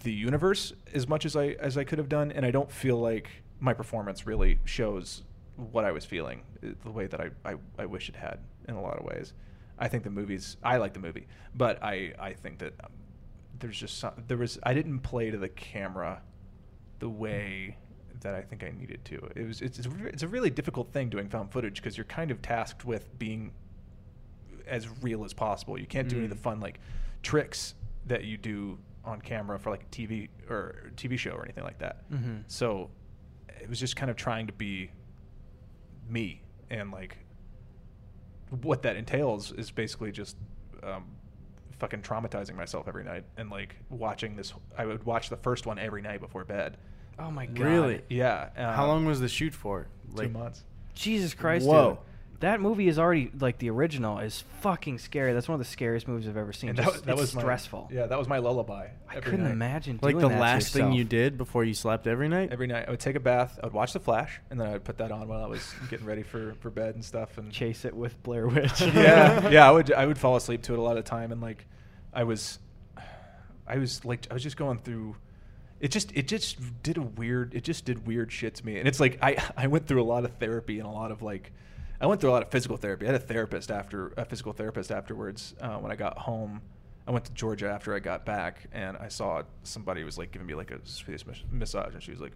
the 0.03 0.11
universe 0.11 0.73
as 0.93 1.07
much 1.07 1.25
as 1.25 1.35
I 1.35 1.49
as 1.59 1.77
I 1.77 1.83
could 1.83 1.99
have 1.99 2.09
done 2.09 2.31
and 2.31 2.45
I 2.45 2.51
don't 2.51 2.71
feel 2.71 2.97
like 2.97 3.29
my 3.59 3.73
performance 3.73 4.25
really 4.25 4.59
shows 4.65 5.23
what 5.55 5.85
I 5.85 5.91
was 5.91 6.03
feeling 6.03 6.41
uh, 6.63 6.69
the 6.83 6.91
way 6.91 7.07
that 7.07 7.21
I, 7.21 7.29
I, 7.45 7.55
I 7.77 7.85
wish 7.85 8.09
it 8.09 8.15
had 8.15 8.39
in 8.67 8.75
a 8.75 8.81
lot 8.81 8.97
of 8.97 9.05
ways. 9.05 9.33
I 9.77 9.87
think 9.87 10.03
the 10.03 10.09
movies 10.09 10.57
I 10.63 10.77
like 10.77 10.93
the 10.93 10.99
movie, 10.99 11.27
but 11.55 11.81
I, 11.83 12.13
I 12.19 12.33
think 12.33 12.59
that 12.59 12.73
um, 12.83 12.91
there's 13.59 13.77
just 13.77 13.97
some, 13.99 14.13
there 14.27 14.37
was 14.37 14.59
I 14.63 14.73
didn't 14.73 14.99
play 14.99 15.31
to 15.31 15.37
the 15.37 15.49
camera 15.49 16.21
the 16.99 17.09
way 17.09 17.77
that 18.23 18.33
I 18.35 18.41
think 18.41 18.63
I 18.63 18.71
needed 18.77 19.05
to. 19.05 19.15
It 19.35 19.47
was 19.47 19.61
it's 19.61 19.77
it's 19.77 19.87
a, 19.87 19.89
re- 19.91 20.09
it's 20.09 20.23
a 20.23 20.27
really 20.27 20.49
difficult 20.49 20.91
thing 20.91 21.09
doing 21.09 21.29
found 21.29 21.51
footage 21.51 21.75
because 21.75 21.97
you're 21.97 22.05
kind 22.05 22.31
of 22.31 22.41
tasked 22.41 22.83
with 22.85 23.17
being 23.19 23.51
as 24.67 24.87
real 25.01 25.23
as 25.23 25.33
possible. 25.33 25.77
You 25.79 25.85
can't 25.85 26.07
do 26.09 26.15
any 26.15 26.25
of 26.25 26.29
the 26.31 26.35
Mm. 26.37 26.39
fun 26.39 26.59
like 26.59 26.79
tricks 27.21 27.75
that 28.07 28.23
you 28.23 28.37
do 28.37 28.77
on 29.05 29.21
camera 29.21 29.59
for 29.59 29.69
like 29.69 29.83
a 29.83 29.85
TV 29.87 30.29
or 30.49 30.91
TV 30.95 31.17
show 31.17 31.31
or 31.31 31.43
anything 31.43 31.63
like 31.63 31.77
that. 31.79 32.09
Mhm. 32.11 32.43
So 32.47 32.89
it 33.61 33.69
was 33.69 33.79
just 33.79 33.95
kind 33.95 34.09
of 34.09 34.17
trying 34.17 34.47
to 34.47 34.53
be 34.53 34.89
me 36.09 36.41
and 36.69 36.91
like 36.91 37.17
what 38.61 38.81
that 38.83 38.95
entails 38.95 39.51
is 39.53 39.71
basically 39.71 40.11
just 40.11 40.37
um, 40.83 41.05
fucking 41.79 42.01
traumatizing 42.01 42.55
myself 42.55 42.87
every 42.87 43.03
night 43.03 43.23
and 43.37 43.49
like 43.49 43.75
watching 43.89 44.35
this. 44.35 44.53
I 44.77 44.85
would 44.85 45.03
watch 45.05 45.29
the 45.29 45.37
first 45.37 45.65
one 45.65 45.79
every 45.79 46.01
night 46.01 46.19
before 46.21 46.43
bed. 46.45 46.77
Oh 47.19 47.31
my 47.31 47.45
god! 47.45 47.59
Really? 47.59 48.01
Yeah. 48.09 48.49
How 48.55 48.83
um, 48.83 48.89
long 48.89 49.05
was 49.05 49.19
the 49.19 49.29
shoot 49.29 49.53
for? 49.53 49.87
Two 50.15 50.29
months. 50.29 50.63
Jesus 50.93 51.33
Christ, 51.33 51.65
Whoa. 51.65 51.89
dude. 51.89 51.97
That 52.39 52.59
movie 52.59 52.89
is 52.89 52.99
already 52.99 53.31
like 53.39 53.57
the 53.57 53.69
original 53.69 54.19
is 54.19 54.43
fucking 54.59 54.97
scary. 54.97 55.31
That's 55.31 55.47
one 55.47 55.53
of 55.53 55.65
the 55.65 55.71
scariest 55.71 56.09
movies 56.09 56.27
I've 56.27 56.35
ever 56.35 56.51
seen. 56.51 56.71
And 56.71 56.77
Just- 56.77 56.93
that, 56.93 57.05
that 57.05 57.11
it's 57.13 57.21
was 57.21 57.29
stressful. 57.29 57.87
My, 57.89 57.95
yeah, 57.95 58.05
that 58.07 58.19
was 58.19 58.27
my 58.27 58.39
lullaby. 58.39 58.87
I 59.09 59.21
couldn't 59.21 59.45
night. 59.45 59.51
imagine 59.51 59.97
Like 60.01 60.15
doing 60.15 60.23
the 60.23 60.27
that 60.27 60.35
to 60.35 60.41
last 60.41 60.73
thing 60.73 60.91
you 60.91 61.05
did 61.05 61.37
before 61.37 61.63
you 61.63 61.73
slept 61.73 62.05
every 62.05 62.27
night? 62.27 62.49
Every 62.51 62.67
night, 62.67 62.85
I 62.85 62.91
would 62.91 62.99
take 62.99 63.15
a 63.15 63.21
bath. 63.21 63.59
I 63.63 63.65
would 63.65 63.73
watch 63.73 63.93
The 63.93 64.01
Flash, 64.01 64.41
and 64.49 64.59
then 64.59 64.67
I 64.67 64.73
would 64.73 64.83
put 64.83 64.97
that 64.97 65.09
on 65.09 65.29
while 65.29 65.41
I 65.41 65.47
was 65.47 65.73
getting 65.89 66.05
ready 66.05 66.23
for, 66.23 66.55
for 66.59 66.69
bed 66.69 66.95
and 66.95 67.05
stuff. 67.05 67.37
And 67.37 67.49
chase 67.49 67.85
it 67.85 67.95
with 67.95 68.21
Blair 68.23 68.47
Witch. 68.47 68.81
yeah, 68.81 69.47
yeah. 69.49 69.65
I 69.67 69.71
would 69.71 69.93
I 69.93 70.05
would 70.05 70.17
fall 70.17 70.35
asleep 70.35 70.63
to 70.63 70.73
it 70.73 70.79
a 70.79 70.81
lot 70.81 70.97
of 70.97 71.05
the 71.05 71.09
time, 71.09 71.31
and 71.31 71.39
like, 71.39 71.65
I 72.11 72.25
was, 72.25 72.59
I 73.65 73.77
was 73.77 74.03
like, 74.03 74.27
I 74.29 74.33
was 74.33 74.43
just 74.43 74.57
going 74.57 74.79
through. 74.79 75.15
It 75.83 75.91
just 75.91 76.13
it 76.15 76.29
just 76.29 76.81
did 76.81 76.95
a 76.95 77.01
weird. 77.01 77.53
It 77.53 77.65
just 77.65 77.83
did 77.83 78.07
weird 78.07 78.31
shit 78.31 78.55
to 78.55 78.65
me, 78.65 78.79
and 78.79 78.87
it's 78.87 79.01
like 79.01 79.19
I 79.21 79.35
I 79.57 79.67
went 79.67 79.85
through 79.85 80.01
a 80.01 80.05
lot 80.05 80.23
of 80.23 80.31
therapy 80.37 80.79
and 80.79 80.87
a 80.87 80.91
lot 80.91 81.11
of 81.11 81.21
like. 81.21 81.51
I 81.99 82.05
went 82.05 82.21
through 82.21 82.29
a 82.29 82.35
lot 82.37 82.41
of 82.41 82.49
physical 82.49 82.77
therapy. 82.77 83.05
I 83.05 83.11
had 83.11 83.21
a 83.21 83.25
therapist 83.25 83.69
after 83.69 84.13
a 84.15 84.23
physical 84.23 84.53
therapist 84.53 84.91
afterwards 84.91 85.55
uh, 85.59 85.75
when 85.79 85.91
I 85.91 85.97
got 85.97 86.17
home. 86.17 86.61
I 87.05 87.11
went 87.11 87.25
to 87.25 87.33
Georgia 87.33 87.69
after 87.69 87.93
I 87.93 87.99
got 87.99 88.25
back, 88.25 88.65
and 88.71 88.95
I 88.95 89.09
saw 89.09 89.43
somebody 89.63 90.05
was 90.05 90.17
like 90.17 90.31
giving 90.31 90.47
me 90.47 90.55
like 90.55 90.71
a 90.71 90.79
mas- 91.05 91.43
massage, 91.51 91.93
and 91.93 92.01
she 92.01 92.11
was 92.11 92.21
like, 92.21 92.31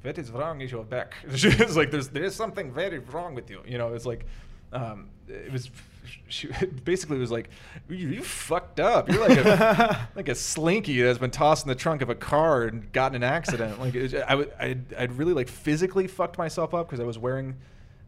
"What 0.00 0.16
is 0.16 0.30
wrong 0.30 0.56
with 0.56 0.72
your 0.72 0.84
back?" 0.84 1.16
She 1.34 1.48
was 1.48 1.76
like, 1.76 1.90
"There's 1.90 2.08
there's 2.08 2.34
something 2.34 2.72
very 2.72 3.00
wrong 3.00 3.34
with 3.34 3.50
you." 3.50 3.60
You 3.66 3.76
know, 3.76 3.92
it's 3.92 4.06
like, 4.06 4.24
um, 4.76 5.08
it 5.28 5.52
was 5.52 5.70
she 6.28 6.48
basically 6.84 7.18
was 7.18 7.30
like, 7.30 7.50
"You, 7.88 8.08
you 8.08 8.22
fucked 8.22 8.80
up. 8.80 9.08
You're 9.08 9.28
like 9.28 9.38
a 9.38 10.08
like 10.16 10.28
a 10.28 10.34
slinky 10.34 11.00
that's 11.02 11.18
been 11.18 11.30
tossed 11.30 11.64
in 11.64 11.68
the 11.68 11.74
trunk 11.74 12.02
of 12.02 12.10
a 12.10 12.14
car 12.14 12.64
and 12.64 12.90
gotten 12.92 13.16
an 13.16 13.22
accident." 13.22 13.80
Like 13.80 13.94
it, 13.94 14.14
I 14.14 14.34
would 14.34 14.52
I'd, 14.58 14.94
I'd 14.94 15.12
really 15.12 15.32
like 15.32 15.48
physically 15.48 16.06
fucked 16.06 16.38
myself 16.38 16.74
up 16.74 16.86
because 16.86 17.00
I 17.00 17.04
was 17.04 17.18
wearing. 17.18 17.56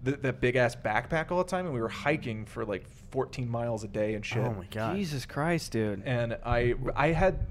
The, 0.01 0.13
that 0.13 0.41
big 0.41 0.55
ass 0.55 0.77
backpack 0.77 1.33
all 1.33 1.39
the 1.39 1.51
time, 1.51 1.65
and 1.65 1.75
we 1.75 1.81
were 1.81 1.89
hiking 1.89 2.45
for 2.45 2.65
like 2.65 2.87
14 3.11 3.51
miles 3.51 3.83
a 3.83 3.89
day 3.89 4.15
and 4.15 4.25
shit 4.25 4.45
Oh 4.45 4.55
my 4.55 4.67
god. 4.71 4.95
Jesus 4.95 5.27
Christ, 5.27 5.73
dude. 5.73 6.05
and 6.05 6.39
I 6.47 6.75
I 6.95 7.09
had 7.09 7.49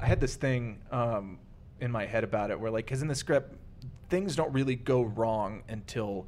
I 0.00 0.06
had 0.06 0.20
this 0.20 0.36
thing 0.36 0.78
um, 0.92 1.40
in 1.80 1.90
my 1.90 2.06
head 2.06 2.22
about 2.22 2.52
it 2.52 2.60
where 2.60 2.70
like 2.70 2.84
because 2.84 3.02
in 3.02 3.08
the 3.08 3.16
script 3.16 3.56
things 4.08 4.36
don't 4.36 4.52
really 4.52 4.76
go 4.76 5.02
wrong 5.02 5.64
until 5.68 6.26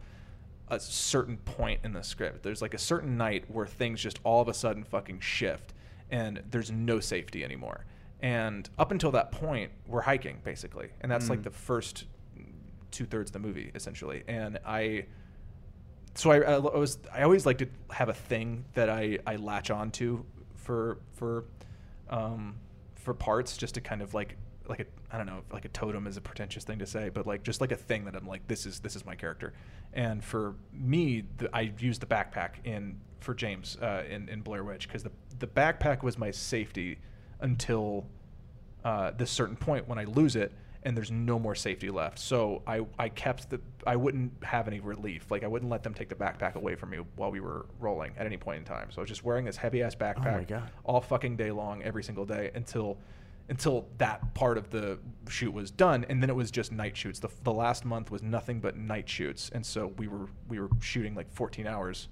a 0.71 0.79
certain 0.81 1.37
point 1.39 1.81
in 1.85 1.93
the 1.93 2.03
script. 2.03 2.43
There's 2.43 2.63
like 2.63 2.75
a 2.75 2.79
certain 2.79 3.17
night 3.17 3.45
where 3.49 3.67
things 3.67 4.01
just 4.01 4.19
all 4.25 4.41
of 4.43 4.49
a 4.49 4.55
sudden 4.55 4.85
fucking 4.85 5.21
shift 5.21 5.75
and 6.11 6.43
there's 6.51 6.71
no 6.71 7.01
safety 7.01 7.45
anymore. 7.45 7.85
And 8.21 8.69
up 8.79 8.91
until 8.91 9.11
that 9.13 9.31
point, 9.31 9.71
we're 9.87 10.01
hiking 10.03 10.39
basically, 10.45 10.89
and 11.01 11.11
that's 11.13 11.29
like 11.31 11.41
Mm. 11.41 11.45
the 11.45 11.51
first 11.51 12.07
two 12.91 13.05
thirds 13.05 13.29
of 13.31 13.33
the 13.35 13.39
movie 13.39 13.71
essentially. 13.75 14.25
And 14.27 14.59
I 14.65 15.05
so 16.15 16.31
I, 16.33 16.39
I 16.41 16.59
was 16.59 16.99
I 17.13 17.23
always 17.23 17.47
like 17.47 17.59
to 17.59 17.69
have 17.91 18.09
a 18.09 18.15
thing 18.15 18.65
that 18.75 18.89
I, 18.89 19.19
I 19.27 19.37
latch 19.37 19.71
on 19.71 19.91
to 19.93 20.25
for 20.57 20.99
for 21.13 21.45
um, 22.11 22.57
for 22.97 23.15
parts 23.15 23.57
just 23.57 23.75
to 23.75 23.81
kind 23.81 24.03
of 24.03 24.15
like 24.15 24.37
like 24.69 24.81
a 24.81 24.87
I 25.11 25.17
don't 25.17 25.27
know 25.27 25.43
like 25.53 25.65
a 25.65 25.69
totem 25.69 26.07
is 26.07 26.17
a 26.17 26.21
pretentious 26.21 26.65
thing 26.65 26.79
to 26.79 26.87
say 26.87 27.09
but 27.09 27.27
like 27.27 27.43
just 27.43 27.61
like 27.61 27.73
a 27.73 27.77
thing 27.77 28.05
that 28.05 28.15
I'm 28.15 28.27
like 28.27 28.47
this 28.49 28.67
is 28.67 28.81
this 28.81 28.97
is 28.97 29.05
my 29.05 29.15
character 29.15 29.53
and 29.93 30.25
for 30.25 30.55
me 30.73 31.25
the, 31.39 31.49
I 31.55 31.73
used 31.79 32.01
the 32.01 32.07
backpack 32.07 32.65
in 32.65 33.01
for 33.21 33.35
James 33.35 33.77
uh, 33.83 34.05
in 34.09 34.29
in 34.29 34.43
Blair 34.43 34.65
Witch 34.65 34.87
because 34.87 35.03
the 35.03 35.13
the 35.39 35.47
backpack 35.47 36.03
was 36.03 36.19
my 36.19 36.31
safety 36.31 36.99
until 37.41 38.07
uh, 38.85 39.13
this 39.13 39.31
certain 39.31 39.57
point 39.57 39.89
when 39.89 39.99
I 39.99 40.05
lose 40.05 40.37
it 40.37 40.53
and 40.85 40.97
there's 40.97 41.11
no 41.11 41.39
more 41.39 41.55
safety 41.55 41.91
left. 41.91 42.19
So 42.19 42.63
I, 42.67 42.87
I 42.99 43.09
kept 43.09 43.51
the 43.51 43.61
I 43.87 43.97
wouldn't 43.97 44.33
have 44.43 44.69
any 44.69 44.81
relief. 44.81 45.31
Like 45.31 45.45
I 45.45 45.47
wouldn't 45.47 45.71
let 45.71 45.83
them 45.83 45.95
take 45.95 46.09
the 46.09 46.15
backpack 46.15 46.55
away 46.55 46.75
from 46.77 46.91
me 46.91 46.99
while 47.17 47.31
we 47.31 47.41
were 47.41 47.67
rolling 47.81 48.13
at 48.17 48.27
any 48.27 48.37
point 48.37 48.59
in 48.59 48.65
time. 48.65 48.89
So 48.91 48.99
I 48.99 49.03
was 49.03 49.09
just 49.09 49.25
wearing 49.25 49.45
this 49.45 49.57
heavy 49.57 49.83
ass 49.83 49.95
backpack 49.95 50.25
God. 50.25 50.49
all 50.85 51.01
fucking 51.01 51.37
day 51.37 51.51
long 51.51 51.83
every 51.83 52.05
single 52.05 52.25
day 52.25 52.51
until 52.55 52.99
until 53.49 53.89
that 53.97 54.35
part 54.35 54.59
of 54.59 54.71
the 54.71 54.99
shoot 55.29 55.53
was 55.53 55.71
done 55.71 56.05
and 56.09 56.23
then 56.23 56.29
it 56.29 56.37
was 56.37 56.51
just 56.51 56.71
night 56.71 56.97
shoots. 56.97 57.19
The, 57.19 57.29
the 57.45 57.53
last 57.53 57.85
month 57.85 58.11
was 58.11 58.23
nothing 58.23 58.61
but 58.61 58.77
night 58.77 59.09
shoots. 59.09 59.51
And 59.53 59.65
so 59.65 59.93
we 59.99 60.09
were 60.09 60.29
we 60.49 60.61
were 60.61 60.69
shooting 60.81 61.15
like 61.15 61.33
14 61.33 61.67
hours 61.67 62.09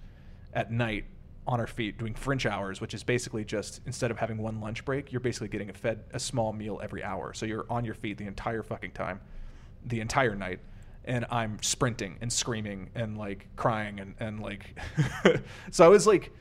at 0.54 0.72
night 0.72 1.04
on 1.46 1.60
our 1.60 1.66
feet 1.66 1.98
doing 1.98 2.14
French 2.14 2.44
hours, 2.46 2.80
which 2.80 2.94
is 2.94 3.04
basically 3.04 3.44
just 3.44 3.80
instead 3.86 4.10
of 4.10 4.18
having 4.18 4.38
one 4.38 4.60
lunch 4.60 4.84
break, 4.84 5.12
you're 5.12 5.20
basically 5.20 5.48
getting 5.48 5.70
a 5.70 5.72
fed 5.72 6.04
a 6.12 6.18
small 6.18 6.52
meal 6.52 6.80
every 6.82 7.04
hour. 7.04 7.32
So 7.34 7.46
you're 7.46 7.66
on 7.70 7.84
your 7.84 7.94
feet 7.94 8.18
the 8.18 8.26
entire 8.26 8.62
fucking 8.62 8.92
time, 8.92 9.20
the 9.84 10.00
entire 10.00 10.34
night. 10.34 10.60
And 11.04 11.24
I'm 11.30 11.58
sprinting 11.62 12.16
and 12.20 12.32
screaming 12.32 12.90
and 12.96 13.16
like 13.16 13.46
crying 13.54 14.00
and, 14.00 14.14
and 14.18 14.40
like 14.40 14.76
so 15.70 15.84
I 15.84 15.88
was 15.88 16.04
like 16.06 16.32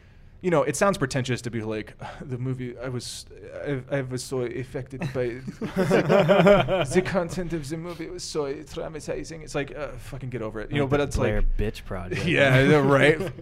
you 0.45 0.51
know, 0.51 0.61
it 0.61 0.75
sounds 0.75 0.99
pretentious 0.99 1.41
to 1.41 1.49
be 1.49 1.61
like 1.63 1.97
the 2.21 2.37
movie. 2.37 2.77
I 2.77 2.87
was, 2.87 3.25
I, 3.67 3.81
I 3.89 4.01
was 4.01 4.23
so 4.23 4.41
affected 4.41 4.99
by 5.11 5.39
the 5.59 7.01
content 7.03 7.51
of 7.53 7.67
the 7.67 7.77
movie. 7.77 8.05
It 8.05 8.13
was 8.13 8.23
so 8.23 8.43
traumatizing. 8.53 9.41
It's 9.41 9.55
like, 9.55 9.75
uh, 9.75 9.87
fucking 9.97 10.29
get 10.29 10.43
over 10.43 10.59
it, 10.59 10.69
you 10.69 10.77
know. 10.77 10.83
Like 10.83 10.91
But 10.91 10.99
it's 10.99 11.15
Blair 11.15 11.41
like, 11.41 11.57
bitch 11.57 11.83
project. 11.83 12.25
yeah, 12.27 12.75
right. 12.75 13.19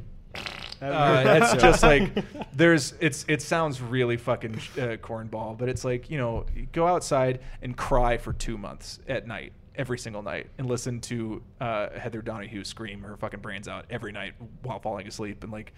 Uh, 0.81 1.39
it's 1.41 1.61
just 1.61 1.81
like 1.81 2.11
there's 2.53 2.93
it's 2.99 3.23
it 3.29 3.41
sounds 3.41 3.79
really 3.79 4.17
fucking 4.17 4.53
uh, 4.53 4.97
cornball, 4.97 5.57
but 5.57 5.69
it's 5.69 5.85
like 5.85 6.09
you 6.09 6.17
know 6.17 6.45
you 6.53 6.67
go 6.73 6.85
outside 6.85 7.39
and 7.61 7.77
cry 7.77 8.17
for 8.17 8.33
two 8.33 8.57
months 8.57 8.99
at 9.07 9.25
night 9.25 9.53
every 9.75 9.97
single 9.97 10.21
night 10.21 10.49
and 10.57 10.67
listen 10.67 10.99
to 10.99 11.41
uh, 11.61 11.87
Heather 11.97 12.21
Donahue 12.21 12.65
scream 12.65 13.01
her 13.03 13.15
fucking 13.15 13.39
brains 13.39 13.69
out 13.69 13.85
every 13.89 14.11
night 14.11 14.33
while 14.63 14.79
falling 14.79 15.07
asleep 15.07 15.41
and 15.45 15.53
like 15.53 15.71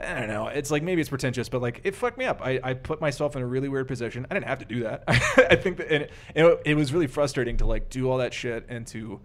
I 0.00 0.18
don't 0.18 0.28
know. 0.28 0.48
It's 0.48 0.70
like 0.70 0.82
maybe 0.82 1.00
it's 1.00 1.10
pretentious, 1.10 1.48
but 1.48 1.62
like 1.62 1.80
it 1.84 1.94
fucked 1.94 2.18
me 2.18 2.24
up. 2.24 2.40
I, 2.42 2.58
I 2.62 2.74
put 2.74 3.00
myself 3.00 3.36
in 3.36 3.42
a 3.42 3.46
really 3.46 3.68
weird 3.68 3.86
position. 3.86 4.26
I 4.30 4.34
didn't 4.34 4.46
have 4.46 4.58
to 4.58 4.64
do 4.64 4.82
that. 4.82 5.04
I 5.08 5.56
think 5.56 5.76
that 5.76 5.92
and 5.92 6.02
it, 6.04 6.10
it, 6.34 6.62
it 6.64 6.74
was 6.74 6.92
really 6.92 7.06
frustrating 7.06 7.56
to 7.58 7.66
like 7.66 7.88
do 7.88 8.10
all 8.10 8.18
that 8.18 8.34
shit 8.34 8.66
and 8.68 8.86
to 8.88 9.20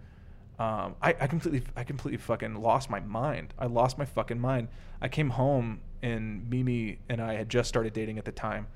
um, 0.58 0.96
I, 1.00 1.14
I 1.20 1.26
completely 1.28 1.62
I 1.76 1.84
completely 1.84 2.18
fucking 2.18 2.56
lost 2.56 2.90
my 2.90 3.00
mind. 3.00 3.54
I 3.58 3.66
lost 3.66 3.96
my 3.96 4.04
fucking 4.04 4.40
mind. 4.40 4.68
I 5.00 5.08
came 5.08 5.30
home 5.30 5.80
and 6.02 6.48
Mimi 6.50 6.98
and 7.08 7.20
I 7.20 7.34
had 7.34 7.48
just 7.48 7.68
started 7.68 7.92
dating 7.92 8.18
at 8.18 8.24
the 8.24 8.32
time, 8.32 8.66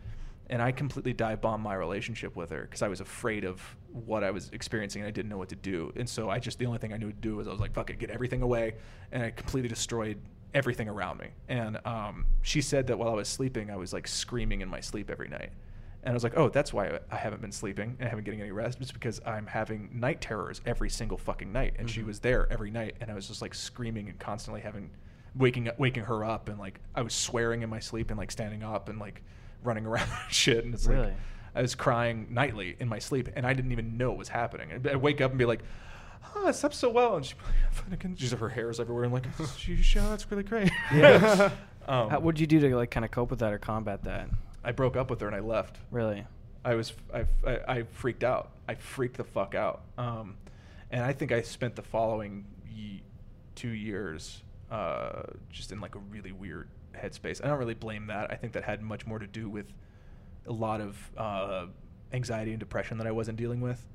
and 0.48 0.62
I 0.62 0.70
completely 0.70 1.12
dive 1.12 1.40
bombed 1.40 1.64
my 1.64 1.74
relationship 1.74 2.36
with 2.36 2.50
her 2.50 2.62
because 2.62 2.82
I 2.82 2.88
was 2.88 3.00
afraid 3.00 3.44
of 3.44 3.60
what 3.92 4.22
I 4.22 4.30
was 4.30 4.48
experiencing 4.52 5.02
and 5.02 5.08
I 5.08 5.10
didn't 5.10 5.28
know 5.28 5.38
what 5.38 5.48
to 5.48 5.56
do. 5.56 5.92
And 5.96 6.08
so 6.08 6.30
I 6.30 6.38
just 6.38 6.60
the 6.60 6.66
only 6.66 6.78
thing 6.78 6.92
I 6.92 6.98
knew 6.98 7.10
to 7.10 7.16
do 7.16 7.36
was 7.36 7.48
I 7.48 7.50
was 7.50 7.60
like, 7.60 7.74
fuck 7.74 7.90
it, 7.90 7.98
get 7.98 8.10
everything 8.10 8.42
away, 8.42 8.74
and 9.10 9.24
I 9.24 9.30
completely 9.30 9.68
destroyed 9.68 10.18
everything 10.54 10.88
around 10.88 11.18
me. 11.18 11.28
And 11.48 11.78
um, 11.84 12.26
she 12.42 12.60
said 12.60 12.86
that 12.88 12.98
while 12.98 13.10
I 13.10 13.14
was 13.14 13.28
sleeping, 13.28 13.70
I 13.70 13.76
was 13.76 13.92
like 13.92 14.06
screaming 14.06 14.60
in 14.60 14.68
my 14.68 14.80
sleep 14.80 15.10
every 15.10 15.28
night. 15.28 15.50
And 16.04 16.10
I 16.10 16.14
was 16.14 16.24
like, 16.24 16.36
oh, 16.36 16.48
that's 16.48 16.72
why 16.72 16.98
I 17.10 17.16
haven't 17.16 17.40
been 17.40 17.52
sleeping 17.52 17.96
and 17.98 18.06
I 18.06 18.10
haven't 18.10 18.24
getting 18.24 18.40
any 18.40 18.50
rest. 18.50 18.78
It's 18.80 18.90
because 18.90 19.20
I'm 19.24 19.46
having 19.46 19.88
night 19.92 20.20
terrors 20.20 20.60
every 20.66 20.90
single 20.90 21.16
fucking 21.16 21.52
night. 21.52 21.74
And 21.78 21.86
mm-hmm. 21.86 21.94
she 21.94 22.02
was 22.02 22.18
there 22.18 22.48
every 22.50 22.70
night. 22.70 22.96
And 23.00 23.10
I 23.10 23.14
was 23.14 23.28
just 23.28 23.40
like 23.40 23.54
screaming 23.54 24.08
and 24.08 24.18
constantly 24.18 24.60
having, 24.60 24.90
waking 25.36 25.68
up, 25.68 25.78
waking 25.78 26.04
her 26.04 26.24
up. 26.24 26.48
And 26.48 26.58
like, 26.58 26.80
I 26.94 27.02
was 27.02 27.14
swearing 27.14 27.62
in 27.62 27.70
my 27.70 27.78
sleep 27.78 28.10
and 28.10 28.18
like 28.18 28.32
standing 28.32 28.64
up 28.64 28.88
and 28.88 28.98
like 28.98 29.22
running 29.62 29.86
around 29.86 30.08
and 30.08 30.32
shit. 30.34 30.64
And 30.64 30.74
it's 30.74 30.86
really? 30.86 31.06
like, 31.06 31.16
I 31.54 31.62
was 31.62 31.74
crying 31.74 32.26
nightly 32.30 32.76
in 32.80 32.88
my 32.88 32.98
sleep 32.98 33.28
and 33.36 33.46
I 33.46 33.52
didn't 33.52 33.72
even 33.72 33.96
know 33.96 34.10
what 34.10 34.18
was 34.18 34.28
happening. 34.28 34.72
I'd 34.72 34.96
wake 34.96 35.20
up 35.20 35.30
and 35.30 35.38
be 35.38 35.44
like, 35.44 35.62
oh, 36.34 36.46
I 36.46 36.50
slept 36.50 36.74
so 36.74 36.90
well. 36.90 37.16
And 37.16 37.26
she, 37.26 37.34
fucking, 37.70 38.16
just 38.16 38.34
her 38.34 38.48
hair's 38.48 38.80
everywhere. 38.80 39.04
And 39.04 39.12
like, 39.12 39.26
she, 39.56 39.76
she, 39.76 39.98
oh, 39.98 40.10
that's 40.10 40.30
really 40.30 40.42
great. 40.42 40.70
Yeah. 40.94 41.50
um, 41.86 42.10
How, 42.10 42.20
what'd 42.20 42.40
you 42.40 42.46
do 42.46 42.60
to 42.60 42.76
like 42.76 42.90
kind 42.90 43.04
of 43.04 43.10
cope 43.10 43.30
with 43.30 43.40
that 43.40 43.52
or 43.52 43.58
combat 43.58 44.04
that? 44.04 44.28
I 44.64 44.72
broke 44.72 44.96
up 44.96 45.10
with 45.10 45.20
her 45.20 45.26
and 45.26 45.34
I 45.36 45.40
left. 45.40 45.78
Really? 45.90 46.24
I 46.64 46.74
was, 46.74 46.92
I, 47.12 47.24
I, 47.46 47.58
I 47.68 47.82
freaked 47.82 48.22
out. 48.22 48.50
I 48.68 48.74
freaked 48.74 49.16
the 49.16 49.24
fuck 49.24 49.54
out. 49.54 49.82
Um, 49.98 50.36
and 50.90 51.02
I 51.02 51.12
think 51.12 51.32
I 51.32 51.42
spent 51.42 51.74
the 51.74 51.82
following 51.82 52.44
ye- 52.70 53.02
two 53.54 53.70
years 53.70 54.42
uh, 54.70 55.22
just 55.50 55.72
in 55.72 55.80
like 55.80 55.94
a 55.96 55.98
really 55.98 56.32
weird 56.32 56.68
headspace. 56.94 57.44
I 57.44 57.48
don't 57.48 57.58
really 57.58 57.74
blame 57.74 58.06
that. 58.06 58.30
I 58.30 58.36
think 58.36 58.52
that 58.52 58.62
had 58.64 58.82
much 58.82 59.06
more 59.06 59.18
to 59.18 59.26
do 59.26 59.48
with 59.48 59.66
a 60.46 60.52
lot 60.52 60.80
of 60.80 61.10
uh, 61.16 61.66
anxiety 62.12 62.52
and 62.52 62.60
depression 62.60 62.98
that 62.98 63.06
I 63.06 63.10
wasn't 63.10 63.38
dealing 63.38 63.60
with 63.60 63.88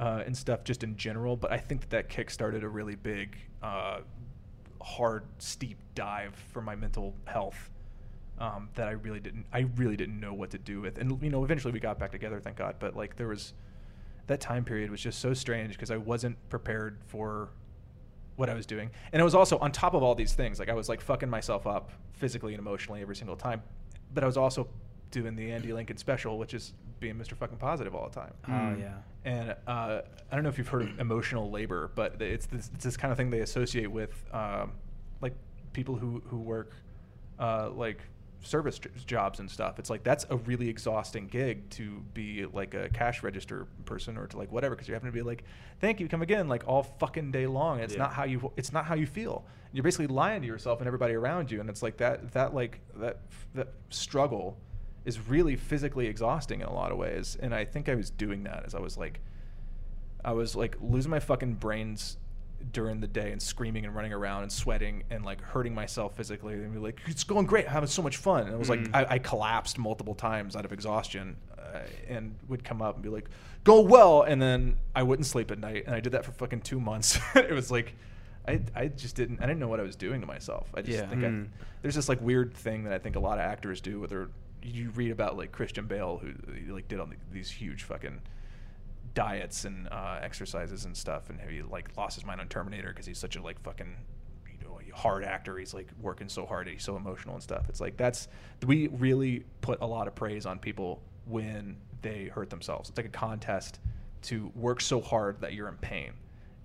uh, 0.00 0.22
and 0.24 0.36
stuff 0.36 0.64
just 0.64 0.82
in 0.82 0.96
general. 0.96 1.36
But 1.36 1.52
I 1.52 1.58
think 1.58 1.82
that 1.82 1.90
that 1.90 2.08
kick 2.08 2.30
started 2.30 2.64
a 2.64 2.68
really 2.68 2.96
big, 2.96 3.36
uh, 3.62 4.00
hard, 4.80 5.24
steep 5.38 5.78
dive 5.94 6.34
for 6.52 6.62
my 6.62 6.74
mental 6.74 7.14
health 7.26 7.70
um, 8.38 8.70
that 8.74 8.88
I 8.88 8.92
really 8.92 9.20
didn't. 9.20 9.44
I 9.52 9.66
really 9.76 9.96
didn't 9.96 10.18
know 10.18 10.32
what 10.32 10.50
to 10.50 10.58
do 10.58 10.80
with. 10.80 10.98
And 10.98 11.22
you 11.22 11.28
know, 11.28 11.44
eventually 11.44 11.72
we 11.72 11.80
got 11.80 11.98
back 11.98 12.10
together, 12.10 12.40
thank 12.40 12.56
God. 12.56 12.76
But 12.80 12.96
like 12.96 13.16
there 13.16 13.28
was 13.28 13.52
that 14.26 14.40
time 14.40 14.64
period 14.64 14.90
was 14.90 15.00
just 15.00 15.20
so 15.20 15.34
strange 15.34 15.74
because 15.74 15.90
I 15.90 15.98
wasn't 15.98 16.36
prepared 16.48 16.98
for 17.06 17.50
what 18.36 18.48
I 18.48 18.54
was 18.54 18.64
doing, 18.64 18.90
and 19.12 19.20
it 19.20 19.24
was 19.24 19.34
also 19.34 19.58
on 19.58 19.70
top 19.70 19.92
of 19.92 20.02
all 20.02 20.14
these 20.14 20.32
things. 20.32 20.58
Like 20.58 20.70
I 20.70 20.74
was 20.74 20.88
like 20.88 21.02
fucking 21.02 21.28
myself 21.28 21.66
up 21.66 21.90
physically 22.14 22.54
and 22.54 22.60
emotionally 22.60 23.02
every 23.02 23.16
single 23.16 23.36
time, 23.36 23.62
but 24.14 24.24
I 24.24 24.26
was 24.26 24.38
also 24.38 24.66
doing 25.10 25.36
the 25.36 25.52
Andy 25.52 25.74
Lincoln 25.74 25.98
special, 25.98 26.38
which 26.38 26.54
is 26.54 26.72
being 27.00 27.16
Mr. 27.16 27.36
Fucking 27.36 27.56
Positive 27.56 27.94
all 27.94 28.08
the 28.08 28.14
time. 28.14 28.34
Oh 28.46 28.50
mm. 28.50 28.80
yeah. 28.80 28.94
And 29.24 29.50
uh, 29.66 30.02
I 30.30 30.34
don't 30.34 30.44
know 30.44 30.48
if 30.48 30.58
you've 30.58 30.68
heard 30.68 30.82
of 30.82 31.00
emotional 31.00 31.50
labor, 31.50 31.90
but 31.94 32.20
it's 32.22 32.46
this, 32.46 32.70
it's 32.74 32.84
this 32.84 32.96
kind 32.96 33.10
of 33.10 33.18
thing 33.18 33.30
they 33.30 33.40
associate 33.40 33.90
with 33.90 34.24
um, 34.32 34.72
like 35.20 35.34
people 35.72 35.96
who 35.96 36.22
who 36.26 36.38
work 36.38 36.72
uh, 37.38 37.70
like 37.70 38.00
service 38.42 38.80
jobs 39.06 39.40
and 39.40 39.50
stuff. 39.50 39.78
It's 39.78 39.90
like 39.90 40.02
that's 40.02 40.26
a 40.30 40.36
really 40.36 40.68
exhausting 40.68 41.26
gig 41.26 41.68
to 41.70 42.02
be 42.14 42.46
like 42.46 42.74
a 42.74 42.88
cash 42.90 43.22
register 43.22 43.66
person 43.84 44.16
or 44.16 44.26
to 44.28 44.38
like 44.38 44.50
whatever 44.50 44.74
because 44.74 44.88
you're 44.88 44.96
having 44.96 45.10
to 45.10 45.14
be 45.14 45.22
like, 45.22 45.44
"Thank 45.80 46.00
you, 46.00 46.08
come 46.08 46.22
again," 46.22 46.48
like 46.48 46.66
all 46.66 46.82
fucking 46.82 47.30
day 47.32 47.46
long. 47.46 47.80
It's 47.80 47.94
yeah. 47.94 48.00
not 48.00 48.12
how 48.12 48.24
you 48.24 48.52
it's 48.56 48.72
not 48.72 48.84
how 48.84 48.94
you 48.94 49.06
feel. 49.06 49.44
You're 49.72 49.84
basically 49.84 50.08
lying 50.08 50.40
to 50.42 50.46
yourself 50.46 50.80
and 50.80 50.86
everybody 50.86 51.14
around 51.14 51.50
you, 51.50 51.60
and 51.60 51.68
it's 51.68 51.82
like 51.82 51.96
that 51.98 52.32
that 52.32 52.54
like 52.54 52.80
that 52.96 53.18
that 53.54 53.68
struggle 53.90 54.56
is 55.04 55.18
really 55.28 55.56
physically 55.56 56.06
exhausting 56.06 56.60
in 56.60 56.66
a 56.66 56.72
lot 56.72 56.92
of 56.92 56.98
ways. 56.98 57.36
And 57.40 57.54
I 57.54 57.64
think 57.64 57.88
I 57.88 57.94
was 57.94 58.10
doing 58.10 58.44
that 58.44 58.64
as 58.66 58.74
I 58.74 58.80
was 58.80 58.98
like, 58.98 59.20
I 60.24 60.32
was 60.32 60.54
like 60.54 60.76
losing 60.80 61.10
my 61.10 61.20
fucking 61.20 61.54
brains 61.54 62.16
during 62.72 63.00
the 63.00 63.06
day 63.06 63.32
and 63.32 63.40
screaming 63.40 63.86
and 63.86 63.94
running 63.94 64.12
around 64.12 64.42
and 64.42 64.52
sweating 64.52 65.02
and 65.10 65.24
like 65.24 65.40
hurting 65.40 65.74
myself 65.74 66.16
physically 66.16 66.54
and 66.54 66.72
be 66.72 66.78
like, 66.78 67.00
it's 67.06 67.24
going 67.24 67.46
great, 67.46 67.66
I'm 67.66 67.72
having 67.72 67.88
so 67.88 68.02
much 68.02 68.18
fun. 68.18 68.44
And 68.44 68.52
it 68.52 68.58
was 68.58 68.68
mm-hmm. 68.68 68.92
like 68.92 69.10
I, 69.10 69.14
I, 69.14 69.18
collapsed 69.18 69.78
multiple 69.78 70.14
times 70.14 70.56
out 70.56 70.64
of 70.64 70.72
exhaustion 70.72 71.36
uh, 71.58 71.80
and 72.08 72.34
would 72.48 72.62
come 72.62 72.82
up 72.82 72.96
and 72.96 73.02
be 73.02 73.08
like, 73.08 73.28
go 73.64 73.80
well, 73.80 74.22
and 74.22 74.40
then 74.40 74.76
I 74.94 75.02
wouldn't 75.02 75.26
sleep 75.26 75.50
at 75.50 75.58
night. 75.58 75.84
And 75.86 75.94
I 75.94 76.00
did 76.00 76.12
that 76.12 76.24
for 76.24 76.32
fucking 76.32 76.60
two 76.62 76.80
months. 76.80 77.18
it 77.34 77.52
was 77.52 77.70
like. 77.70 77.94
I, 78.48 78.58
I 78.74 78.88
just 78.88 79.16
didn't 79.16 79.40
I 79.42 79.46
didn't 79.46 79.60
know 79.60 79.68
what 79.68 79.80
I 79.80 79.82
was 79.82 79.96
doing 79.96 80.22
to 80.22 80.26
myself. 80.26 80.66
I 80.74 80.80
just 80.80 80.98
yeah. 80.98 81.06
think 81.06 81.20
mm. 81.20 81.44
I, 81.44 81.48
there's 81.82 81.94
this 81.94 82.08
like 82.08 82.22
weird 82.22 82.54
thing 82.54 82.84
that 82.84 82.92
I 82.92 82.98
think 82.98 83.14
a 83.16 83.20
lot 83.20 83.38
of 83.38 83.44
actors 83.44 83.82
do, 83.82 84.00
whether 84.00 84.30
you 84.62 84.90
read 84.90 85.10
about 85.10 85.36
like 85.36 85.52
Christian 85.52 85.86
Bale 85.86 86.20
who 86.22 86.72
like 86.72 86.88
did 86.88 87.00
all 87.00 87.08
these 87.32 87.50
huge 87.50 87.84
fucking 87.84 88.20
diets 89.14 89.64
and 89.64 89.88
uh, 89.88 90.18
exercises 90.22 90.84
and 90.84 90.96
stuff, 90.96 91.30
and 91.30 91.40
he 91.40 91.62
like 91.62 91.96
lost 91.96 92.14
his 92.16 92.24
mind 92.24 92.40
on 92.40 92.48
Terminator 92.48 92.88
because 92.88 93.06
he's 93.06 93.18
such 93.18 93.36
a 93.36 93.42
like 93.42 93.60
fucking 93.62 93.96
you 94.46 94.66
know 94.66 94.78
hard 94.94 95.24
actor. 95.24 95.58
He's 95.58 95.74
like 95.74 95.88
working 96.00 96.28
so 96.28 96.46
hard, 96.46 96.68
he's 96.68 96.84
so 96.84 96.96
emotional 96.96 97.34
and 97.34 97.42
stuff. 97.42 97.68
It's 97.68 97.80
like 97.80 97.96
that's 97.96 98.28
we 98.66 98.88
really 98.88 99.44
put 99.60 99.80
a 99.80 99.86
lot 99.86 100.06
of 100.06 100.14
praise 100.14 100.46
on 100.46 100.58
people 100.58 101.02
when 101.26 101.76
they 102.02 102.24
hurt 102.26 102.50
themselves. 102.50 102.88
It's 102.88 102.98
like 102.98 103.06
a 103.06 103.10
contest 103.10 103.80
to 104.22 104.52
work 104.54 104.80
so 104.80 105.00
hard 105.00 105.40
that 105.40 105.54
you're 105.54 105.68
in 105.68 105.76
pain, 105.76 106.12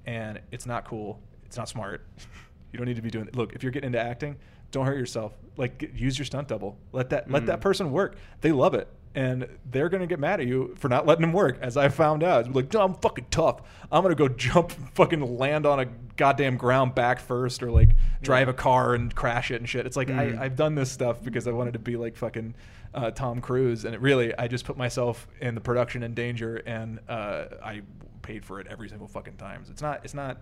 and 0.05 0.39
it's 0.51 0.65
not 0.65 0.85
cool. 0.85 1.19
It's 1.45 1.57
not 1.57 1.69
smart. 1.69 2.05
you 2.71 2.77
don't 2.77 2.87
need 2.87 2.97
to 2.97 3.01
be 3.01 3.11
doing. 3.11 3.29
Look, 3.33 3.53
if 3.53 3.63
you're 3.63 3.71
getting 3.71 3.87
into 3.87 4.01
acting, 4.01 4.35
don't 4.75 4.85
hurt 4.85 4.97
yourself. 4.97 5.33
Like 5.55 5.89
use 5.95 6.19
your 6.19 6.25
stunt 6.25 6.49
double. 6.49 6.77
Let 6.91 7.09
that 7.11 7.29
mm. 7.29 7.33
let 7.33 7.45
that 7.45 7.59
mm. 7.59 7.61
person 7.61 7.91
work. 7.91 8.17
They 8.41 8.51
love 8.51 8.73
it. 8.73 8.89
And 9.15 9.47
they're 9.71 9.87
gonna 9.87 10.07
get 10.07 10.19
mad 10.19 10.41
at 10.41 10.47
you 10.47 10.75
for 10.77 10.89
not 10.89 11.05
letting 11.05 11.21
them 11.21 11.31
work, 11.31 11.57
as 11.61 11.77
I 11.77 11.87
found 11.87 12.21
out. 12.21 12.53
Like, 12.53 12.73
no, 12.73 12.81
I'm 12.81 12.93
fucking 12.95 13.27
tough. 13.31 13.61
I'm 13.89 14.03
gonna 14.03 14.15
go 14.15 14.27
jump, 14.45 14.73
fucking 14.93 15.37
land 15.37 15.65
on 15.65 15.79
a 15.79 15.85
goddamn 16.17 16.57
ground 16.57 16.93
back 16.93 17.21
first, 17.21 17.63
or 17.63 17.71
like 17.71 17.95
drive 18.21 18.49
a 18.49 18.53
car 18.53 18.93
and 18.93 19.15
crash 19.15 19.49
it 19.49 19.61
and 19.61 19.69
shit. 19.69 19.85
It's 19.85 19.95
like 19.95 20.09
mm. 20.09 20.37
I, 20.37 20.43
have 20.43 20.57
done 20.57 20.75
this 20.75 20.91
stuff 20.91 21.23
because 21.23 21.47
I 21.47 21.51
wanted 21.51 21.73
to 21.73 21.79
be 21.79 21.95
like 21.95 22.17
fucking 22.17 22.53
uh, 22.93 23.11
Tom 23.11 23.39
Cruise, 23.39 23.85
and 23.85 23.95
it 23.95 24.01
really, 24.01 24.37
I 24.37 24.49
just 24.49 24.65
put 24.65 24.75
myself 24.75 25.25
in 25.39 25.55
the 25.55 25.61
production 25.61 26.03
in 26.03 26.13
danger, 26.13 26.57
and 26.57 26.99
uh, 27.07 27.45
I 27.63 27.83
paid 28.21 28.43
for 28.43 28.59
it 28.59 28.67
every 28.67 28.89
single 28.89 29.07
fucking 29.07 29.37
time. 29.37 29.63
So 29.63 29.71
it's 29.71 29.81
not, 29.81 30.01
it's 30.03 30.13
not, 30.13 30.41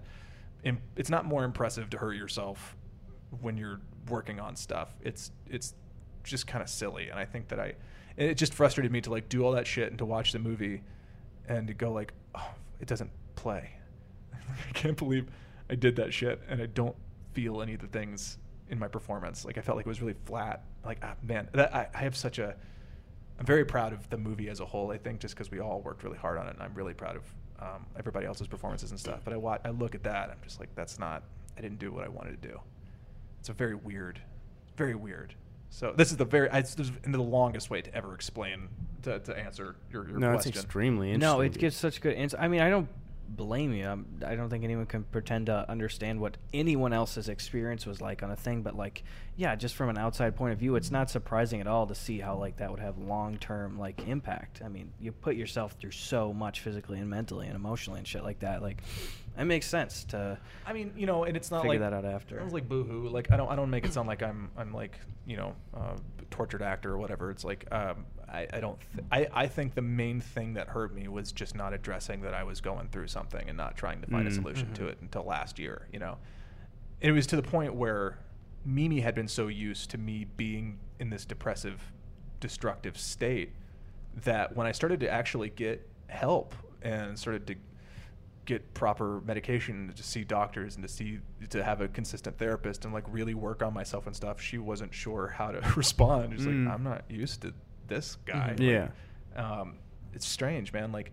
it's 0.95 1.11
not 1.11 1.25
more 1.25 1.43
impressive 1.43 1.91
to 1.91 1.99
hurt 1.99 2.13
yourself 2.13 2.75
when 3.41 3.57
you're 3.57 3.81
working 4.09 4.39
on 4.39 4.55
stuff. 4.55 4.93
It's 5.01 5.31
it's 5.49 5.73
just 6.23 6.47
kind 6.47 6.61
of 6.61 6.69
silly, 6.69 7.09
and 7.09 7.19
I 7.19 7.25
think 7.25 7.47
that 7.49 7.59
I 7.59 7.73
it 8.17 8.35
just 8.35 8.53
frustrated 8.53 8.91
me 8.91 9.01
to 9.01 9.09
like 9.09 9.29
do 9.29 9.43
all 9.43 9.51
that 9.53 9.67
shit 9.67 9.89
and 9.89 9.97
to 9.97 10.05
watch 10.05 10.31
the 10.31 10.39
movie 10.39 10.81
and 11.47 11.67
to 11.67 11.73
go 11.73 11.91
like, 11.91 12.13
oh, 12.35 12.51
it 12.79 12.87
doesn't 12.87 13.09
play. 13.35 13.71
I 14.33 14.71
can't 14.73 14.97
believe 14.97 15.27
I 15.69 15.75
did 15.75 15.95
that 15.97 16.13
shit, 16.13 16.41
and 16.47 16.61
I 16.61 16.67
don't 16.67 16.95
feel 17.33 17.61
any 17.61 17.73
of 17.73 17.81
the 17.81 17.87
things 17.87 18.37
in 18.69 18.79
my 18.79 18.87
performance. 18.87 19.45
Like 19.45 19.57
I 19.57 19.61
felt 19.61 19.77
like 19.77 19.85
it 19.85 19.89
was 19.89 20.01
really 20.01 20.15
flat. 20.25 20.63
Like 20.85 20.99
ah, 21.01 21.15
man, 21.23 21.49
that 21.53 21.73
I, 21.73 21.87
I 21.93 21.99
have 21.99 22.15
such 22.15 22.39
a. 22.39 22.55
I'm 23.39 23.45
very 23.47 23.65
proud 23.65 23.93
of 23.93 24.07
the 24.11 24.17
movie 24.17 24.47
as 24.47 24.59
a 24.59 24.65
whole. 24.65 24.91
I 24.91 24.97
think 24.97 25.19
just 25.19 25.33
because 25.33 25.49
we 25.49 25.59
all 25.59 25.81
worked 25.81 26.03
really 26.03 26.17
hard 26.17 26.37
on 26.37 26.47
it, 26.47 26.53
and 26.53 26.61
I'm 26.61 26.73
really 26.75 26.93
proud 26.93 27.15
of 27.15 27.23
um, 27.59 27.85
everybody 27.97 28.25
else's 28.25 28.47
performances 28.47 28.91
and 28.91 28.99
stuff. 28.99 29.21
But 29.23 29.33
I 29.33 29.37
watch, 29.37 29.61
I 29.65 29.69
look 29.69 29.95
at 29.95 30.03
that, 30.03 30.29
I'm 30.29 30.37
just 30.43 30.59
like, 30.59 30.73
that's 30.75 30.99
not. 30.99 31.23
I 31.57 31.61
didn't 31.61 31.79
do 31.79 31.91
what 31.91 32.03
I 32.03 32.09
wanted 32.09 32.41
to 32.41 32.47
do. 32.47 32.59
It's 33.43 33.49
a 33.49 33.53
very 33.53 33.75
weird, 33.75 34.21
very 34.77 34.95
weird. 34.95 35.33
So 35.69 35.93
this 35.97 36.11
is 36.11 36.17
the 36.17 36.23
very 36.23 36.47
it's, 36.53 36.75
this 36.75 36.87
is 36.87 36.93
the 37.05 37.21
longest 37.21 37.69
way 37.69 37.81
to 37.81 37.93
ever 37.93 38.15
explain 38.15 38.69
to, 39.01 39.19
to 39.19 39.37
answer 39.37 39.75
your, 39.91 40.07
your 40.07 40.17
no, 40.17 40.31
question. 40.31 40.51
it's 40.51 40.63
extremely 40.63 41.11
interesting. 41.11 41.39
No, 41.39 41.41
it 41.41 41.57
gives 41.57 41.75
such 41.75 41.99
good 41.99 42.13
answer. 42.13 42.37
I 42.39 42.47
mean, 42.47 42.61
I 42.61 42.69
don't 42.69 42.87
blame 43.27 43.73
you. 43.73 43.85
I'm, 43.85 44.05
I 44.25 44.31
do 44.31 44.37
not 44.37 44.49
think 44.49 44.63
anyone 44.63 44.85
can 44.85 45.03
pretend 45.03 45.47
to 45.47 45.69
understand 45.69 46.21
what 46.21 46.37
anyone 46.53 46.93
else's 46.93 47.27
experience 47.27 47.85
was 47.85 47.99
like 47.99 48.23
on 48.23 48.31
a 48.31 48.35
thing, 48.37 48.61
but 48.61 48.77
like, 48.77 49.03
yeah, 49.35 49.57
just 49.57 49.75
from 49.75 49.89
an 49.89 49.97
outside 49.97 50.37
point 50.37 50.53
of 50.53 50.59
view, 50.59 50.77
it's 50.77 50.89
not 50.89 51.09
surprising 51.09 51.59
at 51.59 51.67
all 51.67 51.85
to 51.87 51.95
see 51.95 52.21
how 52.21 52.37
like 52.37 52.55
that 52.57 52.71
would 52.71 52.79
have 52.79 52.97
long 52.97 53.37
term 53.39 53.77
like 53.77 54.07
impact. 54.07 54.61
I 54.63 54.69
mean, 54.69 54.93
you 55.01 55.11
put 55.11 55.35
yourself 55.35 55.75
through 55.81 55.91
so 55.91 56.31
much 56.31 56.61
physically 56.61 56.99
and 56.99 57.09
mentally 57.09 57.47
and 57.47 57.57
emotionally 57.57 57.99
and 57.99 58.07
shit 58.07 58.23
like 58.23 58.39
that. 58.39 58.61
Like, 58.61 58.81
it 59.37 59.45
makes 59.45 59.65
sense 59.65 60.03
to. 60.05 60.37
I 60.65 60.73
mean, 60.73 60.93
you 60.95 61.05
know, 61.05 61.23
and 61.23 61.35
it's 61.35 61.49
not 61.49 61.63
figure 61.63 61.79
like 61.79 61.79
that 61.79 61.93
out 61.93 62.05
after. 62.05 62.39
I 62.39 62.43
was 62.43 62.53
like 62.53 62.69
boohoo. 62.69 63.09
Like 63.09 63.31
I 63.31 63.37
don't, 63.37 63.49
I 63.49 63.55
don't 63.55 63.69
make 63.69 63.85
it 63.85 63.93
sound 63.93 64.07
like 64.07 64.21
I'm, 64.21 64.51
I'm 64.57 64.73
like, 64.73 64.97
you 65.25 65.37
know, 65.37 65.55
uh, 65.75 65.95
tortured 66.29 66.61
actor 66.61 66.91
or 66.91 66.97
whatever. 66.97 67.31
It's 67.31 67.43
like, 67.43 67.67
um, 67.71 68.05
I, 68.27 68.47
I 68.53 68.59
don't. 68.59 68.77
Th- 68.95 69.05
I, 69.11 69.43
I 69.43 69.47
think 69.47 69.75
the 69.75 69.81
main 69.81 70.21
thing 70.21 70.53
that 70.53 70.67
hurt 70.67 70.93
me 70.93 71.07
was 71.07 71.31
just 71.31 71.55
not 71.55 71.73
addressing 71.73 72.21
that 72.21 72.33
I 72.33 72.43
was 72.43 72.61
going 72.61 72.89
through 72.89 73.07
something 73.07 73.47
and 73.47 73.57
not 73.57 73.75
trying 73.77 74.01
to 74.01 74.07
find 74.07 74.27
mm-hmm. 74.27 74.39
a 74.39 74.41
solution 74.41 74.73
to 74.73 74.81
mm-hmm. 74.81 74.89
it 74.89 74.97
until 75.01 75.23
last 75.23 75.59
year. 75.59 75.87
You 75.91 75.99
know, 75.99 76.17
and 77.01 77.09
it 77.09 77.13
was 77.13 77.27
to 77.27 77.35
the 77.35 77.43
point 77.43 77.73
where 77.73 78.19
Mimi 78.65 79.01
had 79.01 79.15
been 79.15 79.27
so 79.27 79.47
used 79.47 79.89
to 79.91 79.97
me 79.97 80.25
being 80.37 80.79
in 80.99 81.09
this 81.09 81.25
depressive, 81.25 81.91
destructive 82.39 82.97
state 82.97 83.53
that 84.23 84.55
when 84.55 84.67
I 84.67 84.71
started 84.71 84.99
to 85.01 85.09
actually 85.09 85.49
get 85.49 85.87
help 86.07 86.53
and 86.81 87.17
started 87.17 87.47
to 87.47 87.55
get 88.45 88.73
proper 88.73 89.21
medication 89.21 89.91
to 89.95 90.03
see 90.03 90.23
doctors 90.23 90.75
and 90.75 90.83
to 90.83 90.89
see 90.89 91.19
to 91.49 91.63
have 91.63 91.79
a 91.81 91.87
consistent 91.87 92.37
therapist 92.37 92.83
and 92.85 92.93
like 92.93 93.05
really 93.07 93.33
work 93.33 93.63
on 93.63 93.73
myself 93.73 94.05
and 94.07 94.15
stuff 94.15 94.41
she 94.41 94.57
wasn't 94.57 94.93
sure 94.93 95.27
how 95.29 95.49
to 95.51 95.59
respond 95.77 96.33
she's 96.33 96.45
Mm. 96.45 96.65
like 96.65 96.75
i'm 96.75 96.83
not 96.83 97.03
used 97.09 97.41
to 97.41 97.53
this 97.87 98.17
guy 98.25 98.55
Mhm. 98.57 98.59
Yeah. 98.59 99.41
Um, 99.41 99.77
it's 100.13 100.25
strange 100.27 100.73
man 100.73 100.91
like 100.91 101.11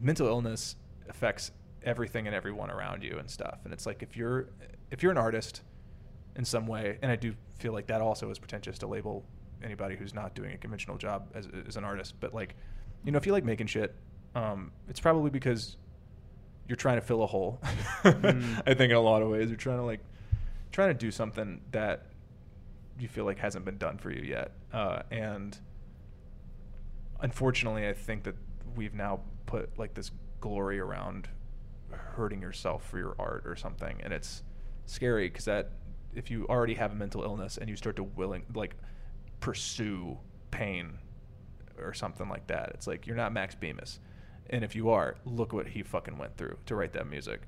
mental 0.00 0.26
illness 0.26 0.76
affects 1.08 1.52
everything 1.82 2.26
and 2.26 2.34
everyone 2.36 2.70
around 2.70 3.02
you 3.02 3.16
and 3.18 3.30
stuff 3.30 3.60
and 3.64 3.72
it's 3.72 3.86
like 3.86 4.02
if 4.02 4.16
you're 4.16 4.48
if 4.90 5.02
you're 5.02 5.12
an 5.12 5.18
artist 5.18 5.62
in 6.36 6.44
some 6.44 6.66
way 6.66 6.98
and 7.02 7.10
i 7.10 7.16
do 7.16 7.34
feel 7.58 7.72
like 7.72 7.86
that 7.86 8.00
also 8.00 8.28
is 8.30 8.38
pretentious 8.38 8.78
to 8.78 8.86
label 8.86 9.24
anybody 9.62 9.96
who's 9.96 10.12
not 10.12 10.34
doing 10.34 10.52
a 10.52 10.58
conventional 10.58 10.98
job 10.98 11.28
as, 11.34 11.48
as 11.66 11.76
an 11.76 11.84
artist 11.84 12.14
but 12.20 12.34
like 12.34 12.54
you 13.04 13.12
know 13.12 13.16
if 13.16 13.24
you 13.26 13.32
like 13.32 13.44
making 13.44 13.66
shit 13.66 13.94
um, 14.34 14.70
it's 14.86 15.00
probably 15.00 15.30
because 15.30 15.78
you're 16.68 16.76
trying 16.76 16.96
to 16.96 17.06
fill 17.06 17.22
a 17.22 17.26
hole. 17.26 17.60
Mm. 18.02 18.62
i 18.66 18.74
think 18.74 18.90
in 18.90 18.96
a 18.96 19.00
lot 19.00 19.22
of 19.22 19.28
ways 19.28 19.48
you're 19.48 19.56
trying 19.56 19.78
to 19.78 19.84
like 19.84 20.00
trying 20.72 20.88
to 20.88 20.94
do 20.94 21.10
something 21.10 21.60
that 21.72 22.06
you 22.98 23.08
feel 23.08 23.24
like 23.24 23.38
hasn't 23.38 23.64
been 23.64 23.78
done 23.78 23.98
for 23.98 24.10
you 24.10 24.22
yet. 24.22 24.52
Uh, 24.72 25.02
and 25.10 25.58
unfortunately 27.20 27.88
i 27.88 27.92
think 27.92 28.24
that 28.24 28.34
we've 28.74 28.94
now 28.94 29.20
put 29.46 29.78
like 29.78 29.94
this 29.94 30.10
glory 30.40 30.78
around 30.78 31.28
hurting 31.90 32.40
yourself 32.40 32.84
for 32.88 32.98
your 32.98 33.14
art 33.18 33.44
or 33.46 33.56
something. 33.56 34.00
And 34.02 34.12
it's 34.12 34.42
scary 34.86 35.28
because 35.28 35.44
that 35.46 35.70
if 36.14 36.30
you 36.30 36.46
already 36.48 36.74
have 36.74 36.92
a 36.92 36.94
mental 36.94 37.22
illness 37.22 37.58
and 37.58 37.68
you 37.68 37.76
start 37.76 37.96
to 37.96 38.02
willing 38.02 38.44
like 38.54 38.76
pursue 39.40 40.18
pain 40.50 40.98
or 41.78 41.92
something 41.92 42.28
like 42.28 42.46
that 42.46 42.70
it's 42.72 42.86
like 42.86 43.06
you're 43.06 43.16
not 43.16 43.32
max 43.34 43.54
bemis 43.54 43.98
and 44.50 44.64
if 44.64 44.74
you 44.76 44.90
are 44.90 45.16
look 45.24 45.52
what 45.52 45.68
he 45.68 45.82
fucking 45.82 46.16
went 46.18 46.36
through 46.36 46.56
to 46.66 46.74
write 46.74 46.92
that 46.92 47.06
music 47.08 47.40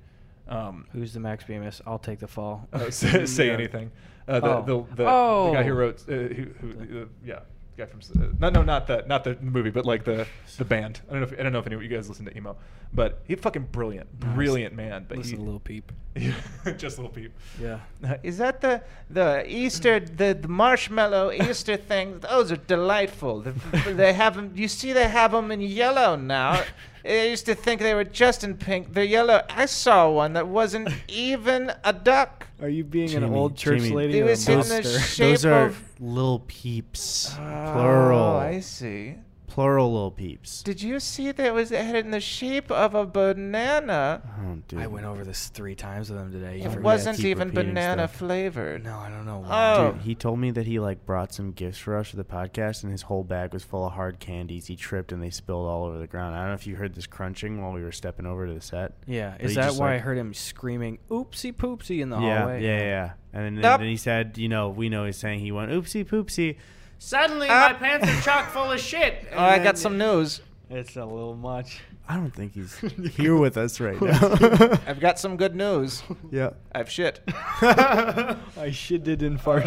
um, 0.49 0.87
Who's 0.93 1.13
the 1.13 1.21
Max 1.21 1.45
Bemis? 1.45 1.83
I'll 1.87 1.99
take 1.99 2.21
the 2.21 2.27
fall. 2.27 2.67
uh, 2.73 2.89
say, 2.91 3.27
say 3.27 3.49
Yeah. 3.49 3.53
anything. 3.53 3.91
Uh, 4.27 4.41
the, 4.41 4.47
Oh. 4.49 4.63
the, 4.89 4.95
the, 4.97 5.05
Oh. 5.07 5.47
the 5.49 5.53
guy 5.59 5.63
who 5.63 5.75
wrote, 5.75 6.01
uh, 6.09 6.13
who, 6.13 6.45
who, 6.61 7.09
yeah, 7.23 7.41
guy 7.79 7.87
from, 7.87 8.01
uh, 8.21 8.27
no, 8.41 8.51
no, 8.51 8.63
not 8.63 8.87
the, 8.87 9.05
not 9.07 9.25
the 9.25 9.37
movie, 9.41 9.71
but 9.71 9.87
like 9.87 10.05
the, 10.05 10.27
the 10.59 10.65
band. 10.65 11.01
I 11.09 11.13
don't 11.13 11.21
know 11.23 11.27
if, 11.29 11.33
I 11.39 11.43
don't 11.43 11.53
know 11.53 11.59
if 11.61 11.67
any 11.67 11.77
of 11.77 11.83
you 11.83 11.89
guys 11.89 12.09
listen 12.09 12.25
to 12.27 12.37
emo, 12.37 12.57
but 12.93 13.21
he 13.27 13.35
fucking 13.37 13.69
brilliant, 13.73 14.09
Nice. 14.21 14.35
brilliant 14.35 14.75
man. 14.75 15.07
But 15.09 15.19
Listen 15.19 15.39
he, 15.39 15.45
to 15.45 15.51
Lil 15.51 15.61
Peep. 15.61 15.93
just 16.77 16.99
a 16.99 17.01
little 17.03 17.09
peep. 17.15 17.33
Yeah. 17.61 17.79
Uh, 18.05 18.17
Is 18.23 18.39
that 18.39 18.61
the 18.61 18.83
the 19.09 19.45
Easter 19.47 20.01
the, 20.01 20.35
the 20.41 20.49
marshmallow 20.49 21.31
Easter 21.49 21.77
thing? 21.77 22.19
Those 22.19 22.51
are 22.53 22.57
delightful. 22.57 23.41
The, 23.43 23.53
they 23.95 24.13
have 24.13 24.37
'em- 24.37 24.53
You 24.57 24.67
see, 24.69 24.93
they 24.93 25.09
have 25.09 25.31
them 25.33 25.51
in 25.53 25.61
yellow 25.61 26.17
now. 26.17 26.63
I 27.05 27.25
used 27.29 27.47
to 27.47 27.55
think 27.55 27.81
they 27.81 27.95
were 27.95 28.05
just 28.05 28.45
in 28.45 28.57
pink. 28.57 28.93
They're 28.95 29.05
yellow. 29.05 29.43
I 29.49 29.67
saw 29.67 30.11
one 30.11 30.33
that 30.35 30.49
wasn't 30.49 30.89
even 31.09 31.73
a 31.85 31.93
duck. 31.93 32.47
Are 32.61 32.69
you 32.69 32.85
being 32.85 33.15
an 33.15 33.25
old 33.25 33.57
church 33.57 33.83
Jamie, 33.83 33.95
lady 33.95 34.19
It 34.19 34.23
or 34.23 34.27
a 34.27 34.31
was 34.31 34.49
in 34.49 34.59
the 34.61 34.65
monster? 34.67 34.99
shape 35.01 35.31
Those 35.31 35.45
are 35.45 35.67
of. 35.67 35.83
little 36.01 36.41
peeps. 36.47 37.33
Oh, 37.39 37.71
Plural. 37.73 38.37
I 38.37 38.61
see. 38.61 39.15
Plural 39.49 39.93
little 39.93 40.11
peeps. 40.13 40.63
Did 40.63 40.81
you 40.83 41.01
see 41.01 41.33
that 41.33 41.45
it 41.45 41.53
was 41.53 41.73
it 41.73 41.85
had 41.85 42.05
in 42.05 42.11
the 42.13 42.21
shape 42.21 42.71
of 42.71 42.95
a 42.95 43.05
banana? 43.05 44.23
Oh, 44.41 44.59
dude. 44.69 44.79
I 44.81 44.87
went 44.87 45.07
over 45.07 45.25
this 45.25 45.49
three 45.49 45.75
times 45.75 46.11
with 46.11 46.21
him 46.21 46.31
today. 46.31 46.59
You 46.59 46.65
It 46.65 46.69
forget. 46.69 46.83
wasn't 46.83 47.17
keep 47.17 47.27
even 47.27 47.49
repeating 47.49 47.71
banana 47.75 48.07
stuff. 48.09 48.17
flavored. 48.17 48.85
No, 48.85 48.99
I 48.99 49.09
don't 49.09 49.25
know 49.27 49.43
oh. 49.45 49.49
why. 49.49 49.75
Oh. 49.79 49.93
Dude, 49.93 50.03
he 50.03 50.15
told 50.15 50.39
me 50.39 50.51
that 50.53 50.67
he 50.67 50.79
like 50.79 51.05
brought 51.05 51.33
some 51.33 51.53
gifts 51.53 51.79
for 51.79 51.97
us 51.97 52.09
for 52.11 52.17
the 52.17 52.25
podcast, 52.25 52.83
and 52.83 52.93
his 52.93 53.03
whole 53.03 53.25
bag 53.25 53.53
was 53.53 53.65
full 53.65 53.87
of 53.87 53.93
hard 53.95 54.21
candies. 54.21 54.67
He 54.67 54.77
tripped 54.77 55.13
and 55.13 55.23
they 55.23 55.31
spilled 55.31 55.67
all 55.67 55.85
over 55.85 55.99
the 55.99 56.07
ground. 56.07 56.37
I 56.37 56.41
don't 56.41 56.49
know 56.49 56.55
if 56.55 56.67
you 56.67 56.77
heard 56.77 56.95
this 56.95 57.07
crunching 57.07 57.61
while 57.63 57.73
we 57.73 57.83
were 57.83 57.91
stepping 57.93 58.27
over 58.27 58.47
to 58.47 58.55
the 58.55 58.61
set. 58.61 58.93
Yeah, 59.07 59.35
But 59.37 59.47
is 59.47 59.55
that 59.57 59.69
just, 59.69 59.81
why 59.81 59.95
I 59.95 59.99
heard 59.99 60.19
him 60.19 60.35
screaming 60.35 60.99
"oopsie 61.11 61.55
poopsie" 61.55 62.01
in 62.01 62.11
the 62.11 62.19
yeah, 62.21 62.39
hallway? 62.41 62.63
yeah, 62.63 62.79
yeah, 62.79 62.85
yeah. 62.85 63.13
And 63.33 63.45
then, 63.45 63.55
Nope. 63.63 63.81
then 63.81 63.89
he 63.89 63.97
said, 63.97 64.39
you 64.39 64.49
know, 64.49 64.69
we 64.69 64.89
know 64.89 65.05
he's 65.05 65.17
saying 65.17 65.41
he 65.41 65.53
went 65.53 65.71
oopsie 65.71 66.05
poopsie. 66.07 66.57
Suddenly, 66.99 67.49
Uh, 67.49 67.69
my 67.69 67.73
pants 67.75 68.09
are 68.09 68.21
chock 68.23 68.49
full 68.53 68.71
of 68.73 68.81
shit. 68.81 69.27
Oh, 69.33 69.39
I 69.39 69.59
got 69.59 69.79
some 69.79 69.97
news. 69.99 70.41
It's 70.71 70.97
a 70.97 71.05
little 71.05 71.35
much. 71.37 71.81
I 72.11 72.17
don't 72.17 72.31
think 72.35 72.55
he's 72.55 72.77
here 73.17 73.37
with 73.37 73.57
us 73.59 73.81
right 73.81 74.01
now. 74.01 74.79
I've 74.87 74.99
got 75.01 75.19
some 75.19 75.37
good 75.37 75.55
news. 75.55 76.03
yeah. 76.31 76.51
I've 76.75 76.91
shit. 76.91 77.21
I 77.63 78.71
shit 78.73 79.05
did 79.05 79.23
and 79.23 79.39
farted. 79.39 79.65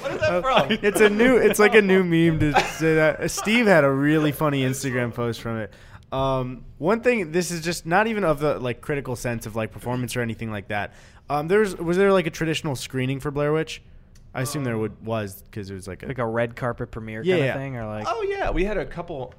What 0.00 0.12
is 0.12 0.20
that 0.20 0.42
from? 0.42 0.66
It's 0.82 1.00
a 1.00 1.08
new. 1.08 1.36
It's 1.36 1.58
like 1.58 1.74
a 1.74 1.82
new 1.82 2.02
meme 2.02 2.40
to 2.40 2.60
say 2.60 2.94
that. 2.96 3.30
Steve 3.30 3.66
had 3.66 3.84
a 3.84 3.90
really 3.90 4.32
funny 4.32 4.62
Instagram 4.64 5.14
post 5.14 5.40
from 5.40 5.58
it. 5.58 5.72
Um, 6.12 6.64
one 6.78 7.00
thing. 7.00 7.32
This 7.32 7.50
is 7.50 7.60
just 7.60 7.86
not 7.86 8.06
even 8.06 8.24
of 8.24 8.38
the 8.40 8.58
like 8.58 8.80
critical 8.80 9.16
sense 9.16 9.46
of 9.46 9.56
like 9.56 9.70
performance 9.72 10.16
or 10.16 10.20
anything 10.22 10.50
like 10.50 10.68
that. 10.68 10.92
Um, 11.30 11.48
there's 11.48 11.76
was 11.76 11.96
there 11.96 12.12
like 12.12 12.26
a 12.26 12.30
traditional 12.30 12.76
screening 12.76 13.20
for 13.20 13.30
Blair 13.30 13.52
Witch? 13.52 13.80
I 14.34 14.42
assume 14.42 14.64
there 14.64 14.76
would 14.76 15.04
was 15.06 15.42
because 15.42 15.70
it 15.70 15.74
was 15.74 15.86
like 15.86 16.02
a, 16.02 16.06
like 16.06 16.18
a 16.18 16.26
red 16.26 16.56
carpet 16.56 16.90
premiere 16.90 17.22
Yeah, 17.22 17.34
kind 17.34 17.40
of 17.42 17.46
yeah. 17.46 17.54
thing, 17.54 17.76
or 17.76 17.86
like 17.86 18.06
Oh 18.08 18.22
yeah, 18.22 18.50
we 18.50 18.64
had 18.64 18.76
a 18.76 18.84
couple. 18.84 19.32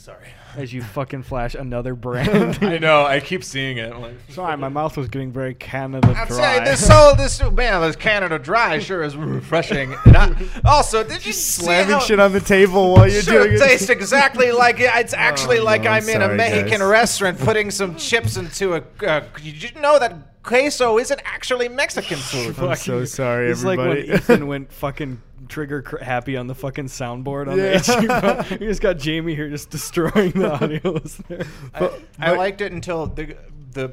Sorry. 0.00 0.28
as 0.56 0.72
you 0.72 0.80
fucking 0.80 1.24
flash 1.24 1.56
another 1.56 1.94
brand. 1.96 2.60
I 2.62 2.78
know. 2.78 3.04
I 3.04 3.18
keep 3.18 3.42
seeing 3.42 3.78
it. 3.78 3.92
I'm 3.92 4.00
like, 4.00 4.14
Sorry, 4.28 4.56
my 4.56 4.68
mouth 4.68 4.96
was 4.96 5.08
getting 5.08 5.32
very 5.32 5.54
Canada 5.54 6.14
I'd 6.16 6.28
dry. 6.28 6.58
say 6.58 6.64
this 6.64 6.86
soul, 6.86 7.16
this 7.16 7.42
man, 7.50 7.80
this 7.82 7.96
Canada 7.96 8.38
Dry 8.38 8.78
sure 8.78 9.02
is 9.02 9.16
refreshing. 9.16 9.94
And 10.06 10.16
I, 10.16 10.36
also, 10.64 11.02
did 11.02 11.26
you 11.26 11.32
see 11.32 11.64
slamming 11.64 11.94
how 11.94 11.98
shit 11.98 12.20
on 12.20 12.32
the 12.32 12.38
table 12.40 12.92
while 12.94 13.08
you're 13.10 13.22
sure 13.22 13.42
doing 13.44 13.56
it. 13.56 13.58
tastes 13.58 13.88
exactly 13.90 14.52
like. 14.52 14.76
It's 14.78 15.14
actually 15.14 15.58
Oh, 15.58 15.64
like 15.64 15.82
no, 15.82 15.90
I'm 15.90 16.04
I'm 16.04 16.08
in 16.08 16.22
a 16.22 16.24
sorry, 16.26 16.36
Mexican 16.36 16.78
guys. 16.78 16.88
restaurant 16.88 17.38
putting 17.40 17.70
some 17.72 17.96
chips 17.96 18.36
into 18.36 18.74
a. 18.76 18.82
Uh, 19.04 19.20
did 19.42 19.60
you 19.62 19.80
know 19.80 19.98
that 19.98 20.37
queso 20.48 20.98
isn't 20.98 21.20
actually 21.24 21.68
Mexican 21.68 22.16
food? 22.30 22.58
I'm 22.58 22.74
so 22.76 23.04
sorry, 23.04 23.50
It's 23.50 23.62
like 23.64 23.78
everybody. 23.78 24.08
when 24.08 24.16
Ethan 24.18 24.46
went 24.46 24.72
fucking 24.72 25.22
trigger 25.48 25.82
cr- 25.82 25.98
happy 26.02 26.36
on 26.36 26.46
the 26.46 26.54
fucking 26.54 26.86
soundboard 26.86 27.48
on 27.50 27.56
Yeah. 27.58 27.78
the 27.78 28.42
HU. 28.44 28.54
You 28.64 28.68
just 28.70 28.82
got 28.82 28.98
Jamie 28.98 29.34
here 29.34 29.48
just 29.48 29.70
destroying 29.70 30.32
the 30.32 30.52
audio 30.62 30.90
listener. 30.92 31.46
I, 31.74 31.90
I 32.18 32.32
liked 32.36 32.60
it 32.60 32.72
until 32.72 33.06
the 33.06 33.36
the 33.72 33.92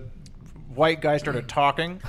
white 0.73 1.01
guy 1.01 1.17
started 1.17 1.47
talking. 1.47 2.01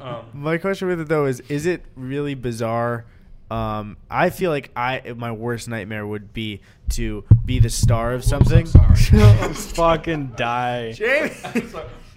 um, 0.00 0.24
My 0.32 0.58
question 0.58 0.88
with 0.88 1.00
it 1.00 1.08
though 1.08 1.26
is: 1.26 1.40
Is 1.48 1.66
it 1.66 1.84
really 1.94 2.34
bizarre? 2.34 3.04
Um, 3.50 3.96
I 4.10 4.30
feel 4.30 4.50
like 4.50 4.70
I 4.74 5.14
my 5.16 5.30
worst 5.30 5.68
nightmare 5.68 6.04
would 6.06 6.32
be 6.32 6.62
to 6.90 7.22
be 7.44 7.60
the 7.60 7.70
star 7.70 8.12
of 8.12 8.24
something. 8.24 8.66
fucking 8.66 10.32
die. 10.36 10.92
Jamie. 10.92 11.30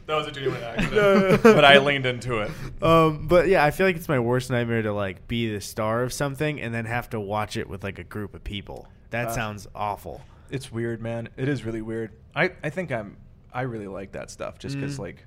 That 0.10 0.16
was 0.18 0.28
a 0.28 0.32
genuine 0.32 0.62
accident, 0.64 0.94
No. 0.94 1.38
but 1.54 1.64
I 1.64 1.78
leaned 1.78 2.06
into 2.06 2.40
it. 2.40 2.52
Um, 2.84 3.28
but 3.28 3.48
yeah, 3.48 3.64
I 3.64 3.72
feel 3.72 3.86
like 3.88 3.96
it's 3.96 4.10
my 4.10 4.20
worst 4.20 4.50
nightmare 4.50 4.82
to 4.82 4.92
like 4.92 5.28
be 5.28 5.52
the 5.54 5.62
star 5.62 6.04
of 6.04 6.12
something 6.12 6.60
and 6.60 6.74
then 6.74 6.86
have 6.86 7.10
to 7.12 7.20
watch 7.20 7.56
it 7.58 7.70
with 7.70 7.84
like 7.84 8.00
a 8.00 8.04
group 8.04 8.34
of 8.34 8.44
people. 8.44 8.88
That 9.12 9.28
Uh, 9.28 9.34
sounds 9.36 9.68
awful. 9.76 10.22
It's 10.52 10.72
weird, 10.72 11.02
man. 11.02 11.30
It 11.38 11.48
is 11.48 11.64
really 11.64 11.82
weird. 11.82 12.12
I, 12.36 12.52
I 12.64 12.70
think 12.70 12.92
I'm 12.92 13.18
I 13.54 13.62
really 13.62 13.88
like 13.88 14.12
that 14.14 14.30
stuff 14.30 14.60
just 14.60 14.76
because 14.76 14.96
Mm. 14.98 15.00
like 15.00 15.24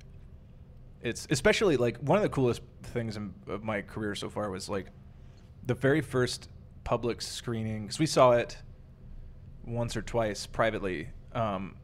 it's 1.01 1.27
especially 1.29 1.75
like 1.77 1.97
one 1.97 2.17
of 2.17 2.23
the 2.23 2.29
coolest 2.29 2.61
things 2.83 3.17
in, 3.17 3.33
of 3.47 3.63
my 3.63 3.81
career 3.81 4.15
so 4.15 4.29
far 4.29 4.49
was 4.49 4.69
like 4.69 4.87
the 5.65 5.73
very 5.73 6.01
first 6.01 6.49
public 6.83 7.21
screening 7.21 7.83
because 7.83 7.99
we 7.99 8.05
saw 8.05 8.31
it 8.31 8.57
once 9.65 9.95
or 9.95 10.01
twice 10.01 10.45
privately 10.45 11.09
um, 11.33 11.75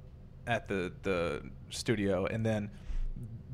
at 0.47 0.68
the 0.68 0.91
the 1.04 1.41
studio 1.70 2.26
and 2.26 2.45
then 2.45 2.70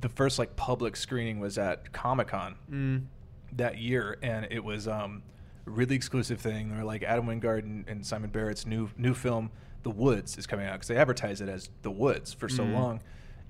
the 0.02 0.10
first 0.10 0.38
like 0.40 0.56
public 0.56 0.96
screening 0.96 1.40
was 1.40 1.58
at 1.58 1.92
Comic 1.94 2.28
Con 2.28 2.56
Mm. 2.72 3.06
that 3.54 3.78
year, 3.78 4.18
and 4.22 4.48
it 4.52 4.64
was 4.64 4.88
um, 4.88 5.24
a 5.66 5.70
really 5.70 5.96
exclusive 5.96 6.40
thing. 6.40 6.70
They 6.70 6.78
were 6.78 6.84
like 6.84 7.04
Adam 7.04 7.26
Wingard 7.28 7.60
and, 7.60 7.88
and 7.88 8.06
Simon 8.06 8.30
Barrett's 8.30 8.66
new 8.66 8.90
new 8.98 9.14
film, 9.14 9.52
The 9.84 9.90
Woods, 9.92 10.38
is 10.38 10.46
coming 10.48 10.66
out 10.68 10.74
because 10.74 10.88
they 10.90 10.98
advertised 10.98 11.42
it 11.42 11.50
as 11.50 11.70
The 11.82 11.92
Woods 11.92 12.34
for 12.34 12.50
so 12.50 12.64
Mhm. 12.64 12.74
long, 12.74 13.02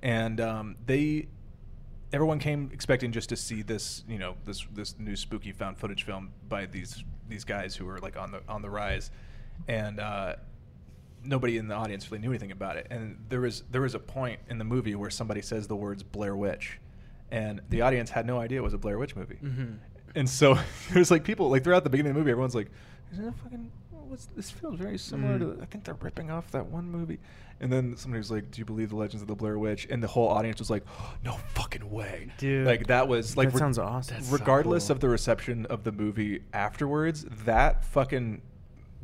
and 0.02 0.40
um, 0.40 0.76
they 0.86 1.28
everyone 2.14 2.40
came 2.40 2.70
expecting 2.72 3.12
just 3.12 3.28
to 3.30 3.36
see 3.36 3.62
this 3.62 4.04
you 4.08 4.18
know 4.20 4.36
this 4.46 4.66
this 4.74 4.98
new 5.00 5.16
spooky 5.16 5.52
found 5.52 5.78
footage 5.78 6.04
film 6.04 6.32
by 6.48 6.66
these 6.66 7.04
these 7.28 7.44
guys 7.44 7.76
who 7.76 7.86
were 7.86 7.98
like 8.00 8.16
on 8.18 8.32
the 8.32 8.42
on 8.48 8.62
the 8.62 8.70
rise, 8.70 9.10
and. 9.68 10.00
Uh, 10.00 10.36
Nobody 11.26 11.58
in 11.58 11.68
the 11.68 11.76
audience 11.76 12.12
really 12.12 12.22
knew 12.22 12.30
anything 12.32 12.52
about 12.52 12.78
it, 12.78 12.88
and 12.90 13.18
there 13.30 13.42
was 13.42 13.64
there 13.72 13.82
was 13.82 13.96
a 13.96 14.00
point 14.00 14.40
in 14.50 14.58
the 14.58 14.64
movie 14.66 14.96
where 14.96 15.10
somebody 15.10 15.42
says 15.42 15.68
the 15.68 15.76
words 15.76 16.04
Blair 16.04 16.36
Witch, 16.36 16.80
and 17.32 17.62
the 17.70 17.82
audience 17.82 18.10
had 18.12 18.26
no 18.26 18.40
idea 18.40 18.60
it 18.60 18.64
was 18.64 18.74
a 18.74 18.78
Blair 18.78 18.98
Witch 19.00 19.16
movie. 19.16 19.38
Mm-hmm. 19.44 19.74
And 20.16 20.30
so 20.30 20.58
there's 20.94 21.12
like 21.12 21.24
people 21.24 21.50
like 21.50 21.64
throughout 21.64 21.84
the 21.84 21.90
beginning 21.90 22.12
of 22.12 22.16
the 22.16 22.20
movie, 22.20 22.32
everyone's 22.32 22.56
like, 22.56 22.70
"Is 23.12 23.20
it 23.20 23.34
fucking 23.44 23.72
what's, 24.08 24.28
this 24.36 24.52
feels 24.52 24.76
very 24.78 24.98
similar 24.98 25.40
Mm. 25.40 25.58
to. 25.58 25.62
I 25.64 25.66
think 25.66 25.84
they're 25.84 25.96
ripping 26.00 26.30
off 26.30 26.52
that 26.52 26.68
one 26.68 26.90
movie. 26.90 27.20
And 27.60 27.72
then 27.72 27.96
somebody 27.98 28.20
was 28.20 28.30
like, 28.30 28.52
"Do 28.52 28.60
you 28.60 28.66
believe 28.66 28.90
the 28.90 28.98
Legends 28.98 29.22
of 29.22 29.28
the 29.30 29.36
Blair 29.36 29.58
Witch?" 29.58 29.88
And 29.90 30.04
the 30.04 30.08
whole 30.08 30.28
audience 30.28 30.60
was 30.60 30.70
like, 30.70 30.84
"No 31.24 31.34
fucking 31.54 31.90
way, 31.90 32.30
Dude. 32.38 32.68
Like 32.68 32.88
that 32.88 33.08
was 33.08 33.36
like 33.38 33.52
That 33.54 33.58
sounds 33.60 33.80
awesome. 33.80 34.16
That's 34.18 34.28
so 34.28 34.34
regardless 34.38 34.88
cool. 34.88 34.92
of 34.96 35.00
the 35.00 35.10
reception 35.10 35.66
of 35.68 35.84
the 35.86 35.92
movie 35.94 36.44
afterwards, 36.54 37.26
that 37.46 37.84
fucking 37.86 38.42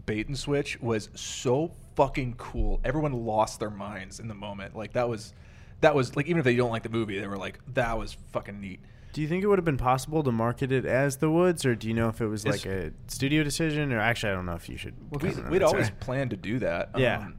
bait 0.06 0.28
and 0.28 0.38
switch 0.38 0.80
was 0.82 1.10
so 1.16 1.72
fucking 1.96 2.36
cool. 2.38 2.80
Everyone 2.84 3.14
lost 3.14 3.60
their 3.60 3.70
minds 3.70 4.20
in 4.20 4.28
the 4.28 4.36
moment. 4.36 4.76
Like 4.76 4.94
that 4.94 5.08
was, 5.10 5.34
that 5.82 5.96
was 5.96 6.16
like 6.16 6.28
even 6.28 6.40
if 6.40 6.46
they 6.46 6.56
don't 6.56 6.72
like 6.72 6.84
the 6.84 6.90
movie, 6.90 7.20
they 7.20 7.28
were 7.28 7.38
like, 7.38 7.60
"That 7.74 7.98
was 7.98 8.18
fucking 8.32 8.60
neat." 8.60 8.80
Do 9.14 9.22
you 9.22 9.28
think 9.28 9.44
it 9.44 9.48
would 9.48 9.58
have 9.58 9.66
been 9.66 9.78
possible 9.78 10.24
to 10.24 10.32
market 10.32 10.72
it 10.72 10.86
as 10.86 11.18
The 11.18 11.30
Woods, 11.30 11.66
or 11.66 11.76
do 11.76 11.88
you 11.88 11.94
know 11.94 12.08
if 12.08 12.22
it 12.22 12.28
was 12.28 12.46
It's- 12.46 12.66
like 12.66 12.74
a 12.74 12.92
studio 13.08 13.44
decision? 13.44 13.92
Or 13.92 14.00
actually, 14.00 14.32
I 14.32 14.36
don't 14.36 14.46
know 14.46 14.54
if 14.56 14.70
you 14.70 14.78
should. 14.78 14.94
we, 15.12 15.18
comment 15.20 15.46
on 15.46 15.52
we'd 15.52 15.62
that, 15.62 15.66
always 15.66 15.88
sorry. 15.88 15.98
planned 16.00 16.30
to 16.30 16.38
do 16.38 16.60
that. 16.60 16.92
Yeah. 16.98 17.18
Um, 17.20 17.36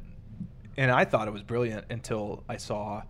and 0.76 0.90
I 0.90 1.04
thought 1.06 1.28
it 1.28 1.32
was 1.32 1.42
brilliant 1.42 1.86
until 1.90 2.44
I 2.48 2.56
saw 2.58 3.02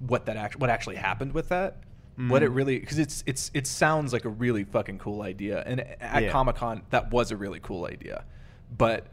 what 0.00 0.26
that 0.26 0.36
act- 0.36 0.56
what 0.56 0.68
actually 0.70 0.96
happened 0.96 1.32
with 1.32 1.48
that. 1.50 1.78
What 2.16 2.42
it 2.42 2.50
Mhm. 2.50 2.54
really 2.56 2.78
because 2.78 2.98
it's 2.98 3.22
it's 3.26 3.50
it 3.54 3.66
sounds 3.66 4.12
like 4.12 4.24
a 4.24 4.28
really 4.28 4.64
fucking 4.64 4.98
cool 4.98 5.22
idea, 5.22 5.62
and 5.64 5.80
at 6.00 6.24
Yeah. 6.24 6.30
Comic 6.30 6.56
Con 6.56 6.82
that 6.90 7.10
was 7.10 7.30
a 7.30 7.36
really 7.36 7.58
cool 7.60 7.86
idea, 7.86 8.24
but 8.76 9.06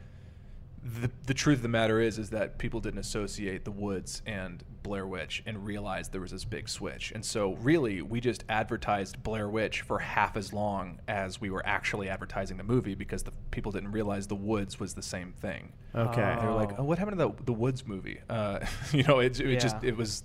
the 0.84 1.12
the 1.26 1.34
truth 1.34 1.58
of 1.58 1.62
the 1.64 1.68
matter 1.70 2.00
is 2.00 2.18
is 2.18 2.30
that 2.30 2.58
people 2.58 2.80
didn't 2.80 3.00
associate 3.00 3.66
the 3.66 3.72
woods 3.72 4.22
and 4.26 4.64
Blair 4.82 5.06
Witch 5.06 5.44
and 5.46 5.66
realized 5.66 6.12
there 6.14 6.22
was 6.22 6.32
this 6.32 6.46
big 6.46 6.70
switch. 6.70 7.12
And 7.12 7.24
so 7.26 7.56
really 7.56 8.02
we 8.02 8.22
just 8.22 8.44
advertised 8.48 9.22
Blair 9.22 9.50
Witch 9.50 9.82
for 9.82 10.00
half 10.00 10.38
as 10.38 10.54
long 10.54 11.00
as 11.08 11.42
we 11.42 11.50
were 11.50 11.66
actually 11.66 12.08
advertising 12.10 12.58
the 12.58 12.64
movie 12.64 12.96
because 12.96 13.24
the 13.24 13.32
people 13.52 13.72
didn't 13.74 13.92
realize 13.92 14.28
the 14.28 14.36
woods 14.36 14.80
was 14.80 14.94
the 14.94 15.02
same 15.02 15.34
thing. 15.34 15.74
Okay. 15.94 16.38
They 16.40 16.46
were 16.48 16.54
like, 16.54 16.72
Oh. 16.74 16.76
"Oh, 16.80 16.84
what 16.86 16.98
happened 16.98 17.20
to 17.20 17.26
the 17.38 17.44
the 17.44 17.54
Woods 17.54 17.86
movie?" 17.86 18.22
Uh, 18.30 18.60
you 18.94 19.04
know, 19.04 19.20
it, 19.20 19.40
it 19.40 19.60
just 19.60 19.76
Yeah. 19.84 19.90
it 19.90 19.98
was 19.98 20.24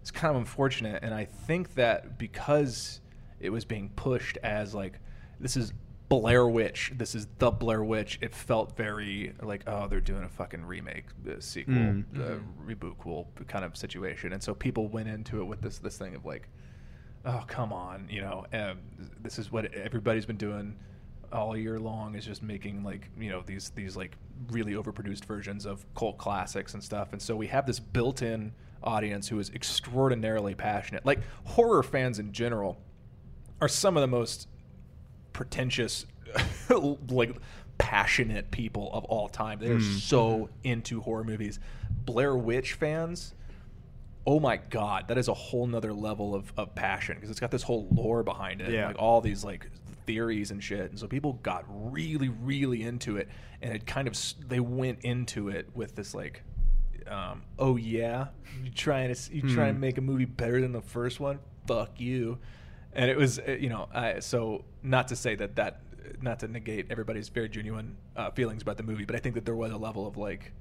it's 0.00 0.10
kind 0.10 0.34
of 0.34 0.40
unfortunate, 0.40 1.04
and 1.04 1.14
I 1.14 1.26
think 1.26 1.74
that 1.76 2.18
because 2.18 3.00
it 3.38 3.50
was 3.50 3.64
being 3.64 3.88
pushed 3.90 4.36
as 4.42 4.74
like 4.74 4.98
this 5.38 5.56
is 5.56 5.72
Blair 6.20 6.46
Witch, 6.46 6.92
this 6.94 7.14
is 7.14 7.26
the 7.38 7.50
Blair 7.50 7.82
Witch, 7.82 8.18
it 8.20 8.34
felt 8.34 8.76
very 8.76 9.32
like 9.42 9.62
oh 9.66 9.88
they're 9.88 9.98
doing 9.98 10.24
a 10.24 10.28
fucking 10.28 10.62
remake, 10.66 11.06
uh, 11.26 11.40
sequel, 11.40 11.74
Mm. 11.74 12.04
uh, 12.20 12.38
reboot, 12.66 12.98
cool 12.98 13.30
kind 13.48 13.64
of 13.64 13.76
situation, 13.78 14.34
and 14.34 14.42
so 14.42 14.54
people 14.54 14.88
went 14.88 15.08
into 15.08 15.40
it 15.40 15.44
with 15.44 15.62
this 15.62 15.78
this 15.78 15.96
thing 15.96 16.14
of 16.14 16.26
like, 16.26 16.48
oh 17.24 17.42
come 17.46 17.72
on, 17.72 18.06
you 18.10 18.20
know, 18.20 18.44
um, 18.52 18.78
this 19.22 19.38
is 19.38 19.50
what 19.50 19.72
everybody's 19.72 20.26
been 20.26 20.36
doing 20.36 20.76
all 21.32 21.56
year 21.56 21.78
long 21.80 22.14
is 22.14 22.26
just 22.26 22.42
making 22.42 22.84
like 22.84 23.08
you 23.18 23.30
know 23.30 23.42
these 23.46 23.70
these 23.70 23.96
like 23.96 24.18
really 24.50 24.74
overproduced 24.74 25.24
versions 25.24 25.64
of 25.64 25.86
cult 25.94 26.18
classics 26.18 26.74
and 26.74 26.84
stuff. 26.84 27.12
And 27.12 27.22
so 27.22 27.34
we 27.34 27.46
have 27.46 27.64
this 27.64 27.80
built-in 27.80 28.52
audience 28.82 29.28
who 29.28 29.38
is 29.38 29.48
extraordinarily 29.54 30.54
passionate. 30.54 31.06
Like 31.06 31.20
horror 31.44 31.82
fans 31.82 32.18
in 32.18 32.32
general 32.32 32.76
are 33.62 33.68
some 33.68 33.96
of 33.96 34.02
the 34.02 34.08
most 34.08 34.48
pretentious 35.32 36.06
like 37.08 37.34
passionate 37.78 38.50
people 38.50 38.90
of 38.92 39.04
all 39.06 39.28
time 39.28 39.58
they're 39.58 39.76
Mm. 39.78 39.98
so 40.00 40.48
into 40.62 41.00
horror 41.00 41.24
movies 41.24 41.58
blair 42.04 42.36
witch 42.36 42.74
fans 42.74 43.34
oh 44.26 44.38
my 44.38 44.56
god 44.56 45.08
that 45.08 45.18
is 45.18 45.26
a 45.28 45.34
whole 45.34 45.66
nother 45.66 45.92
level 45.92 46.34
of, 46.34 46.52
of 46.56 46.74
passion 46.74 47.16
because 47.16 47.30
it's 47.30 47.40
got 47.40 47.50
this 47.50 47.62
whole 47.62 47.88
lore 47.90 48.22
behind 48.22 48.60
it 48.60 48.70
Yeah. 48.72 48.86
like 48.88 48.96
all 48.98 49.20
these 49.20 49.42
like 49.44 49.68
theories 50.06 50.50
and 50.50 50.62
shit 50.62 50.90
and 50.90 50.98
so 50.98 51.06
people 51.08 51.34
got 51.42 51.64
really 51.92 52.28
really 52.28 52.82
into 52.82 53.16
it 53.16 53.28
and 53.62 53.72
it 53.74 53.86
kind 53.86 54.06
of 54.06 54.16
they 54.48 54.60
went 54.60 55.00
into 55.02 55.48
it 55.48 55.68
with 55.74 55.96
this 55.96 56.14
like 56.14 56.42
um, 57.08 57.42
oh 57.58 57.76
yeah 57.76 58.26
you 58.62 58.70
trying 58.70 59.12
to 59.12 59.34
you 59.34 59.42
trying 59.42 59.68
to 59.68 59.72
Hmm. 59.74 59.80
make 59.80 59.98
a 59.98 60.00
movie 60.00 60.24
better 60.24 60.60
than 60.60 60.72
the 60.72 60.80
first 60.82 61.18
one 61.18 61.40
fuck 61.66 62.00
you 62.00 62.38
and 62.94 63.10
it 63.10 63.16
was 63.16 63.38
uh, 63.38 63.52
you 63.52 63.68
know 63.68 63.88
I, 63.94 64.20
so 64.20 64.64
not 64.82 65.08
to 65.08 65.16
say 65.16 65.34
that 65.36 65.56
that 65.56 65.80
not 66.20 66.40
to 66.40 66.48
negate 66.48 66.86
everybody's 66.90 67.28
very 67.28 67.48
genuine 67.48 67.96
uh, 68.16 68.30
feelings 68.30 68.62
about 68.62 68.76
the 68.76 68.82
movie 68.82 69.04
but 69.04 69.16
i 69.16 69.18
think 69.18 69.34
that 69.34 69.44
there 69.44 69.54
was 69.54 69.72
a 69.72 69.76
level 69.76 70.06
of 70.06 70.16
like 70.16 70.52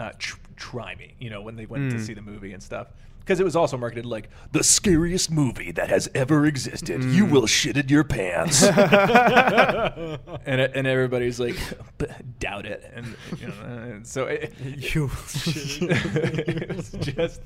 uh, 0.00 0.12
tr- 0.16 0.36
try 0.54 0.94
me, 0.94 1.12
you 1.18 1.28
know, 1.28 1.40
when 1.40 1.56
they 1.56 1.66
went 1.66 1.90
to 1.90 1.96
Mm. 1.96 2.00
see 2.06 2.14
the 2.14 2.22
movie 2.22 2.52
and 2.52 2.62
stuff. 2.62 2.86
Because 3.28 3.40
it 3.40 3.44
was 3.44 3.56
also 3.56 3.76
marketed 3.76 4.06
like 4.06 4.30
the 4.52 4.64
scariest 4.64 5.30
movie 5.30 5.70
that 5.72 5.90
has 5.90 6.08
ever 6.14 6.46
existed. 6.46 7.04
You 7.04 7.26
Mm. 7.26 7.30
will 7.30 7.46
shit 7.46 7.76
in 7.76 7.86
your 7.90 8.02
pants, 8.02 8.62
and 8.62 10.60
it- 10.62 10.72
and 10.74 10.86
everybody's 10.86 11.38
like, 11.38 11.56
doubt 12.38 12.64
it, 12.64 12.90
and 12.94 13.14
you 13.38 13.48
know, 13.48 13.54
and 13.66 14.06
so 14.06 14.24
it, 14.28 14.54
You 14.62 15.10
it 15.82 16.74
was 16.74 16.90
just 16.92 17.12
it 17.12 17.18
was, 17.18 17.40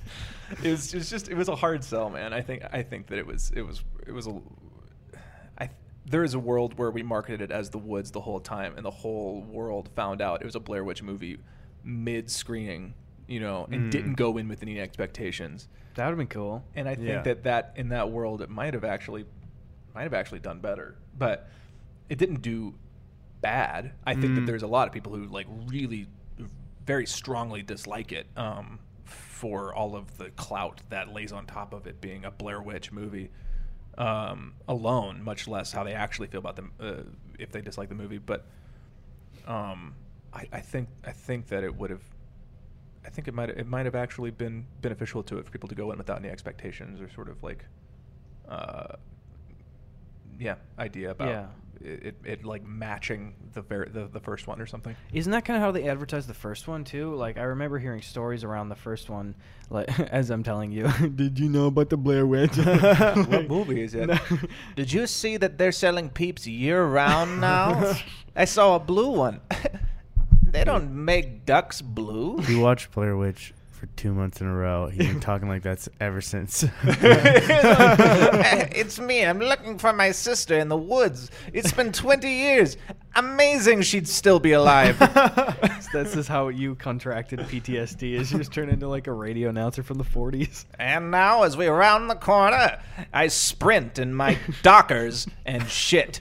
it 0.63 0.95
was 0.95 1.11
just 1.11 1.29
it 1.29 1.35
was 1.37 1.49
a 1.49 1.57
hard 1.57 1.83
sell, 1.83 2.11
man. 2.11 2.33
I 2.33 2.43
think 2.43 2.63
I 2.73 2.85
think 2.85 3.09
that 3.09 3.19
it 3.19 3.27
was 3.27 3.51
it 3.57 3.63
was 3.63 3.83
it 4.07 4.13
was 4.13 4.29
a 4.29 4.41
there 6.05 6.23
is 6.25 6.35
a 6.35 6.39
world 6.39 6.79
where 6.79 6.91
we 6.91 7.03
marketed 7.03 7.41
it 7.41 7.51
as 7.53 7.71
the 7.71 7.79
woods 7.79 8.11
the 8.13 8.21
whole 8.21 8.39
time, 8.41 8.75
and 8.77 8.85
the 8.85 8.91
whole 8.91 9.41
world 9.43 9.89
found 9.97 10.21
out 10.21 10.43
it 10.43 10.45
was 10.45 10.55
a 10.57 10.61
Blair 10.61 10.85
Witch 10.85 11.03
movie 11.03 11.39
mid 11.85 12.31
screening, 12.31 12.95
you 13.27 13.41
know, 13.41 13.67
and 13.71 13.85
Mm. 13.87 13.91
didn't 13.91 14.13
go 14.15 14.37
in 14.37 14.49
with 14.49 14.63
any 14.63 14.81
expectations. 14.81 15.69
That 15.95 16.05
would 16.07 16.11
have 16.13 16.19
been 16.19 16.27
cool. 16.29 16.65
And 16.75 16.89
I 16.89 16.95
think 16.95 17.09
Yeah. 17.09 17.23
that 17.23 17.43
that 17.45 17.73
in 17.77 17.89
that 17.91 18.11
world 18.11 18.43
it 18.43 18.49
might 18.51 18.75
have 18.75 18.85
actually 18.85 19.25
might 19.95 20.03
have 20.05 20.15
actually 20.15 20.41
done 20.41 20.61
better, 20.61 20.97
but 21.17 21.49
it 22.09 22.17
didn't 22.19 22.41
do 22.43 22.75
bad. 23.43 23.93
I 24.07 24.15
think 24.15 24.35
that 24.37 24.43
Mm. 24.43 24.47
there's 24.47 24.63
a 24.63 24.67
lot 24.67 24.87
of 24.89 24.95
people 24.95 25.15
who 25.15 25.27
like 25.27 25.47
really 25.67 26.07
very 26.87 27.07
strongly 27.07 27.63
dislike 27.63 28.11
it 28.13 28.27
um, 28.37 28.79
for 29.05 29.75
all 29.75 29.95
of 29.95 30.17
the 30.19 30.31
clout 30.31 30.81
that 30.89 31.13
lays 31.13 31.31
on 31.33 31.47
top 31.47 31.73
of 31.75 31.87
it 31.87 32.01
being 32.01 32.25
a 32.25 32.31
Blair 32.31 32.61
Witch 32.63 32.91
movie 32.91 33.31
um, 33.99 34.55
alone, 34.67 35.23
much 35.23 35.47
less 35.47 35.71
how 35.73 35.85
they 35.85 35.93
actually 35.93 36.27
feel 36.27 36.39
about 36.41 36.57
them 36.57 36.73
uh, 36.81 37.03
if 37.39 37.53
they 37.53 37.61
dislike 37.61 37.89
the 37.91 37.95
movie. 37.95 38.19
But 38.19 38.47
um, 39.47 39.95
I, 40.33 40.47
I 40.53 40.61
think 40.61 40.89
I 41.05 41.13
think 41.13 41.49
that 41.49 41.63
it 41.65 41.77
would 41.77 41.91
have. 41.91 42.03
I 43.05 43.09
think 43.11 43.29
it 43.29 43.35
might 43.35 43.51
it 43.51 43.67
might 43.67 43.85
have 43.87 43.95
actually 43.95 44.31
been 44.31 44.65
beneficial 44.81 45.23
to 45.25 45.39
it 45.39 45.45
for 45.45 45.51
people 45.51 45.69
to 45.69 45.75
go 45.75 45.91
in 45.93 45.99
without 45.99 46.19
any 46.19 46.29
expectations 46.29 47.01
or 47.01 47.11
sort 47.11 47.29
of 47.29 47.43
like, 47.43 47.65
uh, 48.49 48.95
yeah, 50.39 50.55
idea 50.79 51.11
about 51.11 51.29
Yeah. 51.29 51.47
it, 51.81 52.05
it, 52.07 52.17
it 52.25 52.45
like 52.45 52.65
matching 52.65 53.35
the, 53.55 53.63
ver- 53.63 53.89
the 53.89 54.07
the 54.07 54.21
first 54.21 54.47
one 54.47 54.61
or 54.61 54.67
something. 54.67 54.95
Isn't 55.13 55.33
that 55.33 55.45
kind 55.45 55.57
of 55.57 55.63
how 55.63 55.71
they 55.73 55.89
advertised 55.89 56.29
the 56.29 56.35
first 56.35 56.69
one 56.69 56.85
too? 56.85 57.15
Like 57.15 57.39
I 57.39 57.43
remember 57.43 57.79
hearing 57.79 58.03
stories 58.03 58.45
around 58.45 58.69
the 58.69 58.77
first 58.77 59.11
one, 59.11 59.35
like 59.69 59.89
as 60.13 60.31
I'm 60.31 60.43
telling 60.45 60.71
you. 60.73 60.89
Did 61.17 61.39
you 61.39 61.49
know 61.49 61.67
about 61.67 61.91
the 61.91 61.97
Blair 61.97 62.27
Witch? 62.27 62.57
What 62.57 63.49
movie 63.49 63.83
is 63.83 63.95
it? 63.95 64.07
No. 64.07 64.19
Did 64.77 64.93
you 64.93 65.07
see 65.07 65.37
that 65.39 65.59
they're 65.59 65.73
selling 65.73 66.09
peeps 66.09 66.47
year 66.47 66.85
round 66.85 67.41
now? 67.41 67.95
I 68.37 68.45
saw 68.47 68.77
a 68.77 68.81
blue 68.81 69.11
one. 69.11 69.41
They 70.53 70.65
don't 70.65 70.93
make 70.93 71.45
ducks 71.47 71.81
blue. 71.83 72.39
He 72.43 72.57
watched 72.57 72.93
Blair 72.93 73.17
Witch 73.17 73.55
for 73.73 73.87
two 73.97 74.15
months 74.15 74.41
in 74.41 74.47
a 74.47 74.55
row. 74.55 74.87
He's 74.87 75.09
been 75.09 75.19
talking 75.21 75.49
like 75.49 75.63
that 75.63 75.89
ever 75.99 76.21
since. 76.21 76.65
it's 76.85 77.41
me. 79.01 79.25
I'm 79.25 79.41
looking 79.41 79.79
for 79.79 79.93
my 79.93 80.13
sister 80.13 80.57
in 80.57 80.69
the 80.69 80.77
woods. 80.77 81.33
It's 81.53 81.73
been 81.73 81.91
20 81.91 82.31
years. 82.31 82.77
Amazing 83.17 83.83
she'd 83.83 84.07
still 84.07 84.39
be 84.39 84.53
alive. 84.53 84.97
this 85.93 86.15
is 86.15 86.29
how 86.29 86.47
you 86.49 86.77
contracted 86.77 87.41
PTSD. 87.41 88.15
Is 88.15 88.31
you 88.31 88.39
just 88.39 88.53
turn 88.53 88.69
into 88.69 88.87
like 88.89 89.09
a 89.09 89.13
radio 89.13 89.49
announcer 89.49 89.83
from 89.83 89.99
the 89.99 90.05
40s. 90.05 90.67
and 90.79 91.11
now, 91.11 91.43
as 91.43 91.57
we 91.57 91.67
round 91.67 92.09
the 92.09 92.15
corner, 92.15 92.81
I 93.13 93.27
sprint 93.27 93.99
in 93.99 94.15
my 94.15 94.39
dockers 94.63 95.27
and 95.45 95.69
shit. 95.69 96.21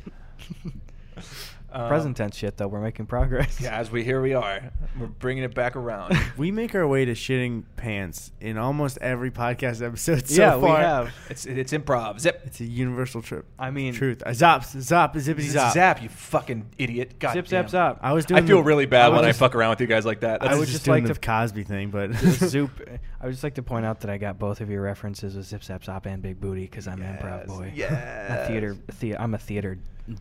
Um, 1.73 1.87
Present 1.87 2.17
tense 2.17 2.35
shit 2.35 2.57
though. 2.57 2.67
We're 2.67 2.81
making 2.81 3.05
progress. 3.05 3.59
Yeah, 3.61 3.77
as 3.77 3.89
we 3.91 4.03
here 4.03 4.21
we 4.21 4.33
are, 4.33 4.71
we're 4.99 5.07
bringing 5.07 5.43
it 5.43 5.53
back 5.55 5.75
around. 5.75 6.17
we 6.37 6.51
make 6.51 6.75
our 6.75 6.85
way 6.87 7.05
to 7.05 7.13
shitting 7.13 7.63
pants 7.77 8.31
in 8.41 8.57
almost 8.57 8.97
every 8.99 9.31
podcast 9.31 9.81
episode 9.85 10.27
so 10.27 10.41
yeah, 10.41 10.57
we 10.57 10.67
have. 10.69 11.13
it's 11.29 11.45
it's 11.45 11.71
improv. 11.71 12.19
Zip. 12.19 12.41
It's 12.45 12.59
a 12.59 12.65
universal 12.65 13.21
trip. 13.21 13.45
I 13.57 13.71
mean, 13.71 13.93
Truth. 13.93 14.23
Uh, 14.25 14.31
zop, 14.31 14.61
zop, 14.61 15.13
zippity 15.15 15.49
zop. 15.51 15.73
Zap, 15.73 16.01
you 16.01 16.09
fucking 16.09 16.67
idiot. 16.77 17.19
God 17.19 17.33
zip 17.33 17.45
damn. 17.47 17.67
zap 17.67 17.69
zap. 17.69 17.99
I 18.01 18.13
was 18.13 18.25
doing. 18.25 18.43
I 18.43 18.47
feel 18.47 18.57
the- 18.57 18.63
really 18.63 18.85
bad 18.85 19.09
would 19.09 19.17
when 19.17 19.25
I 19.25 19.31
fuck 19.31 19.55
around 19.55 19.69
with 19.71 19.81
you 19.81 19.87
guys 19.87 20.05
like 20.05 20.21
that. 20.21 20.41
I 20.41 20.55
was 20.55 20.61
just 20.69 20.71
just 20.71 20.85
doing 20.85 21.03
like 21.05 21.07
the 21.13 21.19
to- 21.19 21.25
Cosby 21.27 21.63
thing, 21.63 21.89
but 21.89 22.13
Zoop. 22.15 22.71
I 23.21 23.25
would 23.25 23.31
just 23.31 23.43
like 23.43 23.53
to 23.55 23.63
point 23.63 23.85
out 23.85 24.01
that 24.01 24.09
I 24.09 24.17
got 24.17 24.39
both 24.39 24.61
of 24.61 24.69
your 24.69 24.81
references 24.81 25.35
with 25.35 25.45
Zip 25.45 25.63
Zap 25.63 25.83
Zop 25.83 26.05
and 26.07 26.21
Big 26.21 26.41
Booty 26.41 26.61
because 26.61 26.87
I'm 26.87 27.01
an 27.01 27.17
improv 27.17 27.45
boy. 27.47 27.71
yes. 27.75 28.47
Theater, 28.47 28.75
thea- 28.91 29.17
I'm 29.19 29.33
a 29.35 29.37
theater 29.37 29.77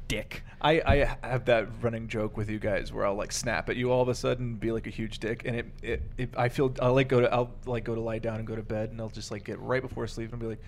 dick. 0.08 0.42
I, 0.60 0.82
I 0.84 1.26
have 1.26 1.46
that 1.46 1.68
running 1.80 2.08
joke 2.08 2.36
with 2.36 2.50
you 2.50 2.58
guys 2.58 2.92
where 2.92 3.06
I'll 3.06 3.14
like 3.14 3.32
snap 3.32 3.68
at 3.68 3.76
you 3.76 3.90
all 3.90 4.02
of 4.02 4.08
a 4.08 4.14
sudden, 4.14 4.56
be 4.56 4.72
like 4.72 4.86
a 4.86 4.90
huge 4.90 5.18
dick, 5.18 5.42
and 5.44 5.56
it, 5.56 5.66
it, 5.82 6.02
it 6.18 6.30
I 6.36 6.48
feel 6.48 6.74
I'll 6.80 6.94
like 6.94 7.08
go 7.08 7.20
to 7.20 7.32
I'll 7.32 7.50
like 7.66 7.84
go 7.84 7.94
to 7.94 8.00
lie 8.00 8.18
down 8.18 8.36
and 8.36 8.46
go 8.46 8.56
to 8.56 8.62
bed, 8.62 8.90
and 8.90 9.00
I'll 9.00 9.08
just 9.08 9.30
like 9.30 9.44
get 9.44 9.58
right 9.60 9.82
before 9.82 10.06
sleep 10.06 10.32
and 10.32 10.40
be 10.40 10.46
like, 10.46 10.62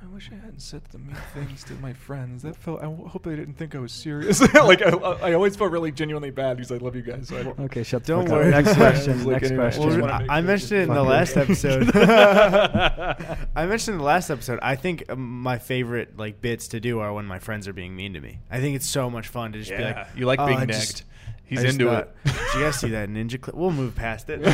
I 0.00 0.06
wish 0.14 0.30
I 0.32 0.36
hadn't 0.36 0.60
said 0.60 0.82
the 0.92 0.98
mean 0.98 1.16
things 1.34 1.64
to 1.64 1.74
my 1.74 1.92
friends. 1.92 2.42
That 2.42 2.54
felt. 2.56 2.78
I 2.80 2.84
w- 2.84 3.06
hope 3.08 3.24
they 3.24 3.34
didn't 3.36 3.54
think 3.54 3.74
I 3.74 3.78
was 3.78 3.92
serious. 3.92 4.40
like 4.54 4.80
I, 4.86 4.90
I 4.90 5.32
always 5.34 5.56
felt 5.56 5.70
really 5.72 5.90
genuinely 5.92 6.30
bad 6.30 6.56
because 6.56 6.70
I 6.72 6.76
love 6.76 6.94
you 6.96 7.02
guys. 7.02 7.28
So 7.28 7.38
I 7.38 7.42
don't, 7.42 7.58
Okay, 7.60 7.82
shut 7.82 8.04
the 8.04 8.12
Don't 8.14 8.24
fuck 8.24 8.32
up. 8.32 8.38
worry. 8.38 8.50
Next 8.50 8.74
question. 8.74 9.24
Like, 9.24 9.42
next 9.42 9.50
anyway, 9.50 9.70
question. 9.70 10.00
Well, 10.02 10.10
I, 10.30 10.38
I 10.38 10.40
mentioned 10.40 10.72
it 10.80 10.82
in 10.88 10.94
the 10.94 11.02
last 11.02 11.36
episode. 11.36 11.90
I 11.96 13.66
mentioned 13.66 13.94
in 13.94 13.98
the 13.98 14.04
last 14.04 14.30
episode. 14.30 14.58
I 14.62 14.76
think 14.76 15.04
um, 15.08 15.42
my 15.42 15.58
favorite 15.58 16.16
like 16.16 16.40
bits 16.40 16.68
to 16.68 16.80
do 16.80 17.00
are 17.00 17.12
when 17.12 17.26
my 17.26 17.38
friends 17.40 17.66
are 17.68 17.72
being 17.72 17.94
mean 17.96 18.12
to 18.14 18.20
me. 18.20 18.38
I 18.50 18.60
think 18.60 18.76
it's 18.76 18.88
so 18.88 19.10
much 19.10 19.28
fun 19.28 19.52
to 19.52 19.58
just 19.58 19.70
be 19.76 19.82
like, 19.82 20.06
you 20.16 20.26
like 20.26 20.38
"Oh, 20.40 20.46
being 20.46 20.58
I 20.60 20.66
negged. 20.66 20.68
just- 20.80 21.04
He's 21.44 21.62
into 21.64 21.86
thought- 21.86 22.10
it. 22.26 22.32
Did 22.34 22.54
you 22.56 22.60
guys 22.60 22.78
see 22.78 22.90
that 22.90 23.08
ninja 23.08 23.40
clip? 23.40 23.56
We'll 23.56 23.70
move 23.72 23.94
past 23.96 24.26
it. 24.28 24.44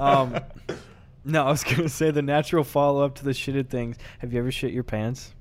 um, 0.00 0.40
no, 1.24 1.44
I 1.46 1.50
was 1.50 1.64
gonna 1.76 1.88
say 1.88 2.10
the 2.10 2.22
natural 2.22 2.64
follow 2.64 3.04
up 3.04 3.14
to 3.16 3.24
the 3.24 3.32
shitted 3.32 3.68
things. 3.68 3.96
Have 4.18 4.32
you 4.32 4.38
ever 4.38 4.50
shit 4.50 4.72
your 4.72 4.84
pants? 4.84 5.34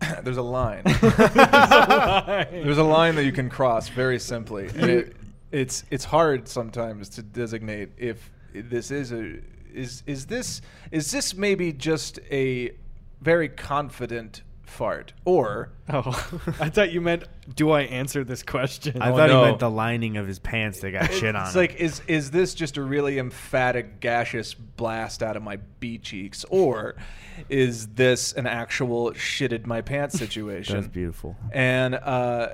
There's 0.22 0.36
a 0.36 0.42
line. 0.42 0.82
There's 0.84 2.78
a 2.78 2.84
line 2.84 3.14
that 3.16 3.24
you 3.24 3.32
can 3.32 3.50
cross 3.50 3.88
very 3.88 4.18
simply. 4.18 4.68
And 4.68 4.90
it, 4.90 5.16
it's 5.50 5.84
it's 5.90 6.04
hard 6.04 6.48
sometimes 6.48 7.08
to 7.10 7.22
designate 7.22 7.90
if 7.96 8.30
this 8.52 8.90
is 8.90 9.12
a 9.12 9.38
is 9.72 10.02
is 10.06 10.26
this 10.26 10.60
is 10.90 11.10
this 11.10 11.34
maybe 11.34 11.72
just 11.72 12.18
a 12.30 12.72
very 13.20 13.48
confident 13.48 14.42
fart 14.68 15.12
or 15.24 15.70
Oh, 15.90 16.02
I 16.60 16.68
thought 16.68 16.92
you 16.92 17.00
meant. 17.00 17.24
Do 17.56 17.70
I 17.70 17.82
answer 17.82 18.22
this 18.24 18.42
question? 18.42 19.00
I 19.00 19.10
Oh, 19.10 19.16
thought 19.16 19.28
no. 19.30 19.40
he 19.40 19.46
meant 19.48 19.58
the 19.60 19.70
lining 19.70 20.16
of 20.18 20.26
his 20.26 20.38
pants 20.38 20.80
that 20.80 20.90
got 20.92 21.10
shit 21.12 21.34
on. 21.34 21.46
It's 21.46 21.54
him. 21.54 21.60
like 21.60 21.76
is 21.76 22.02
is 22.06 22.30
this 22.30 22.54
just 22.54 22.76
a 22.76 22.82
really 22.82 23.18
emphatic 23.18 24.00
gaseous 24.00 24.54
blast 24.54 25.22
out 25.22 25.36
of 25.36 25.42
my 25.42 25.56
bee 25.80 25.98
cheeks, 25.98 26.44
or 26.50 26.94
is 27.48 27.88
this 27.88 28.32
an 28.34 28.46
actual 28.46 29.12
shitted 29.12 29.66
my 29.66 29.80
pants 29.80 30.18
situation? 30.18 30.76
That's 30.76 30.88
beautiful. 30.88 31.36
And 31.52 31.94
uh, 31.94 32.48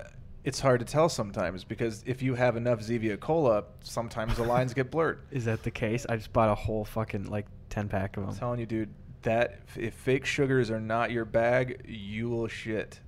it's 0.44 0.60
hard 0.60 0.80
to 0.80 0.86
tell 0.86 1.08
sometimes 1.08 1.64
because 1.64 2.04
if 2.06 2.22
you 2.22 2.34
have 2.34 2.56
enough 2.56 2.80
Zevia 2.80 3.18
Cola, 3.18 3.64
sometimes 3.82 4.36
the 4.36 4.44
lines 4.44 4.74
get 4.74 4.90
blurred. 4.90 5.20
Is 5.30 5.46
that 5.46 5.62
the 5.62 5.70
case? 5.70 6.06
I 6.08 6.16
just 6.16 6.32
bought 6.32 6.50
a 6.50 6.54
whole 6.54 6.84
fucking 6.84 7.24
like 7.30 7.46
ten 7.70 7.88
pack 7.88 8.16
of 8.16 8.22
them. 8.22 8.28
I'm 8.28 8.34
them. 8.34 8.38
telling 8.38 8.60
you, 8.60 8.66
dude, 8.66 8.90
that 9.24 9.58
if 9.76 9.92
fake 9.94 10.24
sugars 10.24 10.70
are 10.70 10.80
not 10.80 11.10
your 11.10 11.24
bag, 11.24 11.84
you 11.88 12.28
will 12.30 12.48
shit 12.48 13.00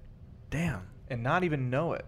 Damn. 0.50 0.82
and 1.08 1.22
not 1.22 1.44
even 1.44 1.70
know 1.70 1.92
it. 1.94 2.04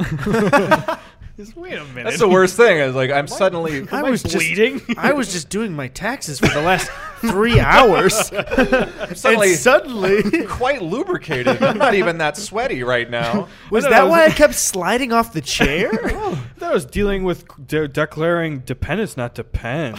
Just 1.36 1.56
wait 1.56 1.72
a 1.74 1.84
minute. 1.86 2.04
That's 2.04 2.18
the 2.18 2.28
worst 2.28 2.56
thing. 2.56 2.78
Is 2.78 2.94
like 2.94 3.10
I'm 3.10 3.26
suddenly 3.26 3.76
I 3.90 3.98
Am 4.00 4.04
I 4.04 4.10
was 4.10 4.22
bleeding? 4.22 4.80
Just, 4.80 4.98
I 4.98 5.12
was 5.12 5.32
just 5.32 5.48
doing 5.48 5.74
my 5.74 5.88
taxes 5.88 6.38
for 6.38 6.48
the 6.48 6.60
last 6.60 6.90
three 7.20 7.58
hours. 7.60 8.14
suddenly- 8.26 9.48
and 9.50 9.58
suddenly, 9.58 10.44
quite 10.46 10.82
lubricated. 10.82 11.62
I'm 11.62 11.78
not 11.78 11.94
even 11.94 12.18
that 12.18 12.36
sweaty 12.36 12.82
right 12.82 13.08
now. 13.08 13.48
was 13.70 13.84
that 13.84 13.90
know, 13.90 14.08
why 14.08 14.22
I 14.22 14.26
was- 14.26 14.34
kept 14.34 14.54
sliding 14.54 15.12
off 15.12 15.32
the 15.32 15.40
chair? 15.40 15.88
oh, 15.92 16.46
That 16.58 16.74
was 16.74 16.84
dealing 16.84 17.24
with 17.24 17.44
de- 17.66 17.88
declaring 17.88 18.58
dependence, 18.60 19.16
not 19.16 19.34
depends. 19.34 19.98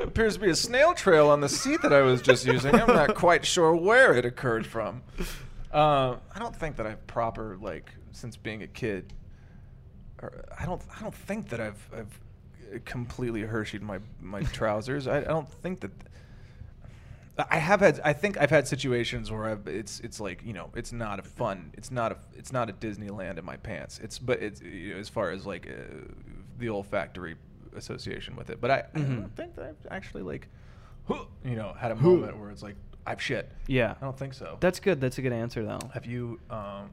Appears 0.00 0.34
to 0.34 0.40
be 0.40 0.50
a 0.50 0.56
snail 0.56 0.94
trail 0.94 1.28
on 1.28 1.40
the 1.40 1.48
seat 1.48 1.82
that 1.82 1.92
I 1.92 2.00
was 2.00 2.22
just 2.22 2.46
using. 2.46 2.74
I'm 2.74 2.86
not 2.86 3.14
quite 3.14 3.44
sure 3.44 3.74
where 3.74 4.14
it 4.14 4.24
occurred 4.24 4.66
from. 4.66 5.02
Uh, 5.72 6.16
I 6.34 6.38
don't 6.38 6.54
think 6.54 6.76
that 6.76 6.86
I've 6.86 7.04
proper 7.06 7.58
like 7.60 7.90
since 8.12 8.36
being 8.36 8.62
a 8.62 8.66
kid. 8.66 9.12
Or 10.22 10.44
I 10.58 10.64
don't. 10.64 10.80
I 10.96 11.02
don't 11.02 11.14
think 11.14 11.48
that 11.50 11.60
I've 11.60 11.88
I've 11.96 12.84
completely 12.84 13.42
Hersheyed 13.42 13.82
my 13.82 13.98
my 14.20 14.42
trousers. 14.42 15.06
I, 15.06 15.18
I 15.18 15.24
don't 15.24 15.48
think 15.48 15.80
that. 15.80 15.90
I 17.50 17.58
have 17.58 17.80
had. 17.80 18.00
I 18.04 18.12
think 18.12 18.40
I've 18.40 18.50
had 18.50 18.68
situations 18.68 19.32
where 19.32 19.46
I've, 19.46 19.66
it's 19.66 19.98
it's 20.00 20.20
like 20.20 20.42
you 20.44 20.52
know 20.52 20.70
it's 20.76 20.92
not 20.92 21.18
a 21.18 21.22
fun. 21.22 21.72
It's 21.74 21.90
not 21.90 22.12
a 22.12 22.18
it's 22.36 22.52
not 22.52 22.70
a 22.70 22.72
Disneyland 22.72 23.38
in 23.38 23.44
my 23.44 23.56
pants. 23.56 23.98
It's 24.02 24.20
but 24.20 24.40
it's 24.40 24.62
you 24.62 24.94
know, 24.94 25.00
as 25.00 25.08
far 25.08 25.30
as 25.30 25.44
like 25.44 25.66
uh, 25.68 26.12
the 26.58 26.68
olfactory 26.68 27.34
association 27.76 28.36
with 28.36 28.50
it. 28.50 28.60
But 28.60 28.70
I, 28.70 28.84
I 28.94 28.98
Mhm. 28.98 29.20
don't 29.20 29.36
think 29.36 29.54
that 29.56 29.64
I've 29.66 29.86
actually 29.90 30.22
like 30.22 30.48
you 31.08 31.56
know 31.56 31.74
had 31.78 31.90
a 31.90 31.96
moment 31.96 32.38
where 32.38 32.50
it's 32.50 32.62
like 32.62 32.76
I've 33.06 33.20
shit. 33.20 33.50
yeah, 33.66 33.94
I 34.00 34.04
don't 34.04 34.18
think 34.18 34.34
so. 34.34 34.56
that's 34.60 34.80
good. 34.80 35.00
That's 35.00 35.18
a 35.18 35.22
good 35.22 35.32
answer 35.32 35.64
though. 35.64 35.78
have 35.92 36.06
you? 36.06 36.40
Um, 36.50 36.90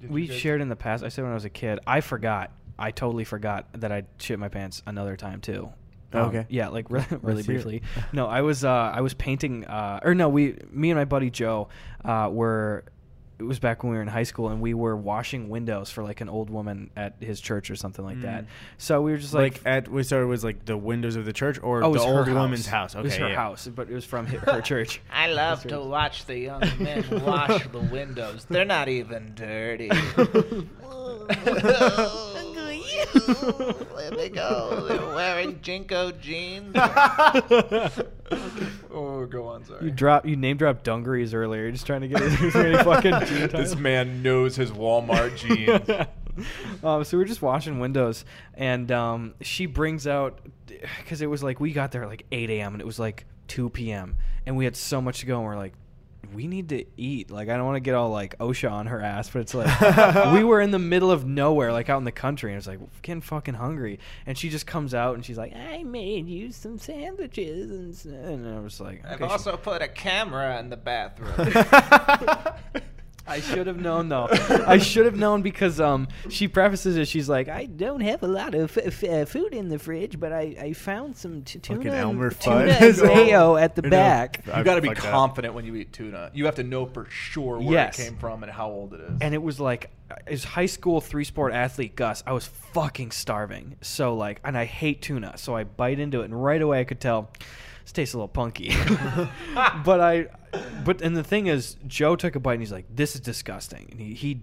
did 0.00 0.08
you 0.08 0.14
We 0.14 0.26
guys- 0.26 0.36
shared 0.38 0.60
in 0.60 0.68
the 0.68 0.76
past. 0.76 1.04
I 1.04 1.08
said 1.08 1.22
when 1.22 1.30
I 1.30 1.34
was 1.34 1.44
a 1.44 1.50
kid, 1.50 1.78
I 1.86 2.00
forgot. 2.00 2.50
I 2.78 2.90
totally 2.90 3.24
forgot 3.24 3.66
that 3.80 3.92
I 3.92 4.04
shit 4.18 4.38
my 4.38 4.48
pants 4.48 4.82
another 4.86 5.16
time 5.16 5.40
too. 5.40 5.70
Um, 6.14 6.22
Okay. 6.28 6.46
Yeah, 6.48 6.68
like 6.68 6.86
really, 6.90 7.06
really 7.22 7.42
hear 7.42 7.56
it. 7.56 7.62
briefly. 7.62 7.82
No, 8.12 8.26
I 8.26 8.40
was 8.40 8.64
uh, 8.64 8.70
I 8.94 9.00
was 9.02 9.14
painting, 9.14 9.64
uh, 9.66 10.00
or 10.02 10.14
no, 10.14 10.28
we, 10.28 10.56
me 10.70 10.90
and 10.90 10.98
my 10.98 11.04
buddy 11.04 11.30
Joe, 11.30 11.68
uh, 12.04 12.28
were. 12.32 12.84
It 13.42 13.46
was 13.46 13.58
back 13.58 13.82
when 13.82 13.90
we 13.90 13.96
were 13.96 14.02
in 14.02 14.08
high 14.08 14.22
school, 14.22 14.50
and 14.50 14.60
we 14.60 14.72
were 14.72 14.96
washing 14.96 15.48
windows 15.48 15.90
for 15.90 16.04
like 16.04 16.20
an 16.20 16.28
old 16.28 16.48
woman 16.48 16.90
at 16.96 17.16
his 17.18 17.40
church 17.40 17.70
or 17.70 17.76
something 17.76 18.04
like 18.04 18.22
that. 18.22 18.44
Mm. 18.44 18.48
So 18.78 19.02
we 19.02 19.10
were 19.10 19.18
just 19.18 19.34
like, 19.34 19.64
like 19.64 19.66
at 19.66 19.88
we 19.88 20.04
started 20.04 20.28
was 20.28 20.44
like 20.44 20.64
the 20.64 20.76
windows 20.76 21.16
of 21.16 21.24
the 21.24 21.32
church 21.32 21.58
or 21.60 21.82
oh, 21.82 21.92
the 21.92 22.00
old 22.00 22.28
house. 22.28 22.34
woman's 22.34 22.66
house. 22.66 22.94
Okay, 22.94 23.00
it 23.00 23.04
was 23.04 23.16
her 23.16 23.28
yeah. 23.30 23.34
house, 23.34 23.66
but 23.66 23.90
it 23.90 23.94
was 23.94 24.04
from 24.04 24.26
her 24.26 24.60
church. 24.60 25.00
I 25.10 25.32
love 25.32 25.66
to 25.66 25.80
watch 25.80 26.24
the 26.26 26.38
young 26.38 26.62
men 26.78 27.04
wash 27.24 27.66
the 27.66 27.80
windows. 27.80 28.46
They're 28.48 28.64
not 28.64 28.88
even 28.88 29.34
dirty. 29.34 29.90
There 33.12 34.10
they 34.10 34.28
go. 34.28 34.86
They're 34.88 35.14
wearing 35.14 35.56
JNCO 35.56 36.20
jeans. 36.20 36.76
Oh, 38.92 39.26
go 39.26 39.46
on. 39.46 39.64
Sorry. 39.64 39.84
You 39.86 39.90
drop, 39.90 40.26
you 40.26 40.36
name 40.36 40.56
dropped 40.56 40.84
dungarees 40.84 41.34
earlier. 41.34 41.62
You're 41.62 41.72
just 41.72 41.86
trying 41.86 42.02
to 42.02 42.08
get 42.08 42.20
as 42.20 42.54
many 42.54 42.76
fucking 42.76 43.10
this 43.52 43.76
man 43.76 44.22
knows 44.22 44.56
his 44.56 44.70
Walmart 44.70 45.36
jeans. 45.36 46.06
um, 46.84 47.04
so 47.04 47.16
we 47.16 47.22
are 47.24 47.26
just 47.26 47.42
washing 47.42 47.78
windows, 47.78 48.24
and 48.54 48.90
um, 48.92 49.34
she 49.40 49.66
brings 49.66 50.06
out 50.06 50.40
because 50.66 51.22
it 51.22 51.26
was 51.26 51.42
like 51.42 51.60
we 51.60 51.72
got 51.72 51.92
there 51.92 52.02
at 52.02 52.08
like 52.08 52.26
8 52.32 52.50
a.m. 52.50 52.74
and 52.74 52.80
it 52.80 52.86
was 52.86 52.98
like 52.98 53.26
2 53.48 53.70
p.m. 53.70 54.16
and 54.46 54.56
we 54.56 54.64
had 54.64 54.76
so 54.76 55.00
much 55.00 55.20
to 55.20 55.26
go, 55.26 55.36
and 55.38 55.44
we're 55.46 55.56
like, 55.56 55.74
we 56.34 56.46
need 56.46 56.70
to 56.70 56.84
eat. 56.96 57.30
Like 57.30 57.48
I 57.48 57.56
don't 57.56 57.64
want 57.66 57.76
to 57.76 57.80
get 57.80 57.94
all 57.94 58.10
like 58.10 58.36
OSHA 58.38 58.70
on 58.70 58.86
her 58.86 59.00
ass, 59.00 59.30
but 59.30 59.40
it's 59.40 59.54
like 59.54 60.32
we 60.34 60.44
were 60.44 60.60
in 60.60 60.70
the 60.70 60.78
middle 60.78 61.10
of 61.10 61.24
nowhere, 61.26 61.72
like 61.72 61.88
out 61.88 61.98
in 61.98 62.04
the 62.04 62.12
country, 62.12 62.52
and 62.52 62.58
it's 62.58 62.66
like 62.66 62.80
getting 63.02 63.20
fucking 63.20 63.54
hungry. 63.54 63.98
And 64.26 64.36
she 64.36 64.48
just 64.48 64.66
comes 64.66 64.94
out 64.94 65.14
and 65.14 65.24
she's 65.24 65.38
like, 65.38 65.54
I 65.54 65.82
made 65.82 66.28
you 66.28 66.52
some 66.52 66.78
sandwiches, 66.78 68.04
and, 68.04 68.14
and 68.46 68.56
I 68.56 68.60
was 68.60 68.80
like, 68.80 69.04
I've 69.04 69.14
okay, 69.14 69.26
she- 69.26 69.30
also 69.32 69.56
put 69.56 69.82
a 69.82 69.88
camera 69.88 70.58
in 70.58 70.70
the 70.70 70.76
bathroom. 70.76 71.32
I 73.26 73.40
should 73.40 73.66
have 73.68 73.78
known 73.78 74.08
though. 74.08 74.26
I 74.30 74.78
should 74.78 75.06
have 75.06 75.16
known 75.16 75.42
because 75.42 75.78
um 75.80 76.08
she 76.28 76.48
prefaces 76.48 76.96
it. 76.96 77.06
She's 77.06 77.28
like, 77.28 77.48
I 77.48 77.66
don't 77.66 78.00
have 78.00 78.22
a 78.22 78.26
lot 78.26 78.54
of 78.54 78.76
f- 78.76 79.02
f- 79.02 79.08
uh, 79.08 79.24
food 79.26 79.54
in 79.54 79.68
the 79.68 79.78
fridge, 79.78 80.18
but 80.18 80.32
I, 80.32 80.56
I 80.60 80.72
found 80.72 81.16
some 81.16 81.42
t- 81.42 81.58
tuna, 81.60 81.78
Fucking 81.78 81.92
and, 81.92 82.00
Elmer 82.00 82.30
tuna 82.30 82.72
Fudd. 82.72 83.00
and 83.00 83.14
mayo 83.26 83.56
at 83.56 83.76
the 83.76 83.82
I 83.82 83.86
know. 83.86 83.90
back. 83.90 84.48
I 84.52 84.58
You 84.58 84.64
got 84.64 84.74
to 84.74 84.80
be 84.82 84.88
fucked 84.88 85.04
up. 85.04 85.10
confident 85.12 85.54
when 85.54 85.64
you 85.64 85.76
eat 85.76 85.92
tuna. 85.92 86.30
You 86.34 86.46
have 86.46 86.56
to 86.56 86.64
know 86.64 86.84
for 86.86 87.06
sure 87.10 87.58
where 87.58 87.72
Yes. 87.72 87.98
it 87.98 88.04
came 88.04 88.16
from 88.16 88.42
and 88.42 88.50
how 88.50 88.68
old 88.68 88.92
it 88.94 89.00
is. 89.00 89.18
And 89.20 89.34
it 89.34 89.42
was 89.42 89.60
like, 89.60 89.90
as 90.26 90.42
high 90.44 90.66
school 90.66 91.00
three 91.00 91.24
sport 91.24 91.52
athlete 91.52 91.94
Gus, 91.94 92.22
I 92.26 92.32
was 92.32 92.46
fucking 92.46 93.12
starving. 93.12 93.76
So 93.82 94.16
like, 94.16 94.40
and 94.44 94.58
I 94.58 94.64
hate 94.64 95.00
tuna, 95.00 95.38
so 95.38 95.54
I 95.56 95.62
bite 95.64 96.00
into 96.00 96.22
it, 96.22 96.24
and 96.24 96.42
right 96.42 96.60
away 96.60 96.80
I 96.80 96.84
could 96.84 97.00
tell 97.00 97.30
this 97.84 97.92
tastes 97.92 98.14
a 98.14 98.18
little 98.18 98.28
punky. 98.28 98.74
but 99.54 100.00
I, 100.00 100.26
but 100.84 101.00
and 101.02 101.16
the 101.16 101.24
thing 101.24 101.46
is, 101.46 101.76
Joe 101.86 102.16
took 102.16 102.36
a 102.36 102.40
bite 102.40 102.54
and 102.54 102.62
he's 102.62 102.72
like, 102.72 102.86
"This 102.94 103.14
is 103.14 103.20
disgusting," 103.20 103.88
and 103.90 104.00
he 104.00 104.14
he 104.14 104.40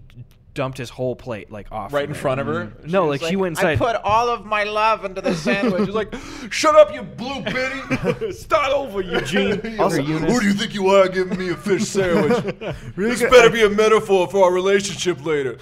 dumped 0.52 0.78
his 0.78 0.90
whole 0.90 1.14
plate 1.14 1.48
like 1.50 1.70
off 1.70 1.92
right 1.92 2.08
in 2.08 2.14
front 2.14 2.40
of 2.40 2.46
her. 2.46 2.66
Mm-hmm. 2.66 2.90
No, 2.90 3.12
She's 3.12 3.22
like, 3.22 3.30
she 3.30 3.36
went 3.36 3.52
inside. 3.52 3.66
I 3.68 3.72
inside. 3.72 3.92
put 3.94 4.02
all 4.02 4.28
of 4.28 4.44
my 4.44 4.64
love 4.64 5.04
into 5.04 5.20
the 5.20 5.34
sandwich. 5.34 5.86
She's 5.86 5.94
like, 5.94 6.12
"Shut 6.50 6.74
up, 6.74 6.92
you 6.92 7.02
blue 7.02 7.42
bitty! 7.42 8.32
Start 8.32 8.72
over, 8.72 9.00
Eugene." 9.00 9.60
Also, 9.80 10.02
who 10.02 10.40
do 10.40 10.46
you 10.46 10.52
think 10.52 10.74
you 10.74 10.88
are 10.88 11.08
giving 11.08 11.38
me 11.38 11.50
a 11.50 11.56
fish 11.56 11.84
sandwich? 11.88 12.54
Really 12.96 13.14
this 13.14 13.22
better 13.30 13.50
be 13.50 13.62
a 13.62 13.70
metaphor 13.70 14.28
for 14.28 14.44
our 14.44 14.52
relationship 14.52 15.24
later. 15.24 15.56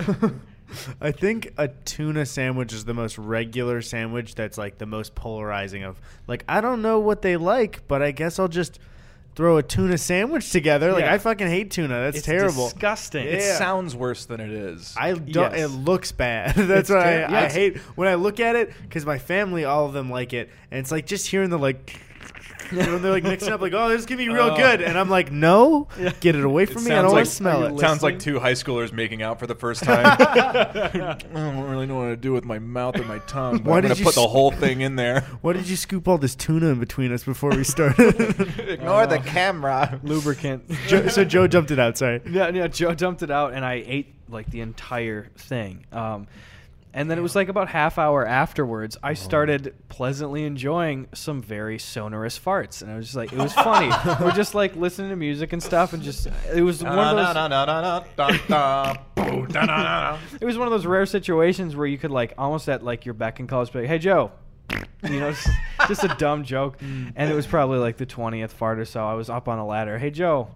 I 1.00 1.12
think 1.12 1.52
a 1.56 1.68
tuna 1.68 2.26
sandwich 2.26 2.72
is 2.72 2.84
the 2.84 2.94
most 2.94 3.16
regular 3.16 3.80
sandwich 3.80 4.34
that's 4.34 4.58
like 4.58 4.78
the 4.78 4.86
most 4.86 5.14
polarizing 5.14 5.82
of 5.82 6.00
like 6.26 6.44
I 6.48 6.60
don't 6.60 6.82
know 6.82 6.98
what 6.98 7.22
they 7.22 7.36
like, 7.36 7.86
but 7.88 8.02
I 8.02 8.10
guess 8.10 8.38
I'll 8.38 8.48
just 8.48 8.78
throw 9.38 9.56
a 9.56 9.62
tuna 9.62 9.96
sandwich 9.96 10.50
together. 10.50 10.90
Like 10.92 11.04
Yeah. 11.04 11.14
I 11.14 11.18
fucking 11.18 11.46
hate 11.46 11.70
tuna. 11.70 11.94
That's 11.94 12.16
it's 12.18 12.26
terrible. 12.26 12.70
disgusting. 12.70 13.24
It 13.24 13.34
Yeah. 13.40 13.56
sounds 13.56 13.94
worse 13.94 14.24
than 14.26 14.40
it 14.40 14.50
is. 14.50 14.92
I 14.98 15.12
don't. 15.12 15.52
Yes. 15.54 15.70
It 15.70 15.74
looks 15.76 16.10
bad. 16.10 16.54
That's 16.56 16.80
It's 16.80 16.90
what 16.90 17.04
ter- 17.04 17.08
I, 17.08 17.12
yeah, 17.20 17.26
I 17.30 17.38
it's- 17.44 17.54
hate 17.54 17.76
when 17.94 18.08
I 18.08 18.16
look 18.16 18.40
at 18.40 18.56
it 18.56 18.72
because 18.82 19.06
my 19.06 19.18
family, 19.18 19.64
all 19.64 19.86
of 19.86 19.92
them 19.92 20.10
like 20.10 20.32
it, 20.32 20.50
and 20.72 20.80
it's 20.80 20.90
like 20.90 21.06
just 21.06 21.28
hearing 21.28 21.50
the 21.50 21.58
like. 21.58 22.00
You 22.72 22.78
know, 22.84 22.98
they're 22.98 23.10
like 23.12 23.22
mixing 23.24 23.52
up, 23.52 23.60
like, 23.60 23.72
"Oh, 23.74 23.88
this 23.88 24.00
is 24.00 24.06
gonna 24.06 24.18
be 24.18 24.28
real 24.28 24.50
Oh. 24.52 24.56
good," 24.56 24.82
and 24.82 24.98
I'm 24.98 25.08
like, 25.08 25.32
"No, 25.32 25.88
Yeah. 25.98 26.12
get 26.20 26.36
it 26.36 26.44
away 26.44 26.64
It 26.64 26.70
from 26.70 26.84
me. 26.84 26.90
I 26.90 26.94
sounds 26.94 27.02
don't 27.04 27.04
want 27.06 27.14
like- 27.16 27.24
to 27.24 27.30
smell 27.30 27.62
it." 27.64 27.78
Sounds 27.80 28.02
like 28.02 28.18
two 28.18 28.38
high 28.38 28.52
schoolers 28.52 28.92
making 28.92 29.22
out 29.22 29.38
for 29.38 29.46
the 29.46 29.54
first 29.54 29.82
time. 29.84 30.04
I 30.20 31.16
don't 31.32 31.68
really 31.70 31.86
know 31.86 31.96
what 32.00 32.06
to 32.08 32.16
do 32.16 32.32
with 32.32 32.44
my 32.44 32.58
mouth 32.58 32.96
and 32.96 33.06
my 33.06 33.18
tongue. 33.20 33.58
But 33.58 33.64
Why 33.64 33.76
I'm 33.78 33.82
did 33.82 33.88
gonna 33.88 33.98
you 34.00 34.04
put 34.04 34.14
the 34.14 34.22
s- 34.24 34.30
whole 34.30 34.50
thing 34.50 34.80
in 34.82 34.96
there. 34.96 35.22
Why 35.40 35.52
did 35.54 35.68
you 35.68 35.76
scoop 35.76 36.06
all 36.08 36.18
this 36.18 36.34
tuna 36.34 36.66
in 36.68 36.80
between 36.80 37.12
us 37.12 37.24
before 37.24 37.50
we 37.50 37.64
started? 37.64 38.14
Ignore 38.58 39.06
the 39.06 39.18
camera. 39.18 39.98
lubricant. 40.02 40.64
Joe, 40.86 41.08
so 41.08 41.24
Joe 41.24 41.46
jumped 41.46 41.70
it 41.70 41.78
out. 41.78 41.96
Sorry. 41.98 42.20
Yeah, 42.28 42.48
yeah. 42.48 42.66
Joe 42.68 42.94
dumped 42.94 43.22
it 43.22 43.30
out, 43.30 43.52
and 43.54 43.64
I 43.64 43.82
ate 43.86 44.14
like 44.28 44.50
the 44.50 44.60
entire 44.60 45.28
thing. 45.38 45.84
Um, 45.92 46.26
and 46.94 47.10
then 47.10 47.18
it 47.18 47.22
was 47.22 47.36
like 47.36 47.48
about 47.48 47.68
half 47.68 47.98
hour 47.98 48.26
afterwards, 48.26 48.96
I 49.02 49.14
started 49.14 49.74
pleasantly 49.88 50.44
enjoying 50.44 51.08
some 51.12 51.42
very 51.42 51.78
sonorous 51.78 52.38
farts, 52.38 52.82
and 52.82 52.90
I 52.90 52.96
was 52.96 53.06
just 53.06 53.16
like, 53.16 53.32
it 53.32 53.38
was 53.38 53.52
funny. 53.52 53.90
We're 54.24 54.32
just 54.32 54.54
like 54.54 54.74
listening 54.76 55.10
to 55.10 55.16
music 55.16 55.52
and 55.52 55.62
stuff, 55.62 55.92
and 55.92 56.02
just 56.02 56.28
it 56.52 56.62
was 56.62 56.82
one 56.82 56.98
of 56.98 57.16
those. 57.16 57.34
It 60.40 60.44
was 60.44 60.56
one 60.56 60.66
of 60.66 60.72
those 60.72 60.86
rare 60.86 61.06
situations 61.06 61.76
where 61.76 61.86
you 61.86 61.98
could 61.98 62.10
like 62.10 62.34
almost 62.38 62.68
at 62.68 62.82
like 62.82 63.04
your 63.04 63.14
beck 63.14 63.40
and 63.40 63.48
call, 63.48 63.62
just 63.62 63.72
be 63.72 63.80
like, 63.80 63.88
"Hey 63.88 63.98
Joe," 63.98 64.32
you 65.04 65.20
know, 65.20 65.30
just, 65.30 65.48
just 65.88 66.04
a 66.04 66.08
dumb 66.18 66.44
joke. 66.44 66.78
Mm. 66.78 67.12
And 67.16 67.30
it 67.30 67.34
was 67.34 67.46
probably 67.46 67.78
like 67.78 67.96
the 67.98 68.06
twentieth 68.06 68.52
fart 68.52 68.78
or 68.78 68.84
so. 68.84 69.06
I 69.06 69.14
was 69.14 69.28
up 69.28 69.48
on 69.48 69.58
a 69.58 69.66
ladder. 69.66 69.98
Hey 69.98 70.10
Joe. 70.10 70.48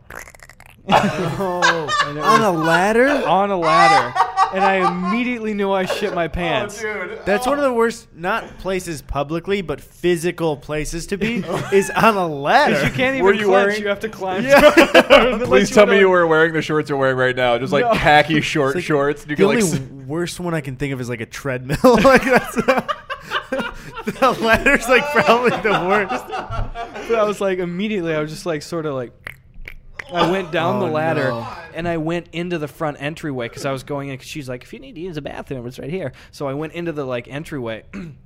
Oh, 0.89 1.89
on 2.21 2.41
a 2.43 2.51
ladder. 2.51 3.09
on 3.09 3.51
a 3.51 3.57
ladder, 3.57 4.19
and 4.53 4.65
I 4.65 4.91
immediately 4.91 5.55
knew 5.55 5.71
I 5.71 5.85
shit 5.85 6.13
my 6.13 6.27
oh, 6.27 6.29
pants. 6.29 6.83
That's 7.25 7.47
one 7.47 7.59
of 7.59 7.65
the 7.65 7.71
oh. 7.71 7.75
worst, 7.75 8.09
not 8.15 8.59
places 8.59 9.01
publicly, 9.01 9.63
but 9.63 9.81
physical 9.81 10.57
places 10.57 11.07
to 11.09 11.17
be, 11.17 11.45
oh. 11.47 11.71
is 11.73 11.89
on 11.91 12.17
a 12.17 12.27
ladder. 12.27 12.85
you 12.85 12.91
can't 12.91 13.15
even 13.15 13.25
Were 13.25 13.33
you 13.33 13.47
clench. 13.47 13.67
wearing- 13.67 13.83
You 13.83 13.89
have 13.89 14.01
to 14.01 14.09
climb. 14.09 14.45
Yeah. 14.45 15.39
Please 15.45 15.71
tell 15.71 15.87
me 15.87 15.99
you 16.01 16.09
were 16.09 16.27
wearing 16.27 16.53
the 16.53 16.63
shorts 16.63 16.91
you're 16.91 16.99
wearing 16.99 17.17
right 17.17 17.37
now, 17.37 17.57
just 17.59 17.73
like 17.73 17.85
No. 17.85 17.95
khaki 17.95 18.41
short 18.41 18.71
It's 18.71 18.77
like- 18.77 18.85
shorts. 18.85 19.27
You 19.29 19.37
the 19.37 19.45
only 19.45 19.63
like. 19.63 19.83
worst 20.07 20.41
one 20.41 20.53
I 20.55 20.61
can 20.61 20.77
think 20.77 20.93
of 20.93 21.01
is 21.01 21.09
like 21.09 21.21
a 21.21 21.27
treadmill. 21.27 21.79
like 21.85 22.25
that's 22.25 22.57
the 22.57 24.37
ladder's 24.41 24.89
like 24.89 25.05
probably 25.13 25.51
the 25.51 25.85
worst. 25.87 26.27
But 26.27 27.15
I 27.15 27.23
was 27.25 27.41
like, 27.41 27.59
immediately, 27.59 28.15
I 28.15 28.21
was 28.21 28.31
just 28.31 28.47
like, 28.47 28.63
sort 28.63 28.87
of 28.87 28.95
like. 28.95 29.13
I 30.12 30.30
went 30.30 30.52
down 30.52 30.80
the 30.80 30.86
Oh, 30.86 30.90
ladder 30.93 31.28
no. 31.30 31.47
and 31.74 31.89
I 31.89 31.97
went 31.97 32.28
into 32.32 32.59
the 32.59 32.68
front 32.68 33.01
entryway 33.01 33.48
because 33.48 33.64
I 33.64 33.72
was 33.72 33.82
going 33.82 34.09
in. 34.10 34.18
Cause 34.18 34.26
she's 34.26 34.48
like, 34.48 34.62
if 34.62 34.72
you 34.72 34.78
need 34.78 34.94
to 34.94 35.01
use 35.01 35.16
a 35.16 35.22
bathroom, 35.22 35.66
it's 35.66 35.78
right 35.78 35.90
here. 35.90 36.12
So 36.30 36.47
I 36.48 36.55
went 36.55 36.72
into 36.74 36.93
the 36.93 37.05
like 37.05 37.28
entryway, 37.28 37.84
and 37.94 38.16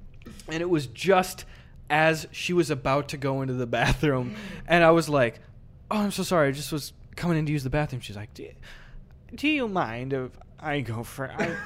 it 0.48 0.68
was 0.68 0.86
just 0.88 1.44
as 1.88 2.26
she 2.32 2.52
was 2.52 2.70
about 2.70 3.08
to 3.10 3.16
go 3.16 3.42
into 3.42 3.54
the 3.54 3.66
bathroom, 3.66 4.34
and 4.66 4.82
I 4.82 4.90
was 4.90 5.08
like, 5.08 5.38
"Oh, 5.90 5.98
I'm 5.98 6.10
so 6.10 6.22
sorry. 6.24 6.48
I 6.48 6.50
just 6.50 6.72
was 6.72 6.92
coming 7.14 7.38
in 7.38 7.46
to 7.46 7.52
use 7.52 7.62
the 7.64 7.70
bathroom." 7.70 8.00
She's 8.00 8.16
like, 8.16 8.34
"Do 8.34 8.42
you, 8.42 8.52
do 9.34 9.46
you 9.48 9.68
mind 9.68 10.12
if 10.12 10.32
I 10.58 10.80
go 10.80 11.04
for?" 11.04 11.30
I, 11.30 11.56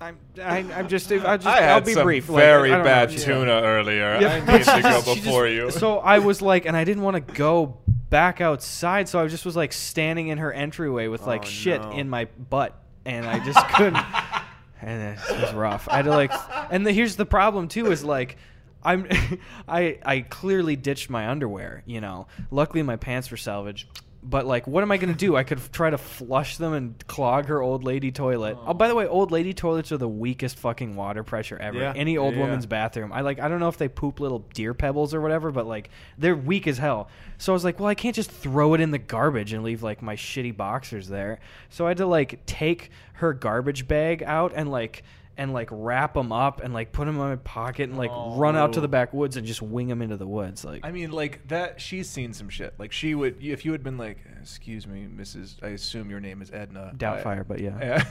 I'm, 0.00 0.18
I, 0.42 0.58
I'm 0.74 0.88
just, 0.88 1.12
I 1.12 1.36
just, 1.36 1.46
I 1.46 1.58
I'll 1.58 1.74
had 1.74 1.84
be 1.84 1.92
some 1.92 2.04
brief. 2.04 2.24
Very 2.24 2.70
I 2.70 2.76
don't 2.76 2.78
know. 2.78 2.84
bad 2.84 3.12
Yeah. 3.12 3.18
tuna 3.18 3.52
earlier. 3.62 4.18
Yeah, 4.20 4.32
I 4.34 4.40
need 4.56 4.64
to 4.64 4.70
go 4.70 4.76
she 4.76 4.82
just- 4.82 5.06
before 5.24 5.46
you. 5.46 5.70
So 5.70 5.98
I 5.98 6.20
was 6.20 6.40
like, 6.40 6.64
and 6.64 6.76
I 6.76 6.84
didn't 6.84 7.02
want 7.02 7.16
to 7.16 7.34
go 7.34 7.76
back 8.08 8.40
outside, 8.40 9.08
so 9.08 9.20
I 9.22 9.26
just 9.28 9.44
was 9.44 9.56
like 9.56 9.72
standing 9.74 10.28
in 10.28 10.38
her 10.38 10.52
entryway 10.52 11.08
with 11.08 11.26
like 11.26 11.42
Oh, 11.42 11.46
shit 11.46 11.80
no. 11.82 11.90
in 11.92 12.08
my 12.08 12.24
butt, 12.48 12.80
and 13.04 13.26
I 13.26 13.44
just 13.44 13.58
couldn't. 13.68 13.96
and 14.80 15.18
it 15.18 15.40
was 15.40 15.52
rough. 15.52 15.86
I 15.90 15.96
had 15.96 16.06
to 16.06 16.10
like, 16.10 16.32
and 16.70 16.86
the, 16.86 16.92
here's 16.92 17.16
the 17.16 17.26
problem 17.26 17.68
too 17.68 17.90
is 17.92 18.02
like. 18.04 18.36
I'm, 18.82 19.06
I, 19.68 19.98
I 20.06 20.20
clearly 20.22 20.74
ditched 20.74 21.10
my 21.10 21.28
underwear. 21.28 21.82
You 21.84 22.00
know, 22.00 22.28
luckily 22.50 22.82
my 22.82 22.96
pants 22.96 23.30
were 23.30 23.36
salvaged. 23.36 23.86
But 24.22 24.44
like, 24.44 24.66
what 24.66 24.82
am 24.82 24.92
I 24.92 24.98
gonna 24.98 25.14
do? 25.14 25.34
I 25.34 25.44
could 25.44 25.58
f- 25.58 25.72
try 25.72 25.88
to 25.88 25.96
flush 25.96 26.58
them 26.58 26.74
and 26.74 27.06
clog 27.06 27.46
her 27.46 27.62
old 27.62 27.84
lady 27.84 28.12
toilet. 28.12 28.58
Oh, 28.66 28.74
by 28.74 28.88
the 28.88 28.94
way, 28.94 29.06
old 29.06 29.30
lady 29.30 29.54
toilets 29.54 29.92
are 29.92 29.96
the 29.96 30.08
weakest 30.08 30.58
fucking 30.58 30.94
water 30.94 31.24
pressure 31.24 31.56
ever. 31.58 31.78
Yeah. 31.78 31.94
Any 31.96 32.18
old 32.18 32.34
Yeah, 32.34 32.40
woman's 32.40 32.66
bathroom. 32.66 33.12
I 33.12 33.22
like 33.22 33.40
I 33.40 33.48
don't 33.48 33.60
know 33.60 33.68
if 33.68 33.78
they 33.78 33.88
poop 33.88 34.20
little 34.20 34.40
deer 34.52 34.74
pebbles 34.74 35.14
or 35.14 35.22
whatever, 35.22 35.50
but 35.50 35.66
like 35.66 35.88
they're 36.18 36.36
weak 36.36 36.66
as 36.66 36.76
hell. 36.76 37.08
So 37.38 37.52
I 37.52 37.54
was 37.54 37.64
like, 37.64 37.80
well, 37.80 37.88
I 37.88 37.94
can't 37.94 38.14
just 38.14 38.30
throw 38.30 38.74
it 38.74 38.80
in 38.82 38.90
the 38.90 38.98
garbage 38.98 39.54
and 39.54 39.64
leave 39.64 39.82
like 39.82 40.02
my 40.02 40.16
shitty 40.16 40.54
boxers 40.54 41.08
there. 41.08 41.40
So 41.70 41.86
I 41.86 41.88
had 41.90 41.96
to 41.96 42.06
like 42.06 42.44
take 42.44 42.90
her 43.14 43.32
garbage 43.32 43.88
bag 43.88 44.22
out 44.22 44.52
and 44.54 44.70
like 44.70 45.02
and 45.40 45.54
like 45.54 45.70
wrap 45.72 46.12
them 46.12 46.32
up 46.32 46.60
and 46.60 46.74
like 46.74 46.92
put 46.92 47.06
them 47.06 47.14
in 47.14 47.22
my 47.22 47.36
pocket 47.36 47.88
and 47.88 47.96
like 47.96 48.10
run 48.12 48.56
out 48.56 48.74
to 48.74 48.80
the 48.82 48.86
oh. 48.86 48.90
backwoods 48.90 49.38
and 49.38 49.46
just 49.46 49.62
wing 49.62 49.88
them 49.88 50.02
into 50.02 50.18
the 50.18 50.26
woods. 50.26 50.66
Like 50.66 50.84
I 50.84 50.90
mean, 50.90 51.12
like 51.12 51.48
that. 51.48 51.80
She's 51.80 52.10
seen 52.10 52.34
some 52.34 52.50
shit. 52.50 52.74
Like 52.76 52.92
she 52.92 53.14
would, 53.14 53.42
if 53.42 53.64
you 53.64 53.72
had 53.72 53.82
been 53.82 53.96
like, 53.96 54.18
"Excuse 54.38 54.86
me, 54.86 55.08
Mrs. 55.10 55.54
I 55.62 55.68
assume 55.68 56.10
your 56.10 56.20
name 56.20 56.42
is 56.42 56.50
Edna." 56.50 56.92
Doubtfire, 56.94 57.48
but 57.48 57.58
yeah. 57.58 58.04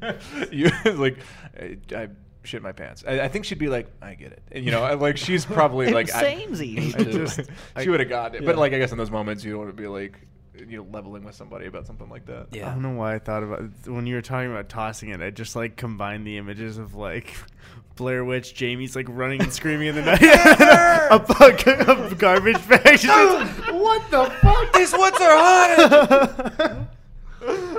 Yeah. 0.00 0.12
you 0.52 0.70
like, 0.92 1.18
I, 1.60 1.78
I 1.92 2.08
shit 2.44 2.62
my 2.62 2.70
pants. 2.70 3.02
I, 3.06 3.22
I 3.22 3.28
think 3.28 3.44
she'd 3.44 3.58
be 3.58 3.68
like, 3.68 3.90
"I 4.00 4.14
get 4.14 4.30
it." 4.30 4.42
And, 4.52 4.64
you 4.64 4.70
know, 4.70 4.94
like 4.94 5.16
she's 5.16 5.44
probably 5.44 5.90
like, 5.92 6.14
I, 6.14 6.20
I 6.20 6.46
just, 6.46 7.40
I- 7.74 7.82
she 7.82 7.90
would 7.90 7.98
have 7.98 8.08
gotten 8.08 8.40
it. 8.40 8.46
But 8.46 8.56
like, 8.56 8.72
I 8.72 8.78
guess 8.78 8.92
in 8.92 8.98
those 8.98 9.10
moments, 9.10 9.42
you 9.42 9.50
don't 9.50 9.62
want 9.62 9.76
to 9.76 9.82
be 9.82 9.88
like, 9.88 10.20
you 10.66 10.78
know, 10.78 10.86
leveling 10.90 11.24
with 11.24 11.34
somebody 11.34 11.66
about 11.66 11.86
something 11.86 12.08
like 12.08 12.26
that. 12.26 12.48
Yeah, 12.52 12.68
I 12.68 12.70
don't 12.70 12.82
know 12.82 12.90
why 12.92 13.14
I 13.14 13.18
thought 13.18 13.42
about 13.42 13.60
it. 13.60 13.90
when 13.90 14.06
you 14.06 14.14
were 14.14 14.22
talking 14.22 14.50
about 14.50 14.68
tossing 14.68 15.10
it. 15.10 15.20
I 15.20 15.30
just 15.30 15.54
like 15.56 15.76
combined 15.76 16.26
the 16.26 16.36
images 16.38 16.78
of 16.78 16.94
like 16.94 17.34
Blair 17.96 18.24
Witch, 18.24 18.54
Jamie's 18.54 18.94
like 18.96 19.06
running 19.08 19.42
and 19.42 19.52
screaming 19.52 19.88
in 19.88 19.94
the 19.96 20.02
night, 20.02 20.22
a, 21.10 21.18
bu- 21.18 22.10
a 22.12 22.14
garbage 22.14 22.68
bag. 22.68 22.98
She's 22.98 23.08
what 23.10 24.10
the 24.10 24.30
fuck? 24.40 24.72
These 24.72 24.92
woods 24.92 25.18
are 25.20 25.38
haunted. 25.38 26.86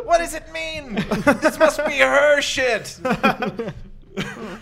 what 0.05 0.17
does 0.19 0.33
it 0.33 0.51
mean? 0.51 0.95
this 1.41 1.57
must 1.59 1.85
be 1.85 1.99
her 1.99 2.41
shit. 2.41 2.99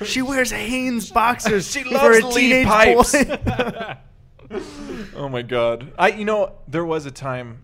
she 0.06 0.22
wears 0.22 0.52
Hanes 0.52 1.12
boxers. 1.12 1.72
She 1.72 1.84
for 1.84 1.94
loves 1.94 2.20
a 2.20 2.28
lead 2.28 2.36
teenage 2.36 2.68
pipes. 2.68 3.12
boy. 3.24 3.98
oh 5.16 5.30
my 5.30 5.42
god. 5.42 5.92
I 5.98 6.10
you 6.10 6.26
know, 6.26 6.54
there 6.68 6.86
was 6.86 7.06
a 7.06 7.12
time 7.12 7.64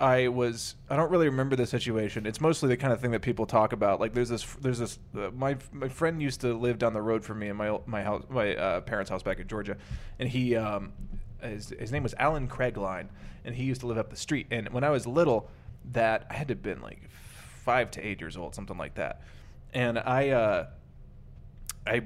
I 0.00 0.28
was 0.28 0.76
I 0.88 0.96
don't 0.96 1.10
really 1.10 1.28
remember 1.28 1.56
the 1.56 1.66
situation. 1.66 2.26
It's 2.26 2.40
mostly 2.40 2.68
the 2.68 2.76
kind 2.76 2.92
of 2.92 3.00
thing 3.00 3.10
that 3.10 3.20
people 3.20 3.46
talk 3.46 3.72
about. 3.72 4.00
Like 4.00 4.14
there's 4.14 4.30
this 4.30 4.44
there's 4.60 4.78
this 4.78 4.98
uh, 5.16 5.30
my 5.32 5.56
my 5.72 5.88
friend 5.88 6.22
used 6.22 6.40
to 6.40 6.54
live 6.54 6.78
down 6.78 6.94
the 6.94 7.02
road 7.02 7.22
from 7.24 7.38
me 7.38 7.48
in 7.48 7.56
my 7.56 7.78
my 7.86 8.02
house 8.02 8.24
my 8.30 8.56
uh, 8.56 8.80
parents' 8.80 9.10
house 9.10 9.22
back 9.22 9.38
in 9.40 9.46
Georgia, 9.46 9.76
and 10.18 10.28
he 10.28 10.56
um 10.56 10.92
his, 11.42 11.70
his 11.78 11.92
name 11.92 12.02
was 12.02 12.14
Alan 12.18 12.48
Craigline, 12.48 13.08
and 13.44 13.54
he 13.54 13.64
used 13.64 13.82
to 13.82 13.86
live 13.86 13.98
up 13.98 14.10
the 14.10 14.16
street. 14.16 14.46
And 14.50 14.68
when 14.70 14.84
I 14.84 14.90
was 14.90 15.06
little, 15.06 15.48
that 15.92 16.26
I 16.30 16.34
had 16.34 16.48
to 16.48 16.52
have 16.52 16.62
been 16.62 16.80
like 16.80 17.10
five 17.64 17.90
to 17.92 18.06
eight 18.06 18.20
years 18.20 18.36
old, 18.36 18.54
something 18.54 18.78
like 18.78 18.94
that, 18.94 19.22
and 19.74 19.98
I. 19.98 20.30
uh 20.30 20.66
I 21.86 22.02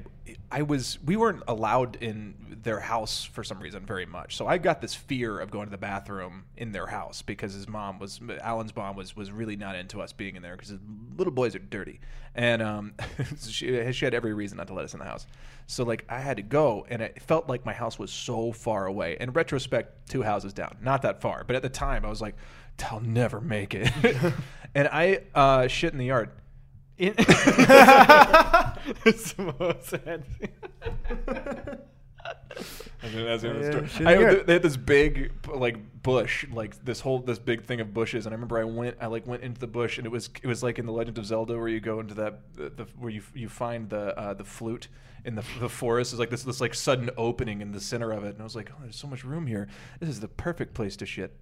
I 0.51 0.63
was 0.63 0.99
we 1.05 1.17
weren't 1.17 1.43
allowed 1.49 1.97
in 1.97 2.35
their 2.63 2.81
house 2.81 3.25
for 3.25 3.45
some 3.45 3.61
reason 3.61 3.85
very 3.85 4.07
much. 4.07 4.37
So 4.37 4.47
I 4.47 4.59
got 4.59 4.81
this 4.81 4.95
fear 4.95 5.39
of 5.39 5.51
going 5.51 5.67
to 5.67 5.71
the 5.71 5.79
bathroom 5.79 6.45
in 6.57 6.73
their 6.73 6.87
house 6.87 7.23
because 7.23 7.53
his 7.53 7.69
mom 7.69 7.99
was 7.99 8.21
Alan's 8.41 8.75
mom 8.75 8.97
was 8.97 9.15
was 9.15 9.31
really 9.31 9.57
not 9.57 9.77
into 9.77 10.01
us 10.01 10.13
being 10.13 10.37
in 10.37 10.43
there 10.43 10.57
because 10.57 10.75
little 11.17 11.33
boys 11.33 11.55
are 11.55 11.61
dirty, 11.61 12.01
and 12.35 12.63
um, 12.63 12.95
she 13.49 13.93
she 13.93 14.05
had 14.05 14.15
every 14.15 14.33
reason 14.33 14.59
not 14.59 14.67
to 14.69 14.75
let 14.75 14.85
us 14.85 14.95
in 14.95 15.01
the 15.01 15.05
house. 15.05 15.27
So 15.67 15.85
like 15.85 16.05
I 16.09 16.21
had 16.21 16.39
to 16.39 16.43
go, 16.43 16.87
and 16.89 17.03
it 17.03 17.23
felt 17.23 17.49
like 17.49 17.65
my 17.65 17.73
house 17.73 17.99
was 17.99 18.11
so 18.11 18.53
far 18.53 18.87
away. 18.87 19.17
In 19.21 19.33
retrospect, 19.33 20.09
two 20.09 20.23
houses 20.23 20.53
down, 20.53 20.77
not 20.83 21.03
that 21.03 21.21
far, 21.21 21.45
but 21.45 21.57
at 21.57 21.63
the 21.63 21.69
time 21.69 22.05
I 22.05 22.09
was 22.09 22.21
like, 22.21 22.35
I'll 22.91 23.01
never 23.01 23.41
make 23.41 23.75
it, 23.75 23.91
and 24.75 24.89
I 24.91 25.21
uh, 25.35 25.69
shit 25.69 25.93
in 25.93 25.99
the 25.99 26.07
yard. 26.07 26.31
In- 26.99 27.15
it's 27.19 27.27
the 29.33 29.55
most 29.59 29.85
sad 29.87 30.25
thing. 30.39 30.53
And 33.03 33.13
then 33.13 33.25
that's 33.27 33.43
the 33.43 33.49
end 33.51 33.59
of 33.59 33.65
the 33.65 33.71
story. 33.73 33.87
shit, 33.89 34.07
I- 34.07 34.19
yeah. 34.19 34.43
they 34.47 34.55
had 34.55 34.63
this 34.63 34.77
big 34.79 35.33
like 35.53 36.03
bush, 36.03 36.47
like 36.53 36.83
this 36.85 37.01
whole 37.01 37.19
this 37.19 37.39
big 37.39 37.65
thing 37.65 37.81
of 37.81 37.93
bushes, 37.93 38.25
and 38.27 38.33
I 38.33 38.37
remember 38.37 38.59
I 38.59 38.65
went, 38.65 38.97
I 39.01 39.07
like 39.07 39.27
went 39.27 39.43
into 39.43 39.61
the 39.61 39.67
bush, 39.67 39.99
and 39.99 40.07
it 40.07 40.11
was 40.11 40.31
it 40.43 40.47
was 40.47 40.63
like 40.63 40.79
in 40.79 40.87
the 40.87 40.93
Legend 40.93 41.19
of 41.19 41.27
Zelda 41.27 41.59
where 41.59 41.69
you 41.69 41.81
go 41.81 42.01
into 42.01 42.15
that 42.15 42.41
the, 42.55 42.71
the 42.71 42.85
where 42.99 43.11
you 43.11 43.23
you 43.35 43.49
find 43.49 43.91
the 43.91 44.19
uh, 44.19 44.33
the 44.35 44.45
flute 44.45 44.89
in 45.25 45.35
the 45.35 45.45
the 45.61 45.69
forest 45.69 46.13
is 46.15 46.19
like 46.19 46.31
this 46.31 46.45
this 46.45 46.61
like 46.61 46.75
sudden 46.75 47.11
opening 47.19 47.61
in 47.61 47.73
the 47.73 47.81
center 47.81 48.13
of 48.13 48.25
it, 48.25 48.31
and 48.35 48.41
I 48.41 48.45
was 48.45 48.57
like, 48.57 48.71
oh, 48.73 48.77
there's 48.83 48.97
so 48.97 49.09
much 49.09 49.25
room 49.25 49.47
here. 49.47 49.69
This 50.01 50.09
is 50.09 50.21
the 50.21 50.29
perfect 50.29 50.73
place 50.75 50.97
to 50.97 51.07
shit. 51.07 51.37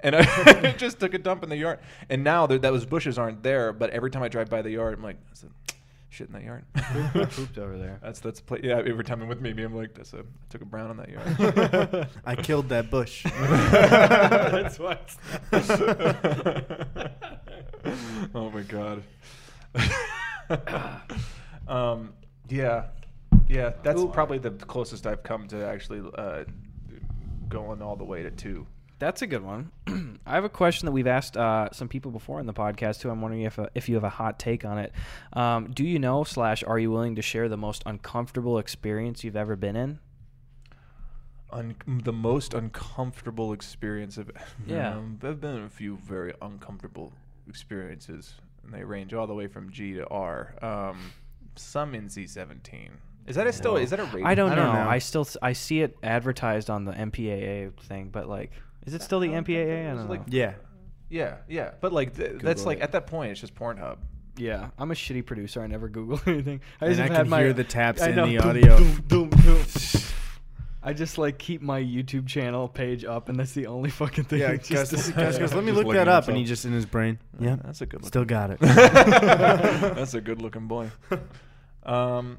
And 0.00 0.16
I 0.16 0.72
just 0.72 1.00
took 1.00 1.14
a 1.14 1.18
dump 1.18 1.42
in 1.42 1.48
the 1.48 1.56
yard, 1.56 1.78
and 2.10 2.22
now 2.22 2.46
that 2.46 2.62
those 2.62 2.84
bushes 2.84 3.18
aren't 3.18 3.42
there, 3.42 3.72
but 3.72 3.90
every 3.90 4.10
time 4.10 4.22
I 4.22 4.28
drive 4.28 4.50
by 4.50 4.62
the 4.62 4.70
yard, 4.70 4.94
I'm 4.94 5.02
like, 5.02 5.16
that's 5.26 5.44
a 5.44 5.48
shit 6.10 6.28
in 6.28 6.32
that 6.32 6.44
yard. 6.44 6.64
Pooped 7.30 7.58
over 7.58 7.76
there. 7.76 7.98
That's 8.02 8.20
that's 8.20 8.40
play, 8.40 8.60
yeah. 8.62 8.82
Every 8.84 9.04
time 9.04 9.22
I'm 9.22 9.28
with 9.28 9.40
me, 9.40 9.50
I'm 9.50 9.74
like, 9.74 9.94
that's 9.94 10.12
a 10.14 10.20
I 10.20 10.22
took 10.48 10.62
a 10.62 10.64
brown 10.64 10.90
on 10.90 10.96
that 10.96 11.08
yard. 11.08 12.08
I 12.24 12.36
killed 12.36 12.68
that 12.70 12.90
bush. 12.90 13.24
That's 13.24 14.78
why. 14.78 14.98
oh 18.34 18.50
my 18.50 18.62
god. 18.62 19.02
um, 21.68 22.14
yeah, 22.48 22.86
yeah. 23.48 23.72
That's 23.82 24.00
Ooh. 24.00 24.08
probably 24.08 24.38
the 24.38 24.50
closest 24.50 25.06
I've 25.06 25.22
come 25.22 25.48
to 25.48 25.66
actually 25.66 26.02
uh, 26.16 26.44
going 27.48 27.82
all 27.82 27.96
the 27.96 28.04
way 28.04 28.22
to 28.22 28.30
two. 28.30 28.66
That's 28.98 29.20
a 29.20 29.26
good 29.26 29.42
one. 29.42 29.72
I 30.26 30.34
have 30.34 30.44
a 30.44 30.48
question 30.48 30.86
that 30.86 30.92
we've 30.92 31.06
asked 31.06 31.36
uh, 31.36 31.68
some 31.72 31.86
people 31.88 32.10
before 32.10 32.40
in 32.40 32.46
the 32.46 32.54
podcast 32.54 33.00
too. 33.00 33.10
I'm 33.10 33.20
wondering 33.20 33.42
if 33.42 33.58
uh, 33.58 33.66
if 33.74 33.88
you 33.90 33.94
have 33.96 34.04
a 34.04 34.08
hot 34.10 34.38
take 34.38 34.64
on 34.64 34.78
it. 34.78 34.92
Um, 35.34 35.70
do 35.70 35.84
you 35.84 35.98
know 35.98 36.24
slash 36.24 36.64
are 36.64 36.78
you 36.78 36.90
willing 36.90 37.14
to 37.16 37.22
share 37.22 37.48
the 37.50 37.58
most 37.58 37.82
uncomfortable 37.84 38.58
experience 38.58 39.22
you've 39.22 39.36
ever 39.36 39.54
been 39.54 39.76
in? 39.76 39.98
Un- 41.52 41.76
the 41.86 42.12
most 42.12 42.54
uncomfortable 42.54 43.52
experience 43.52 44.16
of 44.18 44.30
Yeah. 44.66 44.96
Um, 44.96 45.18
I've 45.22 45.40
been 45.40 45.62
a 45.62 45.68
few 45.68 45.96
very 45.98 46.32
uncomfortable 46.42 47.12
experiences, 47.48 48.34
and 48.64 48.72
they 48.72 48.82
range 48.82 49.14
all 49.14 49.26
the 49.26 49.34
way 49.34 49.46
from 49.46 49.70
G 49.70 49.92
to 49.94 50.06
R. 50.08 50.54
Um, 50.62 51.12
some 51.54 51.92
NC 51.92 52.28
seventeen. 52.28 52.90
Is 53.26 53.36
that 53.36 53.46
a 53.46 53.52
still? 53.52 53.76
Is 53.76 53.90
that 53.90 54.00
a 54.00 54.04
rating? 54.04 54.24
I 54.26 54.34
don't, 54.34 54.52
I 54.52 54.54
don't 54.54 54.66
know. 54.66 54.84
know. 54.84 54.88
I 54.88 54.98
still 54.98 55.22
s- 55.22 55.36
I 55.42 55.52
see 55.52 55.82
it 55.82 55.96
advertised 56.02 56.70
on 56.70 56.84
the 56.84 56.92
MPAA 56.92 57.72
thing, 57.82 58.08
but 58.10 58.28
like, 58.28 58.52
is 58.86 58.94
it 58.94 59.02
still 59.02 59.20
the 59.20 59.28
MPAA? 59.28 59.90
I 59.90 59.94
don't 59.94 60.08
like- 60.08 60.22
Yeah. 60.28 60.54
Yeah, 61.08 61.36
yeah. 61.48 61.72
But 61.80 61.92
like, 61.92 62.16
th- 62.16 62.32
that's 62.42 62.60
Google 62.60 62.64
like 62.66 62.78
it. 62.78 62.82
at 62.82 62.92
that 62.92 63.06
point, 63.06 63.30
it's 63.32 63.40
just 63.40 63.54
Pornhub. 63.54 63.98
Yeah, 64.38 64.68
I'm 64.78 64.90
a 64.90 64.94
shitty 64.94 65.24
producer. 65.24 65.62
I 65.62 65.66
never 65.66 65.88
Google 65.88 66.20
anything. 66.26 66.60
I 66.80 66.86
And 66.86 66.94
just 66.96 67.00
I 67.10 67.12
have 67.14 67.22
can 67.24 67.30
my, 67.30 67.40
hear 67.40 67.52
the 67.52 67.64
taps 67.64 68.02
I 68.02 68.08
in 68.10 68.16
know. 68.16 68.26
the 68.26 68.36
Boom, 68.38 68.48
audio. 68.48 68.76
boom, 68.78 69.00
boom, 69.08 69.30
boom. 69.30 69.62
I 70.82 70.92
just 70.92 71.16
like 71.16 71.38
keep 71.38 71.62
my 71.62 71.80
YouTube 71.80 72.26
channel 72.28 72.68
page 72.68 73.04
up, 73.04 73.28
and 73.28 73.38
that's 73.38 73.52
the 73.52 73.66
only 73.66 73.90
fucking 73.90 74.24
thing. 74.24 74.40
Yeah, 74.40 74.52
that 74.52 74.68
Gus, 74.68 74.90
just- 74.90 75.14
Gus 75.16 75.38
goes, 75.38 75.54
let 75.54 75.64
me 75.64 75.72
look 75.72 75.86
that 75.88 75.96
at 76.02 76.08
up. 76.08 76.28
And 76.28 76.36
he 76.36 76.44
just 76.44 76.64
in 76.64 76.72
his 76.72 76.86
brain, 76.86 77.18
yeah, 77.40 77.56
that's 77.64 77.80
a 77.80 77.86
good. 77.86 78.04
still 78.04 78.24
got 78.24 78.50
it. 78.50 78.58
that's 78.60 80.14
a 80.14 80.20
good 80.20 80.42
looking 80.42 80.66
boy. 80.68 80.90
Um, 81.84 82.38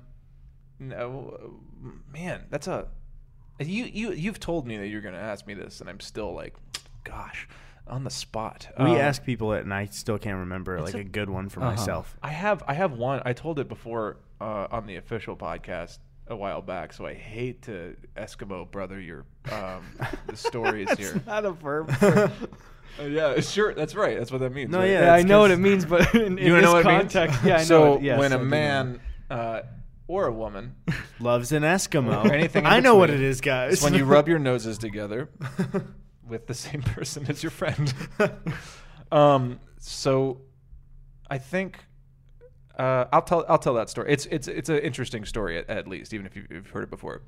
no, 0.80 1.56
man, 2.14 2.44
that's 2.50 2.68
a. 2.68 2.88
You 3.60 3.86
you 3.86 4.12
you've 4.12 4.40
told 4.40 4.68
me 4.68 4.78
that 4.78 4.88
you're 4.88 5.02
gonna 5.02 5.18
ask 5.18 5.48
me 5.48 5.54
this, 5.54 5.82
and 5.82 5.90
I'm 5.90 6.00
still 6.00 6.34
like, 6.34 6.54
gosh, 7.04 7.48
on 7.88 8.04
the 8.04 8.10
spot. 8.10 8.68
we 8.78 8.86
Um, 8.86 8.98
ask 8.98 9.24
people 9.24 9.54
it, 9.54 9.64
and 9.64 9.74
I 9.74 9.86
still 9.86 10.18
can't 10.20 10.38
remember 10.40 10.80
like 10.82 10.94
a- 10.94 11.00
a, 11.00 11.04
good 11.04 11.30
one 11.30 11.50
for 11.50 11.62
Uh-huh. 11.62 11.72
myself. 11.72 12.16
I 12.22 12.30
have 12.30 12.64
I 12.68 12.74
have 12.76 12.94
one. 12.94 13.22
I 13.26 13.34
told 13.34 13.60
it 13.60 13.68
before 13.68 14.18
uh, 14.40 14.68
on 14.70 14.86
the 14.86 14.98
official 14.98 15.36
podcast 15.36 15.98
a 16.28 16.36
while 16.36 16.62
back, 16.62 16.92
so 16.94 17.06
I 17.06 17.14
hate 17.14 17.62
to 17.64 17.96
Eskimo 18.16 18.70
brother 18.70 19.00
your 19.00 19.26
um, 19.52 19.84
the 20.28 20.36
stories 20.50 20.92
here. 20.98 21.22
not 21.26 21.46
a 21.46 21.52
verb. 21.52 21.92
Uh, 23.00 23.04
yeah, 23.04 23.40
sure. 23.42 23.76
That's 23.76 23.94
right. 23.94 24.18
That's 24.18 24.32
what 24.32 24.40
that 24.40 24.52
means. 24.52 24.72
No, 24.72 24.80
right? 24.80 24.90
yeah, 24.90 25.06
yeah, 25.06 25.14
I 25.14 25.22
know 25.22 25.42
what 25.42 25.52
it 25.52 25.58
means, 25.60 25.86
but 25.86 26.16
in, 26.16 26.40
in 26.40 26.48
You 26.48 26.56
this 26.56 26.64
know 26.64 26.74
what 26.74 26.86
it 26.86 26.88
means? 26.90 27.14
context, 27.14 27.40
yeah, 27.46 27.56
I 27.56 27.58
know. 27.60 27.64
So 27.66 27.94
it, 27.98 28.02
yes, 28.02 28.18
when 28.18 28.32
I 28.34 28.36
a 28.36 28.40
do 28.40 28.44
know. 28.46 28.50
man 28.50 29.00
uh, 29.30 29.62
or 30.08 30.28
a 30.28 30.32
woman, 30.32 30.76
Loves 31.20 31.52
an 31.52 31.64
Eskimo. 31.64 32.26
Or 32.26 32.34
anything 32.34 32.66
I 32.66 32.80
know 32.80 32.96
what 32.96 33.10
it 33.10 33.22
is, 33.22 33.42
guys. 33.42 33.74
it's 33.74 33.84
when 33.84 33.94
you 33.94 34.06
rub 34.06 34.28
your 34.28 34.40
noses 34.40 34.78
together 34.78 35.30
with 36.28 36.48
the 36.48 36.54
same 36.54 36.82
person 36.82 37.26
as 37.28 37.44
your 37.44 37.50
friend. 37.50 37.94
um, 39.12 39.60
so 39.80 40.42
I 41.30 41.38
think 41.38 41.80
uh, 42.78 43.06
I'll 43.12 43.24
tell 43.24 43.46
I'll 43.50 43.58
tell 43.58 43.74
that 43.76 43.90
story. 43.90 44.12
It's 44.12 44.26
it's 44.28 44.48
it's 44.48 44.70
an 44.70 44.80
interesting 44.80 45.26
story 45.26 45.58
at, 45.58 45.70
at 45.70 45.88
least, 45.88 46.14
even 46.14 46.26
if 46.26 46.36
you've, 46.36 46.48
you've 46.50 46.70
heard 46.70 46.84
it 46.84 46.90
before. 46.90 47.24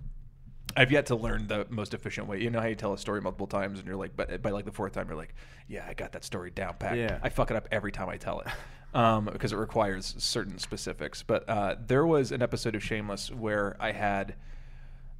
I've 0.77 0.91
yet 0.91 1.07
to 1.07 1.15
learn 1.15 1.47
the 1.47 1.65
most 1.69 1.95
efficient 1.95 2.27
way. 2.27 2.41
You 2.41 2.51
know 2.51 2.61
how 2.61 2.67
you 2.67 2.75
tell 2.75 2.93
a 2.93 2.97
story 2.97 3.21
multiple 3.21 3.47
times, 3.47 3.79
and 3.79 3.87
you're 3.87 3.97
like, 3.97 4.15
but 4.15 4.41
by 4.43 4.51
like 4.51 4.65
the 4.65 4.71
fourth 4.71 4.93
time, 4.93 5.07
you're 5.07 5.17
like, 5.17 5.33
yeah, 5.67 5.83
I 5.89 5.95
got 5.95 6.11
that 6.11 6.23
story 6.23 6.51
down 6.51 6.75
pat. 6.77 6.95
Yeah. 6.95 7.17
I 7.23 7.29
fuck 7.29 7.49
it 7.49 7.57
up 7.57 7.67
every 7.71 7.91
time 7.91 8.07
I 8.07 8.17
tell 8.17 8.41
it 8.41 8.47
um, 8.93 9.29
because 9.31 9.53
it 9.53 9.57
requires 9.57 10.15
certain 10.17 10.57
specifics. 10.57 11.23
But 11.23 11.47
uh, 11.47 11.75
there 11.85 12.05
was 12.05 12.31
an 12.31 12.41
episode 12.41 12.75
of 12.75 12.83
Shameless 12.83 13.31
where 13.31 13.75
I 13.79 13.91
had 13.91 14.35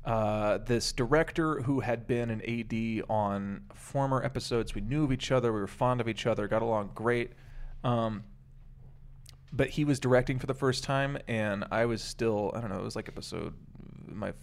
uh, 0.05 0.59
this 0.59 0.91
director 0.91 1.61
who 1.61 1.81
had 1.81 2.07
been 2.07 2.29
an 2.29 2.41
AD 2.41 3.05
on 3.09 3.61
former 3.73 4.23
episodes. 4.23 4.73
We 4.73 4.81
knew 4.81 5.03
of 5.03 5.11
each 5.11 5.31
other. 5.31 5.53
We 5.53 5.59
were 5.59 5.67
fond 5.67 6.01
of 6.01 6.07
each 6.07 6.25
other. 6.25 6.47
Got 6.47 6.61
along 6.61 6.91
great. 6.95 7.31
Um, 7.83 8.23
but 9.51 9.69
he 9.69 9.83
was 9.83 9.99
directing 9.99 10.39
for 10.39 10.45
the 10.45 10.53
first 10.53 10.83
time, 10.83 11.17
and 11.27 11.65
I 11.71 11.85
was 11.85 12.01
still 12.03 12.51
I 12.55 12.61
don't 12.61 12.69
know. 12.69 12.79
It 12.79 12.83
was 12.83 12.95
like 12.95 13.07
episode 13.07 13.53
my 14.07 14.33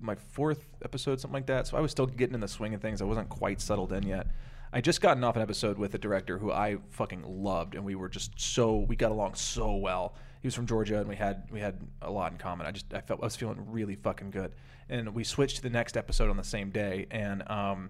my 0.00 0.14
fourth 0.14 0.64
episode, 0.84 1.20
something 1.20 1.34
like 1.34 1.46
that. 1.46 1.66
So 1.66 1.76
I 1.76 1.80
was 1.80 1.90
still 1.90 2.06
getting 2.06 2.34
in 2.34 2.40
the 2.40 2.48
swing 2.48 2.74
of 2.74 2.80
things. 2.80 3.02
I 3.02 3.04
wasn't 3.04 3.28
quite 3.28 3.60
settled 3.60 3.92
in 3.92 4.02
yet. 4.04 4.28
I 4.76 4.82
just 4.82 5.00
gotten 5.00 5.24
off 5.24 5.36
an 5.36 5.42
episode 5.42 5.78
with 5.78 5.94
a 5.94 5.98
director 5.98 6.36
who 6.36 6.52
I 6.52 6.76
fucking 6.90 7.24
loved, 7.26 7.76
and 7.76 7.82
we 7.82 7.94
were 7.94 8.10
just 8.10 8.38
so 8.38 8.76
we 8.76 8.94
got 8.94 9.10
along 9.10 9.36
so 9.36 9.74
well. 9.74 10.14
He 10.42 10.46
was 10.46 10.54
from 10.54 10.66
Georgia, 10.66 10.98
and 10.98 11.08
we 11.08 11.16
had 11.16 11.48
we 11.50 11.60
had 11.60 11.80
a 12.02 12.10
lot 12.10 12.32
in 12.32 12.36
common. 12.36 12.66
I 12.66 12.72
just 12.72 12.92
I 12.92 13.00
felt 13.00 13.22
I 13.22 13.24
was 13.24 13.36
feeling 13.36 13.70
really 13.70 13.94
fucking 13.94 14.32
good, 14.32 14.52
and 14.90 15.14
we 15.14 15.24
switched 15.24 15.56
to 15.56 15.62
the 15.62 15.70
next 15.70 15.96
episode 15.96 16.28
on 16.28 16.36
the 16.36 16.44
same 16.44 16.68
day, 16.68 17.06
and 17.10 17.42
um, 17.50 17.88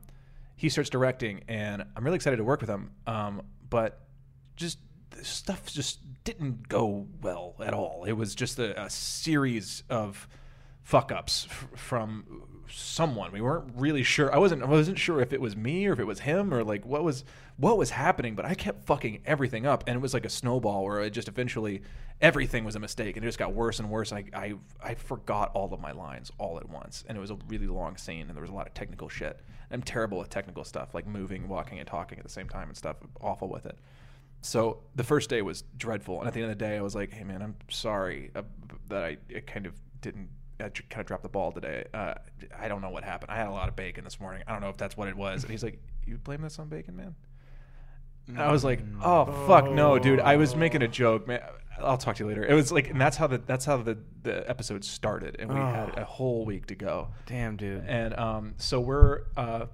he 0.54 0.68
starts 0.68 0.88
directing, 0.88 1.42
and 1.48 1.82
I'm 1.96 2.04
really 2.04 2.14
excited 2.14 2.36
to 2.36 2.44
work 2.44 2.60
with 2.60 2.70
him. 2.70 2.92
Um, 3.08 3.42
but 3.68 4.06
just 4.54 4.78
stuff 5.22 5.66
just 5.66 5.98
didn't 6.22 6.68
go 6.68 7.08
well 7.20 7.56
at 7.64 7.74
all. 7.74 8.04
It 8.04 8.12
was 8.12 8.36
just 8.36 8.60
a, 8.60 8.80
a 8.80 8.90
series 8.90 9.82
of 9.90 10.28
fuck 10.84 11.10
ups 11.10 11.48
f- 11.50 11.66
from 11.74 12.55
someone. 12.70 13.32
We 13.32 13.40
weren't 13.40 13.72
really 13.76 14.02
sure. 14.02 14.34
I 14.34 14.38
wasn't. 14.38 14.62
I 14.62 14.66
wasn't 14.66 14.98
sure 14.98 15.20
if 15.20 15.32
it 15.32 15.40
was 15.40 15.56
me 15.56 15.86
or 15.86 15.92
if 15.92 15.98
it 15.98 16.06
was 16.06 16.20
him 16.20 16.52
or 16.52 16.64
like 16.64 16.84
what 16.84 17.04
was 17.04 17.24
what 17.56 17.78
was 17.78 17.90
happening. 17.90 18.34
But 18.34 18.44
I 18.44 18.54
kept 18.54 18.84
fucking 18.84 19.22
everything 19.24 19.66
up, 19.66 19.84
and 19.86 19.96
it 19.96 20.00
was 20.00 20.14
like 20.14 20.24
a 20.24 20.30
snowball 20.30 20.84
where 20.84 21.00
it 21.00 21.10
just 21.10 21.28
eventually 21.28 21.82
everything 22.20 22.64
was 22.64 22.76
a 22.76 22.80
mistake, 22.80 23.16
and 23.16 23.24
it 23.24 23.28
just 23.28 23.38
got 23.38 23.52
worse 23.54 23.78
and 23.78 23.90
worse. 23.90 24.12
I 24.12 24.24
I 24.32 24.54
I 24.82 24.94
forgot 24.94 25.50
all 25.54 25.72
of 25.72 25.80
my 25.80 25.92
lines 25.92 26.30
all 26.38 26.58
at 26.58 26.68
once, 26.68 27.04
and 27.08 27.16
it 27.16 27.20
was 27.20 27.30
a 27.30 27.38
really 27.48 27.66
long 27.66 27.96
scene, 27.96 28.28
and 28.28 28.34
there 28.34 28.42
was 28.42 28.50
a 28.50 28.54
lot 28.54 28.66
of 28.66 28.74
technical 28.74 29.08
shit. 29.08 29.40
I'm 29.70 29.82
terrible 29.82 30.18
with 30.18 30.30
technical 30.30 30.64
stuff, 30.64 30.94
like 30.94 31.06
moving, 31.06 31.48
walking, 31.48 31.78
and 31.78 31.88
talking 31.88 32.18
at 32.18 32.24
the 32.24 32.30
same 32.30 32.48
time 32.48 32.68
and 32.68 32.76
stuff. 32.76 32.96
Awful 33.20 33.48
with 33.48 33.66
it. 33.66 33.78
So 34.42 34.78
the 34.94 35.04
first 35.04 35.28
day 35.28 35.42
was 35.42 35.64
dreadful, 35.76 36.20
and 36.20 36.28
at 36.28 36.34
the 36.34 36.42
end 36.42 36.52
of 36.52 36.58
the 36.58 36.64
day, 36.64 36.76
I 36.76 36.80
was 36.80 36.94
like, 36.94 37.12
"Hey, 37.12 37.24
man, 37.24 37.42
I'm 37.42 37.56
sorry 37.68 38.30
uh, 38.34 38.42
that 38.88 39.02
I 39.02 39.16
kind 39.46 39.66
of 39.66 39.74
didn't 40.00 40.28
I 40.58 40.68
kind 40.68 41.00
of 41.00 41.06
dropped 41.06 41.22
the 41.22 41.28
ball 41.28 41.52
today. 41.52 41.84
Uh, 41.92 42.14
I 42.58 42.68
don't 42.68 42.80
know 42.80 42.90
what 42.90 43.04
happened. 43.04 43.30
I 43.30 43.36
had 43.36 43.48
a 43.48 43.52
lot 43.52 43.68
of 43.68 43.76
bacon 43.76 44.04
this 44.04 44.20
morning. 44.20 44.42
I 44.46 44.52
don't 44.52 44.60
know 44.60 44.70
if 44.70 44.76
that's 44.76 44.96
what 44.96 45.08
it 45.08 45.16
was." 45.16 45.42
And 45.42 45.50
he's 45.50 45.62
like, 45.62 45.80
"You 46.06 46.18
blame 46.18 46.42
this 46.42 46.58
on 46.58 46.68
bacon, 46.68 46.96
man?" 46.96 47.14
And 48.28 48.40
I 48.40 48.50
was 48.50 48.64
like, 48.64 48.80
"Oh 49.02 49.46
fuck 49.46 49.70
no, 49.70 49.98
dude! 49.98 50.20
I 50.20 50.36
was 50.36 50.56
making 50.56 50.82
a 50.82 50.88
joke, 50.88 51.28
man. 51.28 51.40
I'll 51.78 51.98
talk 51.98 52.16
to 52.16 52.24
you 52.24 52.28
later." 52.28 52.44
It 52.44 52.54
was 52.54 52.72
like, 52.72 52.90
and 52.90 53.00
that's 53.00 53.16
how 53.16 53.26
the 53.26 53.38
that's 53.38 53.64
how 53.64 53.76
the 53.78 53.98
the 54.22 54.48
episode 54.48 54.84
started, 54.84 55.36
and 55.38 55.50
we 55.50 55.56
had 55.56 55.96
a 55.98 56.04
whole 56.04 56.44
week 56.44 56.66
to 56.66 56.74
go. 56.74 57.08
Damn, 57.26 57.56
dude. 57.56 57.84
And 57.86 58.14
um, 58.18 58.54
so 58.56 58.80
we're 58.80 59.22
uh, 59.36 59.66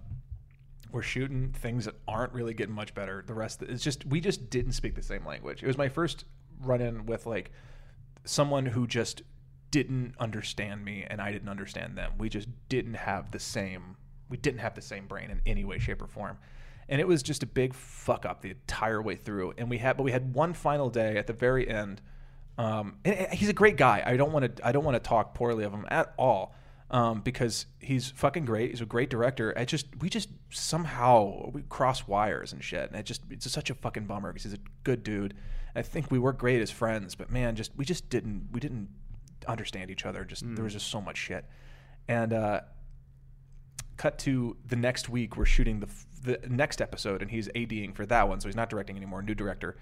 we're 0.92 1.02
shooting 1.02 1.52
things 1.52 1.86
that 1.86 1.94
aren't 2.06 2.32
really 2.32 2.54
getting 2.54 2.74
much 2.74 2.94
better. 2.94 3.24
The 3.26 3.34
rest 3.34 3.62
it's 3.62 3.82
just 3.82 4.04
we 4.06 4.20
just 4.20 4.50
didn't 4.50 4.72
speak 4.72 4.94
the 4.94 5.02
same 5.02 5.24
language. 5.24 5.62
It 5.62 5.66
was 5.66 5.78
my 5.78 5.88
first 5.88 6.24
run 6.60 6.80
in 6.80 7.06
with 7.06 7.26
like 7.26 7.50
someone 8.24 8.66
who 8.66 8.86
just 8.86 9.22
didn't 9.72 10.14
understand 10.20 10.84
me 10.84 11.04
and 11.08 11.20
I 11.20 11.32
didn't 11.32 11.48
understand 11.48 11.98
them. 11.98 12.12
We 12.18 12.28
just 12.28 12.46
didn't 12.68 12.94
have 12.94 13.32
the 13.32 13.40
same 13.40 13.96
we 14.28 14.36
didn't 14.36 14.60
have 14.60 14.74
the 14.74 14.80
same 14.80 15.06
brain 15.06 15.30
in 15.30 15.42
any 15.44 15.64
way 15.64 15.78
shape 15.78 16.00
or 16.00 16.06
form. 16.06 16.38
And 16.88 17.00
it 17.00 17.08
was 17.08 17.22
just 17.22 17.42
a 17.42 17.46
big 17.46 17.74
fuck 17.74 18.24
up 18.24 18.40
the 18.40 18.50
entire 18.50 19.02
way 19.02 19.16
through. 19.16 19.54
And 19.58 19.68
we 19.68 19.78
had 19.78 19.96
but 19.96 20.04
we 20.04 20.12
had 20.12 20.34
one 20.34 20.52
final 20.52 20.88
day 20.88 21.16
at 21.16 21.26
the 21.26 21.32
very 21.32 21.68
end. 21.68 22.00
Um, 22.58 22.98
and 23.04 23.32
he's 23.32 23.48
a 23.48 23.54
great 23.54 23.76
guy. 23.76 24.02
I 24.04 24.16
don't 24.16 24.30
want 24.30 24.56
to 24.56 24.66
I 24.66 24.70
don't 24.70 24.84
want 24.84 24.94
to 24.94 25.00
talk 25.00 25.34
poorly 25.34 25.64
of 25.64 25.72
him 25.72 25.86
at 25.90 26.14
all 26.16 26.54
um, 26.90 27.22
because 27.22 27.66
he's 27.78 28.10
fucking 28.10 28.44
great. 28.44 28.70
He's 28.70 28.82
a 28.82 28.86
great 28.86 29.08
director. 29.08 29.54
I 29.56 29.64
just 29.64 29.86
we 30.00 30.10
just 30.10 30.28
somehow 30.50 31.50
we 31.50 31.62
cross 31.62 32.06
wires 32.06 32.52
and 32.52 32.62
shit, 32.62 32.90
and 32.90 33.00
it 33.00 33.06
just 33.06 33.22
it's 33.30 33.50
such 33.50 33.70
a 33.70 33.74
fucking 33.74 34.04
bummer 34.04 34.30
because 34.30 34.44
he's 34.44 34.52
a 34.52 34.62
good 34.84 35.02
dude. 35.02 35.34
I 35.74 35.80
think 35.80 36.10
we 36.10 36.18
were 36.18 36.34
great 36.34 36.60
as 36.60 36.70
friends, 36.70 37.14
but 37.14 37.30
man, 37.30 37.56
just 37.56 37.74
we 37.76 37.86
just 37.86 38.10
didn't 38.10 38.48
we 38.52 38.60
didn't 38.60 38.90
understand 39.46 39.90
each 39.90 40.06
other. 40.06 40.24
Just 40.24 40.44
there 40.54 40.64
was 40.64 40.72
just 40.72 40.88
so 40.88 41.00
much 41.00 41.16
shit, 41.16 41.44
and 42.08 42.32
uh, 42.32 42.60
cut 43.96 44.18
to 44.18 44.56
the 44.66 44.76
next 44.76 45.08
week 45.08 45.36
we're 45.36 45.44
shooting 45.44 45.80
the 45.80 45.86
f- 45.86 46.06
the 46.22 46.40
next 46.48 46.80
episode 46.80 47.22
and 47.22 47.30
he's 47.30 47.48
ADing 47.54 47.92
for 47.92 48.06
that 48.06 48.28
one 48.28 48.40
so 48.40 48.48
he's 48.48 48.56
not 48.56 48.70
directing 48.70 48.96
anymore 48.96 49.22
new 49.22 49.34
director. 49.34 49.76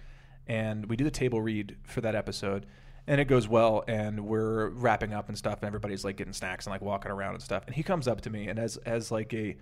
And 0.46 0.86
we 0.86 0.96
do 0.96 1.04
the 1.04 1.10
table 1.10 1.40
read 1.40 1.76
for 1.84 2.00
that 2.00 2.14
episode 2.14 2.66
and 3.06 3.20
it 3.20 3.26
goes 3.26 3.48
well 3.48 3.84
and 3.88 4.26
we're 4.26 4.68
wrapping 4.70 5.12
up 5.12 5.28
and 5.28 5.38
stuff 5.38 5.60
and 5.60 5.66
everybody's 5.66 6.04
like 6.04 6.16
getting 6.16 6.32
snacks 6.32 6.66
and 6.66 6.72
like 6.72 6.82
walking 6.82 7.10
around 7.10 7.34
and 7.34 7.42
stuff. 7.42 7.64
And 7.66 7.74
he 7.74 7.82
comes 7.82 8.08
up 8.08 8.20
to 8.22 8.30
me 8.30 8.48
and 8.48 8.58
as 8.58 8.76
as 8.78 9.10
like 9.10 9.32
a 9.32 9.56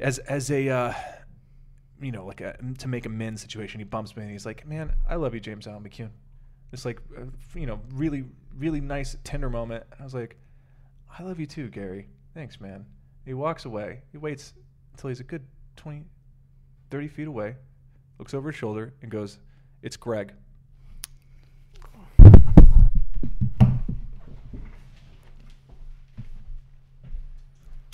as 0.00 0.18
as 0.18 0.50
a 0.50 0.68
uh 0.68 0.92
you 2.00 2.10
know 2.10 2.26
like 2.26 2.40
a 2.40 2.56
to 2.78 2.88
make 2.88 3.06
amends 3.06 3.42
situation 3.42 3.78
he 3.78 3.84
bumps 3.84 4.16
me 4.16 4.22
and 4.22 4.32
he's 4.32 4.46
like 4.46 4.66
man 4.66 4.92
I 5.08 5.16
love 5.16 5.34
you 5.34 5.40
James 5.40 5.66
Allen 5.66 5.84
McCune. 5.84 6.10
It's 6.72 6.84
like 6.84 7.00
uh, 7.16 7.24
you 7.54 7.66
know 7.66 7.80
really 7.92 8.24
really 8.58 8.80
nice 8.80 9.16
tender 9.24 9.50
moment 9.50 9.84
I 9.98 10.04
was 10.04 10.14
like 10.14 10.36
I 11.18 11.22
love 11.22 11.40
you 11.40 11.46
too 11.46 11.68
Gary 11.68 12.08
thanks 12.34 12.60
man 12.60 12.86
he 13.24 13.34
walks 13.34 13.64
away. 13.64 14.02
He 14.10 14.18
waits 14.18 14.52
until 14.92 15.08
he's 15.08 15.20
a 15.20 15.24
good 15.24 15.42
20, 15.76 16.04
30 16.90 17.08
feet 17.08 17.28
away, 17.28 17.54
looks 18.18 18.34
over 18.34 18.50
his 18.50 18.58
shoulder, 18.58 18.94
and 19.00 19.10
goes, 19.10 19.38
It's 19.82 19.96
Greg. 19.96 20.32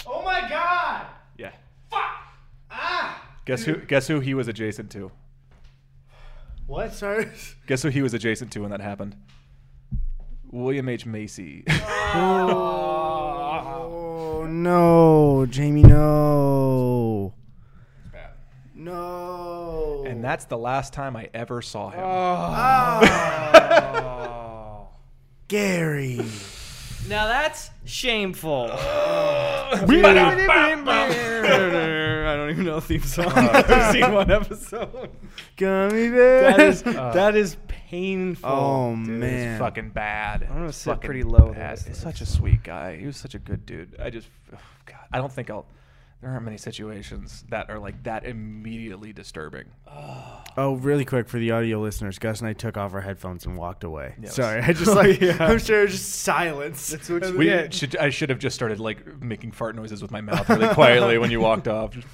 Oh 0.06 0.22
my 0.24 0.48
god! 0.48 1.06
Yeah. 1.36 1.52
Fuck! 1.90 2.01
Ah! 2.70 3.22
Guess 3.44 3.64
who? 3.64 3.76
Guess 3.76 4.09
who 4.09 4.20
he 4.20 4.32
was 4.32 4.48
adjacent 4.48 4.90
to? 4.93 5.12
What? 6.66 6.94
Sorry. 6.94 7.28
Guess 7.66 7.82
who 7.82 7.90
he 7.90 8.01
was 8.01 8.14
adjacent 8.14 8.51
to 8.52 8.60
when 8.60 8.70
that 8.70 8.80
happened? 8.80 9.14
William 10.50 10.88
H 10.88 11.04
Macy. 11.06 11.64
Oh 12.14 13.28
no, 14.48 15.46
Jamie, 15.48 15.82
no, 15.82 17.34
no. 18.74 20.04
and 20.06 20.24
that's 20.24 20.46
the 20.46 20.56
last 20.56 20.92
time 20.92 21.16
I 21.16 21.28
ever 21.34 21.60
saw 21.62 21.90
him. 21.90 22.00
Oh. 22.02 22.98
Gary. 25.48 26.20
Now 27.08 27.26
that's 27.26 27.70
shameful. 27.84 28.70
I 32.28 32.36
don't 32.36 32.50
even 32.50 32.64
know 32.64 32.74
the 32.76 32.80
theme 32.82 33.02
song. 33.02 33.32
I've 33.34 33.92
seen 33.92 34.12
one 34.12 34.30
episode. 34.30 35.10
Gummy 35.56 36.10
bear. 36.10 36.42
That 36.42 36.60
is 36.60 36.82
uh. 36.82 37.12
that 37.14 37.34
is 37.36 37.56
painful. 37.89 38.51
Oh 38.51 38.97
Dude, 38.97 39.09
man. 39.09 39.52
it's 39.52 39.60
fucking 39.60 39.90
bad. 39.90 40.43
I'm 40.44 40.56
gonna 40.56 40.73
sit 40.73 41.01
pretty 41.01 41.23
low 41.23 41.52
bad. 41.52 41.78
He's 41.81 41.97
such 41.97 42.20
a 42.20 42.27
sweet 42.27 42.62
guy. 42.62 42.97
He 42.97 43.06
was 43.06 43.16
such 43.16 43.35
a 43.35 43.39
good 43.39 43.65
dude. 43.65 43.97
I 44.01 44.10
just, 44.10 44.28
oh, 44.55 44.59
God, 44.86 44.98
I 45.12 45.19
don't 45.19 45.32
think 45.32 45.51
I'll. 45.51 45.66
There 46.20 46.31
aren't 46.31 46.44
many 46.44 46.59
situations 46.59 47.44
that 47.48 47.70
are 47.70 47.78
like 47.78 48.02
that 48.02 48.27
immediately 48.27 49.12
disturbing. 49.12 49.66
Oh, 49.86 50.43
oh 50.56 50.74
really 50.74 51.05
quick 51.05 51.28
for 51.28 51.39
the 51.39 51.52
audio 51.52 51.81
listeners, 51.81 52.19
Gus 52.19 52.40
and 52.40 52.48
I 52.48 52.55
took 52.55 52.77
off 52.77 52.93
our 52.93 53.01
headphones 53.01 53.47
and 53.47 53.56
walked 53.56 53.85
away. 53.85 54.16
Yes. 54.20 54.35
Sorry, 54.35 54.60
I 54.60 54.73
just 54.73 54.89
oh, 54.89 54.94
like 54.94 55.23
I'm 55.40 55.60
sure 55.60 55.81
it 55.81 55.85
was 55.85 55.93
just 55.93 56.23
silence. 56.23 56.89
That's 56.89 57.09
what 57.09 57.36
We 57.36 57.69
should. 57.70 57.97
I 57.97 58.10
should 58.10 58.31
have 58.31 58.40
just 58.40 58.56
started 58.56 58.81
like 58.81 59.23
making 59.23 59.52
fart 59.52 59.77
noises 59.77 60.02
with 60.02 60.10
my 60.10 60.20
mouth 60.20 60.48
really 60.51 60.74
quietly 60.74 61.19
when 61.19 61.31
you 61.31 61.40
walked 61.40 61.69
off. 61.69 61.93
Just- 61.93 62.06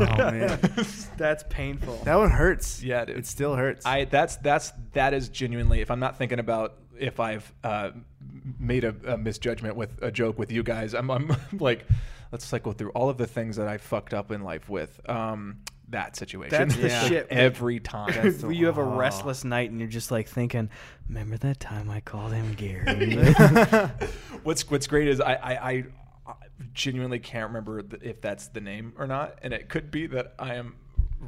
Oh 0.00 0.04
man, 0.16 0.58
That's 1.16 1.44
painful. 1.48 1.96
that 2.04 2.16
one 2.16 2.30
hurts. 2.30 2.82
Yeah, 2.82 3.04
dude. 3.04 3.18
it 3.18 3.26
still 3.26 3.54
hurts. 3.56 3.84
I 3.86 4.04
that's 4.06 4.36
that's 4.36 4.72
that 4.92 5.14
is 5.14 5.28
genuinely. 5.28 5.80
If 5.80 5.90
I'm 5.90 6.00
not 6.00 6.16
thinking 6.18 6.38
about 6.38 6.74
if 6.98 7.18
I've 7.20 7.52
uh, 7.64 7.90
made 8.58 8.84
a, 8.84 8.94
a 9.06 9.16
misjudgment 9.16 9.76
with 9.76 9.98
a 10.02 10.10
joke 10.10 10.38
with 10.38 10.52
you 10.52 10.62
guys, 10.62 10.94
I'm, 10.94 11.10
I'm 11.10 11.34
like, 11.58 11.84
let's 12.30 12.44
cycle 12.44 12.72
through 12.72 12.90
all 12.90 13.08
of 13.08 13.16
the 13.18 13.26
things 13.26 13.56
that 13.56 13.66
I 13.66 13.78
fucked 13.78 14.14
up 14.14 14.30
in 14.30 14.42
life 14.42 14.68
with. 14.68 15.00
Um, 15.08 15.58
that 15.88 16.16
situation. 16.16 16.56
That's 16.56 16.74
the 16.76 16.88
Like, 16.88 17.06
shit. 17.08 17.26
every 17.28 17.78
time. 17.78 18.14
Where 18.40 18.50
you 18.52 18.64
have 18.66 18.78
a 18.78 18.84
restless 18.84 19.44
night 19.44 19.70
and 19.70 19.78
you're 19.78 19.90
just 19.90 20.10
like 20.10 20.26
thinking, 20.26 20.70
remember 21.08 21.36
that 21.38 21.60
time 21.60 21.90
I 21.90 22.00
called 22.00 22.32
him 22.32 22.54
Gary? 22.54 23.16
what's 24.42 24.70
what's 24.70 24.86
great 24.86 25.08
is 25.08 25.20
I 25.20 25.34
I, 25.34 25.52
I 25.54 25.70
I 25.70 25.84
genuinely 26.74 27.18
can't 27.18 27.48
remember 27.48 27.82
if 28.02 28.20
that's 28.20 28.48
the 28.48 28.60
name 28.60 28.92
or 28.96 29.06
not, 29.06 29.38
and 29.42 29.52
it 29.52 29.68
could 29.68 29.90
be 29.90 30.06
that 30.08 30.34
I 30.38 30.54
am 30.54 30.76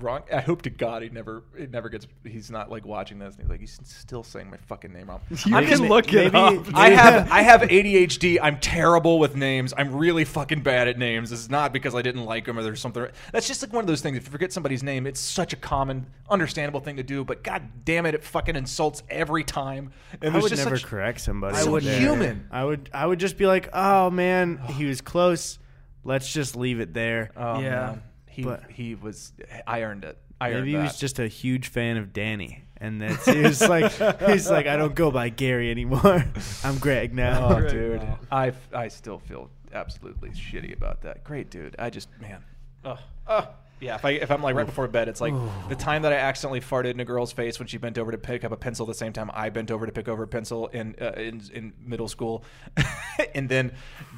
wrong. 0.00 0.22
I 0.32 0.40
hope 0.40 0.62
to 0.62 0.70
God 0.70 1.02
he 1.02 1.08
never 1.08 1.42
it 1.56 1.70
never 1.70 1.88
gets. 1.88 2.06
He's 2.24 2.50
not 2.50 2.70
like 2.70 2.84
watching 2.84 3.18
this. 3.18 3.34
And 3.34 3.42
he's 3.44 3.50
like 3.50 3.60
he's 3.60 3.78
still 3.84 4.22
saying 4.22 4.50
my 4.50 4.56
fucking 4.56 4.92
name 4.92 5.08
wrong. 5.08 5.20
You 5.46 5.56
I'm 5.56 5.64
can 5.64 5.70
just- 5.78 5.82
look 5.82 6.12
it 6.12 6.32
maybe- 6.32 6.58
up. 6.58 6.74
I 6.74 6.90
have 6.90 7.30
I 7.32 7.42
have 7.42 7.62
ADHD. 7.62 8.38
I'm 8.42 8.58
terrible 8.60 9.18
with 9.18 9.36
names. 9.36 9.72
I'm 9.76 9.94
really 9.94 10.24
fucking 10.24 10.62
bad 10.62 10.88
at 10.88 10.98
names. 10.98 11.32
It's 11.32 11.48
not 11.48 11.72
because 11.72 11.94
I 11.94 12.02
didn't 12.02 12.24
like 12.24 12.44
them 12.44 12.58
or 12.58 12.62
there's 12.62 12.80
something. 12.80 13.06
That's 13.32 13.46
just 13.46 13.62
like 13.62 13.72
one 13.72 13.82
of 13.82 13.86
those 13.88 14.00
things. 14.00 14.16
If 14.16 14.24
you 14.26 14.30
forget 14.30 14.52
somebody's 14.52 14.82
name, 14.82 15.06
it's 15.06 15.20
such 15.20 15.52
a 15.52 15.56
common, 15.56 16.06
understandable 16.28 16.80
thing 16.80 16.96
to 16.96 17.02
do. 17.02 17.24
But 17.24 17.42
god 17.44 17.62
damn 17.84 18.06
it, 18.06 18.14
it 18.14 18.24
fucking 18.24 18.56
insults 18.56 19.02
every 19.08 19.44
time. 19.44 19.92
And 20.20 20.34
I 20.34 20.40
would 20.40 20.48
just 20.50 20.64
never 20.64 20.76
such- 20.76 20.86
correct 20.86 21.20
somebody. 21.20 21.56
I 21.56 21.64
wouldn't. 21.64 21.98
Human. 22.00 22.48
I 22.50 22.64
would. 22.64 22.90
I 22.92 23.06
would 23.06 23.18
just 23.20 23.36
be 23.36 23.46
like, 23.46 23.68
"Oh 23.72 24.10
man, 24.10 24.58
he 24.58 24.84
was 24.86 25.00
close. 25.00 25.58
Let's 26.04 26.32
just 26.32 26.56
leave 26.56 26.80
it 26.80 26.92
there." 26.94 27.30
Oh, 27.36 27.60
Yeah. 27.60 27.70
man. 27.70 28.02
He 28.34 28.42
But- 28.42 28.70
he 28.70 28.94
was. 28.94 29.32
I 29.66 29.82
earned 29.82 30.04
it. 30.04 30.18
I 30.40 30.50
earned 30.50 30.60
Maybe 30.62 30.70
he 30.72 30.76
that. 30.76 30.82
was 30.84 30.98
just 30.98 31.18
a 31.20 31.28
huge 31.28 31.68
fan 31.68 31.96
of 31.96 32.12
Danny, 32.12 32.64
and 32.76 33.00
that's 33.00 33.24
he 33.24 33.40
was 33.40 33.60
like, 33.66 33.92
he's 34.28 34.50
like, 34.50 34.66
I 34.66 34.76
don't 34.76 34.94
go 34.94 35.10
by 35.12 35.28
Gary 35.28 35.70
anymore. 35.70 36.24
I'm 36.64 36.78
Greg 36.78 37.14
now. 37.14 37.48
Oh, 37.48 37.60
Right 37.60 37.70
dude, 37.70 38.02
now. 38.02 38.18
I 38.32 38.52
I 38.72 38.88
still 38.88 39.20
feel 39.20 39.48
absolutely 39.72 40.30
shitty 40.30 40.76
about 40.76 41.02
that. 41.02 41.22
Great, 41.24 41.50
dude. 41.50 41.76
I 41.78 41.88
just 41.90 42.08
man. 42.20 42.42
Ugh. 42.84 42.98
Ugh. 43.28 43.48
Yeah, 43.80 43.94
if 43.96 44.04
I 44.04 44.10
if 44.10 44.30
I'm 44.30 44.42
like 44.42 44.54
right 44.56 44.66
before 44.66 44.86
bed, 44.88 45.08
it's 45.08 45.20
like 45.20 45.34
the 45.68 45.76
time 45.76 46.02
that 46.02 46.12
I 46.12 46.16
accidentally 46.16 46.60
farted 46.60 46.90
in 46.92 47.00
a 47.00 47.04
girl's 47.04 47.32
face 47.32 47.58
when 47.58 47.68
she 47.68 47.76
bent 47.78 47.96
over 47.98 48.10
to 48.12 48.18
pick 48.18 48.42
up 48.44 48.50
a 48.52 48.56
pencil. 48.56 48.86
The 48.86 48.94
same 48.94 49.12
time 49.12 49.30
I 49.34 49.50
bent 49.50 49.70
over 49.70 49.84
to 49.86 49.92
pick 49.92 50.08
over 50.08 50.22
a 50.24 50.28
pencil 50.28 50.68
in 50.68 50.94
uh, 51.00 51.12
in, 51.16 51.42
in 51.52 51.72
middle 51.84 52.08
school, 52.08 52.44
and 53.34 53.48
then 53.48 53.72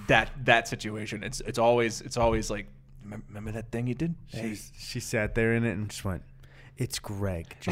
that 0.09 0.31
that 0.45 0.69
situation. 0.69 1.23
It's 1.25 1.41
it's 1.41 1.59
always 1.59 2.01
it's 2.01 2.17
always 2.17 2.51
like 2.51 2.67
"Remem- 3.07 3.23
remember 3.29 3.53
that 3.53 3.71
thing 3.71 3.87
you 3.87 3.95
did. 3.95 4.15
Hey, 4.29 4.55
She, 4.55 4.61
she 4.79 5.01
sat 5.01 5.35
there 5.35 5.55
in 5.55 5.65
it 5.65 5.73
and 5.73 5.89
just 5.89 6.05
went, 6.05 6.23
"It's 6.77 6.99
Greg." 6.99 7.57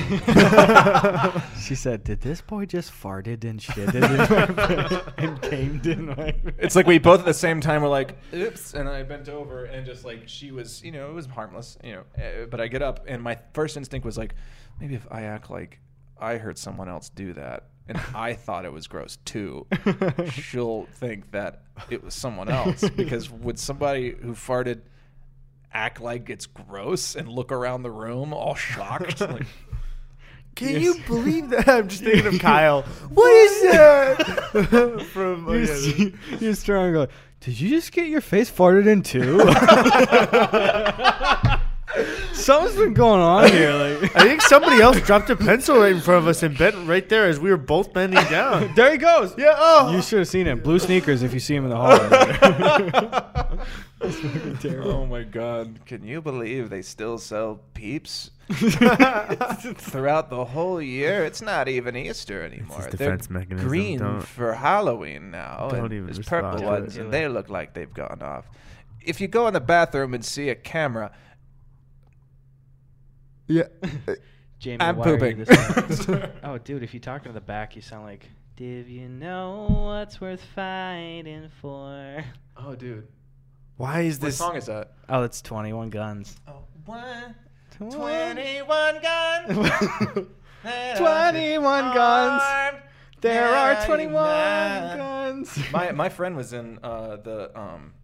She 1.60 1.74
said, 1.74 2.04
"Did 2.04 2.20
this 2.20 2.40
boy 2.40 2.66
just 2.66 2.92
farted 2.92 3.44
and 3.44 3.58
shitted 3.60 3.94
in 3.94 5.24
and 5.24 5.42
came 5.42 5.80
in 5.84 6.06
my?" 6.06 6.34
It's 6.58 6.76
like 6.76 6.86
we 6.86 6.98
both 6.98 7.20
at 7.20 7.26
the 7.26 7.34
same 7.34 7.60
time 7.60 7.82
were 7.82 7.88
like, 7.88 8.16
"Oops!" 8.32 8.74
and 8.74 8.88
I 8.88 9.02
bent 9.02 9.28
over 9.28 9.64
and 9.64 9.86
just 9.86 10.04
like 10.04 10.22
she 10.28 10.50
was, 10.50 10.82
you 10.82 10.92
know, 10.92 11.10
it 11.10 11.14
was 11.14 11.26
harmless, 11.26 11.78
you 11.82 11.92
know. 11.92 12.02
Uh, 12.16 12.46
but 12.46 12.60
I 12.60 12.68
get 12.68 12.82
up 12.82 13.04
and 13.06 13.22
my 13.22 13.38
first 13.54 13.76
instinct 13.76 14.04
was 14.04 14.18
like, 14.18 14.34
maybe 14.80 14.94
if 14.94 15.06
I 15.10 15.22
act 15.22 15.50
like 15.50 15.80
I 16.18 16.36
heard 16.36 16.58
someone 16.58 16.88
else 16.88 17.08
do 17.08 17.32
that 17.34 17.68
and 17.88 18.00
I 18.14 18.34
thought 18.34 18.64
it 18.64 18.72
was 18.72 18.86
gross 18.86 19.18
too, 19.24 19.66
she'll 20.30 20.84
think 20.94 21.30
that 21.32 21.62
it 21.90 22.02
was 22.02 22.14
someone 22.14 22.48
else. 22.48 22.88
Because 22.90 23.30
would 23.30 23.58
somebody 23.58 24.14
who 24.22 24.32
farted 24.32 24.80
act 25.74 26.00
like 26.00 26.30
it's 26.30 26.46
gross 26.46 27.16
and 27.16 27.28
look 27.28 27.52
around 27.52 27.82
the 27.82 27.90
room 27.90 28.32
all 28.32 28.54
shocked? 28.54 29.20
like, 29.22 29.46
Can 30.54 30.80
you 30.80 30.94
believe 31.06 31.50
that? 31.50 31.68
I'm 31.68 31.88
just 31.88 32.04
thinking 32.04 32.26
of 32.26 32.38
Kyle. 32.40 32.82
What 33.10 33.32
is 33.32 33.62
that? 33.72 35.06
From 35.12 35.48
oh, 35.48 35.52
yeah, 35.52 36.08
You're 36.38 36.54
strong. 36.54 36.92
Go. 36.92 37.08
Did 37.40 37.60
you 37.60 37.68
just 37.68 37.92
get 37.92 38.06
your 38.06 38.22
face 38.22 38.50
farted 38.50 38.86
in 38.86 39.02
too? 39.02 39.40
Something's 42.32 42.76
been 42.76 42.94
going 42.94 43.20
on 43.20 43.50
here. 43.50 43.72
Like, 43.72 44.16
I 44.16 44.22
think 44.24 44.42
somebody 44.42 44.80
else 44.82 45.00
dropped 45.02 45.30
a 45.30 45.36
pencil 45.36 45.78
right 45.78 45.92
in 45.92 46.00
front 46.00 46.18
of 46.22 46.28
us 46.28 46.42
and 46.42 46.56
bent 46.58 46.74
right 46.88 47.08
there 47.08 47.26
as 47.26 47.38
we 47.40 47.50
were 47.50 47.56
both 47.56 47.92
bending 47.92 48.22
down. 48.30 48.72
there 48.74 48.90
he 48.92 48.98
goes. 48.98 49.34
Yeah. 49.38 49.54
Oh. 49.56 49.92
You 49.94 50.02
should 50.02 50.18
have 50.20 50.28
seen 50.28 50.46
him. 50.46 50.60
Blue 50.60 50.78
sneakers 50.78 51.22
if 51.22 51.32
you 51.32 51.40
see 51.40 51.54
him 51.54 51.64
in 51.64 51.70
the 51.70 51.76
hallway. 51.76 53.60
Oh 54.66 55.06
my 55.06 55.22
god! 55.22 55.80
Can 55.86 56.04
you 56.06 56.20
believe 56.20 56.68
they 56.68 56.82
still 56.82 57.16
sell 57.16 57.60
Peeps 57.72 58.30
throughout 58.50 60.28
the 60.28 60.44
whole 60.44 60.82
year? 60.82 61.24
It's 61.24 61.40
not 61.40 61.68
even 61.68 61.96
Easter 61.96 62.42
anymore. 62.42 62.76
his 62.76 62.86
They're 62.88 63.08
defense 63.12 63.30
mechanism. 63.30 63.66
green 63.68 63.98
Don't- 64.00 64.20
for 64.26 64.52
Halloween 64.52 65.30
now. 65.30 65.68
Don't 65.70 65.84
and 65.86 65.92
even 65.94 66.06
there's 66.06 66.18
respond 66.18 66.42
purple 66.44 66.58
to 66.60 66.66
ones, 66.66 66.96
it. 66.96 67.00
and 67.02 67.12
they 67.12 67.28
look 67.28 67.48
like 67.48 67.72
they've 67.72 67.92
gone 67.94 68.18
off. 68.20 68.46
If 69.00 69.20
you 69.22 69.28
go 69.28 69.46
in 69.48 69.54
the 69.54 69.60
bathroom 69.60 70.12
and 70.12 70.22
see 70.24 70.50
a 70.50 70.54
camera, 70.54 71.10
yeah. 73.46 73.64
Jamie, 74.58 74.80
I'm 74.80 74.96
why 74.96 75.04
are 75.04 75.08
you 75.12 75.18
pooping. 75.18 75.44
this 75.44 76.08
oh, 76.44 76.58
dude, 76.58 76.82
if 76.82 76.94
you 76.94 77.00
talk 77.00 77.24
to 77.24 77.32
the 77.32 77.40
back, 77.40 77.76
you 77.76 77.82
sound 77.82 78.04
like. 78.04 78.28
Do 78.56 78.64
you 78.64 79.08
know 79.08 79.66
what's 79.68 80.20
worth 80.20 80.42
fighting 80.54 81.50
for? 81.60 82.24
oh 82.56 82.74
dude, 82.76 83.08
Why 83.76 84.02
is 84.02 84.18
this 84.20 84.38
what 84.40 84.54
this? 84.54 84.66
song 84.68 84.76
is 84.76 84.84
that? 84.86 84.92
Oh, 85.08 85.22
it's 85.24 85.42
Twenty 85.42 85.72
One 85.72 85.90
Guns. 85.90 86.36
Oh, 86.46 86.62
one, 86.86 87.34
Twenty-one 87.76 89.00
guns. 89.02 89.80
twenty 90.96 91.58
one 91.58 91.94
guns. 91.94 92.42
There 93.20 93.48
are 93.48 93.74
99. 93.74 93.86
twenty-one 93.86 94.96
guns. 94.98 95.58
my 95.72 95.90
my 95.92 96.08
friend 96.08 96.36
was 96.36 96.52
in 96.52 96.78
uh, 96.82 97.16
the 97.16 97.58
um 97.58 97.94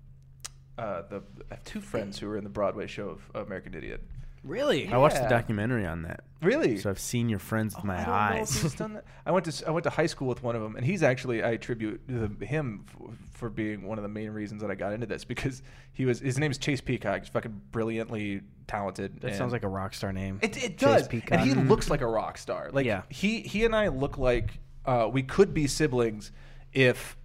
uh, 0.78 1.02
the 1.08 1.22
I 1.50 1.54
have 1.54 1.64
two 1.64 1.80
friends 1.80 2.18
who 2.18 2.26
were 2.26 2.36
in 2.38 2.44
the 2.44 2.50
Broadway 2.50 2.86
show 2.86 3.08
of 3.10 3.46
American 3.46 3.74
Idiot. 3.74 4.02
Really? 4.42 4.88
I 4.88 4.96
watched 4.96 5.16
Yeah. 5.16 5.26
a 5.26 5.28
documentary 5.28 5.84
on 5.86 6.02
that, 6.02 6.24
Really? 6.42 6.78
so 6.78 6.90
I've 6.90 6.98
seen 6.98 7.28
your 7.28 7.38
friends 7.38 7.74
with 7.74 7.84
Oh, 7.84 7.88
my 7.88 7.94
I 7.94 8.04
don't 8.04 8.06
know 8.06 8.36
if 8.36 8.40
eyes. 8.42 8.62
he's 8.62 8.74
done 8.74 8.92
that. 8.94 9.04
I 9.26 9.30
went 9.32 9.44
to 9.44 9.50
s- 9.50 9.62
I 9.66 9.70
went 9.70 9.84
to 9.84 9.90
high 9.90 10.06
school 10.06 10.28
with 10.28 10.42
one 10.42 10.56
of 10.56 10.62
them, 10.62 10.76
and 10.76 10.84
he's 10.84 11.02
actually 11.02 11.42
I 11.42 11.50
attribute 11.50 12.00
the, 12.08 12.44
him 12.46 12.84
f- 12.88 13.16
for 13.32 13.50
being 13.50 13.82
one 13.86 13.98
of 13.98 14.02
the 14.02 14.08
main 14.08 14.30
reasons 14.30 14.62
that 14.62 14.70
I 14.70 14.74
got 14.74 14.92
into 14.92 15.06
this 15.06 15.24
because 15.24 15.62
he 15.92 16.04
was 16.06 16.20
his 16.20 16.38
name 16.38 16.50
is 16.50 16.58
Chase 16.58 16.80
Peacock. 16.80 17.20
He's 17.20 17.28
fucking 17.28 17.60
brilliantly 17.72 18.40
talented. 18.66 19.20
That 19.20 19.34
sounds 19.36 19.52
like 19.52 19.62
a 19.64 19.68
rock 19.68 19.94
star 19.94 20.12
name. 20.12 20.38
It, 20.42 20.56
it 20.56 20.60
Chase 20.60 20.76
does, 20.78 21.08
Peacock. 21.08 21.32
and 21.32 21.40
he 21.48 21.54
looks 21.54 21.90
like 21.90 22.00
a 22.00 22.06
rock 22.06 22.38
star. 22.38 22.70
Like 22.72 22.86
Yeah. 22.86 23.02
he 23.08 23.40
he 23.40 23.64
and 23.64 23.74
I 23.76 23.88
look 23.88 24.16
like 24.18 24.58
uh, 24.86 25.08
we 25.12 25.22
could 25.22 25.52
be 25.52 25.66
siblings 25.66 26.32
if 26.72 27.16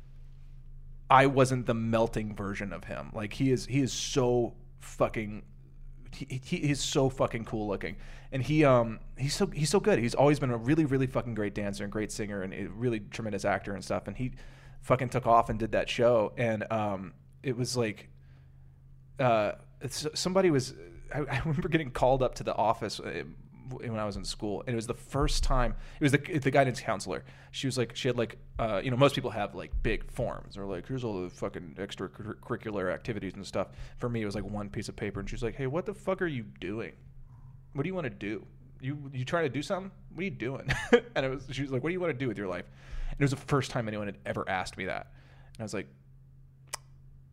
I 1.10 1.28
wasn't 1.28 1.68
the 1.68 1.74
melting 1.76 2.36
version 2.36 2.74
of 2.74 2.86
him. 2.86 3.12
Like 3.14 3.34
he 3.34 3.52
is 3.52 3.66
he 3.68 3.80
is 3.82 3.94
so 3.94 4.56
fucking 4.80 5.44
he, 6.16 6.58
he 6.58 6.74
so 6.74 7.10
fucking 7.10 7.46
cool 7.46 7.68
looking, 7.68 7.98
and 8.32 8.42
he 8.42 8.64
um 8.64 9.00
he's 9.18 9.36
so 9.36 9.48
he's 9.48 9.70
so 9.70 9.80
good. 9.80 10.00
He's 10.00 10.16
always 10.16 10.40
been 10.40 10.52
a 10.52 10.58
really 10.58 10.86
really 10.86 11.08
fucking 11.08 11.36
great 11.36 11.54
dancer 11.54 11.84
and 11.84 11.92
great 11.92 12.12
singer 12.12 12.42
and 12.42 12.54
a 12.54 12.66
really 12.68 13.00
tremendous 13.00 13.46
actor 13.46 13.74
and 13.74 13.84
stuff. 13.84 14.08
And 14.08 14.16
he 14.16 14.34
fucking 14.82 15.10
took 15.10 15.28
off 15.28 15.50
and 15.50 15.60
did 15.60 15.72
that 15.74 15.90
show, 15.90 16.34
and 16.38 16.72
um 16.72 17.14
it 17.44 17.56
was 17.56 17.76
like 17.76 18.10
uh 19.20 19.54
somebody 19.88 20.50
was 20.50 20.74
I, 21.14 21.20
I 21.20 21.40
remember 21.46 21.70
getting 21.70 21.92
called 21.92 22.24
up 22.24 22.36
to 22.36 22.44
the 22.44 22.56
office 22.56 23.00
uh, 23.00 23.24
when 23.70 24.00
I 24.00 24.06
was 24.06 24.16
in 24.16 24.24
school, 24.24 24.64
and 24.66 24.74
it 24.74 24.76
was 24.76 24.88
the 24.88 24.94
first 24.94 25.44
time. 25.44 25.76
It 26.00 26.04
was 26.04 26.12
the 26.12 26.18
the 26.18 26.52
guidance 26.52 26.80
counselor. 26.80 27.24
She 27.52 27.68
was 27.68 27.78
like, 27.78 27.96
she 27.96 28.08
had 28.08 28.18
like, 28.18 28.38
uh, 28.60 28.82
you 28.84 28.92
know, 28.92 28.98
most 28.98 29.16
people 29.16 29.32
have 29.32 29.56
like 29.56 29.72
big 29.82 30.12
forms 30.12 30.58
or 30.58 30.66
like, 30.66 30.88
here's 30.88 31.04
all 31.04 31.24
the 31.24 31.30
fucking 31.30 31.76
extracurricular 31.80 32.94
activities 32.94 33.34
and 33.36 33.46
stuff. 33.46 33.68
For 33.98 34.10
me, 34.10 34.22
it 34.22 34.26
was 34.26 34.36
like 34.36 34.44
one 34.44 34.70
piece 34.70 34.90
of 34.90 34.96
paper, 34.96 35.20
and 35.20 35.30
she 35.30 35.36
was 35.36 35.44
like, 35.44 35.56
hey, 35.56 35.68
what 35.68 35.86
the 35.86 35.94
fuck 35.94 36.22
are 36.22 36.28
you 36.28 36.44
doing? 36.60 36.94
What 37.74 37.84
do 37.84 37.90
you 37.90 37.96
want 37.96 38.06
to 38.06 38.10
do? 38.10 38.46
You 38.82 39.10
you 39.14 39.26
trying 39.26 39.44
to 39.44 39.50
do 39.50 39.62
something? 39.62 39.92
What 40.14 40.22
are 40.22 40.26
you 40.26 40.32
doing? 40.32 40.72
and 41.16 41.26
it 41.26 41.30
was 41.30 41.48
she 41.52 41.62
was 41.62 41.72
like, 41.72 41.84
what 41.84 41.90
do 41.90 41.94
you 41.94 42.00
want 42.00 42.14
to 42.14 42.20
do 42.20 42.28
with 42.28 42.38
your 42.38 42.48
life? 42.48 42.66
And 43.10 43.20
it 43.20 43.24
was 43.24 43.32
the 43.32 43.38
first 43.38 43.72
time 43.72 43.88
anyone 43.88 44.08
had 44.08 44.18
ever 44.26 44.48
asked 44.48 44.78
me 44.78 44.86
that, 44.86 45.12
and 45.54 45.62
I 45.62 45.64
was 45.64 45.74
like. 45.74 45.88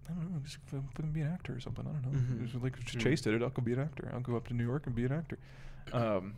I 0.05 0.15
don't 0.15 0.31
know, 0.31 0.41
just 0.45 0.59
fucking 0.67 1.13
be 1.13 1.23
an 1.23 1.29
actor 1.33 1.55
or 1.55 1.61
something. 1.61 1.87
I 1.87 1.93
don't 1.93 2.13
know. 2.13 2.19
Mm-hmm. 2.19 2.45
Just 2.45 2.63
like 2.63 2.79
just 2.81 2.99
Chase 2.99 3.23
did 3.23 3.33
it. 3.33 3.43
I'll 3.43 3.49
go 3.49 3.63
be 3.63 3.73
an 3.73 3.81
actor. 3.81 4.11
I'll 4.13 4.21
go 4.21 4.37
up 4.37 4.47
to 4.49 4.55
New 4.55 4.65
York 4.65 4.87
and 4.87 4.95
be 4.95 5.07
an 5.07 5.13
actor. 5.13 5.39
Um, 5.93 6.35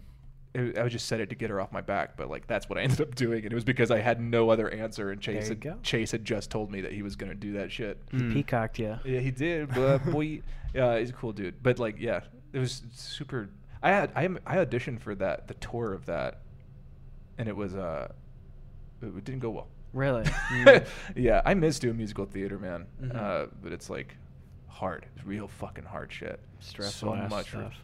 it, 0.54 0.78
I 0.78 0.88
just 0.88 1.06
said 1.06 1.20
it 1.20 1.30
to 1.30 1.34
get 1.34 1.50
her 1.50 1.60
off 1.60 1.72
my 1.72 1.80
back, 1.80 2.16
but 2.16 2.30
like 2.30 2.46
that's 2.46 2.68
what 2.68 2.78
I 2.78 2.82
ended 2.84 3.00
up 3.00 3.14
doing, 3.14 3.44
and 3.44 3.52
it 3.52 3.54
was 3.54 3.64
because 3.64 3.90
I 3.90 3.98
had 3.98 4.20
no 4.20 4.50
other 4.50 4.70
answer. 4.70 5.10
And 5.10 5.20
Chase 5.20 5.48
had, 5.48 5.60
go. 5.60 5.76
Chase 5.82 6.12
had 6.12 6.24
just 6.24 6.50
told 6.50 6.70
me 6.70 6.80
that 6.82 6.92
he 6.92 7.02
was 7.02 7.16
gonna 7.16 7.34
do 7.34 7.54
that 7.54 7.72
shit. 7.72 7.98
He 8.12 8.18
peacocked 8.18 8.78
you. 8.78 8.98
Yeah, 9.04 9.20
he 9.20 9.30
did, 9.30 9.74
but 9.74 9.98
boy, 10.10 10.42
yeah, 10.72 10.98
he's 10.98 11.10
a 11.10 11.14
cool 11.14 11.32
dude. 11.32 11.62
But 11.62 11.78
like, 11.78 11.96
yeah, 11.98 12.20
it 12.52 12.58
was 12.58 12.82
super. 12.92 13.50
I 13.82 13.90
had 13.90 14.12
I, 14.14 14.24
I 14.46 14.64
auditioned 14.64 15.00
for 15.00 15.14
that 15.16 15.48
the 15.48 15.54
tour 15.54 15.92
of 15.92 16.06
that, 16.06 16.40
and 17.36 17.48
it 17.48 17.56
was 17.56 17.74
uh, 17.74 18.12
it 19.02 19.24
didn't 19.24 19.40
go 19.40 19.50
well. 19.50 19.68
Really? 19.92 20.24
yeah, 21.16 21.40
I 21.44 21.54
miss 21.54 21.78
doing 21.78 21.96
musical 21.96 22.26
theater, 22.26 22.58
man. 22.58 22.86
Mhm. 23.00 23.14
Uh, 23.16 23.46
but 23.62 23.72
it's 23.72 23.88
like 23.90 24.16
hard, 24.68 25.06
it's 25.14 25.24
real 25.24 25.46
fucking 25.46 25.84
hard 25.84 26.12
shit. 26.12 26.40
Stressful 26.60 27.10
so 27.10 27.14
ass 27.14 27.30
much. 27.30 27.48
stuff. 27.50 27.74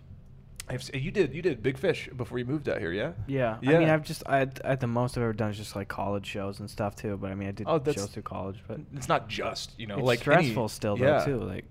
I've, 0.71 0.89
you 0.95 1.11
did 1.11 1.35
you 1.35 1.43
did 1.43 1.63
Big 1.63 1.77
Fish 1.77 2.09
before 2.17 2.39
you 2.39 2.45
moved 2.45 2.69
out 2.69 2.79
here, 2.79 2.93
yeah? 2.93 3.13
Yeah. 3.27 3.59
I 3.63 3.79
mean, 3.79 3.89
I've 3.91 4.03
just 4.05 4.23
I 4.27 4.43
at 4.65 4.81
the 4.81 4.87
most 4.87 5.17
I've 5.17 5.23
ever 5.25 5.33
done 5.33 5.51
is 5.51 5.57
just 5.57 5.75
like 5.77 5.89
college 5.89 6.27
shows 6.27 6.61
and 6.61 6.71
stuff 6.71 6.95
too. 6.97 7.17
But 7.17 7.31
I 7.31 7.35
mean, 7.35 7.49
I 7.49 7.53
did 7.53 7.67
Oh, 7.69 7.79
that's- 7.79 7.97
shows 7.97 8.11
through 8.13 8.23
college, 8.23 8.63
but 8.69 8.81
It's 8.95 9.09
not 9.09 9.29
just 9.29 9.79
you 9.79 9.87
know 9.87 9.99
it's 9.99 10.07
like 10.07 10.21
stressful 10.21 10.63
any- 10.63 10.69
still 10.69 10.97
though 10.97 11.05
yeah. 11.19 11.25
too. 11.25 11.39
Like 11.41 11.65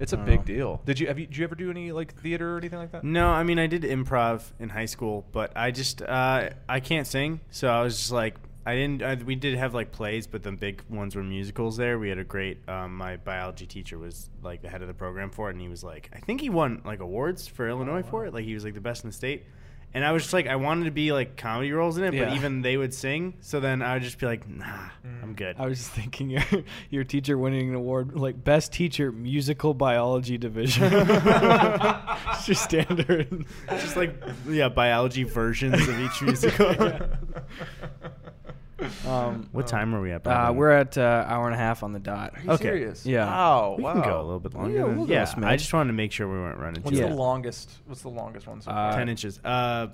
It's 0.00 0.12
a 0.12 0.16
I 0.16 0.18
don't 0.18 0.26
big 0.26 0.38
know. 0.40 0.44
deal. 0.44 0.82
Did 0.84 0.98
you 1.00 1.06
have 1.06 1.18
you 1.18 1.26
did 1.26 1.36
you 1.36 1.44
ever 1.44 1.54
do 1.54 1.70
any 1.70 1.92
like 1.92 2.14
theater 2.20 2.54
or 2.54 2.58
anything 2.58 2.78
like 2.78 2.92
that? 2.92 3.04
No, 3.04 3.28
I 3.28 3.42
mean 3.44 3.58
I 3.58 3.66
did 3.66 3.82
improv 3.82 4.42
in 4.58 4.68
high 4.70 4.86
school, 4.86 5.26
but 5.32 5.52
I 5.56 5.70
just 5.70 6.02
uh, 6.02 6.50
I 6.68 6.80
can't 6.80 7.06
sing, 7.06 7.40
so 7.50 7.68
I 7.68 7.82
was 7.82 7.96
just 7.98 8.10
like 8.12 8.34
I 8.66 8.74
didn't. 8.74 9.02
I, 9.02 9.14
we 9.14 9.34
did 9.36 9.56
have 9.56 9.72
like 9.74 9.90
plays, 9.90 10.26
but 10.26 10.42
the 10.42 10.52
big 10.52 10.82
ones 10.88 11.16
were 11.16 11.22
musicals. 11.22 11.76
There, 11.76 11.98
we 11.98 12.08
had 12.10 12.18
a 12.18 12.24
great. 12.24 12.58
Um, 12.68 12.96
my 12.96 13.16
biology 13.16 13.66
teacher 13.66 13.98
was 13.98 14.28
like 14.42 14.60
the 14.62 14.68
head 14.68 14.82
of 14.82 14.88
the 14.88 14.94
program 14.94 15.30
for 15.30 15.48
it, 15.48 15.52
and 15.52 15.60
he 15.62 15.68
was 15.68 15.82
like, 15.82 16.10
I 16.14 16.18
think 16.20 16.40
he 16.40 16.50
won 16.50 16.82
like 16.84 17.00
awards 17.00 17.46
for 17.48 17.68
Illinois 17.68 18.02
for 18.02 18.26
it. 18.26 18.34
Like 18.34 18.44
he 18.44 18.54
was 18.54 18.64
like 18.64 18.74
the 18.74 18.80
best 18.80 19.02
in 19.04 19.10
the 19.10 19.16
state. 19.16 19.44
And 19.92 20.04
I 20.04 20.12
was 20.12 20.22
just 20.22 20.32
like, 20.32 20.46
I 20.46 20.54
wanted 20.54 20.84
to 20.84 20.92
be 20.92 21.10
like 21.10 21.36
comedy 21.36 21.72
roles 21.72 21.98
in 21.98 22.04
it, 22.04 22.14
Yeah. 22.14 22.26
but 22.26 22.34
even 22.36 22.62
they 22.62 22.76
would 22.76 22.94
sing. 22.94 23.34
So 23.40 23.58
then 23.58 23.82
I 23.82 23.94
would 23.94 24.04
just 24.04 24.18
be 24.20 24.26
like, 24.26 24.48
Nah, 24.48 24.88
I'm 25.20 25.34
good. 25.34 25.56
I 25.58 25.66
was 25.66 25.78
just 25.78 25.90
thinking 25.90 26.30
your 26.36 26.44
your 26.90 27.02
teacher 27.02 27.36
winning 27.36 27.70
an 27.70 27.74
award 27.74 28.14
like 28.14 28.44
best 28.44 28.72
teacher 28.72 29.10
musical 29.10 29.74
biology 29.74 30.38
division. 30.38 30.92
it's 30.92 32.46
just 32.46 32.62
standard. 32.62 33.44
just 33.68 33.96
like 33.96 34.14
yeah, 34.48 34.68
biology 34.68 35.24
versions 35.24 35.88
of 35.88 35.98
each 35.98 36.22
musical. 36.22 36.72
Um, 39.06 39.48
what 39.52 39.66
time 39.66 39.94
are 39.94 40.00
we 40.00 40.12
at? 40.12 40.26
uh, 40.26 40.52
we're 40.54 40.70
at 40.70 40.96
uh, 40.98 41.24
hour 41.26 41.46
and 41.46 41.54
a 41.54 41.58
half 41.58 41.82
on 41.82 41.92
the 41.92 41.98
dot. 41.98 42.32
Are 42.36 42.42
you 42.42 42.50
Okay. 42.52 42.62
serious? 42.64 43.04
Yeah. 43.06 43.26
Wow. 43.26 43.74
we 43.78 43.84
wow. 43.84 43.92
can 43.94 44.02
go 44.02 44.20
a 44.20 44.22
little 44.24 44.40
bit 44.40 44.54
longer. 44.54 44.70
Yeah, 44.76 44.84
than- 44.84 44.96
we'll 44.96 45.06
go 45.06 45.12
yeah, 45.12 45.24
smidge. 45.26 45.44
I 45.44 45.56
just 45.56 45.72
wanted 45.72 45.88
to 45.88 45.94
make 45.94 46.12
sure 46.12 46.26
we 46.28 46.38
weren't 46.38 46.58
running. 46.58 46.82
What's 46.82 46.96
too 46.96 47.02
Yeah. 47.02 47.08
the 47.10 47.14
longest? 47.16 47.70
What's 47.86 48.02
the 48.02 48.08
longest 48.10 48.46
one 48.46 48.60
so 48.60 48.70
far? 48.70 48.90
Uh, 48.92 48.96
Ten 48.96 49.08
inches. 49.08 49.40
Uh, 49.44 49.88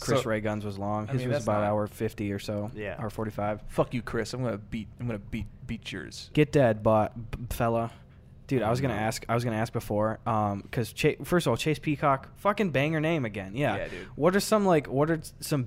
Chris 0.00 0.22
So- 0.22 0.28
Ray 0.28 0.40
Guns 0.40 0.64
was 0.64 0.78
long. 0.78 1.08
I 1.08 1.12
His 1.12 1.20
mean, 1.20 1.28
was 1.28 1.34
that's 1.36 1.44
about 1.44 1.60
not- 1.62 1.68
hour 1.70 1.86
fifty 1.88 2.32
or 2.32 2.38
so. 2.38 2.70
Yeah. 2.74 2.96
hour 2.98 3.10
forty 3.10 3.30
five. 3.32 3.60
Fuck 3.68 3.92
you, 3.94 4.02
Chris. 4.02 4.32
I'm 4.32 4.42
gonna 4.42 4.56
beat. 4.58 4.88
I'm 5.00 5.06
gonna 5.06 5.18
beat 5.18 5.46
beat 5.66 5.90
yours. 5.92 6.30
Get 6.32 6.52
dead, 6.52 6.82
bot 6.82 7.12
b- 7.32 7.38
fella. 7.50 7.90
Dude, 8.46 8.62
I 8.62 8.70
was 8.70 8.80
gonna 8.80 8.94
ask. 8.94 9.26
I 9.28 9.34
was 9.34 9.44
gonna 9.44 9.56
ask 9.56 9.72
before, 9.72 10.20
um, 10.24 10.60
because 10.62 10.92
Cha- 10.92 11.22
first 11.24 11.46
of 11.46 11.50
all, 11.50 11.56
Chase 11.56 11.78
Peacock, 11.80 12.28
fucking 12.36 12.70
banger 12.70 13.00
name 13.00 13.24
again. 13.24 13.52
Yeah. 13.54 13.76
Yeah, 13.76 13.88
dude. 13.88 14.06
What 14.14 14.34
are 14.36 14.40
some 14.40 14.64
like? 14.64 14.86
What 14.86 15.10
are 15.10 15.20
some 15.40 15.66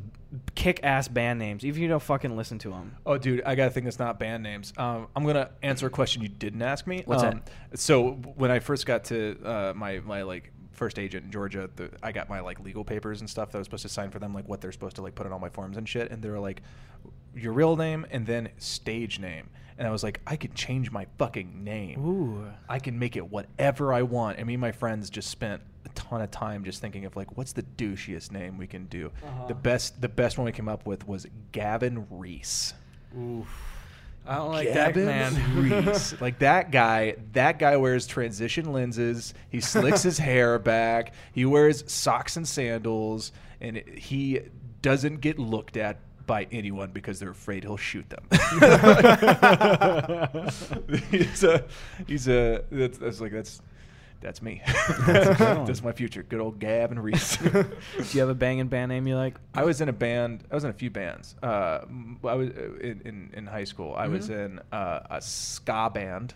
kick-ass 0.56 1.08
band 1.08 1.40
names? 1.40 1.66
Even 1.66 1.80
if 1.80 1.82
you 1.82 1.88
don't 1.88 2.02
fucking 2.02 2.36
listen 2.36 2.58
to 2.60 2.70
them. 2.70 2.98
Oh, 3.06 3.18
dude, 3.18 3.44
I 3.45 3.56
got 3.56 3.68
a 3.68 3.72
thing 3.72 3.84
that's 3.84 3.99
not 3.99 4.20
band 4.20 4.44
names. 4.44 4.74
Um, 4.78 5.08
I'm 5.16 5.26
gonna 5.26 5.52
answer 5.62 5.88
a 5.88 5.90
question 5.90 6.22
you 6.22 6.30
didn't 6.30 6.62
ask 6.62 6.88
me. 6.88 7.03
What's 7.06 7.24
um, 7.24 7.44
So 7.76 8.12
when 8.12 8.52
I 8.52 8.60
first 8.60 8.86
got 8.86 9.06
to 9.06 9.38
uh, 9.44 9.74
my 9.76 9.99
my 9.99 10.24
like 10.24 10.52
first 10.72 10.98
agent 10.98 11.26
in 11.26 11.32
Georgia, 11.32 11.70
the, 11.76 11.91
I 12.02 12.12
got 12.12 12.30
my 12.30 12.40
like 12.40 12.60
legal 12.60 12.84
papers 12.84 13.20
and 13.20 13.30
stuff 13.30 13.52
that 13.52 13.58
I 13.58 13.60
was 13.60 13.68
supposed 13.68 13.84
to 13.84 13.90
sign 13.90 14.10
for 14.10 14.20
them, 14.20 14.34
like 14.34 14.48
what 14.48 14.62
they're 14.62 14.72
supposed 14.72 14.95
to 14.95 15.02
like 15.02 15.16
put 15.16 15.28
in 15.28 15.34
all 15.34 15.40
my 15.40 15.49
forms 15.49 15.78
and 15.78 15.88
shit. 15.88 16.12
And 16.12 16.22
they 16.22 16.30
were 16.30 16.40
like, 16.40 16.62
your 17.36 17.53
real 17.53 17.76
name 17.76 18.06
and 18.10 18.26
then 18.26 18.49
stage 18.58 19.20
name. 19.20 19.49
And 19.82 19.88
I 19.88 19.91
was 19.91 20.03
like, 20.03 20.22
I 20.28 20.36
could 20.36 20.53
change 20.53 20.91
my 20.91 21.08
fucking 21.18 21.64
name. 21.64 22.06
Ooh. 22.06 22.45
I 22.70 22.78
can 22.78 22.99
make 22.99 23.16
it 23.16 23.32
whatever 23.32 23.91
I 23.91 24.03
want. 24.03 24.38
And 24.38 24.45
me 24.45 24.53
and 24.53 24.62
my 24.62 24.72
friends 24.72 25.10
just 25.10 25.32
spent 25.32 25.60
a 25.86 25.90
ton 25.95 26.22
of 26.22 26.30
time 26.30 26.64
just 26.64 26.82
thinking 26.82 27.06
of 27.06 27.16
like, 27.16 27.36
what's 27.36 27.53
the 27.53 27.64
douchiest 27.64 28.32
name 28.32 28.60
we 28.60 28.68
can 28.68 28.86
do? 28.86 29.12
Uh-huh. 29.26 29.48
The 29.48 29.56
best, 29.56 29.99
the 29.99 30.08
best 30.08 30.38
one 30.38 30.45
we 30.45 30.52
came 30.52 30.70
up 30.70 30.86
with 30.86 31.08
was 31.08 31.26
Gavin 31.52 32.06
Reese. 32.12 32.76
I 33.12 34.36
don't 34.36 34.52
like 34.52 34.72
Gavin 34.72 35.08
that 35.08 35.34
man. 35.34 35.84
Reese. 35.88 36.22
like 36.22 36.38
that 36.38 36.70
guy. 36.70 37.16
That 37.34 37.58
guy 37.58 37.76
wears 37.78 38.06
transition 38.06 38.72
lenses. 38.72 39.34
He 39.49 39.62
slicks 39.62 40.03
his 40.03 40.18
hair 40.20 40.60
back. 40.60 41.16
He 41.34 41.44
wears 41.44 41.91
socks 41.91 42.38
and 42.38 42.48
sandals, 42.48 43.32
and 43.60 43.78
he 43.78 44.41
doesn't 44.84 45.22
get 45.22 45.40
looked 45.40 45.76
at 45.76 45.98
by 46.32 46.48
anyone 46.49 46.91
because 46.91 47.20
they're 47.20 47.32
afraid 47.32 47.66
he'll 47.66 47.76
shoot 47.76 48.10
them. 48.10 48.24
he's 51.12 51.44
a. 51.44 51.66
He's 52.08 52.30
a. 52.30 52.64
That's, 52.72 52.98
that's 52.99 53.20
like 53.20 53.34
that's. 53.34 53.62
That's 54.22 54.41
me. 54.41 54.62
That's 55.06 55.40
that's 55.68 55.84
my 55.84 55.91
future. 55.91 56.24
Good 56.24 56.40
old 56.40 56.58
Gavin 56.58 56.99
Reese. 56.99 57.36
Do 57.38 57.66
you 58.12 58.22
have 58.22 58.30
a 58.30 58.34
banging 58.34 58.68
band 58.68 58.91
name 58.91 59.08
you 59.08 59.18
like? 59.18 59.36
I 59.53 59.66
was 59.66 59.82
in 59.82 59.90
a 59.90 59.94
band. 59.94 60.45
I 60.49 60.56
was 60.56 60.64
in 60.64 60.70
a 60.70 60.74
few 60.74 60.90
bands. 60.90 61.36
Uh, 61.44 61.82
I 62.24 62.36
was 62.36 62.49
uh, 62.52 62.78
in, 62.80 63.02
in, 63.03 63.30
in 63.34 63.45
high 63.45 63.66
school. 63.66 63.94
I 63.94 64.08
was 64.08 64.30
in 64.30 64.62
uh, 64.72 65.02
a 65.10 65.22
ska 65.22 65.91
band. 65.94 66.34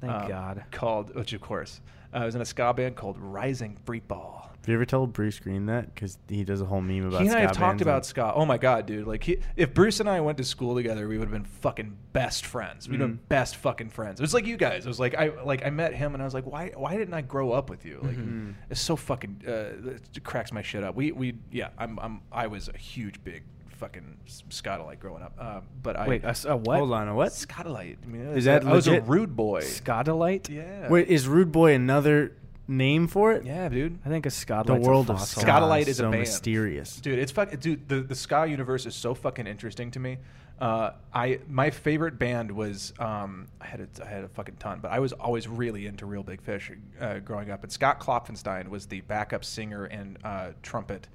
Thank 0.00 0.12
um, 0.12 0.28
God. 0.28 0.64
Called, 0.72 1.14
which 1.14 1.34
of 1.34 1.40
course, 1.40 1.80
uh, 2.12 2.18
I 2.18 2.24
was 2.24 2.34
in 2.34 2.40
a 2.40 2.44
ska 2.44 2.72
band 2.74 2.96
called 2.96 3.16
Rising 3.18 3.78
Freeball. 3.86 4.42
Have 4.66 4.72
you 4.72 4.74
ever 4.78 4.84
told 4.86 5.12
Bruce 5.12 5.38
Green 5.38 5.66
that? 5.66 5.94
Because 5.94 6.18
he 6.28 6.42
does 6.42 6.60
a 6.60 6.64
whole 6.64 6.80
meme 6.80 7.06
about. 7.06 7.20
He 7.22 7.28
and 7.28 7.36
I 7.36 7.40
have 7.42 7.52
talked 7.52 7.80
about 7.82 8.04
ska. 8.04 8.32
Oh 8.34 8.44
my 8.44 8.58
god, 8.58 8.86
dude! 8.86 9.06
Like, 9.06 9.22
he, 9.22 9.38
if 9.54 9.72
Bruce 9.72 10.00
and 10.00 10.08
I 10.08 10.20
went 10.20 10.38
to 10.38 10.44
school 10.44 10.74
together, 10.74 11.06
we 11.06 11.18
would 11.18 11.28
have 11.28 11.32
been 11.32 11.44
fucking 11.44 11.96
best 12.12 12.44
friends. 12.44 12.88
We'd 12.88 12.98
have 13.00 13.08
been 13.08 13.20
best 13.28 13.54
fucking 13.56 13.90
friends. 13.90 14.18
It 14.18 14.24
was 14.24 14.34
like 14.34 14.44
you 14.44 14.56
guys. 14.56 14.84
It 14.84 14.88
was 14.88 14.98
like 14.98 15.14
I 15.14 15.28
like 15.44 15.64
I 15.64 15.70
met 15.70 15.94
him 15.94 16.14
and 16.14 16.22
I 16.22 16.24
was 16.24 16.34
like, 16.34 16.46
why 16.46 16.72
why 16.74 16.96
didn't 16.96 17.14
I 17.14 17.20
grow 17.20 17.52
up 17.52 17.70
with 17.70 17.84
you? 17.84 18.00
Like, 18.02 18.16
Mhm. 18.16 18.54
it's 18.68 18.80
so 18.80 18.96
fucking 18.96 19.42
uh, 19.46 19.90
it 20.12 20.24
cracks 20.24 20.50
my 20.50 20.62
shit 20.62 20.82
up. 20.82 20.96
We 20.96 21.12
we 21.12 21.36
yeah, 21.52 21.68
I'm 21.78 22.00
I'm 22.00 22.22
I 22.32 22.48
was 22.48 22.68
a 22.68 22.76
huge 22.76 23.22
big 23.22 23.44
fucking 23.76 24.16
Scottalite 24.50 24.98
growing 24.98 25.22
up. 25.22 25.32
Uh, 25.38 25.60
but 25.82 25.96
I 25.96 26.08
Wait, 26.08 26.24
a, 26.24 26.28
s- 26.28 26.44
a 26.44 26.56
what? 26.56 26.78
Hold 26.78 26.92
on, 26.92 27.08
a 27.08 27.14
what? 27.14 27.32
Scottalite. 27.32 27.96
I 28.04 28.06
mean, 28.06 28.22
Is 28.36 28.44
that 28.46 28.64
I 28.66 28.72
was 28.72 28.86
a 28.86 28.92
legit? 28.92 29.08
rude 29.08 29.36
boy. 29.36 29.62
Scottalite? 29.62 30.48
Yeah. 30.48 30.88
Wait, 30.88 31.08
is 31.08 31.26
Rude 31.28 31.52
Boy 31.52 31.74
another 31.74 32.32
name 32.68 33.06
for 33.06 33.32
it? 33.32 33.44
Yeah, 33.44 33.68
dude. 33.68 33.98
I 34.04 34.08
think 34.08 34.26
a 34.26 34.30
Scottalite. 34.30 34.66
The 34.66 34.74
world 34.76 35.10
of 35.10 35.18
fossil. 35.18 35.42
ska 35.42 35.50
Scottalite 35.50 35.82
is 35.88 36.00
a 36.00 36.04
so 36.04 36.10
band. 36.10 36.20
mysterious. 36.20 37.00
Dude, 37.00 37.18
it's 37.18 37.32
fuck, 37.32 37.58
dude. 37.60 37.88
The 37.88 38.00
the 38.00 38.14
ska 38.14 38.46
universe 38.46 38.86
is 38.86 38.94
so 38.94 39.14
fucking 39.14 39.46
interesting 39.46 39.90
to 39.92 40.00
me. 40.00 40.18
Uh, 40.58 40.92
I 41.12 41.40
my 41.48 41.68
favorite 41.68 42.18
band 42.18 42.50
was 42.50 42.94
um, 42.98 43.46
I 43.60 43.66
had 43.66 43.80
a, 43.80 43.88
I 44.04 44.08
had 44.08 44.24
a 44.24 44.28
fucking 44.28 44.56
ton, 44.56 44.78
but 44.80 44.90
I 44.90 45.00
was 45.00 45.12
always 45.12 45.46
really 45.48 45.86
into 45.86 46.06
Real 46.06 46.22
Big 46.22 46.40
Fish 46.40 46.72
uh, 46.98 47.18
growing 47.18 47.50
up. 47.50 47.62
And 47.62 47.70
Scott 47.70 48.00
Klopfenstein 48.00 48.68
was 48.68 48.86
the 48.86 49.02
backup 49.02 49.44
singer 49.44 49.84
and 49.84 50.18
uh, 50.24 50.48
trumpet 50.62 51.08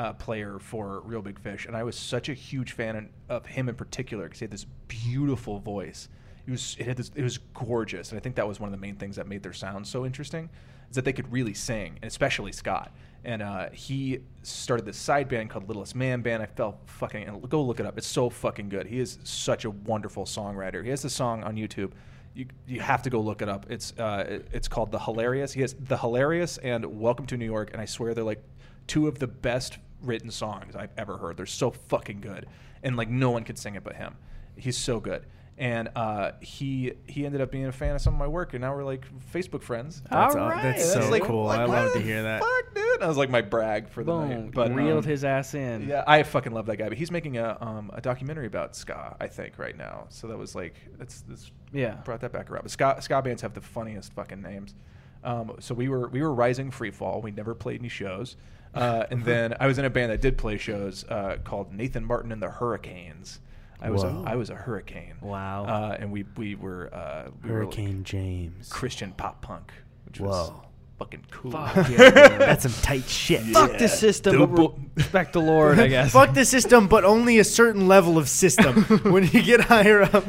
uh, 0.00 0.14
player 0.14 0.58
for 0.58 1.00
Real 1.00 1.20
Big 1.20 1.38
Fish, 1.38 1.66
and 1.66 1.76
I 1.76 1.82
was 1.82 1.94
such 1.94 2.30
a 2.30 2.34
huge 2.34 2.72
fan 2.72 3.10
of 3.28 3.44
him 3.44 3.68
in 3.68 3.74
particular 3.74 4.24
because 4.24 4.40
he 4.40 4.44
had 4.44 4.50
this 4.50 4.64
beautiful 4.88 5.58
voice. 5.58 6.08
It 6.46 6.50
was 6.50 6.74
it 6.78 6.96
this, 6.96 7.10
it 7.14 7.22
was 7.22 7.36
gorgeous, 7.52 8.10
and 8.10 8.18
I 8.18 8.22
think 8.22 8.34
that 8.36 8.48
was 8.48 8.58
one 8.58 8.68
of 8.68 8.72
the 8.72 8.80
main 8.80 8.96
things 8.96 9.16
that 9.16 9.26
made 9.26 9.42
their 9.42 9.52
sound 9.52 9.86
so 9.86 10.06
interesting 10.06 10.48
is 10.88 10.96
that 10.96 11.04
they 11.04 11.12
could 11.12 11.30
really 11.30 11.52
sing, 11.52 11.98
and 12.00 12.08
especially 12.08 12.50
Scott. 12.50 12.94
And 13.24 13.42
uh, 13.42 13.68
he 13.74 14.20
started 14.42 14.86
this 14.86 14.96
side 14.96 15.28
band 15.28 15.50
called 15.50 15.68
Littlest 15.68 15.94
Man 15.94 16.22
Band. 16.22 16.42
I 16.42 16.46
felt 16.46 16.78
fucking 16.86 17.24
and 17.24 17.46
go 17.50 17.62
look 17.62 17.78
it 17.78 17.84
up. 17.84 17.98
It's 17.98 18.06
so 18.06 18.30
fucking 18.30 18.70
good. 18.70 18.86
He 18.86 19.00
is 19.00 19.18
such 19.22 19.66
a 19.66 19.70
wonderful 19.70 20.24
songwriter. 20.24 20.82
He 20.82 20.88
has 20.88 21.02
the 21.02 21.10
song 21.10 21.44
on 21.44 21.56
YouTube. 21.56 21.92
You, 22.32 22.46
you 22.66 22.80
have 22.80 23.02
to 23.02 23.10
go 23.10 23.20
look 23.20 23.42
it 23.42 23.50
up. 23.50 23.66
It's 23.68 23.92
uh, 23.98 24.40
it's 24.50 24.66
called 24.66 24.92
The 24.92 25.00
Hilarious. 25.00 25.52
He 25.52 25.60
has 25.60 25.74
The 25.74 25.98
Hilarious 25.98 26.56
and 26.56 26.86
Welcome 26.86 27.26
to 27.26 27.36
New 27.36 27.44
York, 27.44 27.70
and 27.74 27.82
I 27.82 27.84
swear 27.84 28.14
they're 28.14 28.24
like 28.24 28.42
two 28.86 29.06
of 29.06 29.18
the 29.18 29.26
best 29.26 29.76
written 30.02 30.30
songs 30.30 30.74
I've 30.76 30.92
ever 30.96 31.16
heard. 31.18 31.36
They're 31.36 31.46
so 31.46 31.70
fucking 31.70 32.20
good, 32.20 32.46
and 32.82 32.96
like 32.96 33.08
no 33.08 33.30
one 33.30 33.44
could 33.44 33.58
sing 33.58 33.74
it 33.74 33.84
but 33.84 33.96
him. 33.96 34.16
He's 34.56 34.76
so 34.76 35.00
good. 35.00 35.24
and 35.58 35.90
uh, 35.94 36.32
he 36.40 36.92
he 37.06 37.26
ended 37.26 37.40
up 37.42 37.50
being 37.50 37.66
a 37.66 37.72
fan 37.72 37.94
of 37.94 38.00
some 38.00 38.14
of 38.14 38.18
my 38.18 38.26
work, 38.26 38.54
and 38.54 38.62
now 38.62 38.74
we're 38.74 38.84
like 38.84 39.04
Facebook 39.32 39.62
friends. 39.62 40.02
That's, 40.10 40.34
All 40.34 40.42
all- 40.42 40.48
right. 40.50 40.62
that's 40.62 40.94
And 40.94 41.04
so 41.04 41.10
like, 41.10 41.24
cool. 41.24 41.44
like, 41.46 41.60
I 41.60 41.66
what 41.66 41.84
love 41.84 41.92
to 41.94 42.00
hear 42.00 42.22
that. 42.22 42.40
Fuck, 42.40 42.74
dude. 42.74 43.00
That 43.00 43.08
was 43.08 43.16
like 43.18 43.28
my 43.30 43.42
brag 43.42 43.88
for 43.90 44.02
the 44.04 44.12
Boom. 44.12 44.28
night. 44.28 44.52
But 44.52 44.74
reeled 44.74 45.04
um, 45.04 45.10
his 45.10 45.22
ass 45.24 45.54
in. 45.54 45.86
yeah, 45.88 46.02
I 46.06 46.22
fucking 46.22 46.52
love 46.52 46.66
that 46.66 46.76
guy. 46.76 46.88
But 46.88 46.96
he's 46.98 47.10
making 47.10 47.36
a 47.38 47.56
um, 47.60 47.90
a 47.94 48.00
documentary 48.00 48.46
about 48.46 48.74
ska, 48.76 49.16
I 49.20 49.26
think, 49.26 49.58
right 49.58 49.76
now. 49.76 50.06
So 50.08 50.26
that 50.28 50.38
was 50.38 50.54
like 50.54 50.74
that's 50.98 51.20
this 51.22 51.50
Yeah. 51.72 51.94
brought 52.04 52.20
that 52.20 52.32
back 52.32 52.50
around. 52.50 52.62
But 52.62 52.70
ska 52.70 52.96
ska 53.00 53.20
bands 53.22 53.42
have 53.42 53.52
the 53.54 53.60
funniest 53.60 54.12
fucking 54.14 54.40
names. 54.40 54.74
Um, 55.22 55.56
so 55.60 55.74
we 55.74 55.88
were 55.90 56.08
we 56.08 56.22
were 56.22 56.32
Rising 56.32 56.70
Free 56.70 56.90
Fall. 56.90 57.20
We 57.20 57.30
never 57.32 57.54
played 57.54 57.80
any 57.80 57.90
shows. 57.90 58.36
Uh, 58.74 59.04
and 59.10 59.24
then 59.24 59.54
I 59.58 59.66
was 59.66 59.78
in 59.78 59.84
a 59.84 59.90
band 59.90 60.12
that 60.12 60.20
did 60.20 60.38
play 60.38 60.56
shows 60.56 61.04
uh, 61.08 61.38
called 61.42 61.72
Nathan 61.72 62.04
Martin 62.04 62.30
and 62.32 62.40
the 62.42 62.50
Hurricanes. 62.50 63.40
I 63.82 63.90
was 63.90 64.02
a, 64.02 64.10
Whoa. 64.10 64.24
I 64.26 64.36
was 64.36 64.50
a 64.50 64.54
hurricane. 64.54 65.14
Wow. 65.20 65.64
Uh, 65.64 65.96
and 65.98 66.12
we 66.12 66.24
we 66.36 66.54
were 66.54 66.92
uh, 66.92 67.30
we 67.42 67.48
Hurricane 67.48 68.04
James. 68.04 68.68
Christian 68.68 69.12
pop 69.12 69.40
punk, 69.40 69.72
which 70.04 70.20
was 70.20 70.50
Whoa. 70.50 70.62
fucking 70.98 71.24
cool. 71.30 71.52
Fuck 71.52 71.76
yeah. 71.90 72.10
That's 72.38 72.62
some 72.64 72.74
tight 72.82 73.04
shit. 73.04 73.40
Fuck 73.42 73.78
the 73.78 73.88
system, 73.88 74.54
but 74.54 74.74
respect 74.94 75.32
the 75.32 75.40
Lord, 75.40 75.78
I 75.80 75.86
guess. 75.88 76.12
Fuck 76.12 76.34
the 76.34 76.44
system, 76.44 76.88
but 76.88 77.04
only 77.04 77.38
a 77.38 77.44
certain 77.44 77.88
level 77.88 78.18
of 78.18 78.28
system. 78.28 78.82
when 79.10 79.24
you 79.24 79.42
get 79.42 79.62
higher 79.62 80.02
up, 80.02 80.24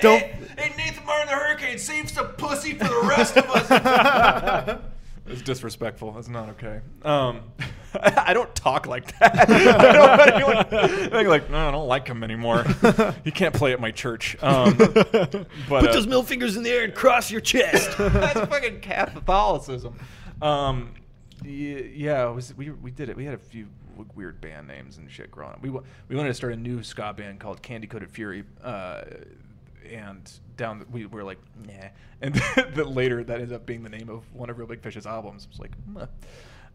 don't. 0.00 0.22
Hey, 0.22 0.72
Nathan 0.76 1.04
Martin 1.04 1.26
the 1.26 1.34
Hurricane, 1.34 1.78
save 1.78 2.08
some 2.08 2.28
pussy 2.28 2.74
for 2.74 2.84
the 2.84 3.06
rest 3.08 3.36
of 3.36 3.50
us. 3.50 4.80
It's 5.26 5.42
disrespectful. 5.42 6.12
That's 6.12 6.28
not 6.28 6.48
okay. 6.50 6.80
Um, 7.02 7.42
I 8.02 8.32
don't 8.32 8.52
talk 8.54 8.86
like 8.86 9.16
that. 9.18 9.48
I 9.50 9.92
don't 9.92 10.08
want 10.08 10.30
anyone 10.70 11.10
think 11.10 11.28
like, 11.28 11.50
no, 11.50 11.68
I 11.68 11.70
don't 11.70 11.86
like 11.88 12.08
him 12.08 12.24
anymore. 12.24 12.64
He 13.24 13.30
can't 13.30 13.54
play 13.54 13.72
at 13.72 13.80
my 13.80 13.90
church. 13.90 14.36
Um, 14.42 14.74
but 14.76 15.44
uh, 15.70 16.00
middle 16.02 16.22
fingers 16.22 16.56
in 16.56 16.62
the 16.62 16.70
air 16.70 16.84
and 16.84 16.94
cross 16.94 17.30
your 17.30 17.40
chest. 17.40 17.96
that's 17.98 18.40
fucking 18.40 18.80
Catholicism. 18.80 19.94
Um, 20.40 20.94
y- 21.44 21.90
yeah, 21.94 22.28
it 22.28 22.34
was 22.34 22.54
we 22.56 22.70
we 22.70 22.90
did 22.90 23.08
it. 23.08 23.16
We 23.16 23.24
had 23.24 23.34
a 23.34 23.38
few 23.38 23.68
w- 23.92 24.10
weird 24.14 24.40
band 24.40 24.66
names 24.66 24.96
and 24.98 25.10
shit 25.10 25.30
growing 25.30 25.52
up. 25.52 25.62
We 25.62 25.70
wa- 25.70 25.82
we 26.08 26.16
wanted 26.16 26.28
to 26.30 26.34
start 26.34 26.52
a 26.52 26.56
new 26.56 26.82
ska 26.82 27.12
band 27.16 27.38
called 27.40 27.62
Candy 27.62 27.86
Coated 27.86 28.10
Fury. 28.10 28.44
Uh, 28.62 29.02
and 29.90 30.30
down 30.56 30.78
the, 30.80 30.86
we 30.86 31.06
were 31.06 31.24
like, 31.24 31.38
nah. 31.66 31.72
And 32.22 32.34
then 32.54 32.94
later 32.94 33.24
that 33.24 33.40
ended 33.40 33.52
up 33.52 33.66
being 33.66 33.82
the 33.82 33.88
name 33.90 34.08
of 34.08 34.22
one 34.32 34.48
of 34.48 34.56
Real 34.58 34.68
Big 34.68 34.80
Fish's 34.80 35.06
albums. 35.06 35.48
it's 35.50 35.58
like, 35.58 35.72
"Meh." 35.88 36.06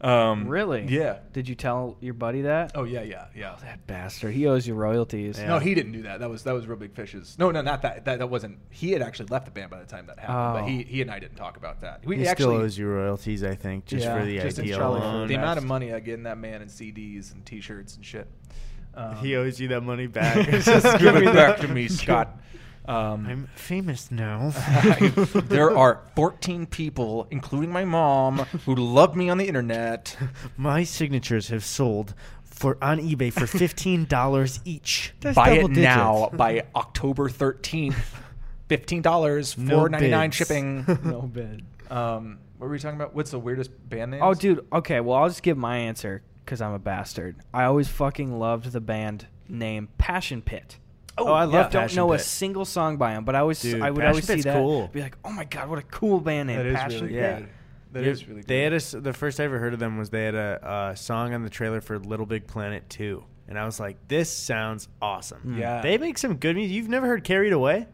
um, 0.02 0.48
really? 0.48 0.86
Yeah. 0.90 1.20
Did 1.34 1.48
you 1.50 1.56
tell 1.56 1.96
your 2.02 2.14
buddy 2.14 2.42
that? 2.42 2.74
Oh 2.76 2.84
yeah, 2.84 3.02
yeah, 3.02 3.28
yeah. 3.34 3.56
that 3.62 3.88
bastard. 3.88 4.34
He 4.34 4.46
owes 4.46 4.68
you 4.68 4.76
royalties. 4.76 5.40
Yeah. 5.40 5.48
No, 5.48 5.60
he 5.60 5.74
didn't 5.74 5.94
do 5.94 6.02
that. 6.04 6.20
That 6.20 6.30
was 6.30 6.44
that 6.44 6.54
was 6.54 6.68
Real 6.68 6.78
Big 6.78 6.94
Fish's. 6.94 7.38
No, 7.40 7.50
no, 7.50 7.62
not 7.62 7.82
that. 7.84 8.04
That, 8.06 8.20
that 8.20 8.30
wasn't. 8.30 8.60
He 8.70 8.92
had 8.92 9.02
actually 9.02 9.28
left 9.30 9.46
the 9.46 9.52
band 9.52 9.72
by 9.72 9.80
the 9.80 9.86
time 9.86 10.06
that 10.08 10.20
happened. 10.20 10.38
Oh. 10.38 10.62
But 10.62 10.70
he 10.70 10.84
he 10.84 11.02
and 11.02 11.10
I 11.10 11.18
didn't 11.20 11.38
talk 11.38 11.56
about 11.58 11.80
that. 11.82 12.06
We 12.06 12.18
He 12.18 12.28
actually 12.28 12.56
still 12.58 12.62
owes 12.66 12.78
you 12.78 12.88
royalties, 12.88 13.42
I 13.44 13.56
think, 13.56 13.86
just 13.86 14.04
Yeah, 14.06 14.20
for 14.20 14.26
the 14.26 14.38
just 14.40 14.60
idea 14.60 14.78
probably 14.78 15.00
for 15.00 15.06
alone. 15.08 15.28
the 15.30 15.36
amount 15.36 15.58
of 15.60 15.64
money 15.66 15.94
I 15.94 16.00
get 16.02 16.16
in 16.16 16.24
that 16.24 16.38
man 16.38 16.62
in 16.62 16.68
CDs 16.68 17.32
and 17.34 17.46
T-shirts 17.46 17.96
and 17.96 18.06
shit. 18.06 18.28
Um, 18.94 19.16
He 19.18 19.36
owes 19.36 19.60
you 19.60 19.70
that 19.70 19.82
money 19.82 20.08
back. 20.08 20.48
just 20.50 20.66
give 21.00 21.16
it 21.16 21.26
back 21.34 21.58
to 21.60 21.68
me, 21.68 21.88
Scott. 21.88 22.38
Um, 22.88 23.26
I'm 23.28 23.50
famous 23.56 24.12
now. 24.12 24.54
there 25.50 25.76
are 25.76 26.02
14 26.16 26.66
people, 26.68 27.28
including 27.32 27.70
my 27.72 27.84
mom, 27.84 28.38
who 28.66 28.76
love 28.76 29.16
me 29.16 29.30
on 29.30 29.38
the 29.38 29.46
internet. 29.48 30.16
My 30.58 30.84
signatures 30.86 31.50
have 31.50 31.66
sold 31.66 32.14
for 32.46 32.78
on 32.82 33.00
eBay 33.00 33.32
for 33.34 33.46
fifteen 33.46 34.06
dollars 34.10 34.60
each. 34.66 35.14
That's 35.20 35.36
Buy 35.36 35.52
it 35.52 35.62
digits. 35.68 35.80
now 35.80 36.30
by 36.34 36.64
October 36.76 37.30
13th. 37.30 37.96
Fifteen 38.70 39.02
dollars, 39.02 39.58
No 39.58 39.80
four 39.80 39.90
ninety 39.90 40.10
nine 40.10 40.30
bids. 40.30 40.38
shipping. 40.38 40.86
No 41.04 41.22
bid. 41.22 41.64
Um, 41.90 42.40
what 42.58 42.68
were 42.68 42.72
we 42.74 42.80
talking 42.80 42.96
about? 43.00 43.14
What's 43.14 43.32
the 43.32 43.40
weirdest 43.40 43.70
band 43.90 44.12
name? 44.12 44.22
Oh, 44.24 44.34
dude. 44.34 44.66
Okay, 44.74 45.00
well, 45.02 45.18
I'll 45.18 45.28
just 45.30 45.44
give 45.44 45.58
my 45.58 45.78
answer 45.78 46.24
because 46.44 46.62
I'm 46.62 46.74
a 46.74 46.80
bastard. 46.80 47.36
I 47.54 47.66
always 47.66 47.88
fucking 47.90 48.40
loved 48.40 48.72
the 48.72 48.82
band 48.82 49.28
name 49.48 49.90
Passion 49.98 50.42
Pit. 50.42 50.78
Oh, 51.18 51.28
oh, 51.30 51.34
I 51.34 51.42
I 51.42 51.46
love 51.46 51.72
don't 51.72 51.82
Passion 51.84 51.98
know 51.98 52.14
a 52.14 52.20
single 52.20 52.66
song 52.66 52.98
by 52.98 53.14
them, 53.14 53.24
but 53.26 53.36
I 53.36 53.40
always 53.40 53.62
Dude, 53.62 53.82
I 53.82 53.90
would 53.92 54.00
Passion 54.00 54.10
always 54.10 54.28
see 54.28 54.34
Pit's 54.34 54.44
that. 54.46 54.54
cool. 54.56 54.88
Be 54.88 55.02
like, 55.02 55.18
oh 55.26 55.32
my 55.32 55.46
god, 55.46 55.70
what 55.70 55.80
a 55.80 55.84
cool 55.84 56.20
band 56.20 56.48
name, 56.48 56.58
That 56.58 56.66
is 56.68 56.76
Passion 56.76 57.02
really 57.02 57.14
Pit. 57.14 57.16
Yeah. 57.22 57.40
good. 57.40 57.50
That 57.94 58.04
Yeah, 58.04 58.10
is 58.12 58.28
really 58.28 58.42
good. 58.42 58.48
They 58.48 58.62
had 58.62 58.74
a 58.74 58.76
s 58.78 58.92
the 58.92 59.14
first 59.14 59.40
I 59.40 59.46
ever 59.46 59.58
heard 59.60 59.74
of 59.74 59.80
them 59.80 59.98
was 59.98 60.10
they 60.10 60.26
had 60.26 60.36
a, 60.36 60.90
a 60.92 60.96
song 60.98 61.34
on 61.34 61.44
the 61.44 61.50
trailer 61.50 61.82
for 61.82 61.98
Little 62.00 62.26
Big 62.26 62.46
Planet 62.48 62.88
2. 62.90 63.24
And 63.50 63.58
I 63.58 63.66
was 63.66 63.80
like, 63.80 63.96
this 64.10 64.30
sounds 64.30 64.90
awesome. 65.02 65.40
Hmm. 65.40 65.58
Yeah. 65.58 65.82
They 65.82 65.98
make 65.98 66.18
some 66.18 66.36
good 66.36 66.56
music. 66.58 66.76
You've 66.76 66.90
never 66.90 67.08
heard 67.08 67.24
Carried 67.24 67.54
Away? 67.54 67.88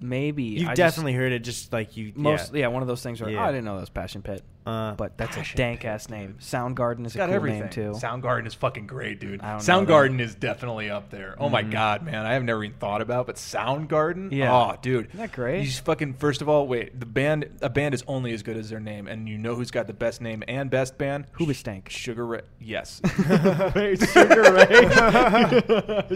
Maybe 0.00 0.44
You've 0.44 0.68
I 0.68 0.74
just- 0.74 0.76
definitely 0.76 1.14
heard 1.14 1.32
it 1.32 1.40
just 1.40 1.72
like 1.72 1.96
you. 1.96 2.12
most 2.14 2.52
yeah. 2.54 2.60
yeah. 2.60 2.66
one 2.68 2.82
of 2.82 2.88
those 2.88 3.02
things 3.02 3.20
where 3.20 3.30
oh, 3.30 3.32
Yeah. 3.32 3.40
oh, 3.44 3.48
I 3.48 3.52
didn't 3.52 3.64
know 3.64 3.74
that 3.74 3.80
was 3.80 3.90
Passion 3.90 4.22
Pit, 4.22 4.42
Uh, 4.66 4.92
but 4.96 5.16
that's 5.16 5.34
Passion 5.36 5.56
a 5.56 5.56
dank 5.56 5.84
ass 5.86 6.10
name. 6.10 6.36
Soundgarden 6.40 7.06
is 7.06 7.14
a 7.14 7.18
got 7.18 7.26
cool 7.26 7.34
everything. 7.36 7.60
name 7.60 7.70
too. 7.70 7.92
Soundgarden 7.92 8.46
is 8.46 8.52
fucking 8.52 8.86
great, 8.86 9.18
dude. 9.18 9.40
I 9.40 9.56
don't 9.56 9.66
know 9.66 9.74
Soundgarden 9.86 10.20
is 10.20 10.34
definitely 10.34 10.90
up 10.90 11.08
there. 11.10 11.36
Oh 11.38 11.48
my 11.48 11.62
Mhm. 11.62 11.70
god, 11.70 12.02
man, 12.02 12.26
I 12.26 12.34
have 12.34 12.44
never 12.44 12.62
even 12.64 12.76
thought 12.76 13.00
about, 13.00 13.26
but 13.26 13.36
Soundgarden. 13.36 14.30
Yeah. 14.30 14.52
Oh, 14.52 14.76
dude, 14.82 15.06
Isn't 15.06 15.20
that 15.20 15.32
great? 15.32 15.60
You 15.60 15.66
just 15.66 15.84
fucking 15.86 16.14
first 16.14 16.42
of 16.42 16.50
all, 16.50 16.66
wait. 16.66 17.00
The 17.00 17.06
band, 17.06 17.46
a 17.62 17.70
band 17.70 17.94
is 17.94 18.04
only 18.06 18.34
as 18.34 18.42
good 18.42 18.58
as 18.58 18.68
their 18.68 18.80
name, 18.80 19.06
and 19.06 19.26
you 19.26 19.38
know 19.38 19.54
who's 19.54 19.70
got 19.70 19.86
the 19.86 19.94
best 19.94 20.20
name 20.20 20.42
and 20.46 20.68
best 20.70 20.98
band? 20.98 21.24
Who 21.32 21.48
is 21.48 21.56
Hoobastank. 21.62 21.88
Sugar 21.88 22.26
Ray. 22.26 22.42
Yes, 22.60 23.00
Wait, 23.74 24.00
Sugar 24.12 24.52
Ray. 24.52 24.88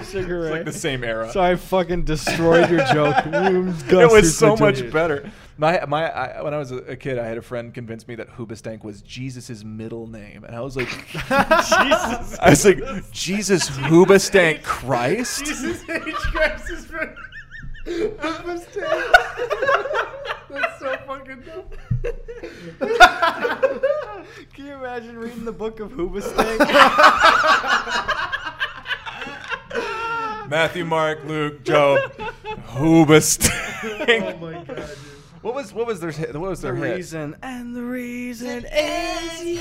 Sugar 0.05 0.43
it's 0.45 0.51
like 0.51 0.65
the 0.67 0.73
same 0.75 1.05
era. 1.05 1.31
So 1.33 1.41
I 1.41 1.57
fucking 1.57 2.05
destroyed 2.05 2.71
your 2.71 2.85
joke. 2.87 3.17
it 3.27 4.11
was 4.13 4.37
so 4.37 4.57
much 4.57 4.91
better. 4.91 5.31
My 5.59 5.85
my 5.87 6.11
I, 6.11 6.43
when 6.43 6.55
I 6.55 6.59
was 6.59 6.73
a, 6.73 6.79
a 6.79 6.97
kid, 6.97 7.19
I 7.19 7.27
had 7.27 7.37
a 7.37 7.43
friend 7.43 7.75
convince 7.75 8.09
me 8.09 8.15
that 8.17 8.31
Hoobastank 8.31 8.85
was 8.85 9.03
Jesus's 9.03 9.65
middle 9.65 10.07
name, 10.07 10.45
and 10.45 10.57
I 10.57 10.61
was 10.61 10.77
like, 10.77 10.89
Jesus. 11.13 12.39
I 12.39 12.47
was 12.51 12.65
like, 12.65 13.11
Jesus 13.13 13.69
Hoobastank 13.69 14.63
Christ. 14.65 15.45
Jesus 15.45 15.89
H. 15.89 16.15
Christ 16.15 16.71
is 16.71 16.87
for. 16.87 17.15
That's 20.49 20.79
so 20.79 20.97
fucking 21.07 21.43
dumb. 21.43 21.65
Can 24.55 24.67
you 24.67 24.75
imagine 24.75 25.19
reading 25.19 25.45
the 25.45 25.53
book 25.53 25.81
of 25.81 25.91
Hoobastank? 25.93 26.59
Matthew, 30.49 30.85
Mark, 30.85 31.25
Luke, 31.25 31.65
Job, 31.65 32.13
Hoobastank. 32.69 34.35
Oh 34.35 34.37
my 34.39 34.53
god, 34.65 34.77
dude. 34.77 35.12
What 35.43 35.55
was 35.55 35.73
what 35.75 35.87
was 35.87 35.99
their 36.01 36.13
hit- 36.13 36.35
what 36.37 36.51
was 36.51 36.61
the 36.61 36.69
their 36.69 36.77
hit? 36.77 36.97
reason 36.97 37.37
and 37.43 37.75
the 37.75 37.83
reason 37.83 38.65
is 38.73 39.45
you. 39.45 39.61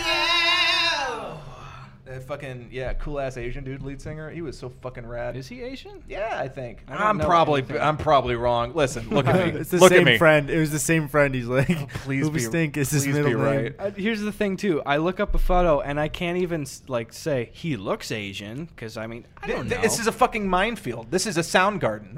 That 2.06 2.24
fucking 2.24 2.70
yeah, 2.72 2.94
cool 2.94 3.20
ass 3.20 3.38
Asian 3.38 3.64
dude 3.64 3.84
lead 3.84 4.02
singer. 4.02 4.30
He 4.32 4.42
was 4.42 4.58
so 4.58 4.70
fucking 4.82 5.06
rad. 5.06 5.36
Is 5.38 5.48
he 5.48 5.62
Asian? 5.62 6.04
Yeah, 6.10 6.36
I 6.40 6.48
think. 6.48 6.80
I 6.88 6.96
I'm 6.96 7.20
probably 7.20 7.60
anything. 7.62 7.80
I'm 7.80 7.96
probably 7.98 8.36
wrong. 8.36 8.74
Listen, 8.74 9.08
look 9.10 9.28
at 9.28 9.36
me. 9.54 9.60
It's 9.60 9.70
the 9.70 9.78
look 9.78 9.92
same 9.92 10.08
at 10.08 10.12
me. 10.14 10.18
friend. 10.18 10.50
It 10.50 10.58
was 10.60 10.72
the 10.72 10.80
same 10.80 11.08
friend. 11.08 11.34
He's 11.36 11.46
like, 11.46 11.70
Oh, 11.70 11.88
please 12.04 12.28
be- 12.30 12.40
Stink 12.40 12.76
is 12.78 12.90
his 12.90 13.04
please 13.04 13.14
middle 13.14 13.30
be 13.32 13.36
name. 13.38 13.44
right. 13.44 13.76
Uh, 13.80 13.92
here's 13.92 14.20
the 14.22 14.32
thing 14.32 14.58
too. 14.58 14.82
I 14.86 14.98
look 14.98 15.20
up 15.20 15.36
a 15.36 15.38
photo 15.38 15.82
and 15.82 16.00
I 16.00 16.08
can't 16.08 16.40
even 16.40 16.66
like 16.88 17.14
say 17.14 17.50
he 17.54 17.78
looks 17.78 18.12
Asian 18.12 18.66
because 18.66 18.98
I 18.98 19.06
mean 19.08 19.26
I 19.42 19.48
don't 19.48 19.68
th- 19.70 19.76
know. 19.76 19.82
This 19.82 20.00
is 20.00 20.08
a 20.08 20.12
fucking 20.12 20.48
minefield. 20.50 21.12
This 21.12 21.28
is 21.28 21.38
a 21.38 21.44
sound 21.44 21.82
garden. 21.82 22.18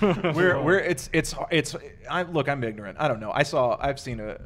we're, 0.00 0.32
we're, 0.34 0.62
we're 0.62 0.78
it's 0.78 1.10
it's 1.12 1.34
it's. 1.50 1.76
I 2.10 2.22
look. 2.22 2.48
I'm 2.48 2.64
ignorant. 2.64 2.96
I 3.00 3.06
don't 3.08 3.20
know. 3.20 3.32
I 3.32 3.42
saw. 3.42 3.76
I've 3.80 4.00
seen 4.00 4.18
a. 4.20 4.38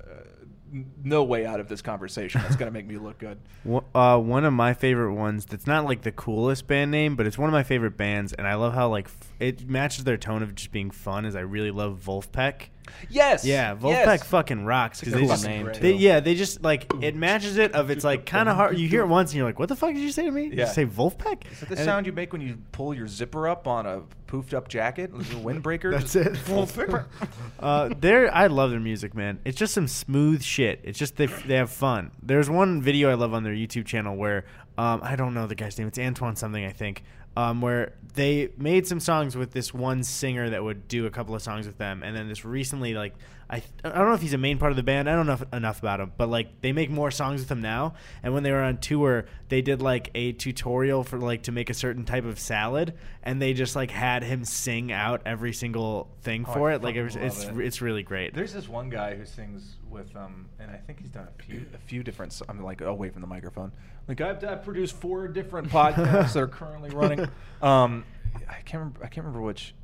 No 1.04 1.22
way 1.24 1.46
out 1.46 1.60
of 1.60 1.68
this 1.68 1.80
conversation 1.82 2.40
that's 2.42 2.56
gonna 2.56 2.70
make 2.70 2.86
me 2.86 2.98
look 2.98 3.18
good. 3.18 3.38
Uh, 3.94 4.18
one 4.18 4.44
of 4.44 4.52
my 4.52 4.72
favorite 4.74 5.14
ones 5.14 5.44
that's 5.44 5.66
not 5.66 5.84
like 5.84 6.02
the 6.02 6.12
coolest 6.12 6.66
band 6.68 6.90
name, 6.90 7.16
but 7.16 7.26
it's 7.26 7.36
one 7.38 7.48
of 7.48 7.52
my 7.52 7.62
favorite 7.64 7.96
bands, 7.96 8.32
and 8.32 8.46
I 8.46 8.54
love 8.54 8.74
how 8.74 8.88
like 8.88 9.06
f- 9.06 9.32
it 9.40 9.68
matches 9.68 10.04
their 10.04 10.16
tone 10.16 10.42
of 10.42 10.54
just 10.54 10.70
being 10.70 10.90
fun. 10.90 11.24
Is 11.24 11.34
I 11.34 11.40
really 11.40 11.70
love 11.72 12.00
Vulfpeck. 12.04 12.68
Yes. 13.08 13.44
Yeah, 13.44 13.74
Vulfpeck 13.74 14.18
yes. 14.18 14.26
fucking 14.26 14.64
rocks 14.64 15.02
It's 15.02 15.12
a 15.12 15.14
they 15.14 15.20
cool 15.20 15.28
just, 15.28 15.44
name, 15.46 15.70
they, 15.80 15.92
yeah, 15.92 16.20
they 16.20 16.34
just 16.34 16.62
like 16.62 16.90
it 17.02 17.14
matches 17.14 17.56
it. 17.56 17.72
Of 17.72 17.90
it's 17.90 18.04
like 18.04 18.26
kind 18.26 18.48
of 18.48 18.56
hard. 18.56 18.78
You 18.78 18.88
hear 18.88 19.02
it 19.02 19.06
once 19.06 19.30
and 19.30 19.38
you're 19.38 19.46
like, 19.46 19.58
"What 19.58 19.68
the 19.68 19.76
fuck 19.76 19.94
did 19.94 20.02
you 20.02 20.12
say 20.12 20.24
to 20.24 20.30
me?" 20.30 20.50
Yeah. 20.52 20.66
You 20.66 20.72
say 20.72 20.86
Vulfpeck. 20.86 21.50
Is 21.50 21.60
that 21.60 21.68
the 21.68 21.76
And 21.76 21.84
sound 21.84 22.06
you 22.06 22.12
make 22.12 22.32
when 22.32 22.42
you 22.42 22.58
pull 22.72 22.94
your 22.94 23.08
zipper 23.08 23.48
up 23.48 23.66
on 23.66 23.86
a 23.86 24.02
poofed 24.26 24.54
up 24.54 24.68
jacket? 24.68 25.12
Like 25.14 25.26
a 25.26 25.36
windbreaker? 25.36 25.90
That's 25.92 26.12
Just- 26.12 26.48
it. 26.48 27.04
uh, 27.60 27.90
they're 27.98 28.34
I 28.34 28.46
love 28.48 28.70
their 28.70 28.80
music, 28.80 29.14
man. 29.14 29.38
It's 29.44 29.58
just 29.58 29.74
some 29.74 29.88
smooth 29.88 30.42
shit. 30.42 30.80
It's 30.84 30.98
just 30.98 31.16
they 31.16 31.26
they 31.26 31.56
have 31.56 31.70
fun. 31.70 32.10
There's 32.22 32.50
one 32.50 32.82
video 32.82 33.10
I 33.10 33.14
love 33.14 33.34
on 33.34 33.42
their 33.42 33.54
YouTube 33.54 33.86
channel 33.86 34.16
where 34.16 34.44
um, 34.78 35.00
I 35.02 35.16
don't 35.16 35.34
know 35.34 35.46
the 35.46 35.54
guy's 35.54 35.78
name. 35.78 35.88
It's 35.88 35.98
Antoine 35.98 36.36
something 36.36 36.64
I 36.64 36.72
think. 36.72 37.02
Um, 37.36 37.60
where 37.60 37.92
they 38.14 38.50
made 38.56 38.86
some 38.86 39.00
songs 39.00 39.36
with 39.36 39.52
this 39.52 39.74
one 39.74 40.02
singer 40.02 40.50
that 40.50 40.64
would 40.64 40.88
do 40.88 41.06
a 41.06 41.10
couple 41.10 41.34
of 41.34 41.42
songs 41.42 41.66
with 41.66 41.78
them, 41.78 42.02
and 42.02 42.16
then 42.16 42.28
this 42.28 42.44
recently 42.44 42.94
like 42.94 43.14
I 43.48 43.62
I 43.84 43.90
don't 43.90 44.08
know 44.08 44.14
if 44.14 44.20
he's 44.22 44.32
a 44.32 44.38
main 44.38 44.58
part 44.58 44.72
of 44.72 44.76
the 44.76 44.82
band. 44.82 45.08
I 45.08 45.14
don't 45.14 45.26
know 45.26 45.34
if, 45.34 45.44
enough 45.52 45.78
about 45.78 46.00
him, 46.00 46.12
but 46.16 46.28
like 46.28 46.60
they 46.62 46.72
make 46.72 46.90
more 46.90 47.10
songs 47.12 47.40
with 47.40 47.50
him 47.50 47.60
now. 47.60 47.94
And 48.22 48.34
when 48.34 48.42
they 48.42 48.50
were 48.50 48.62
on 48.62 48.78
tour, 48.78 49.26
they 49.48 49.62
did 49.62 49.80
like 49.80 50.10
a 50.16 50.32
tutorial 50.32 51.04
for 51.04 51.18
like 51.18 51.44
to 51.44 51.52
make 51.52 51.70
a 51.70 51.74
certain 51.74 52.04
type 52.04 52.24
of 52.24 52.40
salad, 52.40 52.94
and 53.22 53.40
they 53.40 53.52
just 53.52 53.76
like 53.76 53.92
had 53.92 54.24
him 54.24 54.44
sing 54.44 54.90
out 54.90 55.22
every 55.26 55.52
single 55.52 56.10
thing 56.22 56.44
Oh, 56.48 56.52
for 56.52 56.70
I 56.70 56.74
it. 56.74 56.82
Like 56.82 56.96
it 56.96 57.04
was, 57.04 57.14
it's 57.14 57.44
it. 57.44 57.56
it's 57.58 57.80
really 57.80 58.02
great. 58.02 58.34
There's 58.34 58.52
this 58.52 58.68
one 58.68 58.88
guy 58.90 59.14
who 59.14 59.24
sings 59.24 59.76
with 59.88 60.14
um, 60.16 60.46
and 60.58 60.68
I 60.70 60.76
think 60.78 60.98
he's 61.00 61.10
done 61.10 61.28
a 61.38 61.42
few 61.42 61.66
a 61.72 61.78
few 61.78 62.02
different. 62.02 62.32
so- 62.32 62.46
I'm 62.48 62.60
like 62.62 62.80
away 62.80 63.10
from 63.10 63.20
the 63.20 63.28
microphone. 63.28 63.70
Like 64.08 64.20
I've, 64.20 64.42
I've 64.44 64.64
produced 64.64 64.96
four 64.96 65.28
different 65.28 65.68
podcasts 65.70 66.32
that 66.32 66.38
are 66.42 66.48
currently 66.48 66.90
running. 66.90 67.26
Um, 67.62 68.04
I 68.50 68.54
can't 68.66 68.80
remember. 68.80 69.00
I 69.02 69.08
can't 69.08 69.24
remember 69.24 69.40
which 69.40 69.74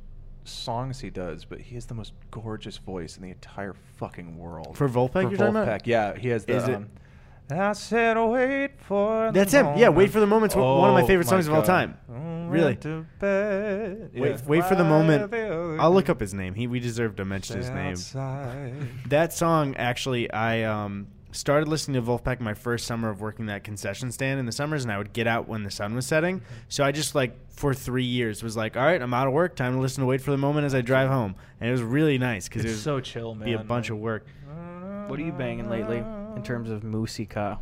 songs 0.45 0.99
he 0.99 1.09
does, 1.09 1.45
but 1.45 1.59
he 1.61 1.75
has 1.75 1.85
the 1.85 1.93
most 1.93 2.13
gorgeous 2.31 2.77
voice 2.77 3.17
in 3.17 3.23
the 3.23 3.29
entire 3.29 3.73
fucking 3.97 4.37
world. 4.37 4.77
For 4.77 4.87
Vulfpeck 4.89 5.29
you're 5.29 5.37
talking 5.37 5.55
about? 5.55 5.87
Yeah, 5.87 6.15
he 6.17 6.29
has 6.29 6.45
the. 6.45 6.55
Is 6.55 6.67
it- 6.67 6.75
um, 6.75 6.89
I 7.51 7.73
said, 7.73 8.15
wait 8.17 8.71
for. 8.79 9.27
the 9.27 9.31
That's 9.39 9.51
him. 9.51 9.77
Yeah, 9.77 9.89
Wait 9.89 10.09
for 10.11 10.21
the 10.21 10.25
Moment's 10.25 10.55
one 10.55 10.89
of 10.89 10.93
my 10.95 11.01
Oh 11.01 11.05
favorite 11.05 11.27
songs 11.27 11.47
of 11.47 11.53
all 11.53 11.61
time. 11.61 11.97
Oh, 12.09 12.47
Really. 12.47 12.65
went 12.67 12.81
to 12.81 13.05
bed. 13.19 14.11
Wait, 14.13 14.31
Yeah. 14.31 14.37
wait 14.47 14.65
for 14.65 14.75
the 14.75 14.83
moment. 14.85 15.29
The 15.29 15.77
I'll 15.79 15.91
look 15.91 16.07
up 16.09 16.19
his 16.21 16.33
name. 16.33 16.53
He 16.55 16.67
we 16.67 16.79
deserve 16.79 17.17
to 17.17 17.25
mention 17.25 17.57
his 17.57 17.69
name. 17.69 17.91
outside. 17.91 18.73
That 19.09 19.33
song 19.33 19.75
actually, 19.75 20.31
I 20.31 20.63
um, 20.63 21.07
started 21.33 21.67
listening 21.67 22.01
to 22.01 22.07
Vulfpeck 22.09 22.39
my 22.39 22.53
first 22.53 22.85
summer 22.87 23.09
of 23.09 23.19
working 23.21 23.47
that 23.47 23.63
concession 23.63 24.11
stand 24.11 24.39
in 24.39 24.45
the 24.45 24.51
summers, 24.51 24.83
and 24.83 24.91
I 24.91 24.97
would 24.97 25.11
get 25.13 25.27
out 25.27 25.47
when 25.47 25.63
the 25.63 25.71
sun 25.71 25.93
was 25.95 26.05
setting. 26.05 26.41
So 26.69 26.83
I 26.83 26.91
just 26.91 27.15
like 27.15 27.35
for 27.51 27.73
three 27.73 28.05
years 28.05 28.41
was 28.41 28.55
like, 28.55 28.77
all 28.77 28.83
right, 28.83 29.01
I'm 29.01 29.13
out 29.13 29.27
of 29.27 29.33
work, 29.33 29.55
time 29.55 29.73
to 29.73 29.79
listen 29.79 30.01
to 30.01 30.07
Wait 30.07 30.21
for 30.21 30.31
the 30.31 30.37
Moment 30.37 30.65
as 30.65 30.73
I 30.73 30.81
drive 30.81 31.09
home, 31.09 31.35
and 31.59 31.67
it 31.69 31.71
was 31.71 31.81
really 31.81 32.17
nice 32.17 32.47
because 32.47 32.63
it 32.63 32.69
It's 32.69 32.75
was 32.77 32.83
so 32.83 32.99
chill, 32.99 33.35
man. 33.35 33.45
be 33.45 33.53
a 33.53 33.59
bunch 33.59 33.89
of 33.89 33.97
work. 33.97 34.25
What 35.07 35.19
are 35.19 35.23
you 35.23 35.33
banging 35.33 35.69
lately 35.69 35.97
in 35.97 36.41
terms 36.43 36.69
of 36.69 36.83
musica? 36.83 37.59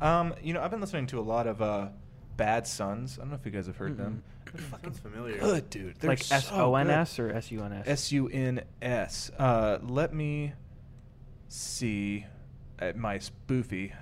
Um, 0.00 0.34
you 0.42 0.52
know, 0.52 0.60
I've 0.60 0.70
been 0.70 0.80
listening 0.80 1.06
to 1.08 1.20
a 1.20 1.22
lot 1.22 1.46
of 1.46 1.62
uh, 1.62 1.88
Bad 2.36 2.66
Suns. 2.66 3.18
I 3.18 3.22
don't 3.22 3.30
know 3.30 3.36
if 3.36 3.46
you 3.46 3.52
guys 3.52 3.66
have 3.66 3.76
heard 3.76 3.96
them. 3.96 4.22
Fucking 4.54 4.92
familiar. 4.92 5.38
Good, 5.38 5.70
dude. 5.70 5.94
They're 5.98 6.10
Like 6.10 6.30
S 6.30 6.50
O 6.52 6.74
N 6.74 6.90
S 6.90 7.18
or 7.18 7.32
S 7.32 7.50
U 7.52 7.62
N 7.62 7.70
good. 7.70 7.78
S? 7.80 7.86
S 7.88 8.12
U 8.12 8.28
N 8.28 8.62
S. 8.82 9.30
Uh, 9.38 9.78
let 9.82 10.12
me 10.12 10.52
see 11.52 12.26
at 12.78 12.96
my 12.96 13.18
spoofy. 13.18 13.92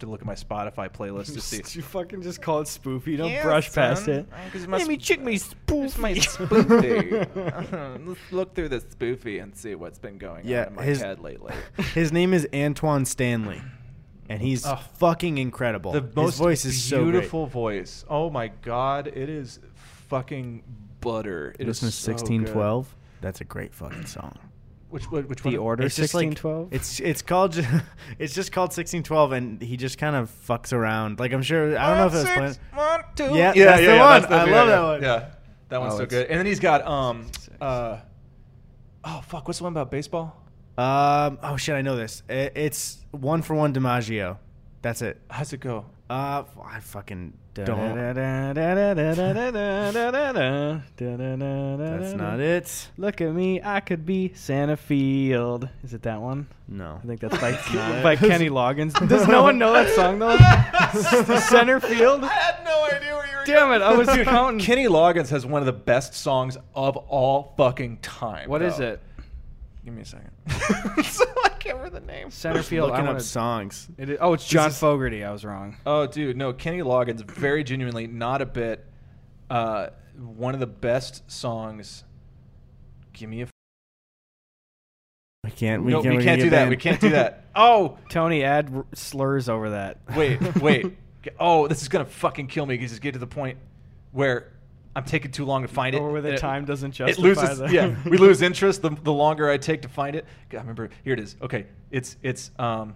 To 0.00 0.06
look 0.06 0.20
at 0.20 0.26
my 0.26 0.34
Spotify 0.34 0.90
playlist 0.92 1.32
to 1.34 1.40
see. 1.40 1.62
You 1.78 1.82
fucking 1.82 2.20
just 2.20 2.42
call 2.42 2.60
it 2.60 2.64
spoofy. 2.64 3.16
Don't 3.16 3.30
Yeah, 3.30 3.44
brush 3.44 3.72
past 3.72 4.08
it. 4.08 4.26
Uh, 4.30 4.36
'cause 4.50 4.66
my 4.66 4.78
Let 4.78 4.88
me 4.88 4.96
check 4.98 5.22
my 5.22 5.30
It's 5.30 5.54
my 5.96 6.12
spoofy. 6.12 6.48
spoofy. 6.48 7.98
Let's 8.06 8.20
look 8.32 8.54
through 8.54 8.68
the 8.70 8.80
spoofy 8.80 9.42
and 9.42 9.56
see 9.56 9.74
what's 9.76 9.98
been 9.98 10.18
going 10.18 10.44
Yeah, 10.44 10.62
on 10.62 10.66
in 10.68 10.74
my 10.74 10.82
his- 10.82 11.00
head 11.00 11.20
lately. 11.20 11.54
His 11.94 12.12
name 12.12 12.34
is 12.34 12.46
Antoine 12.52 13.04
Stanley, 13.06 13.62
and 14.28 14.42
he's 14.42 14.66
Oh. 14.66 14.76
fucking 14.98 15.38
incredible. 15.38 15.92
The 15.92 16.02
most 16.14 16.32
His 16.32 16.38
voice 16.40 16.64
is 16.66 16.82
so 16.82 17.02
beautiful 17.04 17.46
voice. 17.46 18.04
Oh 18.10 18.28
my 18.28 18.48
god, 18.48 19.06
it 19.06 19.28
is 19.30 19.60
fucking 20.08 20.62
butter. 21.00 21.54
It 21.60 21.62
is 21.68 21.82
Listen 21.82 21.88
to 21.88 21.92
so 21.94 22.06
good. 22.12 22.20
1612. 22.20 22.94
That's 23.22 23.40
a 23.40 23.44
great 23.44 23.72
fucking 23.72 24.06
song. 24.06 24.36
Which 24.88 25.10
which, 25.10 25.26
which 25.26 25.42
The 25.42 25.50
one? 25.50 25.58
order 25.58 25.84
It's 25.84 25.96
just 25.96 26.14
like 26.14 26.26
1612. 26.28 26.72
it's 26.72 27.00
it's 27.00 27.20
called 27.22 27.56
it's 28.18 28.34
just 28.34 28.52
called 28.52 28.68
1612, 28.68 29.32
and 29.32 29.60
he 29.62 29.76
just 29.76 29.98
kind 29.98 30.14
of 30.14 30.30
fucks 30.46 30.72
around. 30.72 31.18
Like 31.18 31.32
I'm 31.32 31.42
sure 31.42 31.76
I 31.76 31.88
don't 31.88 31.98
know 31.98 32.06
if 32.06 32.12
it 32.14 32.16
was 32.16 32.24
One, 32.26 32.34
planned. 32.36 32.54
six, 32.54 32.64
one, 32.74 33.04
two. 33.16 33.24
Yeah, 33.24 33.30
yeah, 33.30 33.42
that's 33.42 33.56
yeah, 33.56 33.76
the 33.76 33.82
yeah, 33.82 34.00
one. 34.00 34.20
that's 34.20 34.26
the- 34.26 34.34
I 34.36 34.44
yeah, 34.46 34.54
love 34.54 34.68
yeah. 34.68 34.74
that 34.76 34.82
one. 34.82 35.02
Yeah, 35.02 35.28
that 35.70 35.80
one's 35.80 35.94
Oh, 35.94 35.98
so 35.98 36.06
good. 36.06 36.26
And 36.28 36.38
then 36.38 36.46
he's 36.46 36.60
got 36.60 36.86
um 36.86 37.24
66. 37.24 37.56
uh 37.60 38.00
oh 39.04 39.20
fuck, 39.26 39.48
what's 39.48 39.58
the 39.58 39.64
one 39.64 39.72
about 39.72 39.90
baseball? 39.90 40.36
Um. 40.78 41.38
Oh 41.42 41.56
shit, 41.56 41.74
I 41.74 41.82
know 41.82 41.96
this. 41.96 42.22
I- 42.28 42.52
It's 42.54 43.04
one 43.10 43.42
for 43.42 43.54
one 43.54 43.74
DiMaggio. 43.74 44.36
That's 44.82 45.02
it. 45.02 45.20
How's 45.30 45.52
it 45.52 45.58
go? 45.60 45.86
Uh, 46.08 46.44
I 46.64 46.78
fucking 46.80 47.32
don't. 47.32 47.38
That's 51.78 52.02
That's 52.02 52.14
not 52.14 52.40
it. 52.40 52.88
Look 52.98 53.20
at 53.20 53.32
me, 53.32 53.60
I 53.62 53.80
could 53.80 54.04
be 54.04 54.30
Centerfield. 54.30 55.70
Is 55.82 55.94
it 55.94 56.02
that 56.02 56.20
one? 56.20 56.48
No. 56.68 57.00
I 57.02 57.06
think 57.06 57.20
that's 57.20 57.38
by, 57.38 57.50
not 57.74 58.02
by 58.02 58.12
it. 58.12 58.18
Kenny 58.18 58.50
Loggins. 58.50 58.92
Does 59.08 59.26
no 59.26 59.42
one 59.42 59.58
know 59.58 59.72
that 59.72 59.94
song 59.94 60.18
though? 60.18 60.36
Center 61.40 61.80
Field. 61.80 62.24
I 62.24 62.28
had 62.28 62.64
no 62.64 62.84
idea 62.84 63.14
where 63.14 63.26
you 63.26 63.36
were 63.36 63.44
Damn 63.44 63.72
it, 63.72 63.82
I 63.82 63.92
was 63.94 64.08
counting. 64.08 64.60
Kenny 64.60 64.86
Loggins 64.86 65.28
has 65.30 65.46
one 65.46 65.62
of 65.62 65.66
the 65.66 65.72
best 65.72 66.14
songs 66.14 66.58
of 66.74 66.96
all 66.96 67.54
fucking 67.56 67.98
time. 67.98 68.48
What 68.48 68.62
is 68.62 68.80
it? 68.80 69.00
Give 69.86 69.94
me 69.94 70.02
a 70.02 70.04
second. 70.04 70.32
so 71.04 71.24
I 71.44 71.48
can't 71.60 71.76
remember 71.76 72.00
the 72.00 72.04
name. 72.04 72.30
Centerfield. 72.30 72.86
I 72.88 72.90
Looking 72.90 73.04
wanna, 73.06 73.18
up 73.18 73.20
songs. 73.20 73.86
it 73.96 74.10
is, 74.10 74.18
oh, 74.20 74.32
it's 74.32 74.44
John 74.44 74.70
is- 74.70 74.78
Fogerty. 74.80 75.22
I 75.22 75.30
was 75.30 75.44
wrong. 75.44 75.76
Oh, 75.86 76.08
dude, 76.08 76.36
no, 76.36 76.52
Kenny 76.52 76.80
Loggins, 76.80 77.24
very 77.24 77.62
genuinely, 77.62 78.08
not 78.08 78.42
a 78.42 78.46
bit. 78.46 78.84
Uh, 79.48 79.90
one 80.16 80.54
of 80.54 80.60
the 80.60 80.66
best 80.66 81.30
songs. 81.30 82.02
Give 83.12 83.30
me 83.30 83.42
a. 83.42 83.48
We 85.44 85.52
can't. 85.52 85.84
We 85.84 85.92
no, 85.92 86.02
can't, 86.02 86.14
we 86.14 86.18
we're 86.18 86.24
can't 86.24 86.40
do 86.40 86.50
that. 86.50 86.68
We 86.68 86.76
can't 86.76 87.00
do 87.00 87.10
that. 87.10 87.44
Oh, 87.58 87.96
Tony, 88.10 88.44
add 88.44 88.70
r- 88.74 88.84
slurs 88.92 89.48
over 89.48 89.70
that. 89.70 89.98
wait, 90.14 90.56
wait. 90.56 90.94
Oh, 91.40 91.66
this 91.68 91.80
is 91.80 91.88
gonna 91.88 92.04
fucking 92.04 92.48
kill 92.48 92.66
me 92.66 92.76
because 92.76 92.90
it's 92.92 92.98
get 93.00 93.12
to 93.14 93.18
the 93.18 93.26
point 93.26 93.58
where 94.12 94.52
I'm 94.96 95.04
taking 95.04 95.30
too 95.30 95.44
long 95.44 95.62
to 95.62 95.68
find 95.68 95.94
it. 95.94 96.00
Or 96.00 96.10
where 96.10 96.22
the 96.22 96.32
it- 96.34 96.38
time 96.38 96.64
doesn't 96.64 96.98
It 96.98 97.06
justify 97.06 97.22
loses. 97.22 97.58
the- 97.58 97.68
yeah, 97.70 97.94
we 98.08 98.16
lose 98.16 98.40
interest 98.42 98.80
the, 98.82 98.90
the 98.90 99.12
longer 99.12 99.48
I 99.50 99.58
take 99.58 99.82
to 99.82 99.88
find 99.88 100.16
it. 100.16 100.24
I 100.52 100.56
remember. 100.56 100.88
Here 101.04 101.12
it 101.12 101.20
is. 101.20 101.36
Okay, 101.42 101.66
it's 101.90 102.16
it's 102.22 102.50
um, 102.58 102.94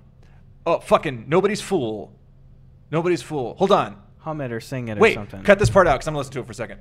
oh 0.66 0.81
fucking 0.81 1.27
nobody's 1.28 1.60
fool. 1.60 2.10
Nobody's 2.90 3.22
fool. 3.22 3.55
Hold 3.56 3.70
on. 3.72 3.97
Hum 4.20 4.40
it 4.40 4.51
or 4.51 4.60
sing 4.60 4.89
it 4.89 4.97
or 4.98 5.01
Wait, 5.01 5.14
something. 5.14 5.43
cut 5.43 5.59
this 5.59 5.70
part 5.70 5.86
out 5.86 5.94
because 5.94 6.09
I'm 6.09 6.12
gonna 6.14 6.18
listen 6.18 6.32
to 6.35 6.40
it 6.40 6.47
for 6.47 6.52
a 6.52 6.55
second. 6.55 6.81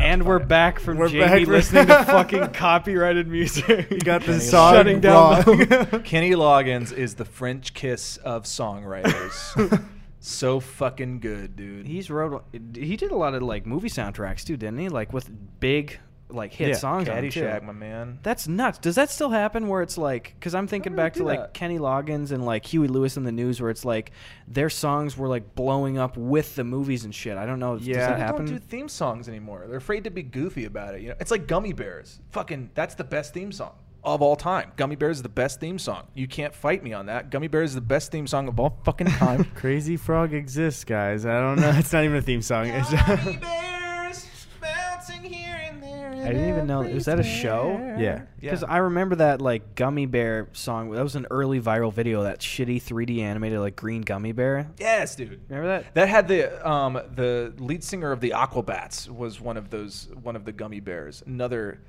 And 0.00 0.26
we're 0.26 0.40
back 0.40 0.80
from 0.80 0.98
We're 0.98 1.08
Jamie 1.08 1.24
back 1.44 1.46
listening 1.46 1.86
to 1.86 2.04
fucking 2.06 2.48
copyrighted 2.48 3.28
music. 3.28 3.88
You 3.92 4.00
got 4.00 4.22
the 4.22 4.40
song 4.40 4.74
Shutting 4.74 5.00
down. 5.00 5.42
Kenny 6.04 6.32
Loggins 6.32 6.92
is 6.92 7.14
the 7.14 7.24
French 7.24 7.72
kiss 7.74 8.16
of 8.18 8.42
songwriters. 8.44 9.84
So 10.26 10.58
fucking 10.58 11.20
good, 11.20 11.54
dude. 11.54 11.86
He's 11.86 12.08
wrote. 12.10 12.44
He 12.74 12.96
did 12.96 13.10
a 13.10 13.16
lot 13.16 13.34
of 13.34 13.42
like 13.42 13.66
movie 13.66 13.90
soundtracks 13.90 14.42
too, 14.42 14.56
didn't 14.56 14.78
he? 14.78 14.88
Like 14.88 15.12
with 15.12 15.30
big 15.60 15.98
like 16.30 16.50
hit 16.54 16.68
Yeah, 16.70 16.74
songs. 16.76 17.10
on 17.10 17.18
'em, 17.18 17.28
too. 17.28 17.42
Caddyshack, 17.42 17.62
my 17.62 17.72
man. 17.74 18.20
That's 18.22 18.48
nuts. 18.48 18.78
Does 18.78 18.94
that 18.94 19.10
still 19.10 19.28
happen 19.28 19.68
where 19.68 19.82
it's 19.82 19.98
like 19.98 20.34
cuz 20.40 20.54
I'm 20.54 20.66
thinking 20.66 20.92
How 20.92 20.96
do 20.96 20.96
they 20.96 21.02
back 21.04 21.12
to 21.12 21.18
do 21.18 21.24
like? 21.26 21.52
Kenny 21.52 21.78
Loggins 21.78 22.32
and 22.32 22.42
like 22.46 22.64
Huey 22.64 22.88
Lewis 22.88 23.18
and 23.18 23.26
the 23.26 23.32
News 23.32 23.60
where 23.60 23.68
it's 23.70 23.84
like 23.84 24.12
their 24.48 24.70
songs 24.70 25.18
were 25.18 25.28
like 25.28 25.54
blowing 25.54 25.98
up 25.98 26.16
with 26.16 26.54
the 26.56 26.64
movies 26.64 27.04
and 27.04 27.14
shit. 27.14 27.36
I 27.36 27.44
don't 27.44 27.58
know. 27.60 27.76
Does 27.76 27.86
Yeah. 27.86 28.08
that 28.08 28.14
They 28.14 28.20
happen? 28.20 28.46
don't 28.46 28.54
do 28.54 28.58
theme 28.60 28.88
songs 28.88 29.28
anymore. 29.28 29.66
They're 29.68 29.76
afraid 29.76 30.04
to 30.04 30.10
be 30.10 30.22
goofy 30.22 30.64
about 30.64 30.94
it. 30.94 31.02
You 31.02 31.10
know, 31.10 31.16
it's 31.20 31.30
like 31.30 31.46
Gummy 31.46 31.74
Bears. 31.74 32.20
Fucking, 32.30 32.70
that's 32.72 32.94
the 32.94 33.04
best 33.04 33.34
theme 33.34 33.52
song 33.52 33.74
of 34.04 34.22
all 34.22 34.36
time. 34.36 34.72
Gummy 34.76 34.96
Bears 34.96 35.18
is 35.18 35.22
the 35.22 35.28
best 35.28 35.60
theme 35.60 35.78
song. 35.78 36.06
You 36.14 36.28
can't 36.28 36.54
fight 36.54 36.82
me 36.82 36.92
on 36.92 37.06
that. 37.06 37.30
Gummy 37.30 37.48
Bears 37.48 37.70
is 37.70 37.74
the 37.74 37.80
best 37.80 38.12
theme 38.12 38.26
song 38.26 38.48
of 38.48 38.58
all 38.60 38.78
fucking 38.84 39.06
time. 39.08 39.44
Crazy 39.54 39.96
Frog 39.96 40.32
exists, 40.34 40.84
guys. 40.84 41.24
I 41.26 41.40
don't 41.40 41.60
know. 41.60 41.70
It's 41.84 41.92
not 41.92 42.04
even 42.04 42.16
a 42.16 42.22
theme 42.22 42.42
song. 42.42 42.66
It's 42.66 42.90
Bears 43.40 44.26
bouncing 44.60 45.22
here 45.22 45.60
and 45.68 45.82
there. 45.82 46.12
I 46.12 46.28
didn't 46.28 46.48
even 46.48 46.66
know. 46.66 46.80
Was 46.82 47.04
that 47.06 47.18
a 47.20 47.22
show? 47.24 47.78
Yeah. 47.98 48.22
Because 48.40 48.62
I 48.62 48.78
remember 48.78 49.16
that 49.16 49.40
like 49.42 49.74
gummy 49.74 50.06
bear 50.06 50.48
song. 50.52 50.90
That 50.92 51.02
was 51.02 51.16
an 51.16 51.26
early 51.30 51.60
viral 51.60 51.92
video. 51.92 52.22
That 52.22 52.40
shitty 52.40 52.82
3D 52.82 53.20
animated 53.20 53.58
like 53.58 53.76
green 53.76 54.02
gummy 54.02 54.32
bear. 54.32 54.70
Yes, 54.78 55.16
dude. 55.16 55.40
Remember 55.48 55.68
that? 55.68 55.94
That 55.94 56.08
had 56.08 56.28
the 56.28 56.66
um 56.68 56.94
the 56.94 57.52
lead 57.58 57.82
singer 57.84 58.12
of 58.12 58.20
the 58.20 58.30
Aquabats 58.30 59.08
was 59.08 59.40
one 59.40 59.56
of 59.56 59.70
those 59.70 60.08
one 60.22 60.36
of 60.36 60.44
the 60.44 60.52
Gummy 60.52 60.80
Bears. 60.80 61.22
Another 61.26 61.80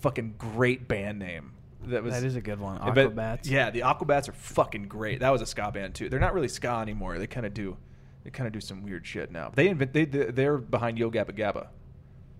fucking 0.00 0.34
great 0.38 0.88
band 0.88 1.18
name. 1.18 1.52
That 1.84 2.02
was 2.02 2.12
That 2.12 2.24
is 2.24 2.36
a 2.36 2.40
good 2.40 2.60
one. 2.60 2.78
Aquabats. 2.80 3.48
yeah, 3.50 3.70
the 3.70 3.80
Aquabats 3.80 4.28
are 4.28 4.32
fucking 4.32 4.88
great. 4.88 5.20
That 5.20 5.30
was 5.30 5.42
a 5.42 5.46
ska 5.46 5.70
band 5.72 5.94
too. 5.94 6.08
They're 6.08 6.20
not 6.20 6.34
really 6.34 6.48
ska 6.48 6.78
anymore. 6.80 7.18
They 7.18 7.26
kind 7.26 7.46
of 7.46 7.54
do 7.54 7.76
they 8.24 8.30
kind 8.30 8.46
of 8.46 8.52
do 8.52 8.60
some 8.60 8.82
weird 8.82 9.06
shit 9.06 9.30
now. 9.30 9.52
They 9.54 9.68
invent 9.68 9.92
they 9.92 10.04
they're 10.04 10.58
behind 10.58 10.98
Yo 10.98 11.10
Gabba 11.10 11.32
Gabba. 11.32 11.68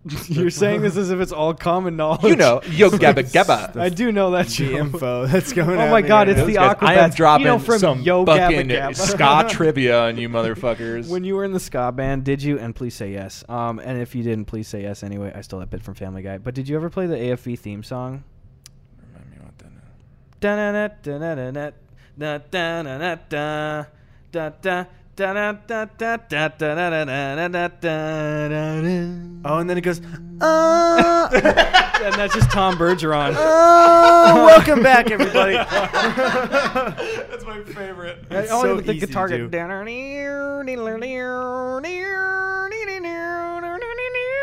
You're 0.28 0.50
saying 0.50 0.82
this 0.82 0.96
as 0.96 1.10
if 1.10 1.20
it's 1.20 1.32
all 1.32 1.52
common 1.52 1.96
knowledge. 1.96 2.22
You 2.24 2.36
know, 2.36 2.60
Yo 2.70 2.88
Gabba 2.88 3.30
Gabba. 3.30 3.76
I 3.78 3.88
do 3.88 4.10
know 4.12 4.30
that 4.30 4.46
the 4.48 4.74
info 4.76 5.26
that's 5.26 5.52
going 5.52 5.70
on. 5.78 5.88
Oh 5.88 5.90
my 5.90 5.98
in 5.98 6.02
the 6.04 6.08
God, 6.08 6.28
it's 6.28 6.38
internet. 6.40 6.46
the 6.46 6.74
Those 6.74 6.80
guys- 6.80 6.98
I 6.98 7.04
am 7.04 7.10
dropping 7.10 7.46
You 7.46 7.52
know, 7.52 7.58
from 7.58 7.78
some 7.78 8.00
Yo 8.02 8.24
Gabba 8.24 8.38
fucking 8.38 8.68
Gabba. 8.68 8.94
ska 8.96 9.46
trivia 9.54 10.04
on 10.04 10.16
you 10.16 10.28
motherfuckers. 10.28 11.08
When 11.10 11.24
you 11.24 11.34
were 11.34 11.44
in 11.44 11.52
the 11.52 11.60
ska 11.60 11.92
band, 11.92 12.24
did 12.24 12.42
you? 12.42 12.58
And 12.58 12.74
please 12.74 12.94
say 12.94 13.12
yes. 13.12 13.44
Um, 13.48 13.80
and 13.80 14.00
if 14.00 14.14
you 14.14 14.22
didn't, 14.22 14.46
please 14.46 14.68
say 14.68 14.82
yes 14.82 15.02
anyway. 15.02 15.32
I 15.34 15.40
stole 15.42 15.60
that 15.60 15.70
bit 15.70 15.82
from 15.82 15.94
Family 15.94 16.22
Guy. 16.22 16.38
But 16.38 16.54
did 16.54 16.68
you 16.68 16.76
ever 16.76 16.88
play 16.90 17.06
the 17.06 17.16
AFV 17.16 17.58
theme 17.58 17.82
song? 17.82 18.22
Remind 19.12 19.30
me 19.30 19.36
what 19.42 19.58
that 19.58 19.66
is. 19.66 19.72
Da-na-na, 20.40 20.88
da-na-na-na, 21.02 21.70
da-da-na-na-da, 22.18 23.84
da-da, 24.32 24.84
Oh, 29.44 29.58
and 29.58 29.68
then 29.68 29.76
it 29.78 29.80
goes. 29.80 30.00
Uh, 30.40 31.28
and 31.32 32.14
that's 32.14 32.34
just 32.34 32.50
Tom 32.52 32.76
Bergeron. 32.76 33.34
oh, 33.36 34.44
welcome 34.46 34.82
back, 34.82 35.10
everybody. 35.10 35.54
That's 37.28 37.44
my 37.44 37.62
favorite. 37.64 38.24
It's 38.30 38.52
oh, 38.52 38.62
so 38.62 38.76
the 38.76 38.92
easy 38.92 39.00
to 39.00 39.06
guitar 39.06 39.26
do. 39.26 39.48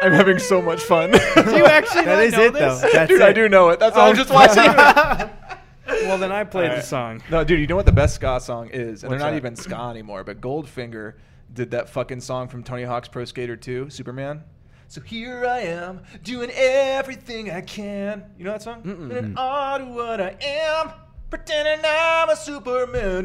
I'm 0.04 0.12
having 0.12 0.40
so 0.40 0.62
much 0.62 0.82
fun. 0.82 1.12
Do 1.12 1.18
you 1.56 1.66
actually 1.66 2.04
That 2.06 2.16
not 2.16 2.24
is 2.24 2.34
know 2.34 2.42
it, 2.44 2.54
this? 2.54 2.82
though. 2.82 2.90
That's 2.92 3.10
dude, 3.10 3.22
I 3.22 3.32
do 3.32 3.48
know 3.48 3.70
it. 3.70 3.80
That's 3.80 3.96
why 3.96 4.08
Oh, 4.08 4.10
I'm 4.10 4.16
just 4.18 4.30
watching. 4.30 5.30
Well, 5.88 6.18
then 6.18 6.32
I 6.32 6.44
played 6.44 6.72
the 6.72 6.82
song. 6.82 7.22
No, 7.30 7.44
dude, 7.44 7.60
you 7.60 7.68
know 7.68 7.76
what 7.76 7.86
the 7.86 7.92
best 7.92 8.16
ska 8.16 8.40
song 8.40 8.70
is? 8.70 9.04
And 9.04 9.10
What's 9.12 9.20
they're 9.20 9.20
not 9.20 9.32
that? 9.32 9.38
even 9.38 9.56
ska 9.56 9.90
anymore, 9.90 10.24
but 10.24 10.42
Goldfinger 10.42 11.14
did 11.54 11.72
that 11.72 11.90
fucking 11.90 12.22
song 12.22 12.48
from 12.48 12.64
Tony 12.64 12.84
Hawk's 12.84 13.08
Pro 13.08 13.26
Skater 13.26 13.56
2, 13.56 13.90
Superman. 13.90 14.44
So 14.88 15.02
here 15.02 15.46
I 15.46 15.60
am, 15.62 16.02
doing 16.24 16.52
everything 16.54 17.52
I 17.52 17.62
can. 17.62 18.24
You 18.38 18.46
know 18.46 18.52
that 18.52 18.62
song? 18.62 18.84
Mm-mm. 18.84 19.16
And 19.16 19.38
all 19.38 19.80
to 19.80 19.86
what 19.86 20.22
I 20.22 20.36
am, 20.42 20.92
pretending 21.30 21.84
I'm 21.86 22.30
a 22.30 22.36
Superman. 22.36 23.24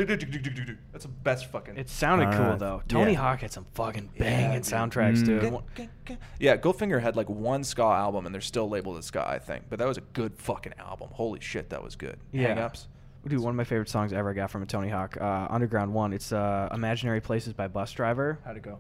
That's 0.93 1.05
the 1.05 1.09
best 1.23 1.47
fucking. 1.47 1.77
It 1.77 1.89
sounded 1.89 2.29
Uh, 2.29 2.37
cool 2.37 2.57
though. 2.57 2.83
Tony 2.89 3.13
yeah. 3.13 3.19
Hawk 3.19 3.41
had 3.41 3.53
some 3.53 3.67
fucking 3.75 4.11
Yeah, 4.15 4.23
banging 4.25 4.61
dude. 4.63 4.73
soundtracks, 4.73 5.23
Mm. 5.23 5.75
dude. 6.07 6.19
Yeah, 6.39 6.57
Goldfinger 6.57 7.01
had 7.01 7.17
like 7.17 7.29
one 7.29 7.65
ska 7.65 7.83
album, 7.83 8.27
and 8.27 8.35
they're 8.35 8.41
still 8.41 8.69
labeled 8.69 8.99
as 8.99 9.07
ska, 9.07 9.27
I 9.29 9.39
think. 9.39 9.65
But 9.69 9.79
that 9.79 9.89
was 9.89 9.99
a 9.99 10.03
good 10.13 10.37
fucking 10.37 10.75
album. 10.79 11.09
Holy 11.13 11.41
shit, 11.41 11.71
that 11.71 11.83
was 11.83 11.97
good. 11.97 12.19
Yeah. 12.33 12.49
Hang-ups. 12.49 12.89
Dude, 13.27 13.39
one 13.41 13.51
of 13.51 13.57
my 13.57 13.65
favorite 13.65 13.91
songs 13.91 14.13
I 14.15 14.17
ever 14.17 14.33
got 14.33 14.51
from 14.51 14.63
a 14.63 14.67
Tony 14.67 14.89
Hawk, 14.89 15.17
uh, 15.21 15.47
Underground 15.51 15.93
One. 15.93 16.15
It's 16.15 16.33
uh, 16.33 16.71
"Imaginary 16.73 17.21
Places" 17.21 17.53
by 17.53 17.69
Busdriver. 17.69 18.39
How'd 18.47 18.57
it 18.57 18.63
go? 18.63 18.79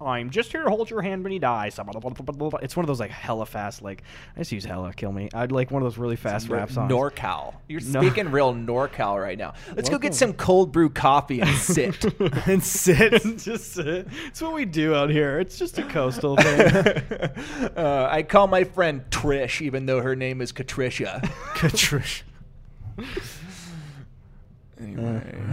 I'm 0.00 0.30
just 0.30 0.52
here 0.52 0.62
to 0.62 0.70
hold 0.70 0.90
your 0.90 1.02
hand 1.02 1.24
when 1.24 1.32
you 1.32 1.40
die. 1.40 1.66
It's 1.66 1.76
one 1.78 2.84
of 2.84 2.86
those 2.86 3.00
like 3.00 3.10
hella 3.10 3.46
fast, 3.46 3.82
like 3.82 4.04
I 4.36 4.40
just 4.40 4.52
use 4.52 4.64
hella, 4.64 4.92
kill 4.92 5.10
me. 5.10 5.28
I'd 5.34 5.50
like 5.50 5.72
one 5.72 5.82
of 5.82 5.86
those 5.86 5.98
really 5.98 6.14
fast 6.14 6.48
rap 6.48 6.70
songs. 6.70 6.92
NorCal. 6.92 7.54
You're 7.68 7.80
No. 7.80 8.00
speaking 8.00 8.30
real 8.30 8.54
NorCal 8.54 9.20
right 9.20 9.36
now. 9.36 9.54
Let's 9.74 9.88
go 9.88 9.98
get 9.98 10.14
some 10.14 10.32
cold 10.34 10.70
brew 10.70 10.88
coffee 10.88 11.40
and 11.40 11.50
sit. 11.56 12.04
and 12.46 12.62
sit. 12.62 13.22
just 13.38 13.72
sit. 13.72 14.06
it's 14.26 14.40
what 14.40 14.54
we 14.54 14.64
do 14.64 14.94
out 14.94 15.10
here. 15.10 15.40
It's 15.40 15.58
just 15.58 15.78
a 15.78 15.82
coastal 15.82 16.36
thing. 16.36 16.60
uh, 17.76 18.08
I 18.10 18.22
call 18.22 18.46
my 18.46 18.64
friend 18.64 19.02
Trish, 19.10 19.60
even 19.60 19.86
though 19.86 20.00
her 20.00 20.14
name 20.14 20.40
is 20.40 20.52
Katricia. 20.52 21.20
Katrish. 21.54 22.22
Anyway. 24.80 25.34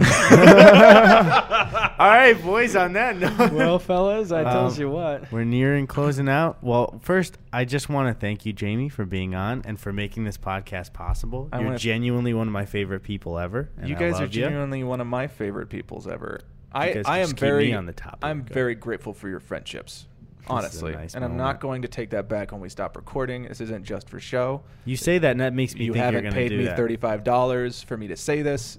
All 1.98 2.08
right, 2.08 2.34
boys. 2.42 2.76
On 2.76 2.92
that 2.94 3.16
note, 3.16 3.52
well, 3.52 3.78
fellas, 3.78 4.30
I 4.32 4.42
tells 4.44 4.74
Um, 4.76 4.80
you 4.80 4.90
what. 4.90 5.30
We're 5.32 5.44
nearing 5.44 5.86
closing 5.86 6.28
out. 6.28 6.62
Well, 6.62 6.98
first, 7.02 7.38
I 7.52 7.64
just 7.64 7.88
want 7.88 8.08
to 8.14 8.18
thank 8.20 8.44
you, 8.46 8.52
Jamie, 8.52 8.88
for 8.88 9.04
being 9.04 9.34
on 9.34 9.62
and 9.64 9.78
for 9.80 9.92
making 9.92 10.24
this 10.24 10.36
podcast 10.38 10.92
possible. 10.92 11.48
I 11.52 11.58
You're 11.58 11.66
wanna- 11.66 11.78
genuinely 11.78 12.34
one 12.34 12.46
of 12.48 12.52
my 12.52 12.66
favorite 12.66 13.02
people 13.02 13.38
ever. 13.38 13.70
and 13.78 13.88
you 13.88 13.96
I 13.96 13.98
guys 13.98 14.14
are 14.14 14.22
love 14.24 14.34
ya. 14.34 14.44
genuinely 14.44 14.84
one 14.84 15.00
of 15.00 15.06
my 15.06 15.26
favorite 15.26 15.68
peoples 15.68 16.06
ever. 16.06 16.40
I, 16.72 16.92
guys 16.92 17.04
I 17.06 17.18
am 17.18 17.24
just 17.24 17.36
keep 17.36 17.42
me 17.42 17.48
very 17.48 17.74
on 17.74 17.86
the 17.86 17.92
topic. 17.92 18.18
I'm 18.22 18.42
Good. 18.42 18.52
very 18.52 18.74
grateful 18.74 19.14
for 19.14 19.28
your 19.28 19.40
friendships. 19.40 20.06
Honestly, 20.48 20.92
nice 20.92 21.14
and 21.14 21.24
I'm 21.24 21.32
moment. 21.32 21.44
not 21.48 21.60
going 21.60 21.82
to 21.82 21.88
take 21.88 22.10
that 22.10 22.28
back 22.28 22.52
when 22.52 22.60
we 22.60 22.68
stop 22.68 22.96
recording. 22.96 23.44
This 23.48 23.60
isn't 23.60 23.84
just 23.84 24.08
for 24.08 24.20
show. 24.20 24.62
You 24.84 24.96
say 24.96 25.18
that, 25.18 25.32
and 25.32 25.40
that 25.40 25.52
makes 25.54 25.74
me 25.74 25.86
You 25.86 25.92
think 25.92 25.96
you're 25.96 26.04
haven't 26.04 26.22
going 26.22 26.34
to 26.34 26.38
paid 26.40 26.48
do 26.50 26.58
me 26.58 26.64
that. 26.66 26.76
thirty-five 26.76 27.24
dollars 27.24 27.82
for 27.82 27.96
me 27.96 28.06
to 28.08 28.16
say 28.16 28.42
this. 28.42 28.78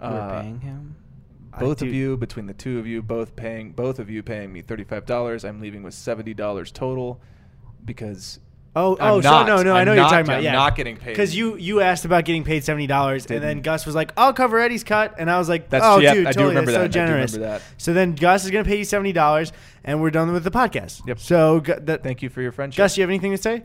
We're 0.00 0.06
Uh, 0.08 0.40
paying 0.42 0.60
him. 0.60 0.94
I 1.52 1.60
both 1.60 1.78
do- 1.78 1.86
of 1.86 1.94
you 1.94 2.16
between 2.16 2.46
the 2.46 2.54
two 2.54 2.78
of 2.78 2.86
you 2.86 3.02
both 3.02 3.34
paying 3.34 3.72
both 3.72 3.98
of 3.98 4.08
you 4.10 4.22
paying 4.22 4.52
me 4.52 4.62
$35 4.62 5.44
i'm 5.44 5.60
leaving 5.60 5.82
with 5.82 5.94
$70 5.94 6.70
total 6.72 7.20
because 7.84 8.38
Oh, 8.76 8.96
I'm 9.00 9.12
oh, 9.14 9.20
not. 9.20 9.46
so 9.48 9.56
no, 9.56 9.62
no, 9.64 9.74
I 9.74 9.80
I'm 9.80 9.86
know 9.86 9.94
not- 9.94 10.02
you're 10.02 10.04
talking 10.10 10.26
about. 10.26 10.36
I'm 10.38 10.44
Yeah, 10.44 10.52
not 10.52 10.76
getting 10.76 10.96
paid. 10.98 11.06
because 11.10 11.34
you 11.34 11.56
you 11.56 11.80
asked 11.80 12.04
about 12.04 12.24
getting 12.26 12.44
paid 12.44 12.62
seventy 12.62 12.86
dollars, 12.86 13.24
and 13.26 13.42
then 13.42 13.56
Didn't. 13.56 13.64
Gus 13.64 13.86
was 13.86 13.94
like, 13.96 14.12
"I'll 14.16 14.34
cover 14.34 14.60
Eddy's 14.60 14.84
cut," 14.84 15.14
and 15.18 15.28
I 15.28 15.38
was 15.38 15.48
like, 15.48 15.68
That's- 15.70 15.90
"Oh, 15.90 15.98
yeah, 15.98 16.12
dude, 16.14 16.26
I 16.26 16.30
do 16.30 16.34
totally, 16.34 16.48
remember 16.50 16.70
that's 16.72 16.76
that. 16.76 16.82
I 16.82 16.84
so 16.84 17.06
do 17.06 17.12
generous." 17.12 17.32
remember 17.32 17.58
that. 17.58 17.62
So 17.78 17.92
then 17.92 18.14
Gus 18.14 18.44
is 18.44 18.50
gonna 18.52 18.64
pay 18.64 18.76
you 18.78 18.84
seventy 18.84 19.12
dollars, 19.12 19.52
and 19.84 20.00
we're 20.00 20.10
done 20.10 20.32
with 20.32 20.44
the 20.44 20.50
podcast. 20.52 21.04
Yep. 21.08 21.18
So 21.18 21.60
Gu- 21.60 21.80
that, 21.80 22.04
thank 22.04 22.22
you 22.22 22.28
for 22.28 22.40
your 22.40 22.52
friendship 22.52 22.76
Gus, 22.76 22.96
you 22.96 23.02
have 23.02 23.10
anything 23.10 23.32
to 23.32 23.38
say? 23.38 23.64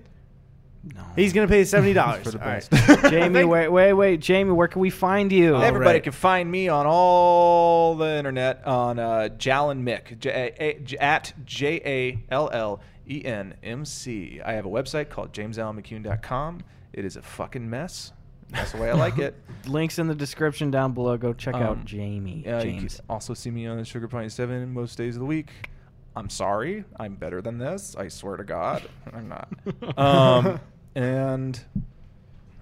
No. 0.83 1.01
He's 1.15 1.31
gonna 1.31 1.47
pay 1.47 1.63
seventy 1.63 1.93
dollars 2.01 2.23
For 2.23 2.31
the 2.31 2.41
All 2.41 2.47
right. 2.47 2.69
best. 2.69 3.03
Jamie, 3.09 3.45
wait, 3.45 3.69
wait, 3.69 3.93
wait, 3.93 4.19
Jamie, 4.19 4.51
where 4.51 4.67
can 4.67 4.81
we 4.81 4.89
find 4.89 5.31
you? 5.31 5.55
Everybody 5.55 5.95
right. 5.97 6.03
can 6.03 6.11
find 6.11 6.51
me 6.51 6.67
on 6.67 6.85
all 6.85 7.95
the 7.95 8.17
internet 8.17 8.65
on 8.65 8.99
uh, 8.99 9.29
Jalen 9.37 9.81
Mick 9.83 10.19
J- 10.19 10.53
A- 10.59 10.79
J- 10.79 10.97
at 10.97 11.33
j-a-l-l-e-n-m-c 13.05 14.41
i 14.45 14.53
have 14.53 14.65
a 14.65 14.69
website 14.69 15.09
called 15.09 15.31
jamesallenmccune.com 15.33 16.61
it 16.93 17.05
is 17.05 17.15
a 17.15 17.21
fucking 17.21 17.69
mess 17.69 18.11
that's 18.49 18.71
the 18.71 18.77
way 18.77 18.89
i 18.89 18.93
like 18.93 19.17
it 19.17 19.35
Links 19.67 19.97
in 19.99 20.07
the 20.07 20.13
description 20.15 20.69
down 20.71 20.91
below. 20.91 21.15
Go 21.15 21.31
check 21.31 21.55
out 21.55 21.77
Um, 21.77 21.85
Jamie. 21.85 22.43
Uh, 22.45 22.57
you 22.57 22.63
James. 22.71 22.95
can 22.97 23.05
also 23.09 23.33
see 23.33 23.49
me 23.49 23.65
on 23.65 23.81
Sugar 23.85 24.09
Pine 24.09 24.29
7 24.29 24.73
most 24.73 24.97
days 24.97 25.15
of 25.15 25.21
the 25.21 25.25
week. 25.25 25.69
I'm 26.15 26.29
sorry. 26.29 26.85
I'm 26.99 27.15
better 27.15 27.41
than 27.41 27.57
this. 27.57 27.95
I 27.95 28.07
swear 28.07 28.37
to 28.37 28.43
God. 28.43 28.83
I'm 29.13 29.29
not. 29.29 29.49
Um, 29.97 30.59
and 30.95 31.59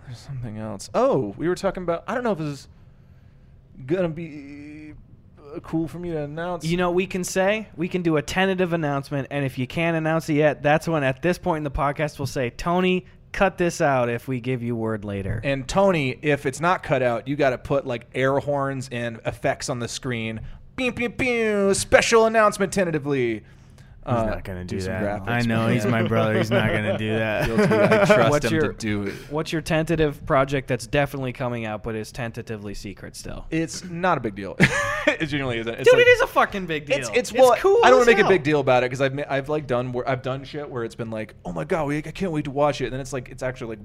there's 0.05 0.17
something 0.19 0.57
else. 0.57 0.89
Oh, 0.93 1.33
we 1.37 1.47
were 1.47 1.55
talking 1.55 1.83
about. 1.83 2.03
I 2.07 2.15
don't 2.15 2.23
know 2.23 2.31
if 2.31 2.37
this 2.37 2.47
is 2.47 2.67
going 3.85 4.03
to 4.03 4.09
be 4.09 4.93
uh, 5.53 5.59
cool 5.59 5.87
for 5.87 5.99
me 5.99 6.11
to 6.11 6.23
announce. 6.23 6.65
You 6.65 6.77
know, 6.77 6.91
we 6.91 7.07
can 7.07 7.23
say 7.23 7.67
we 7.75 7.87
can 7.87 8.01
do 8.01 8.17
a 8.17 8.21
tentative 8.21 8.73
announcement, 8.73 9.27
and 9.31 9.45
if 9.45 9.57
you 9.57 9.67
can't 9.67 9.97
announce 9.97 10.29
it 10.29 10.35
yet, 10.35 10.61
that's 10.63 10.87
when 10.87 11.03
at 11.03 11.21
this 11.21 11.37
point 11.37 11.57
in 11.57 11.63
the 11.63 11.71
podcast 11.71 12.19
we'll 12.19 12.25
say, 12.25 12.49
Tony, 12.49 13.05
cut 13.31 13.57
this 13.57 13.81
out 13.81 14.09
if 14.09 14.27
we 14.27 14.39
give 14.39 14.61
you 14.63 14.75
word 14.75 15.05
later. 15.05 15.41
And 15.43 15.67
Tony, 15.67 16.17
if 16.21 16.45
it's 16.45 16.59
not 16.59 16.83
cut 16.83 17.01
out, 17.01 17.27
you 17.27 17.35
got 17.35 17.51
to 17.51 17.57
put 17.57 17.85
like 17.85 18.07
air 18.13 18.39
horns 18.39 18.89
and 18.91 19.19
effects 19.25 19.69
on 19.69 19.79
the 19.79 19.87
screen. 19.87 20.41
Beep, 20.89 20.95
beep, 20.95 21.17
beep. 21.17 21.75
Special 21.75 22.25
announcement 22.25 22.73
tentatively. 22.73 23.43
He's 24.03 24.15
Uh, 24.15 24.25
not 24.25 24.43
gonna 24.43 24.65
do, 24.65 24.79
some 24.81 24.93
that. 24.93 25.21
I 25.29 25.41
know 25.41 25.67
he's 25.67 25.85
my 25.85 26.01
brother. 26.07 26.35
He's 26.35 26.49
not 26.49 26.71
gonna 26.71 26.97
do 26.97 27.09
that. 27.13 27.45
Guilty. 27.45 27.63
I 27.65 28.05
trust 28.05 28.09
What's 28.31 28.45
him 28.47 28.53
your- 28.55 28.73
to 28.73 28.77
do 28.79 29.03
it. 29.03 29.13
What's 29.29 29.51
your 29.53 29.61
tentative 29.61 30.25
project 30.25 30.67
that's 30.67 30.87
definitely 30.87 31.33
coming 31.33 31.65
out, 31.67 31.83
but 31.83 31.93
is 31.93 32.11
tentatively 32.11 32.73
secret 32.73 33.15
still? 33.15 33.45
It's 33.51 33.83
not 33.83 34.17
a 34.17 34.21
big 34.21 34.33
deal. 34.33 34.55
it 34.59 35.27
genuinely 35.27 35.59
isn't. 35.59 35.71
It's 35.75 35.83
Dude, 35.87 35.99
like- 35.99 36.07
it 36.07 36.09
is 36.09 36.21
a 36.21 36.27
fucking 36.27 36.65
big 36.65 36.87
deal. 36.87 36.97
It's 36.97 37.11
it's 37.13 37.31
well. 37.31 37.53
cool. 37.57 37.79
I 37.83 37.89
don't 37.91 37.99
want 37.99 38.09
to 38.09 38.15
make 38.15 38.25
a 38.25 38.27
big 38.27 38.41
deal 38.41 38.59
about 38.59 38.81
it 38.81 38.89
because 38.89 39.01
I've 39.01 39.23
I've 39.29 39.49
like 39.49 39.67
done 39.67 39.91
where 39.91 40.09
I've 40.09 40.23
done 40.23 40.43
shit 40.45 40.67
where 40.67 40.83
it's 40.83 40.95
been 40.95 41.11
like, 41.11 41.35
oh 41.45 41.51
my 41.51 41.63
god, 41.63 41.85
we, 41.85 41.97
I 41.97 42.01
can't 42.01 42.31
wait 42.31 42.45
to 42.45 42.51
watch 42.51 42.81
it. 42.81 42.85
And 42.85 42.93
then 42.93 43.01
it's 43.01 43.13
like 43.13 43.29
it's 43.29 43.43
actually 43.43 43.75
like 43.77 43.79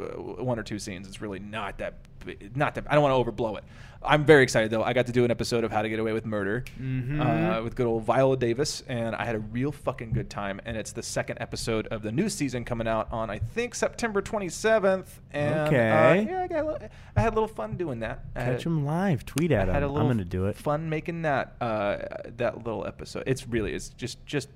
uh, 0.00 0.42
one 0.44 0.60
or 0.60 0.62
two 0.62 0.78
scenes. 0.78 1.08
It's 1.08 1.20
really 1.20 1.40
not 1.40 1.78
that 1.78 1.94
bi- 2.24 2.36
not 2.54 2.76
that. 2.76 2.84
I 2.88 2.94
don't 2.94 3.02
want 3.02 3.26
to 3.26 3.32
overblow 3.32 3.58
it. 3.58 3.64
I'm 4.00 4.24
very 4.24 4.44
excited 4.44 4.70
though. 4.70 4.84
I 4.84 4.92
got 4.92 5.06
to 5.06 5.12
do 5.12 5.24
an 5.24 5.30
episode 5.32 5.64
of 5.64 5.72
How 5.72 5.82
to 5.82 5.88
Get 5.88 5.98
Away 5.98 6.12
with 6.12 6.24
Murder 6.24 6.64
Mhm. 6.80 7.20
uh, 7.58 7.62
with 7.64 7.74
good 7.74 7.86
old 7.86 8.04
Viola 8.04 8.36
Davis, 8.36 8.82
and 8.86 9.16
I 9.16 9.24
had 9.24 9.34
a 9.34 9.40
real 9.40 9.72
fucking 9.72 10.12
good 10.12 10.30
time. 10.30 10.60
And 10.64 10.76
it's 10.76 10.92
the 10.92 11.02
second 11.02 11.38
episode 11.40 11.88
of 11.88 12.02
the 12.02 12.12
new 12.12 12.28
season 12.28 12.64
coming 12.64 12.86
out 12.86 13.08
on 13.12 13.28
I 13.28 13.38
think 13.40 13.74
September 13.74 14.22
27th. 14.22 15.20
And, 15.32 15.54
uh, 15.54 15.62
Okay. 15.64 16.26
yeah, 16.30 16.42
I, 16.42 16.46
got 16.46 16.64
a 16.64 16.68
li- 16.68 16.88
I 17.16 17.20
had 17.20 17.32
a 17.32 17.34
little 17.34 17.48
fun 17.48 17.76
doing 17.76 17.98
that. 18.00 18.20
I 18.36 18.44
Catch 18.44 18.64
him 18.66 18.84
live. 18.86 19.26
Tweet 19.26 19.50
at 19.50 19.68
I 19.68 19.72
had 19.72 19.82
a 19.82 19.88
little 19.88 20.02
I'm 20.08 20.12
gonna 20.16 20.24
do 20.24 20.46
it. 20.46 20.54
Fun 20.56 20.88
making 20.88 21.22
that 21.22 21.56
uh, 21.60 21.98
that 22.36 22.58
little 22.64 22.86
episode. 22.86 23.24
It's 23.26 23.48
really 23.48 23.74
it's 23.74 23.88
just 23.90 24.24
just 24.26 24.48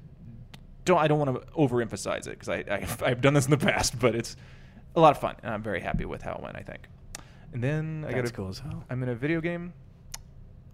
don't 0.85 0.99
I 0.99 1.09
don't 1.09 1.19
want 1.19 1.35
to 1.35 1.53
overemphasize 1.53 2.29
it 2.29 2.39
because 2.39 2.49
I, 2.49 2.65
I 2.71 2.87
I've 3.05 3.21
done 3.21 3.35
this 3.35 3.47
in 3.47 3.51
the 3.51 3.57
past, 3.67 3.99
but 3.99 4.15
it's 4.15 4.37
a 4.95 5.01
lot 5.01 5.11
of 5.11 5.19
fun 5.19 5.35
and 5.43 5.53
I'm 5.53 5.63
very 5.65 5.81
happy 5.81 6.05
with 6.05 6.23
how 6.23 6.35
it 6.35 6.41
went. 6.43 6.57
I 6.57 6.63
think. 6.63 6.87
And 7.53 7.63
then 7.63 8.05
I 8.07 8.11
got 8.13 8.19
That's 8.19 8.31
a, 8.31 8.35
cool 8.35 8.49
as 8.49 8.59
hell. 8.61 8.85
I'm 8.91 9.03
in 9.03 9.09
a 9.09 9.15
video 9.15 9.41
game. 9.41 9.73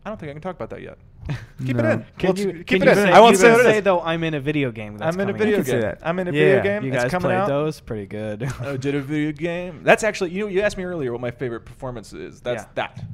I 0.05 0.11
don't 0.11 0.19
think 0.19 0.31
I 0.31 0.33
can 0.33 0.43
talk 0.43 0.55
about 0.57 0.71
that 0.71 0.81
yet. 0.81 0.97
Keep 1.67 1.77
No. 1.77 1.85
it 1.85 1.93
in. 1.93 2.07
Can 2.19 2.29
Well, 2.35 2.39
you, 2.39 2.65
keep 2.65 2.67
can 2.81 2.83
it 2.83 2.85
you 2.85 2.91
in. 2.93 2.97
say, 2.97 3.13
I 3.13 3.21
won't 3.21 3.33
you 3.33 3.37
say 3.37 3.43
can 3.49 3.53
what 3.53 3.61
it 3.61 3.65
say 3.65 3.79
is. 3.79 3.85
though 3.85 4.01
I'm 4.01 4.25
in 4.25 4.35
a 4.35 4.41
video 4.41 4.71
game. 4.71 4.97
That's 4.97 5.15
I'm 5.15 5.21
in 5.21 5.29
a 5.29 5.33
coming 5.33 5.39
video 5.47 5.55
out. 5.55 5.57
can 5.59 5.65
say 5.67 5.73
game. 5.73 5.81
that. 5.83 5.99
I'm 6.03 6.19
in 6.21 6.29
a 6.29 6.31
Yeah. 6.33 6.39
video 6.41 6.63
game. 6.63 6.85
You 6.85 6.91
that's 6.93 7.05
guys 7.05 7.11
coming 7.11 7.27
played 7.27 7.37
out. 7.37 7.49
those 7.49 7.81
pretty 7.81 8.07
good. 8.07 8.45
I 8.61 8.77
did 8.79 8.95
a 8.95 9.01
video 9.03 9.33
game. 9.33 9.81
That's 9.83 10.05
actually 10.05 10.31
you. 10.31 10.49
You 10.49 10.63
asked 10.63 10.79
me 10.79 10.85
earlier 10.85 11.13
what 11.13 11.21
my 11.21 11.31
favorite 11.31 11.67
performance 11.67 12.13
is. 12.15 12.41
That's 12.41 12.63
Yeah. 12.63 12.69
that. 12.77 13.05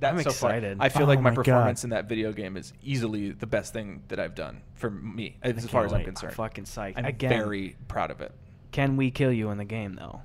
That's 0.00 0.16
I'm 0.16 0.22
so 0.22 0.30
far. 0.30 0.50
excited. 0.50 0.78
I 0.80 0.88
feel 0.88 1.02
Oh 1.02 1.06
like 1.06 1.18
my 1.20 1.30
my 1.30 1.36
God. 1.36 1.44
performance 1.44 1.84
in 1.84 1.90
that 1.90 2.08
video 2.08 2.32
game 2.32 2.56
is 2.56 2.72
easily 2.82 3.32
the 3.32 3.46
best 3.48 3.72
thing 3.74 4.04
that 4.08 4.20
I've 4.20 4.36
done 4.36 4.62
for 4.76 4.90
me, 4.90 5.36
as 5.42 5.66
far 5.66 5.84
as 5.84 5.92
I'm 5.92 5.98
wait. 5.98 6.04
concerned. 6.06 6.34
fucking 6.34 6.64
psyched. 6.64 6.94
I'm 6.96 7.04
Again, 7.04 7.30
very 7.30 7.76
proud 7.88 8.10
of 8.12 8.20
it. 8.22 8.32
can 8.70 8.96
we 8.96 9.10
kill 9.10 9.32
you 9.32 9.50
in 9.50 9.58
the 9.58 9.64
game 9.64 9.94
though? 9.94 10.22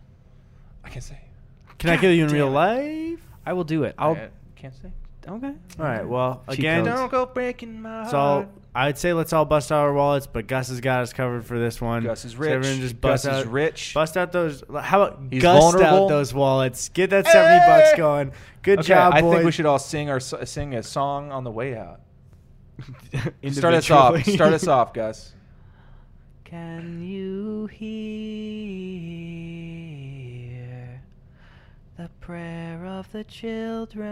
I 0.86 0.90
can 0.90 1.02
say. 1.02 1.18
Can 1.84 1.90
I 1.92 1.98
kill 1.98 2.12
you 2.12 2.24
in 2.24 2.30
damn 2.30 2.36
real 2.36 2.48
it. 2.48 2.52
life? 2.52 3.20
I 3.46 3.54
will 3.54 3.64
do 3.66 3.84
it. 3.84 3.94
I'll. 3.98 4.14
I 4.14 4.30
can't 4.56 4.74
say. 4.74 4.92
okay. 5.28 5.54
All 5.80 5.86
right. 5.86 6.08
Well, 6.08 6.44
Cheat 6.50 6.60
again, 6.60 6.86
codes. 6.86 6.96
Don't 6.98 7.12
go 7.12 7.26
breaking 7.26 7.82
my 7.82 8.04
it's 8.06 8.14
all. 8.14 8.36
heart. 8.44 8.50
I'd 8.76 8.98
say 8.98 9.14
let's 9.14 9.32
all 9.34 9.46
bust 9.46 9.72
out 9.72 9.82
our 9.82 9.94
wallets, 9.94 10.26
but 10.26 10.48
Gus 10.48 10.70
has 10.70 10.82
got 10.82 11.02
us 11.04 11.14
covered 11.14 11.46
for 11.46 11.60
this 11.60 11.80
one. 11.80 12.04
Gus 12.04 12.26
is 12.26 12.32
So 12.32 12.38
rich. 12.40 12.52
everyone 12.52 12.80
just 12.80 13.00
Gus 13.00 13.24
bust 13.24 13.26
is 13.26 13.46
out, 13.46 13.52
rich. 13.52 13.94
Bust 13.94 14.18
out 14.18 14.32
those. 14.32 14.64
How 14.82 15.04
about 15.04 15.20
He's 15.30 15.42
Gus 15.44 15.62
vulnerable. 15.62 16.06
out 16.06 16.10
those 16.10 16.34
wallets? 16.34 16.90
Get 16.90 17.12
that 17.12 17.28
seventy 17.28 17.66
bucks 17.68 17.96
going. 17.98 18.32
Good 18.64 18.80
okay, 18.80 18.88
job, 18.88 19.14
I 19.14 19.22
boys. 19.22 19.34
think 19.34 19.46
we 19.46 19.52
should 19.52 19.66
all 19.68 19.78
sing 19.78 20.10
our 20.10 20.20
sing 20.20 20.74
a 20.74 20.82
song 20.82 21.32
on 21.32 21.44
the 21.44 21.52
way 21.52 21.76
out. 21.78 22.00
Start 23.52 23.74
us 23.76 23.92
off. 23.92 24.24
Start 24.24 24.54
us 24.54 24.68
off, 24.68 24.94
Gus. 24.94 25.34
Can 26.46 27.04
you 27.04 27.68
hear 27.68 29.33
the 32.04 32.10
prayer 32.20 32.86
of 32.86 33.10
the 33.14 33.24
children. 33.24 34.04